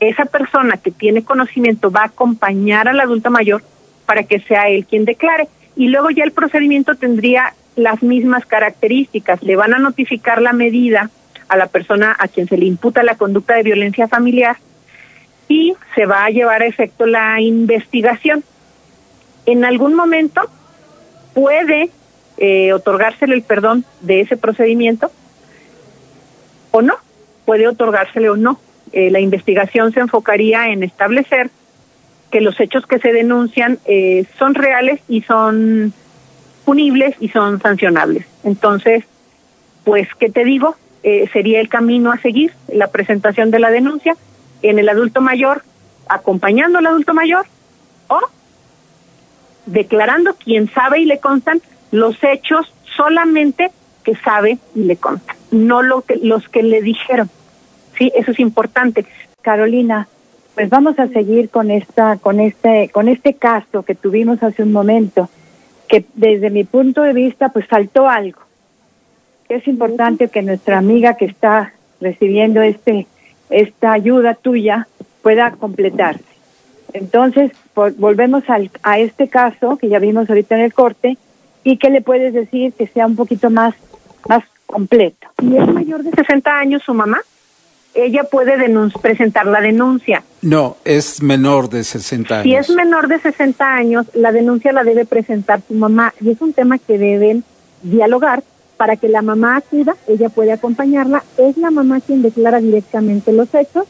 esa 0.00 0.24
persona 0.24 0.78
que 0.78 0.90
tiene 0.90 1.22
conocimiento 1.22 1.90
va 1.90 2.02
a 2.02 2.06
acompañar 2.06 2.88
al 2.88 3.00
adulto 3.00 3.30
mayor 3.30 3.62
para 4.06 4.24
que 4.24 4.40
sea 4.40 4.68
él 4.68 4.86
quien 4.86 5.04
declare. 5.04 5.48
Y 5.76 5.88
luego 5.88 6.10
ya 6.10 6.24
el 6.24 6.32
procedimiento 6.32 6.94
tendría 6.94 7.54
las 7.76 8.02
mismas 8.02 8.46
características. 8.46 9.42
Le 9.42 9.56
van 9.56 9.74
a 9.74 9.78
notificar 9.78 10.42
la 10.42 10.52
medida 10.52 11.10
a 11.48 11.56
la 11.56 11.66
persona 11.66 12.16
a 12.18 12.28
quien 12.28 12.48
se 12.48 12.56
le 12.56 12.64
imputa 12.64 13.02
la 13.02 13.16
conducta 13.16 13.54
de 13.54 13.62
violencia 13.62 14.08
familiar 14.08 14.56
y 15.48 15.74
se 15.94 16.06
va 16.06 16.24
a 16.24 16.30
llevar 16.30 16.62
a 16.62 16.66
efecto 16.66 17.06
la 17.06 17.40
investigación. 17.40 18.42
En 19.46 19.64
algún 19.64 19.94
momento 19.94 20.42
puede 21.34 21.90
eh, 22.40 22.72
otorgársele 22.72 23.34
el 23.34 23.42
perdón 23.42 23.84
de 24.00 24.22
ese 24.22 24.36
procedimiento 24.36 25.12
o 26.70 26.82
no, 26.82 26.94
puede 27.44 27.68
otorgársele 27.68 28.30
o 28.30 28.36
no. 28.36 28.58
Eh, 28.92 29.10
la 29.10 29.20
investigación 29.20 29.92
se 29.92 30.00
enfocaría 30.00 30.68
en 30.68 30.82
establecer 30.82 31.50
que 32.30 32.40
los 32.40 32.58
hechos 32.60 32.86
que 32.86 32.98
se 32.98 33.12
denuncian 33.12 33.78
eh, 33.84 34.24
son 34.38 34.54
reales 34.54 35.00
y 35.08 35.22
son 35.22 35.92
punibles 36.64 37.14
y 37.20 37.28
son 37.28 37.60
sancionables. 37.60 38.24
Entonces, 38.44 39.04
pues, 39.84 40.08
¿qué 40.18 40.30
te 40.30 40.44
digo? 40.44 40.76
Eh, 41.02 41.28
sería 41.32 41.60
el 41.60 41.68
camino 41.68 42.12
a 42.12 42.18
seguir, 42.18 42.52
la 42.68 42.88
presentación 42.88 43.50
de 43.50 43.58
la 43.58 43.70
denuncia 43.70 44.16
en 44.62 44.78
el 44.78 44.88
adulto 44.88 45.20
mayor, 45.20 45.62
acompañando 46.08 46.78
al 46.78 46.86
adulto 46.86 47.14
mayor 47.14 47.46
o 48.08 48.20
declarando 49.66 50.34
quien 50.34 50.70
sabe 50.72 51.00
y 51.00 51.04
le 51.04 51.18
constan 51.18 51.60
los 51.90 52.22
hechos 52.22 52.72
solamente 52.96 53.70
que 54.02 54.14
sabe 54.16 54.58
y 54.74 54.84
le 54.84 54.96
constan, 54.96 55.36
no 55.50 55.82
lo 55.82 56.02
que, 56.02 56.16
los 56.16 56.48
que 56.48 56.62
le 56.62 56.82
dijeron. 56.82 57.28
Sí, 57.96 58.12
eso 58.14 58.30
es 58.30 58.40
importante. 58.40 59.04
Carolina, 59.42 60.08
pues 60.54 60.68
vamos 60.68 60.98
a 60.98 61.08
seguir 61.08 61.50
con 61.50 61.70
esta, 61.70 62.16
con 62.16 62.40
este, 62.40 62.90
con 62.92 63.08
este 63.08 63.34
caso 63.34 63.82
que 63.82 63.94
tuvimos 63.94 64.42
hace 64.42 64.62
un 64.62 64.72
momento, 64.72 65.28
que 65.88 66.04
desde 66.14 66.50
mi 66.50 66.64
punto 66.64 67.02
de 67.02 67.12
vista, 67.12 67.50
pues 67.50 67.66
faltó 67.66 68.08
algo. 68.08 68.40
Es 69.48 69.66
importante 69.66 70.28
que 70.28 70.42
nuestra 70.42 70.78
amiga 70.78 71.14
que 71.14 71.24
está 71.24 71.72
recibiendo 72.00 72.62
este, 72.62 73.06
esta 73.50 73.92
ayuda 73.92 74.34
tuya 74.34 74.86
pueda 75.22 75.50
completarse. 75.52 76.24
Entonces, 76.92 77.52
volvemos 77.74 78.48
al, 78.48 78.70
a 78.82 78.98
este 78.98 79.28
caso 79.28 79.76
que 79.76 79.88
ya 79.88 79.98
vimos 79.98 80.28
ahorita 80.28 80.56
en 80.56 80.62
el 80.62 80.74
corte 80.74 81.18
y 81.64 81.76
que 81.76 81.90
le 81.90 82.00
puedes 82.00 82.32
decir 82.32 82.72
que 82.72 82.86
sea 82.86 83.06
un 83.06 83.16
poquito 83.16 83.50
más, 83.50 83.74
más 84.28 84.44
completo. 84.66 85.28
¿Y 85.42 85.56
es 85.56 85.66
mayor 85.66 86.02
de 86.02 86.10
60 86.10 86.50
años 86.58 86.82
su 86.84 86.94
mamá? 86.94 87.20
ella 87.94 88.24
puede 88.24 88.56
presentar 89.02 89.46
la 89.46 89.60
denuncia. 89.60 90.22
No, 90.42 90.76
es 90.84 91.22
menor 91.22 91.68
de 91.68 91.84
60 91.84 92.40
años. 92.40 92.44
Si 92.44 92.54
es 92.54 92.70
menor 92.70 93.08
de 93.08 93.18
60 93.18 93.74
años, 93.74 94.06
la 94.14 94.32
denuncia 94.32 94.72
la 94.72 94.84
debe 94.84 95.04
presentar 95.04 95.60
su 95.66 95.74
mamá 95.74 96.14
y 96.20 96.30
es 96.30 96.40
un 96.40 96.52
tema 96.52 96.78
que 96.78 96.98
deben 96.98 97.44
dialogar 97.82 98.42
para 98.76 98.96
que 98.96 99.08
la 99.08 99.22
mamá 99.22 99.56
acuda, 99.56 99.94
ella 100.06 100.30
puede 100.30 100.52
acompañarla, 100.52 101.22
es 101.36 101.58
la 101.58 101.70
mamá 101.70 102.00
quien 102.00 102.22
declara 102.22 102.60
directamente 102.60 103.32
los 103.32 103.54
hechos, 103.54 103.84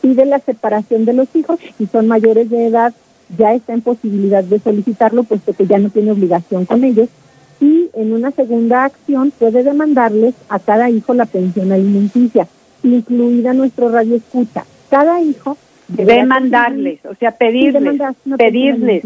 pide 0.00 0.24
la 0.24 0.40
separación 0.40 1.04
de 1.04 1.12
los 1.12 1.28
hijos, 1.36 1.60
si 1.78 1.86
son 1.86 2.08
mayores 2.08 2.50
de 2.50 2.66
edad 2.66 2.94
ya 3.36 3.54
está 3.54 3.72
en 3.72 3.82
posibilidad 3.82 4.44
de 4.44 4.58
solicitarlo, 4.58 5.24
puesto 5.24 5.52
que 5.52 5.66
ya 5.66 5.78
no 5.78 5.90
tiene 5.90 6.12
obligación 6.12 6.66
con 6.66 6.84
ellos, 6.84 7.08
y 7.60 7.88
en 7.94 8.12
una 8.12 8.30
segunda 8.30 8.84
acción 8.84 9.32
puede 9.38 9.62
demandarles 9.62 10.34
a 10.48 10.58
cada 10.58 10.90
hijo 10.90 11.14
la 11.14 11.26
pensión 11.26 11.72
alimenticia 11.72 12.46
incluida 12.84 13.54
nuestro 13.54 13.88
radio 13.88 14.16
escucha. 14.16 14.64
Cada 14.90 15.20
hijo 15.20 15.56
Demandarles, 15.86 17.00
o 17.04 17.14
sea, 17.14 17.32
pedirles, 17.32 18.00
pedirles. 18.38 19.04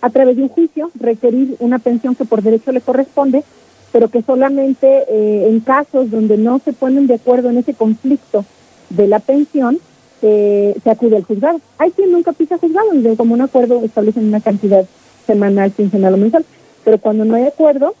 A 0.00 0.08
través 0.08 0.36
de 0.36 0.44
un 0.44 0.48
juicio, 0.48 0.90
requerir 0.98 1.56
una 1.58 1.78
pensión 1.78 2.14
que 2.14 2.24
por 2.24 2.40
derecho 2.40 2.72
le 2.72 2.80
corresponde, 2.80 3.44
pero 3.92 4.08
que 4.08 4.22
solamente 4.22 5.04
eh, 5.08 5.48
en 5.50 5.60
casos 5.60 6.10
donde 6.10 6.38
no 6.38 6.60
se 6.60 6.72
ponen 6.72 7.06
de 7.06 7.14
acuerdo 7.14 7.50
en 7.50 7.58
ese 7.58 7.74
conflicto 7.74 8.46
de 8.88 9.06
la 9.06 9.18
pensión, 9.18 9.78
eh, 10.22 10.74
se 10.82 10.90
acude 10.90 11.16
al 11.16 11.24
juzgado. 11.24 11.60
Hay 11.78 11.90
quien 11.92 12.12
nunca 12.12 12.32
pisa 12.32 12.58
juzgado, 12.58 12.88
donde 12.88 13.16
como 13.16 13.34
un 13.34 13.42
acuerdo 13.42 13.82
establecen 13.84 14.26
una 14.28 14.40
cantidad 14.40 14.84
semanal, 15.26 15.72
quincenal 15.72 16.14
o 16.14 16.16
mensual, 16.16 16.44
pero 16.84 16.98
cuando 16.98 17.24
no 17.24 17.34
hay 17.34 17.44
acuerdo, 17.44 17.94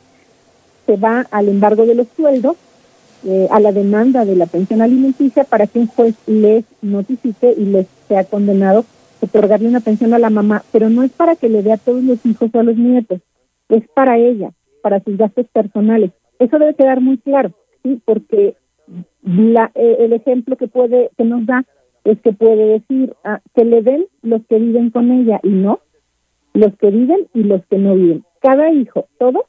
se 0.86 0.96
va 0.96 1.26
al 1.30 1.48
embargo 1.48 1.84
de 1.86 1.94
los 1.94 2.06
sueldos, 2.16 2.56
eh, 3.26 3.48
a 3.50 3.60
la 3.60 3.72
demanda 3.72 4.24
de 4.24 4.36
la 4.36 4.46
pensión 4.46 4.80
alimenticia 4.80 5.44
para 5.44 5.66
que 5.66 5.80
un 5.80 5.88
juez 5.88 6.14
les 6.26 6.64
notifique 6.82 7.52
y 7.56 7.64
les 7.64 7.86
sea 8.06 8.24
condenado 8.24 8.84
otorgarle 9.20 9.68
una 9.68 9.80
pensión 9.80 10.14
a 10.14 10.18
la 10.18 10.30
mamá, 10.30 10.62
pero 10.72 10.88
no 10.88 11.02
es 11.02 11.10
para 11.10 11.36
que 11.36 11.48
le 11.48 11.62
dé 11.62 11.72
a 11.72 11.76
todos 11.76 12.02
los 12.02 12.24
hijos 12.24 12.50
o 12.52 12.60
a 12.60 12.62
los 12.62 12.76
nietos, 12.76 13.20
es 13.68 13.82
para 13.88 14.16
ella, 14.18 14.52
para 14.82 15.00
sus 15.00 15.16
gastos 15.16 15.46
personales. 15.52 16.12
Eso 16.38 16.58
debe 16.58 16.74
quedar 16.74 17.00
muy 17.00 17.18
claro, 17.18 17.52
¿sí? 17.82 18.00
porque 18.04 18.54
la, 19.22 19.70
eh, 19.74 19.96
el 20.00 20.12
ejemplo 20.12 20.56
que 20.56 20.68
puede 20.68 21.10
que 21.16 21.24
nos 21.24 21.44
da 21.44 21.64
es 22.10 22.20
que 22.22 22.32
puede 22.32 22.66
decir 22.66 23.14
ah, 23.22 23.40
que 23.54 23.64
le 23.64 23.82
den 23.82 24.06
los 24.22 24.40
que 24.46 24.58
viven 24.58 24.90
con 24.90 25.10
ella 25.10 25.40
y 25.42 25.50
no 25.50 25.80
los 26.54 26.74
que 26.76 26.90
viven 26.90 27.28
y 27.34 27.42
los 27.42 27.64
que 27.66 27.76
no 27.78 27.94
viven. 27.94 28.24
Cada 28.40 28.72
hijo, 28.72 29.06
todos 29.18 29.44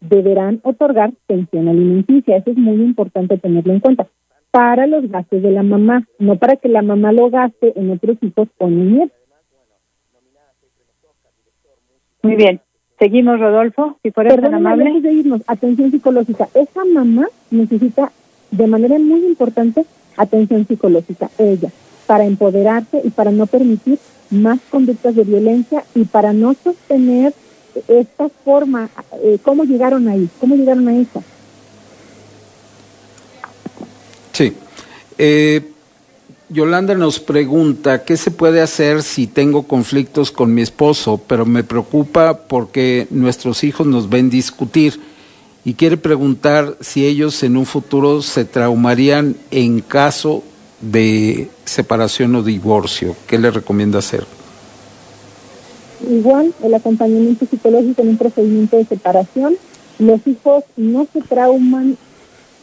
deberán 0.00 0.60
otorgar 0.64 1.12
pensión 1.26 1.68
alimenticia. 1.68 2.36
Eso 2.36 2.50
es 2.50 2.56
muy 2.56 2.82
importante 2.82 3.38
tenerlo 3.38 3.72
en 3.72 3.80
cuenta. 3.80 4.08
Para 4.50 4.88
los 4.88 5.08
gastos 5.08 5.42
de 5.42 5.52
la 5.52 5.62
mamá, 5.62 6.06
no 6.18 6.36
para 6.36 6.56
que 6.56 6.68
la 6.68 6.82
mamá 6.82 7.12
lo 7.12 7.30
gaste 7.30 7.72
en 7.78 7.90
otros 7.90 8.16
hijos 8.22 8.48
o 8.58 8.68
niños. 8.68 9.10
Muy 12.22 12.34
bien. 12.34 12.60
Seguimos, 12.98 13.38
Rodolfo, 13.38 13.98
si 14.02 14.10
fuera 14.10 14.36
tan 14.36 14.52
amable. 14.52 14.86
Antes 14.86 15.02
de 15.04 15.12
irnos, 15.12 15.42
atención 15.46 15.90
psicológica. 15.90 16.48
Esa 16.54 16.84
mamá 16.84 17.28
necesita 17.50 18.10
de 18.50 18.66
manera 18.66 18.98
muy 18.98 19.24
importante 19.24 19.86
atención 20.16 20.66
psicológica, 20.66 21.30
ella, 21.38 21.70
para 22.10 22.24
empoderarse 22.24 23.00
y 23.04 23.10
para 23.10 23.30
no 23.30 23.46
permitir 23.46 24.00
más 24.30 24.58
conductas 24.68 25.14
de 25.14 25.22
violencia 25.22 25.84
y 25.94 26.06
para 26.06 26.32
no 26.32 26.56
sostener 26.64 27.32
esta 27.86 28.28
forma, 28.44 28.90
eh, 29.22 29.38
¿cómo 29.44 29.62
llegaron 29.62 30.08
ahí? 30.08 30.28
¿Cómo 30.40 30.56
llegaron 30.56 30.88
a 30.88 30.96
esa? 30.96 31.22
Sí. 34.32 34.54
Eh, 35.18 35.70
Yolanda 36.48 36.96
nos 36.96 37.20
pregunta, 37.20 38.02
¿qué 38.02 38.16
se 38.16 38.32
puede 38.32 38.60
hacer 38.60 39.04
si 39.04 39.28
tengo 39.28 39.68
conflictos 39.68 40.32
con 40.32 40.52
mi 40.52 40.62
esposo, 40.62 41.20
pero 41.28 41.46
me 41.46 41.62
preocupa 41.62 42.38
porque 42.48 43.06
nuestros 43.10 43.62
hijos 43.62 43.86
nos 43.86 44.10
ven 44.10 44.30
discutir? 44.30 45.00
Y 45.64 45.74
quiere 45.74 45.96
preguntar 45.96 46.76
si 46.80 47.06
ellos 47.06 47.40
en 47.44 47.56
un 47.56 47.66
futuro 47.66 48.20
se 48.20 48.44
traumarían 48.44 49.36
en 49.52 49.80
caso 49.80 50.42
de 50.80 51.48
separación 51.64 52.34
o 52.36 52.42
divorcio. 52.42 53.14
¿Qué 53.26 53.38
le 53.38 53.50
recomienda 53.50 53.98
hacer? 53.98 54.24
Igual, 56.08 56.54
el 56.62 56.74
acompañamiento 56.74 57.46
psicológico 57.46 58.02
en 58.02 58.08
un 58.08 58.16
procedimiento 58.16 58.76
de 58.76 58.84
separación. 58.86 59.56
Los 59.98 60.26
hijos 60.26 60.64
no 60.76 61.06
se 61.12 61.20
trauman 61.20 61.96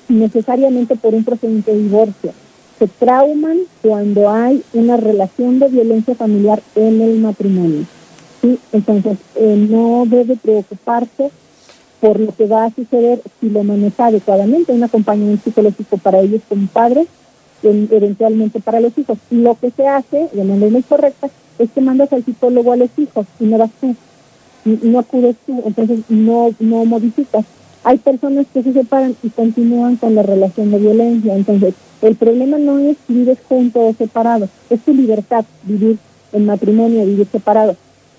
necesariamente 0.07 0.95
por 0.95 1.13
un 1.13 1.23
procedimiento 1.23 1.71
de 1.71 1.77
divorcio. 1.77 2.33
Se 2.79 2.87
trauman 2.87 3.59
cuando 3.81 4.29
hay 4.29 4.63
una 4.73 4.97
relación 4.97 5.59
de 5.59 5.67
violencia 5.67 6.15
familiar 6.15 6.61
en 6.75 7.01
el 7.01 7.19
matrimonio. 7.19 7.85
¿sí? 8.41 8.59
Entonces, 8.71 9.17
eh, 9.35 9.67
no 9.69 10.05
debe 10.07 10.35
preocuparse 10.35 11.31
por 11.99 12.19
lo 12.19 12.35
que 12.35 12.45
va 12.45 12.65
a 12.65 12.73
suceder 12.73 13.21
si 13.39 13.49
lo 13.49 13.63
maneja 13.63 14.07
adecuadamente. 14.07 14.71
Un 14.71 14.83
acompañamiento 14.83 15.45
psicológico 15.45 15.97
para 15.97 16.19
ellos 16.19 16.41
como 16.47 16.67
padres, 16.67 17.07
eventualmente 17.63 18.59
para 18.59 18.79
los 18.79 18.97
hijos. 18.97 19.17
Lo 19.31 19.55
que 19.55 19.71
se 19.71 19.87
hace 19.87 20.29
de 20.31 20.43
manera 20.43 20.71
muy 20.71 20.83
correcta 20.83 21.29
es 21.59 21.69
que 21.71 21.81
mandas 21.81 22.13
al 22.13 22.23
psicólogo 22.23 22.71
a 22.71 22.77
los 22.77 22.89
hijos 22.97 23.25
y 23.39 23.45
no 23.45 23.57
vas 23.57 23.71
tú, 23.81 23.95
no 24.65 24.99
acudes 24.99 25.35
tú, 25.45 25.63
entonces 25.65 25.99
no, 26.09 26.49
no 26.59 26.85
modificas. 26.85 27.45
Hay 27.83 27.97
personas 27.97 28.45
que 28.53 28.63
se 28.63 28.73
separan 28.73 29.15
y 29.23 29.29
continúan 29.29 29.95
con 29.95 30.13
la 30.13 30.23
relación 30.23 30.71
de 30.71 30.79
violencia, 30.79 31.35
entonces 31.35 31.73
el 32.01 32.15
problema 32.15 32.57
no 32.57 32.77
es 32.79 32.97
si 33.07 33.13
vives 33.13 33.39
juntos 33.47 33.81
o 33.81 33.93
separado, 33.97 34.49
es 34.69 34.81
tu 34.81 34.93
libertad 34.93 35.45
vivir 35.63 35.97
en 36.33 36.45
matrimonio, 36.45 37.05
vivir 37.05 37.27
separado. 37.31 37.75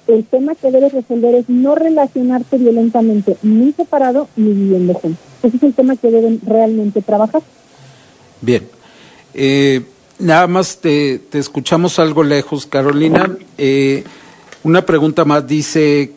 El 0.06 0.24
tema 0.24 0.54
que 0.54 0.70
debes 0.70 0.94
resolver 0.94 1.34
es 1.34 1.48
no 1.50 1.74
relacionarte 1.74 2.56
violentamente 2.56 3.36
ni 3.42 3.72
separado 3.72 4.26
ni 4.36 4.52
viviendo 4.52 4.94
juntos. 4.94 5.20
Ese 5.42 5.58
es 5.58 5.62
el 5.62 5.74
tema 5.74 5.96
que 5.96 6.10
deben 6.10 6.40
realmente 6.46 7.02
trabajar. 7.02 7.42
Bien. 8.40 8.77
Eh, 9.34 9.82
nada 10.18 10.46
más 10.46 10.78
te, 10.78 11.20
escuchamos 11.32 11.98
algo 11.98 12.22
lejos, 12.22 12.66
Carolina. 12.66 13.36
Eh, 13.56 14.04
una 14.62 14.84
pregunta 14.84 15.24
más 15.24 15.46
dice 15.46 16.12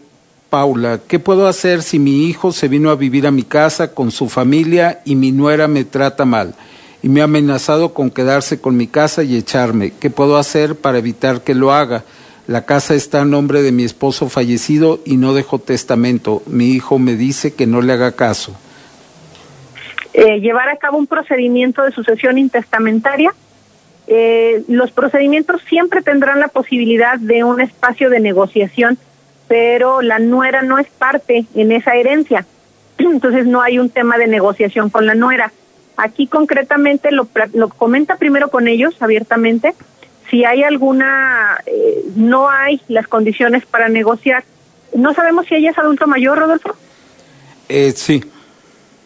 Paula, 0.49 0.99
¿qué 1.07 1.19
puedo 1.19 1.47
hacer 1.47 1.81
si 1.81 1.99
mi 1.99 2.25
hijo 2.25 2.51
se 2.51 2.67
vino 2.67 2.89
a 2.89 2.95
vivir 2.95 3.27
a 3.27 3.31
mi 3.31 3.43
casa 3.43 3.93
con 3.93 4.11
su 4.11 4.27
familia 4.27 5.01
y 5.05 5.15
mi 5.15 5.31
nuera 5.31 5.67
me 5.67 5.85
trata 5.85 6.25
mal 6.25 6.55
y 7.01 7.09
me 7.09 7.21
ha 7.21 7.23
amenazado 7.23 7.93
con 7.93 8.11
quedarse 8.11 8.59
con 8.59 8.75
mi 8.75 8.87
casa 8.87 9.23
y 9.23 9.37
echarme? 9.37 9.93
¿Qué 9.99 10.09
puedo 10.09 10.37
hacer 10.37 10.75
para 10.75 10.97
evitar 10.97 11.41
que 11.41 11.55
lo 11.55 11.71
haga? 11.71 12.03
La 12.47 12.65
casa 12.65 12.95
está 12.95 13.21
a 13.21 13.25
nombre 13.25 13.61
de 13.61 13.71
mi 13.71 13.83
esposo 13.83 14.27
fallecido 14.27 14.99
y 15.05 15.17
no 15.17 15.33
dejó 15.33 15.59
testamento. 15.59 16.43
Mi 16.47 16.71
hijo 16.71 16.99
me 16.99 17.15
dice 17.15 17.53
que 17.53 17.67
no 17.67 17.81
le 17.81 17.93
haga 17.93 18.13
caso. 18.13 18.53
Eh, 20.13 20.39
llevar 20.39 20.69
a 20.69 20.77
cabo 20.77 20.97
un 20.97 21.07
procedimiento 21.07 21.83
de 21.83 21.91
sucesión 21.91 22.37
intestamentaria 22.37 23.33
eh, 24.13 24.63
los 24.67 24.91
procedimientos 24.91 25.61
siempre 25.69 26.01
tendrán 26.01 26.41
la 26.41 26.49
posibilidad 26.49 27.17
de 27.17 27.45
un 27.45 27.61
espacio 27.61 28.09
de 28.09 28.19
negociación, 28.19 28.97
pero 29.47 30.01
la 30.01 30.19
nuera 30.19 30.63
no 30.63 30.79
es 30.79 30.87
parte 30.89 31.45
en 31.55 31.71
esa 31.71 31.95
herencia. 31.95 32.45
Entonces 32.97 33.45
no 33.45 33.61
hay 33.61 33.79
un 33.79 33.89
tema 33.89 34.17
de 34.17 34.27
negociación 34.27 34.89
con 34.89 35.05
la 35.05 35.15
nuera. 35.15 35.53
Aquí 35.95 36.27
concretamente 36.27 37.11
lo, 37.11 37.27
lo 37.53 37.69
comenta 37.69 38.17
primero 38.17 38.49
con 38.49 38.67
ellos 38.67 38.95
abiertamente. 38.99 39.75
Si 40.29 40.43
hay 40.43 40.63
alguna, 40.63 41.61
eh, 41.65 42.03
no 42.15 42.49
hay 42.49 42.81
las 42.89 43.07
condiciones 43.07 43.65
para 43.65 43.87
negociar. 43.87 44.43
No 44.93 45.13
sabemos 45.13 45.45
si 45.45 45.55
ella 45.55 45.71
es 45.71 45.77
adulto 45.77 46.07
mayor, 46.07 46.37
Rodolfo. 46.37 46.75
Eh, 47.69 47.93
sí. 47.95 48.23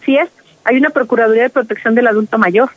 Sí 0.03 0.17
es. 0.17 0.29
Hay 0.65 0.77
una 0.77 0.89
Procuraduría 0.89 1.43
de 1.43 1.49
Protección 1.51 1.95
del 1.95 2.07
Adulto 2.07 2.37
Mayor. 2.39 2.69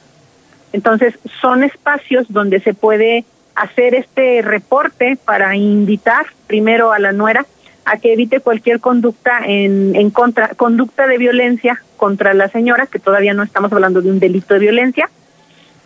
Entonces, 0.73 1.19
son 1.40 1.65
espacios 1.65 2.27
donde 2.28 2.60
se 2.60 2.74
puede 2.74 3.24
hacer 3.55 3.94
este 3.94 4.43
reporte 4.43 5.19
para 5.24 5.56
invitar 5.56 6.27
primero 6.47 6.93
a 6.93 6.98
la 6.98 7.12
nuera 7.12 7.44
a 7.86 7.97
que 7.97 8.12
evite 8.12 8.40
cualquier 8.40 8.81
conducta 8.81 9.40
en, 9.47 9.97
en 9.97 10.10
contra, 10.10 10.48
conducta 10.48 11.06
de 11.06 11.16
violencia 11.16 11.82
contra 11.97 12.35
la 12.35 12.48
señora, 12.48 12.86
que 12.86 12.98
todavía 12.98 13.32
no 13.32 13.43
estamos 13.43 13.73
hablando 13.73 14.02
de 14.02 14.10
un 14.10 14.20
delito 14.20 14.52
de 14.52 14.60
violencia. 14.60 15.09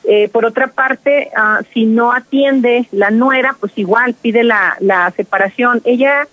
Eh, 0.02 0.28
por 0.28 0.44
otra 0.44 0.66
parte, 0.66 1.30
ah, 1.36 1.60
si 1.72 1.86
no 1.86 2.12
atiende 2.12 2.88
la 2.90 3.12
nuera, 3.12 3.54
pues 3.60 3.72
igual 3.76 4.16
pide 4.20 4.42
la, 4.42 4.76
la 4.80 5.12
separación. 5.12 5.80
Ella, 5.84 6.26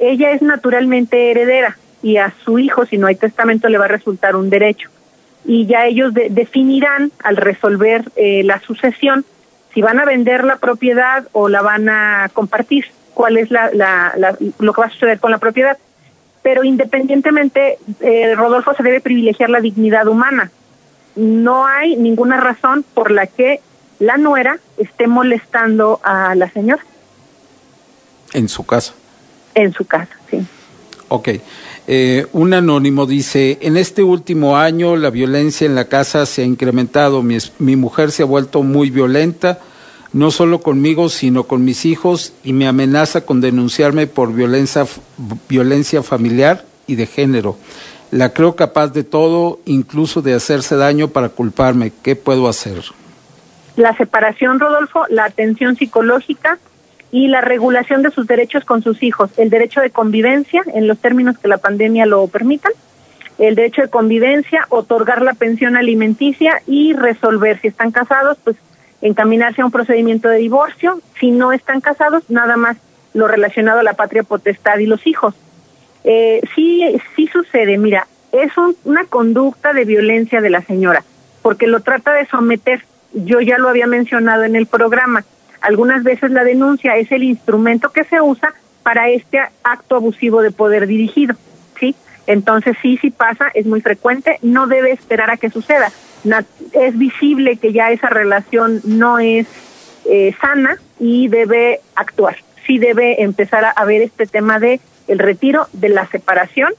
ella 0.00 0.32
es 0.32 0.42
naturalmente 0.42 1.30
heredera 1.30 1.78
y 2.02 2.16
a 2.16 2.34
su 2.44 2.58
hijo, 2.58 2.84
si 2.84 2.98
no 2.98 3.06
hay 3.06 3.14
testamento, 3.14 3.68
le 3.68 3.78
va 3.78 3.84
a 3.84 3.88
resultar 3.88 4.34
un 4.34 4.50
derecho 4.50 4.90
y 5.46 5.66
ya 5.66 5.86
ellos 5.86 6.12
definirán 6.12 7.12
al 7.22 7.36
resolver 7.36 8.04
eh, 8.16 8.42
la 8.42 8.60
sucesión 8.60 9.24
si 9.72 9.82
van 9.82 10.00
a 10.00 10.06
vender 10.06 10.44
la 10.44 10.56
propiedad 10.56 11.28
o 11.32 11.50
la 11.50 11.60
van 11.60 11.88
a 11.90 12.30
compartir, 12.32 12.86
cuál 13.12 13.36
es 13.36 13.50
la, 13.50 13.70
lo 14.58 14.72
que 14.72 14.80
va 14.80 14.86
a 14.86 14.90
suceder 14.90 15.20
con 15.20 15.30
la 15.30 15.36
propiedad. 15.38 15.76
Pero 16.42 16.64
independientemente, 16.64 17.78
eh, 18.00 18.34
Rodolfo 18.34 18.72
se 18.74 18.82
debe 18.82 19.00
privilegiar 19.00 19.50
la 19.50 19.60
dignidad 19.60 20.08
humana. 20.08 20.50
No 21.14 21.66
hay 21.66 21.94
ninguna 21.96 22.38
razón 22.38 22.86
por 22.94 23.10
la 23.10 23.26
que 23.26 23.60
la 23.98 24.16
nuera 24.16 24.58
esté 24.78 25.06
molestando 25.06 26.00
a 26.02 26.34
la 26.34 26.48
señora. 26.50 26.82
En 28.32 28.48
su 28.48 28.64
casa. 28.64 28.94
En 29.54 29.74
su 29.74 29.86
casa, 29.86 30.16
sí. 30.30 30.46
Ok. 31.08 31.28
Eh, 31.88 32.26
un 32.32 32.52
anónimo 32.52 33.06
dice, 33.06 33.58
en 33.60 33.76
este 33.76 34.02
último 34.02 34.56
año 34.56 34.96
la 34.96 35.10
violencia 35.10 35.66
en 35.66 35.74
la 35.74 35.86
casa 35.86 36.26
se 36.26 36.42
ha 36.42 36.44
incrementado, 36.44 37.22
mi, 37.22 37.38
mi, 37.58 37.76
mujer 37.76 38.10
se 38.10 38.22
ha 38.22 38.26
vuelto 38.26 38.64
muy 38.64 38.90
violenta, 38.90 39.60
no 40.12 40.32
solo 40.32 40.60
conmigo, 40.60 41.08
sino 41.08 41.44
con 41.44 41.64
mis 41.64 41.84
hijos, 41.84 42.32
y 42.42 42.52
me 42.52 42.66
amenaza 42.66 43.20
con 43.20 43.40
denunciarme 43.40 44.08
por 44.08 44.32
violencia, 44.32 44.84
violencia 45.48 46.02
familiar 46.02 46.64
y 46.88 46.96
de 46.96 47.06
género. 47.06 47.56
La 48.10 48.32
creo 48.32 48.56
capaz 48.56 48.88
de 48.88 49.04
todo, 49.04 49.60
incluso 49.64 50.22
de 50.22 50.34
hacerse 50.34 50.76
daño 50.76 51.08
para 51.08 51.28
culparme. 51.28 51.92
¿Qué 52.02 52.16
puedo 52.16 52.48
hacer? 52.48 52.82
la 53.76 53.94
separación, 53.96 54.58
Rodolfo, 54.58 55.04
la 55.10 55.24
atención 55.24 55.76
psicológica 55.76 56.58
y 57.16 57.28
la 57.28 57.40
regulación 57.40 58.02
de 58.02 58.10
sus 58.10 58.26
derechos 58.26 58.66
con 58.66 58.82
sus 58.82 59.02
hijos, 59.02 59.30
el 59.38 59.48
derecho 59.48 59.80
de 59.80 59.88
convivencia 59.88 60.62
en 60.74 60.86
los 60.86 60.98
términos 60.98 61.38
que 61.38 61.48
la 61.48 61.56
pandemia 61.56 62.04
lo 62.04 62.26
permitan, 62.26 62.72
el 63.38 63.54
derecho 63.54 63.80
de 63.80 63.88
convivencia, 63.88 64.66
otorgar 64.68 65.22
la 65.22 65.32
pensión 65.32 65.78
alimenticia 65.78 66.60
y 66.66 66.92
resolver 66.92 67.58
si 67.62 67.68
están 67.68 67.90
casados, 67.90 68.36
pues 68.44 68.58
encaminarse 69.00 69.62
a 69.62 69.64
un 69.64 69.70
procedimiento 69.70 70.28
de 70.28 70.36
divorcio, 70.36 71.00
si 71.18 71.30
no 71.30 71.52
están 71.52 71.80
casados, 71.80 72.22
nada 72.28 72.58
más 72.58 72.76
lo 73.14 73.26
relacionado 73.26 73.80
a 73.80 73.82
la 73.82 73.94
patria 73.94 74.22
potestad 74.22 74.76
y 74.76 74.84
los 74.84 75.06
hijos. 75.06 75.34
Eh, 76.04 76.42
sí, 76.54 76.84
sí 77.14 77.28
sucede, 77.28 77.78
mira, 77.78 78.06
es 78.32 78.52
una 78.84 79.06
conducta 79.06 79.72
de 79.72 79.86
violencia 79.86 80.42
de 80.42 80.50
la 80.50 80.60
señora, 80.60 81.02
porque 81.40 81.66
lo 81.66 81.80
trata 81.80 82.12
de 82.12 82.26
someter. 82.26 82.84
Yo 83.14 83.40
ya 83.40 83.56
lo 83.56 83.70
había 83.70 83.86
mencionado 83.86 84.44
en 84.44 84.54
el 84.54 84.66
programa. 84.66 85.24
Algunas 85.66 86.04
veces 86.04 86.30
la 86.30 86.44
denuncia 86.44 86.96
es 86.96 87.10
el 87.10 87.24
instrumento 87.24 87.90
que 87.90 88.04
se 88.04 88.20
usa 88.20 88.54
para 88.84 89.08
este 89.08 89.40
acto 89.64 89.96
abusivo 89.96 90.40
de 90.40 90.52
poder 90.52 90.86
dirigido, 90.86 91.34
¿sí? 91.80 91.96
Entonces 92.28 92.76
sí, 92.80 92.96
sí 93.02 93.10
pasa, 93.10 93.48
es 93.52 93.66
muy 93.66 93.80
frecuente, 93.80 94.38
no 94.42 94.68
debe 94.68 94.92
esperar 94.92 95.28
a 95.28 95.36
que 95.36 95.50
suceda. 95.50 95.90
es 96.70 96.96
visible 96.96 97.56
que 97.56 97.72
ya 97.72 97.90
esa 97.90 98.08
relación 98.08 98.80
no 98.84 99.18
es 99.18 99.48
eh, 100.04 100.36
sana 100.40 100.78
y 101.00 101.26
debe 101.26 101.80
actuar. 101.96 102.36
Sí 102.64 102.78
debe 102.78 103.24
empezar 103.24 103.64
a, 103.64 103.70
a 103.70 103.84
ver 103.84 104.02
este 104.02 104.26
tema 104.26 104.60
de 104.60 104.80
el 105.08 105.18
retiro, 105.18 105.66
de 105.72 105.88
la 105.88 106.06
separación 106.06 106.70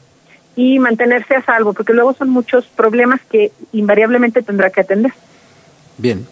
y 0.55 0.80
mantenerse 0.80 1.35
a 1.35 1.43
salvo, 1.43 1.73
porque 1.73 1.91
luego 1.91 2.14
son 2.14 2.30
muchos 2.30 2.68
problemas 2.68 3.19
que 3.30 3.51
invariablemente 3.73 4.43
tendrá 4.43 4.69
que 4.69 4.80
atender. 4.80 5.11
Bien. 5.97 6.26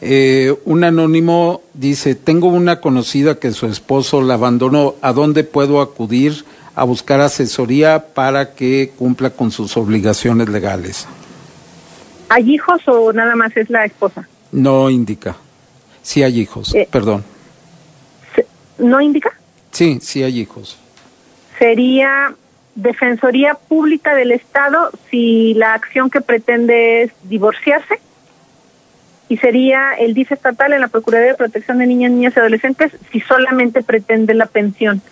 Eh, 0.00 0.54
un 0.64 0.84
anónimo 0.84 1.62
dice, 1.72 2.14
tengo 2.14 2.48
una 2.48 2.80
conocida 2.80 3.38
que 3.38 3.52
su 3.52 3.66
esposo 3.66 4.20
la 4.22 4.34
abandonó, 4.34 4.94
¿a 5.00 5.12
dónde 5.12 5.44
puedo 5.44 5.80
acudir 5.80 6.44
a 6.74 6.84
buscar 6.84 7.20
asesoría 7.20 8.08
para 8.12 8.54
que 8.54 8.92
cumpla 8.98 9.30
con 9.30 9.50
sus 9.50 9.76
obligaciones 9.76 10.48
legales? 10.50 11.08
¿Hay 12.28 12.52
hijos 12.52 12.82
o 12.86 13.12
nada 13.12 13.34
más 13.36 13.56
es 13.56 13.70
la 13.70 13.84
esposa? 13.84 14.28
No 14.52 14.90
indica. 14.90 15.36
Sí 16.02 16.22
hay 16.22 16.40
hijos, 16.40 16.74
eh, 16.74 16.86
perdón. 16.90 17.24
¿No 18.78 19.00
indica? 19.00 19.32
Sí, 19.70 19.98
sí 20.02 20.22
hay 20.22 20.40
hijos. 20.40 20.76
Sería 21.58 22.34
Defensoría 22.74 23.54
Pública 23.54 24.14
del 24.14 24.32
Estado 24.32 24.90
si 25.10 25.54
la 25.54 25.72
acción 25.72 26.10
que 26.10 26.20
pretende 26.20 27.04
es 27.04 27.12
divorciarse 27.22 27.98
y 29.28 29.36
sería 29.38 29.92
el 29.98 30.14
DIF 30.14 30.32
estatal 30.32 30.72
en 30.72 30.80
la 30.80 30.88
Procuraduría 30.88 31.32
de 31.32 31.38
Protección 31.38 31.78
de 31.78 31.86
Niñas, 31.86 32.12
Niñas 32.12 32.34
y 32.36 32.40
Adolescentes 32.40 32.92
si 33.10 33.20
solamente 33.20 33.82
pretende 33.82 34.34
la 34.34 34.46
pensión. 34.46 35.02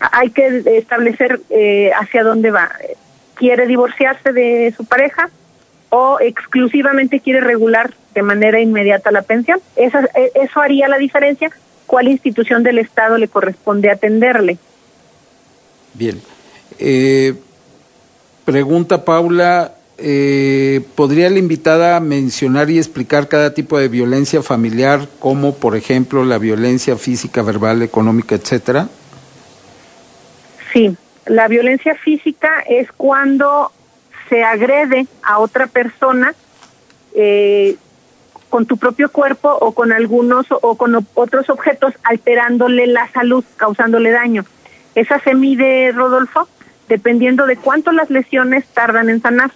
Hay 0.00 0.30
que 0.30 0.62
establecer 0.76 1.40
eh, 1.50 1.92
hacia 1.98 2.22
dónde 2.22 2.50
va. 2.50 2.70
¿Quiere 3.34 3.66
divorciarse 3.66 4.32
de 4.32 4.72
su 4.76 4.84
pareja 4.84 5.30
o 5.90 6.18
exclusivamente 6.20 7.20
quiere 7.20 7.40
regular 7.40 7.94
de 8.14 8.22
manera 8.22 8.60
inmediata 8.60 9.10
la 9.10 9.22
pensión? 9.22 9.60
Eso, 9.76 9.98
eh, 10.14 10.32
eso 10.34 10.60
haría 10.60 10.88
la 10.88 10.98
diferencia. 10.98 11.50
¿Cuál 11.86 12.08
institución 12.08 12.62
del 12.62 12.78
Estado 12.78 13.16
le 13.16 13.28
corresponde 13.28 13.90
atenderle? 13.90 14.58
Bien. 15.94 16.20
Eh, 16.78 17.34
pregunta 18.44 19.04
Paula, 19.04 19.74
eh, 19.98 20.80
¿podría 20.94 21.28
la 21.28 21.38
invitada 21.38 21.98
mencionar 22.00 22.70
y 22.70 22.78
explicar 22.78 23.28
cada 23.28 23.52
tipo 23.52 23.78
de 23.78 23.88
violencia 23.88 24.42
familiar, 24.42 25.08
como 25.18 25.56
por 25.56 25.76
ejemplo 25.76 26.24
la 26.24 26.38
violencia 26.38 26.96
física, 26.96 27.42
verbal, 27.42 27.82
económica, 27.82 28.36
etcétera? 28.36 28.88
Sí, 30.72 30.96
la 31.26 31.48
violencia 31.48 31.94
física 31.96 32.62
es 32.68 32.90
cuando 32.92 33.72
se 34.28 34.44
agrede 34.44 35.06
a 35.22 35.38
otra 35.38 35.66
persona 35.66 36.34
eh, 37.14 37.76
con 38.48 38.66
tu 38.66 38.76
propio 38.76 39.10
cuerpo 39.10 39.50
o 39.50 39.72
con 39.72 39.92
algunos 39.92 40.46
o 40.50 40.76
con 40.76 41.06
otros 41.14 41.50
objetos 41.50 41.94
alterándole 42.04 42.86
la 42.86 43.08
salud, 43.12 43.44
causándole 43.56 44.10
daño. 44.10 44.44
Esa 44.94 45.20
se 45.20 45.34
mide, 45.34 45.92
Rodolfo, 45.92 46.48
dependiendo 46.88 47.46
de 47.46 47.56
cuánto 47.56 47.92
las 47.92 48.10
lesiones 48.10 48.64
tardan 48.68 49.10
en 49.10 49.20
sanar. 49.20 49.50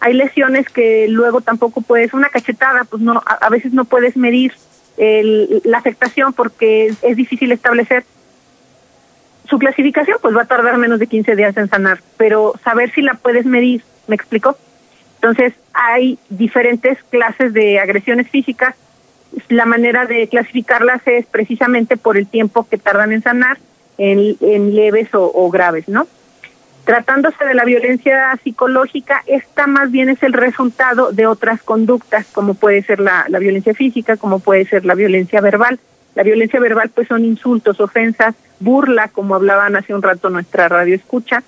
Hay 0.00 0.14
lesiones 0.14 0.68
que 0.68 1.06
luego 1.08 1.40
tampoco 1.40 1.80
puedes, 1.80 2.12
una 2.12 2.28
cachetada, 2.28 2.84
pues 2.84 3.02
no, 3.02 3.22
a, 3.24 3.48
veces 3.48 3.72
no 3.72 3.84
puedes 3.84 4.16
medir 4.16 4.52
la 4.96 5.78
afectación 5.78 6.32
porque 6.32 6.94
es, 7.02 7.16
difícil 7.16 7.52
establecer. 7.52 8.04
Su 9.48 9.58
clasificación 9.58 10.18
pues 10.20 10.36
va 10.36 10.42
a 10.42 10.46
tardar 10.46 10.76
menos 10.78 10.98
de 10.98 11.06
15 11.06 11.36
días 11.36 11.56
en 11.56 11.68
sanar, 11.68 12.00
pero 12.16 12.54
saber 12.64 12.92
si 12.92 13.02
la 13.02 13.14
puedes 13.14 13.46
medir, 13.46 13.82
¿me 14.06 14.14
explico? 14.14 14.56
Entonces 15.16 15.54
hay 15.72 16.18
diferentes 16.28 16.98
clases 17.04 17.52
de 17.52 17.78
agresiones 17.78 18.28
físicas. 18.28 18.74
La 19.48 19.66
manera 19.66 20.06
de 20.06 20.28
clasificarlas 20.28 21.02
es 21.06 21.26
precisamente 21.26 21.96
por 21.96 22.16
el 22.16 22.26
tiempo 22.26 22.66
que 22.68 22.78
tardan 22.78 23.12
en 23.12 23.22
sanar 23.22 23.58
en, 23.98 24.74
leves 24.74 25.08
o 25.12 25.50
graves, 25.50 25.88
¿no? 25.88 26.06
Tratándose 26.86 27.44
de 27.44 27.54
la 27.54 27.64
violencia 27.64 28.38
psicológica, 28.44 29.20
esta 29.26 29.66
más 29.66 29.90
bien 29.90 30.08
es 30.08 30.22
el 30.22 30.32
resultado 30.32 31.10
de 31.10 31.26
otras 31.26 31.60
conductas, 31.60 32.26
como 32.30 32.54
puede 32.54 32.80
ser 32.84 33.00
la, 33.00 33.26
violencia 33.40 33.74
física, 33.74 34.16
como 34.16 34.38
puede 34.38 34.66
ser 34.66 34.84
la 34.84 34.94
violencia 34.94 35.40
verbal. 35.40 35.80
La 36.14 36.22
violencia 36.22 36.60
verbal 36.60 36.90
pues 36.94 37.08
son 37.08 37.24
insultos, 37.24 37.80
ofensas, 37.80 38.36
burla, 38.60 39.08
como 39.08 39.34
hablaban 39.34 39.74
hace 39.74 39.94
un 39.94 40.02
rato 40.02 40.30
nuestra 40.30 40.68
radio 40.68 40.94
escucha, 40.94 41.42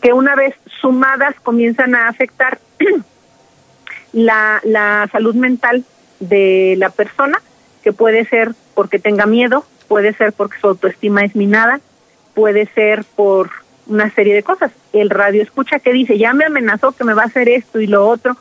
que 0.00 0.14
una 0.14 0.34
vez 0.34 0.54
sumadas 0.80 1.34
comienzan 1.42 1.94
a 1.94 2.08
afectar 2.08 2.58
la, 4.14 4.62
la 4.64 5.10
salud 5.12 5.34
mental 5.34 5.84
de 6.20 6.76
la 6.78 6.88
persona, 6.88 7.36
que 7.82 7.92
puede 7.92 8.24
ser 8.24 8.54
porque 8.74 8.98
tenga 8.98 9.26
miedo, 9.26 9.66
puede 9.88 10.14
ser 10.14 10.32
porque 10.32 10.58
su 10.58 10.68
autoestima 10.68 11.20
es 11.20 11.36
minada, 11.36 11.80
puede 12.32 12.64
ser 12.64 13.04
por 13.04 13.59
una 13.90 14.08
serie 14.14 14.34
de 14.34 14.42
cosas. 14.42 14.70
El 14.92 15.10
radio 15.10 15.42
escucha 15.42 15.80
que 15.80 15.92
dice, 15.92 16.16
ya 16.16 16.32
me 16.32 16.44
amenazó 16.44 16.92
que 16.92 17.04
me 17.04 17.14
va 17.14 17.22
a 17.24 17.26
hacer 17.26 17.48
esto 17.48 17.80
y 17.80 17.86
lo 17.86 18.08
otro, 18.08 18.36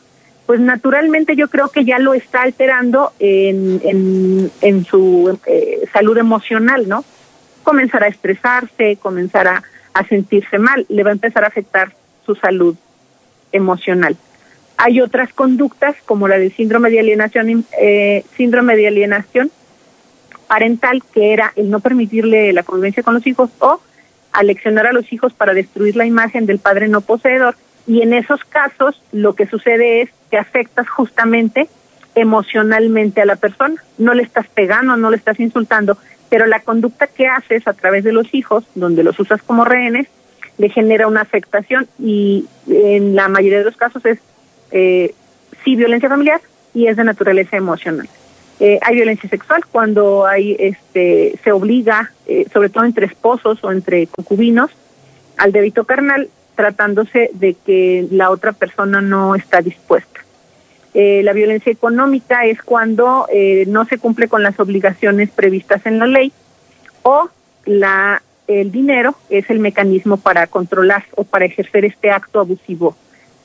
pues 0.46 0.60
naturalmente 0.60 1.36
yo 1.36 1.50
creo 1.50 1.70
que 1.70 1.86
ya 1.86 2.00
lo 2.00 2.14
está 2.14 2.44
alterando 2.44 3.12
en, 3.20 3.82
en, 3.84 4.52
en 4.62 4.86
su 4.86 5.38
eh, 5.46 5.82
salud 5.92 6.18
emocional, 6.18 6.88
¿no? 6.88 7.04
Comenzará 7.64 8.06
a 8.06 8.10
estresarse, 8.10 8.98
comenzará 9.02 9.64
a 9.94 10.08
sentirse 10.08 10.58
mal, 10.60 10.86
le 10.88 11.04
va 11.04 11.10
a 11.10 11.14
empezar 11.14 11.44
a 11.44 11.48
afectar 11.48 11.94
su 12.26 12.36
salud 12.36 12.76
emocional. 13.52 14.16
Hay 14.78 15.02
otras 15.02 15.34
conductas 15.34 15.96
como 16.06 16.28
la 16.28 16.38
del 16.38 16.56
síndrome 16.56 16.90
de 16.90 17.00
alienación, 17.00 17.66
eh, 17.80 18.24
síndrome 18.38 18.76
de 18.76 18.88
alienación 18.88 19.52
parental, 20.48 21.04
que 21.14 21.34
era 21.34 21.52
el 21.56 21.70
no 21.70 21.80
permitirle 21.80 22.54
la 22.54 22.64
convivencia 22.64 23.04
con 23.04 23.14
los 23.14 23.28
hijos 23.28 23.50
o 23.60 23.82
aleccionar 24.32 24.88
a 24.88 24.94
los 24.94 25.12
hijos 25.12 25.34
para 25.34 25.54
destruir 25.54 25.96
la 25.96 26.06
imagen 26.06 26.46
del 26.46 26.60
padre 26.60 26.88
no 26.88 27.02
poseedor 27.02 27.56
y 27.88 28.02
en 28.02 28.14
esos 28.14 28.44
casos 28.46 29.02
lo 29.12 29.34
que 29.34 29.48
sucede 29.48 30.02
es 30.02 30.10
que 30.30 30.38
afectas 30.38 30.88
justamente 30.88 31.68
emocionalmente 32.16 33.22
a 33.22 33.26
la 33.26 33.36
persona. 33.36 33.82
No 33.98 34.14
le 34.14 34.24
estás 34.24 34.48
pegando, 34.48 34.98
no 34.98 35.10
le 35.10 35.18
estás 35.18 35.40
insultando, 35.40 35.98
pero 36.30 36.46
la 36.46 36.60
conducta 36.60 37.08
que 37.08 37.28
haces 37.28 37.68
a 37.68 37.74
través 37.74 38.04
de 38.04 38.12
los 38.12 38.34
hijos, 38.34 38.64
donde 38.76 39.04
los 39.04 39.20
usas 39.20 39.42
como 39.42 39.66
rehenes, 39.66 40.08
le 40.58 40.70
genera 40.70 41.08
una 41.08 41.22
afectación 41.22 41.88
y 41.98 42.46
en 42.68 43.16
la 43.16 43.28
mayoría 43.30 43.60
de 43.60 43.64
los 43.64 43.78
casos 43.78 44.06
es 44.06 44.20
eh, 44.72 45.16
sí 45.64 45.76
violencia 45.76 46.10
familiar 46.10 46.42
y 46.74 46.88
es 46.88 46.98
de 46.98 47.04
naturaleza 47.04 47.58
emocional. 47.58 48.10
Eh, 48.60 48.78
hay 48.82 48.96
violencia 48.96 49.30
sexual 49.30 49.64
cuando 49.72 50.26
hay 50.26 50.56
este 50.60 51.40
se 51.44 51.52
obliga, 51.52 52.12
eh, 52.28 52.46
sobre 52.52 52.70
todo 52.70 52.84
entre 52.84 53.06
esposos 53.06 53.64
o 53.64 53.72
entre 53.72 54.08
concubinos, 54.08 54.70
al 55.38 55.54
débito 55.54 55.86
carnal, 55.86 56.30
tratándose 56.56 57.30
de 57.34 57.54
que 57.54 58.06
la 58.12 58.30
otra 58.30 58.52
persona 58.52 59.00
no 59.00 59.36
está 59.36 59.62
dispuesta. 59.62 60.20
Eh, 60.94 61.22
la 61.24 61.32
violencia 61.32 61.72
económica 61.72 62.46
es 62.46 62.62
cuando 62.62 63.28
no 63.68 63.86
se 63.86 63.98
cumple 63.98 64.28
con 64.28 64.44
las 64.44 64.60
obligaciones 64.60 65.30
previstas 65.30 65.86
en 65.86 66.00
la 66.00 66.08
ley 66.08 66.34
o 67.04 67.30
la 67.66 68.22
el 68.48 68.72
dinero 68.72 69.16
es 69.30 69.48
el 69.52 69.60
mecanismo 69.60 70.18
para 70.18 70.48
controlar 70.48 71.06
o 71.16 71.24
para 71.24 71.46
ejercer 71.46 71.86
este 71.86 72.10
acto 72.10 72.40
abusivo 72.40 72.98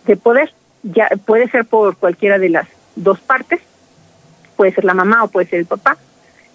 de 0.06 0.16
poder. 0.16 0.50
Ya 0.82 1.08
puede 1.26 1.48
ser 1.50 1.66
por 1.66 1.98
cualquiera 1.98 2.38
de 2.38 2.48
las 2.48 2.66
dos 2.96 3.20
partes 3.20 3.60
puede 4.56 4.72
ser 4.72 4.84
la 4.84 4.94
mamá 4.94 5.24
o 5.24 5.28
puede 5.28 5.46
ser 5.48 5.60
el 5.60 5.66
papá. 5.66 5.96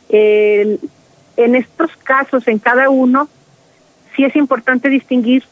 en 0.09 1.55
estos 1.55 1.95
casos, 2.03 2.47
en 2.47 2.59
cada 2.59 2.89
uno, 2.89 3.29
sí 4.15 4.25
es 4.25 4.35
importante 4.35 4.89
distinguir 4.89 5.43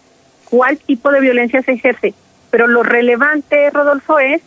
cuál 0.49 0.77
tipo 0.77 1.11
de 1.11 1.21
violencia 1.21 1.61
se 1.61 1.73
ejerce, 1.73 2.13
pero 2.49 2.67
lo 2.67 2.83
relevante, 2.83 3.69
Rodolfo, 3.69 4.19
es 4.19 4.41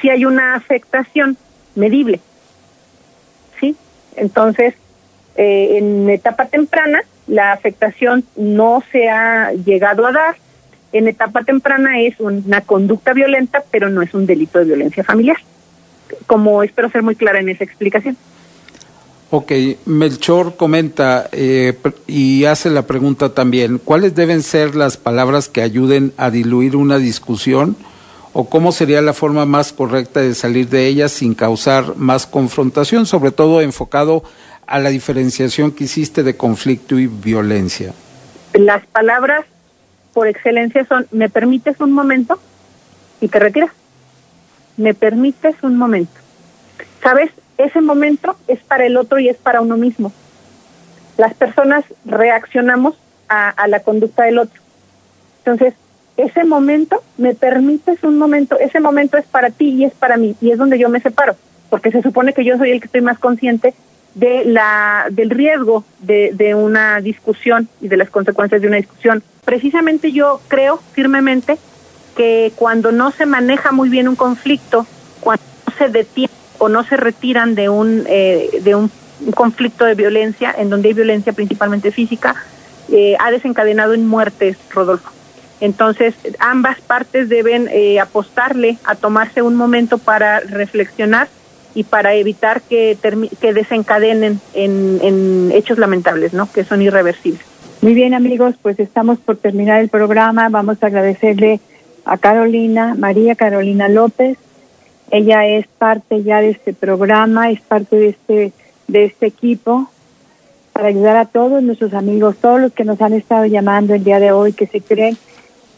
si 0.00 0.10
hay 0.10 0.24
una 0.24 0.54
afectación 0.54 1.36
medible. 1.74 2.20
¿Sí? 3.58 3.76
Entonces, 4.16 4.74
eh, 5.36 5.78
en 5.78 6.08
etapa 6.08 6.46
temprana, 6.46 7.02
la 7.26 7.52
afectación 7.52 8.24
no 8.36 8.82
se 8.90 9.08
ha 9.08 9.52
llegado 9.52 10.06
a 10.06 10.12
dar. 10.12 10.36
En 10.92 11.06
etapa 11.06 11.44
temprana 11.44 12.00
es 12.00 12.18
una 12.18 12.62
conducta 12.62 13.12
violenta, 13.12 13.62
pero 13.70 13.88
no 13.90 14.02
es 14.02 14.12
un 14.14 14.26
delito 14.26 14.58
de 14.58 14.64
violencia 14.64 15.04
familiar. 15.04 15.36
Como 16.26 16.62
espero 16.62 16.90
ser 16.90 17.02
muy 17.02 17.16
clara 17.16 17.40
en 17.40 17.48
esa 17.48 17.64
explicación. 17.64 18.16
Ok, 19.32 19.52
Melchor 19.86 20.56
comenta 20.56 21.28
eh, 21.30 21.78
y 22.08 22.46
hace 22.46 22.68
la 22.68 22.82
pregunta 22.82 23.32
también, 23.32 23.78
¿cuáles 23.78 24.16
deben 24.16 24.42
ser 24.42 24.74
las 24.74 24.96
palabras 24.96 25.48
que 25.48 25.62
ayuden 25.62 26.12
a 26.16 26.30
diluir 26.30 26.74
una 26.74 26.98
discusión 26.98 27.76
o 28.32 28.48
cómo 28.48 28.72
sería 28.72 29.00
la 29.02 29.12
forma 29.12 29.46
más 29.46 29.72
correcta 29.72 30.20
de 30.20 30.34
salir 30.34 30.68
de 30.68 30.86
ella 30.86 31.08
sin 31.08 31.34
causar 31.34 31.96
más 31.96 32.26
confrontación, 32.26 33.06
sobre 33.06 33.30
todo 33.30 33.60
enfocado 33.60 34.24
a 34.66 34.80
la 34.80 34.90
diferenciación 34.90 35.70
que 35.70 35.84
hiciste 35.84 36.24
de 36.24 36.36
conflicto 36.36 36.98
y 36.98 37.06
violencia? 37.06 37.94
Las 38.52 38.84
palabras 38.86 39.44
por 40.12 40.26
excelencia 40.26 40.84
son, 40.86 41.06
¿me 41.12 41.28
permites 41.28 41.80
un 41.80 41.92
momento? 41.92 42.40
Y 43.20 43.28
te 43.28 43.38
retiras. 43.38 43.70
¿Me 44.80 44.94
permites 44.94 45.56
un 45.62 45.76
momento? 45.76 46.18
¿Sabes? 47.02 47.30
ese 47.64 47.80
momento 47.82 48.36
es 48.48 48.60
para 48.60 48.86
el 48.86 48.96
otro 48.96 49.18
y 49.18 49.28
es 49.28 49.36
para 49.36 49.60
uno 49.60 49.76
mismo. 49.76 50.12
Las 51.18 51.34
personas 51.34 51.84
reaccionamos 52.06 52.96
a, 53.28 53.68
la 53.68 53.80
conducta 53.80 54.24
del 54.24 54.38
otro. 54.38 54.60
Entonces, 55.44 55.74
ese 56.16 56.44
momento, 56.44 57.02
me 57.18 57.34
permites 57.34 58.02
un 58.02 58.18
momento, 58.18 58.58
ese 58.58 58.80
momento 58.80 59.18
es 59.18 59.26
para 59.26 59.50
ti 59.50 59.68
y 59.68 59.84
es 59.84 59.92
para 59.92 60.16
mí, 60.16 60.34
y 60.40 60.50
es 60.50 60.58
donde 60.58 60.78
yo 60.78 60.88
me 60.88 61.00
separo, 61.00 61.36
porque 61.68 61.92
se 61.92 62.02
supone 62.02 62.32
que 62.32 62.44
yo 62.44 62.56
soy 62.56 62.70
el 62.70 62.80
que 62.80 62.86
estoy 62.86 63.02
más 63.02 63.18
consciente 63.18 63.74
de 64.14 64.44
la 64.44 65.06
del 65.10 65.28
riesgo 65.30 65.84
de, 66.00 66.32
de 66.34 66.54
una 66.54 67.00
discusión 67.00 67.68
y 67.80 67.88
de 67.88 67.96
las 67.96 68.10
consecuencias 68.10 68.60
de 68.60 68.66
una 68.66 68.78
discusión. 68.78 69.22
Precisamente 69.44 70.12
yo 70.12 70.40
creo 70.48 70.78
firmemente 70.92 71.58
que 72.16 72.52
cuando 72.56 72.92
no 72.92 73.10
se 73.12 73.26
maneja 73.26 73.72
muy 73.72 73.88
bien 73.88 74.08
un 74.08 74.16
conflicto, 74.16 74.86
cuando 75.20 75.42
no 75.66 75.74
se 75.76 75.88
detiene 75.88 76.32
o 76.58 76.68
no 76.68 76.84
se 76.84 76.96
retiran 76.96 77.54
de 77.54 77.68
un, 77.68 78.04
eh, 78.06 78.60
de 78.62 78.74
un, 78.74 78.90
conflicto 79.34 79.84
de 79.84 79.94
violencia, 79.94 80.54
en 80.56 80.70
donde 80.70 80.88
hay 80.88 80.94
violencia 80.94 81.34
principalmente 81.34 81.92
física, 81.92 82.34
eh, 82.90 83.16
ha 83.20 83.30
desencadenado 83.30 83.92
en 83.92 84.06
muertes, 84.06 84.56
Rodolfo. 84.70 85.10
Entonces, 85.60 86.14
ambas 86.38 86.80
partes 86.80 87.28
deben 87.28 87.68
eh, 87.70 88.00
apostarle 88.00 88.78
a 88.84 88.94
tomarse 88.94 89.42
un 89.42 89.56
momento 89.56 89.98
para 89.98 90.40
reflexionar 90.40 91.28
y 91.74 91.84
para 91.84 92.14
evitar 92.14 92.62
que, 92.62 92.96
que 93.40 93.52
desencadenen 93.52 94.40
en, 94.54 95.00
en 95.02 95.52
hechos 95.52 95.76
lamentables, 95.76 96.32
¿no? 96.32 96.50
que 96.50 96.64
son 96.64 96.80
irreversibles. 96.80 97.42
Muy 97.82 97.94
bien, 97.94 98.14
amigos, 98.14 98.56
pues 98.60 98.80
estamos 98.80 99.18
por 99.18 99.36
terminar 99.36 99.80
el 99.80 99.88
programa. 99.88 100.48
Vamos 100.48 100.82
a 100.82 100.86
agradecerle 100.86 101.60
a 102.04 102.18
Carolina, 102.18 102.94
María 102.98 103.34
Carolina 103.34 103.88
López, 103.88 104.38
ella 105.10 105.46
es 105.46 105.66
parte 105.66 106.22
ya 106.22 106.40
de 106.40 106.50
este 106.50 106.72
programa, 106.72 107.50
es 107.50 107.60
parte 107.60 107.96
de 107.96 108.08
este, 108.10 108.52
de 108.86 109.04
este 109.04 109.26
equipo 109.26 109.90
para 110.72 110.88
ayudar 110.88 111.16
a 111.16 111.26
todos 111.26 111.62
nuestros 111.62 111.94
amigos, 111.94 112.36
todos 112.40 112.60
los 112.60 112.72
que 112.72 112.84
nos 112.84 113.00
han 113.02 113.12
estado 113.12 113.44
llamando 113.46 113.94
el 113.94 114.04
día 114.04 114.20
de 114.20 114.32
hoy, 114.32 114.52
que 114.52 114.66
se 114.66 114.80
creen, 114.80 115.18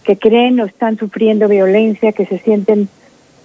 que 0.05 0.19
creen 0.19 0.61
o 0.61 0.67
están 0.67 0.99
sufriendo 0.99 1.49
violencia, 1.49 2.13
que 2.13 2.27
se 2.27 2.39
sienten 2.39 2.89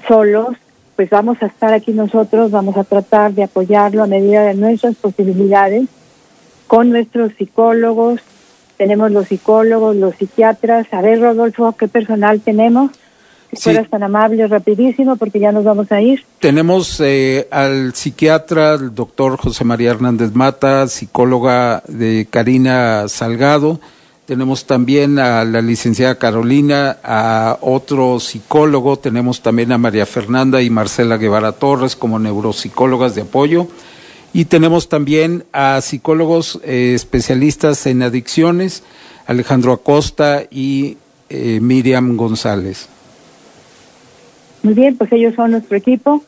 solos, 0.08 0.58
pues 0.96 1.10
vamos 1.10 1.42
a 1.42 1.46
estar 1.46 1.74
aquí 1.74 1.94
nosotros, 1.94 2.52
vamos 2.52 2.76
a 2.76 2.84
tratar 2.84 3.34
de 3.34 3.44
apoyarlo 3.44 4.04
a 4.04 4.08
medida 4.08 4.44
de 4.44 4.56
nuestras 4.56 4.96
posibilidades 4.96 5.88
con 6.68 6.90
nuestros 6.90 7.32
psicólogos. 7.38 8.20
Tenemos 8.78 9.12
los 9.12 9.28
psicólogos, 9.28 9.96
los 9.96 10.16
psiquiatras. 10.16 10.88
A 10.92 11.02
ver, 11.02 11.20
Rodolfo, 11.20 11.76
¿qué 11.78 11.88
personal 11.88 12.42
tenemos? 12.42 12.92
Si 13.52 13.58
fueras 13.58 13.90
tan 13.90 14.04
amable, 14.04 14.46
rapidísimo, 14.48 15.16
porque 15.16 15.40
ya 15.40 15.52
nos 15.52 15.64
vamos 15.64 15.92
a 15.92 16.02
ir. 16.02 16.24
Tenemos 16.40 17.00
eh, 17.00 17.48
al 17.50 17.94
psiquiatra, 17.96 18.74
el 18.74 18.94
doctor 18.94 19.38
José 19.38 19.64
María 19.64 19.92
Hernández 19.92 20.34
Mata, 20.34 20.88
psicóloga 20.88 21.82
de 21.88 22.28
Karina 22.30 23.08
Salgado. 23.08 23.80
Tenemos 24.26 24.66
también 24.66 25.20
a 25.20 25.46
la 25.46 25.62
licenciada 25.62 26.16
Carolina, 26.16 26.98
a 27.02 27.58
otro 27.62 28.20
psicólogo. 28.20 29.00
Tenemos 29.00 29.42
también 29.42 29.72
a 29.72 29.78
María 29.78 30.06
Fernanda 30.06 30.62
y 30.62 30.70
Marcela 30.70 31.16
Guevara 31.16 31.54
Torres 31.54 31.96
como 31.96 32.20
neuropsicólogas 32.20 33.16
de 33.16 33.22
apoyo. 33.22 33.68
Y 34.34 34.46
tenemos 34.46 34.90
también 34.90 35.46
a 35.54 35.82
psicólogos 35.82 36.60
eh, 36.64 36.94
especialistas 36.94 37.86
en 37.88 38.04
adicciones, 38.04 38.84
Alejandro 39.26 39.74
Acosta 39.74 40.44
y 40.50 40.98
eh, 41.30 41.60
Miriam 41.60 42.18
González. 42.18 42.88
Muy 44.64 44.74
bien, 44.74 44.98
pues 44.98 45.12
ellos 45.12 45.34
son 45.36 45.52
nuestro 45.52 45.78
equipo. 45.78 46.24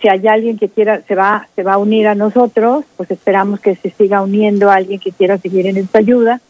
Si 0.00 0.08
hay 0.08 0.26
alguien 0.26 0.58
que 0.58 0.68
quiera, 0.68 1.02
se 1.06 1.14
va, 1.14 1.48
se 1.54 1.62
va 1.62 1.74
a 1.74 1.78
unir 1.78 2.08
a 2.08 2.14
nosotros, 2.14 2.84
pues 2.96 3.10
esperamos 3.10 3.60
que 3.60 3.76
se 3.76 3.90
siga 3.90 4.22
uniendo 4.22 4.70
a 4.70 4.76
alguien 4.76 4.98
que 4.98 5.12
quiera 5.12 5.38
seguir 5.38 5.66
en 5.66 5.76
esta 5.76 5.98
ayuda. 5.98 6.40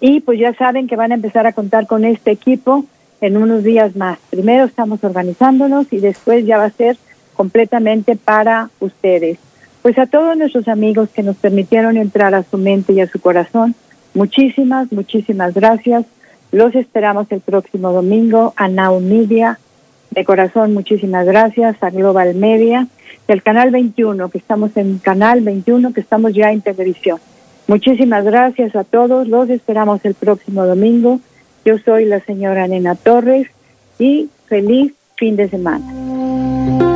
Y 0.00 0.20
pues 0.20 0.38
ya 0.38 0.54
saben 0.54 0.88
que 0.88 0.96
van 0.96 1.12
a 1.12 1.14
empezar 1.14 1.46
a 1.46 1.52
contar 1.52 1.86
con 1.86 2.04
este 2.04 2.30
equipo 2.30 2.84
en 3.20 3.36
unos 3.36 3.64
días 3.64 3.96
más. 3.96 4.18
Primero 4.30 4.64
estamos 4.64 5.02
organizándonos 5.04 5.92
y 5.92 5.98
después 5.98 6.44
ya 6.44 6.58
va 6.58 6.64
a 6.64 6.70
ser 6.70 6.98
completamente 7.34 8.16
para 8.16 8.70
ustedes. 8.80 9.38
Pues 9.86 9.98
a 10.00 10.06
todos 10.06 10.36
nuestros 10.36 10.66
amigos 10.66 11.10
que 11.10 11.22
nos 11.22 11.36
permitieron 11.36 11.96
entrar 11.96 12.34
a 12.34 12.42
su 12.42 12.58
mente 12.58 12.92
y 12.92 13.00
a 13.00 13.06
su 13.06 13.20
corazón, 13.20 13.76
muchísimas, 14.14 14.90
muchísimas 14.90 15.54
gracias. 15.54 16.04
Los 16.50 16.74
esperamos 16.74 17.28
el 17.30 17.40
próximo 17.40 17.92
domingo 17.92 18.52
a 18.56 18.66
Now 18.66 18.98
Media 18.98 19.60
de 20.10 20.24
corazón, 20.24 20.74
muchísimas 20.74 21.24
gracias 21.24 21.80
a 21.80 21.90
Global 21.90 22.34
Media 22.34 22.88
y 23.28 23.32
al 23.32 23.44
Canal 23.44 23.70
21, 23.70 24.28
que 24.28 24.38
estamos 24.38 24.76
en 24.76 24.98
Canal 24.98 25.42
21, 25.42 25.92
que 25.92 26.00
estamos 26.00 26.34
ya 26.34 26.50
en 26.50 26.62
televisión. 26.62 27.20
Muchísimas 27.68 28.24
gracias 28.24 28.74
a 28.74 28.82
todos, 28.82 29.28
los 29.28 29.48
esperamos 29.50 30.04
el 30.04 30.14
próximo 30.14 30.66
domingo. 30.66 31.20
Yo 31.64 31.78
soy 31.78 32.06
la 32.06 32.18
señora 32.18 32.66
Nena 32.66 32.96
Torres 32.96 33.46
y 34.00 34.30
feliz 34.48 34.94
fin 35.14 35.36
de 35.36 35.48
semana. 35.48 36.95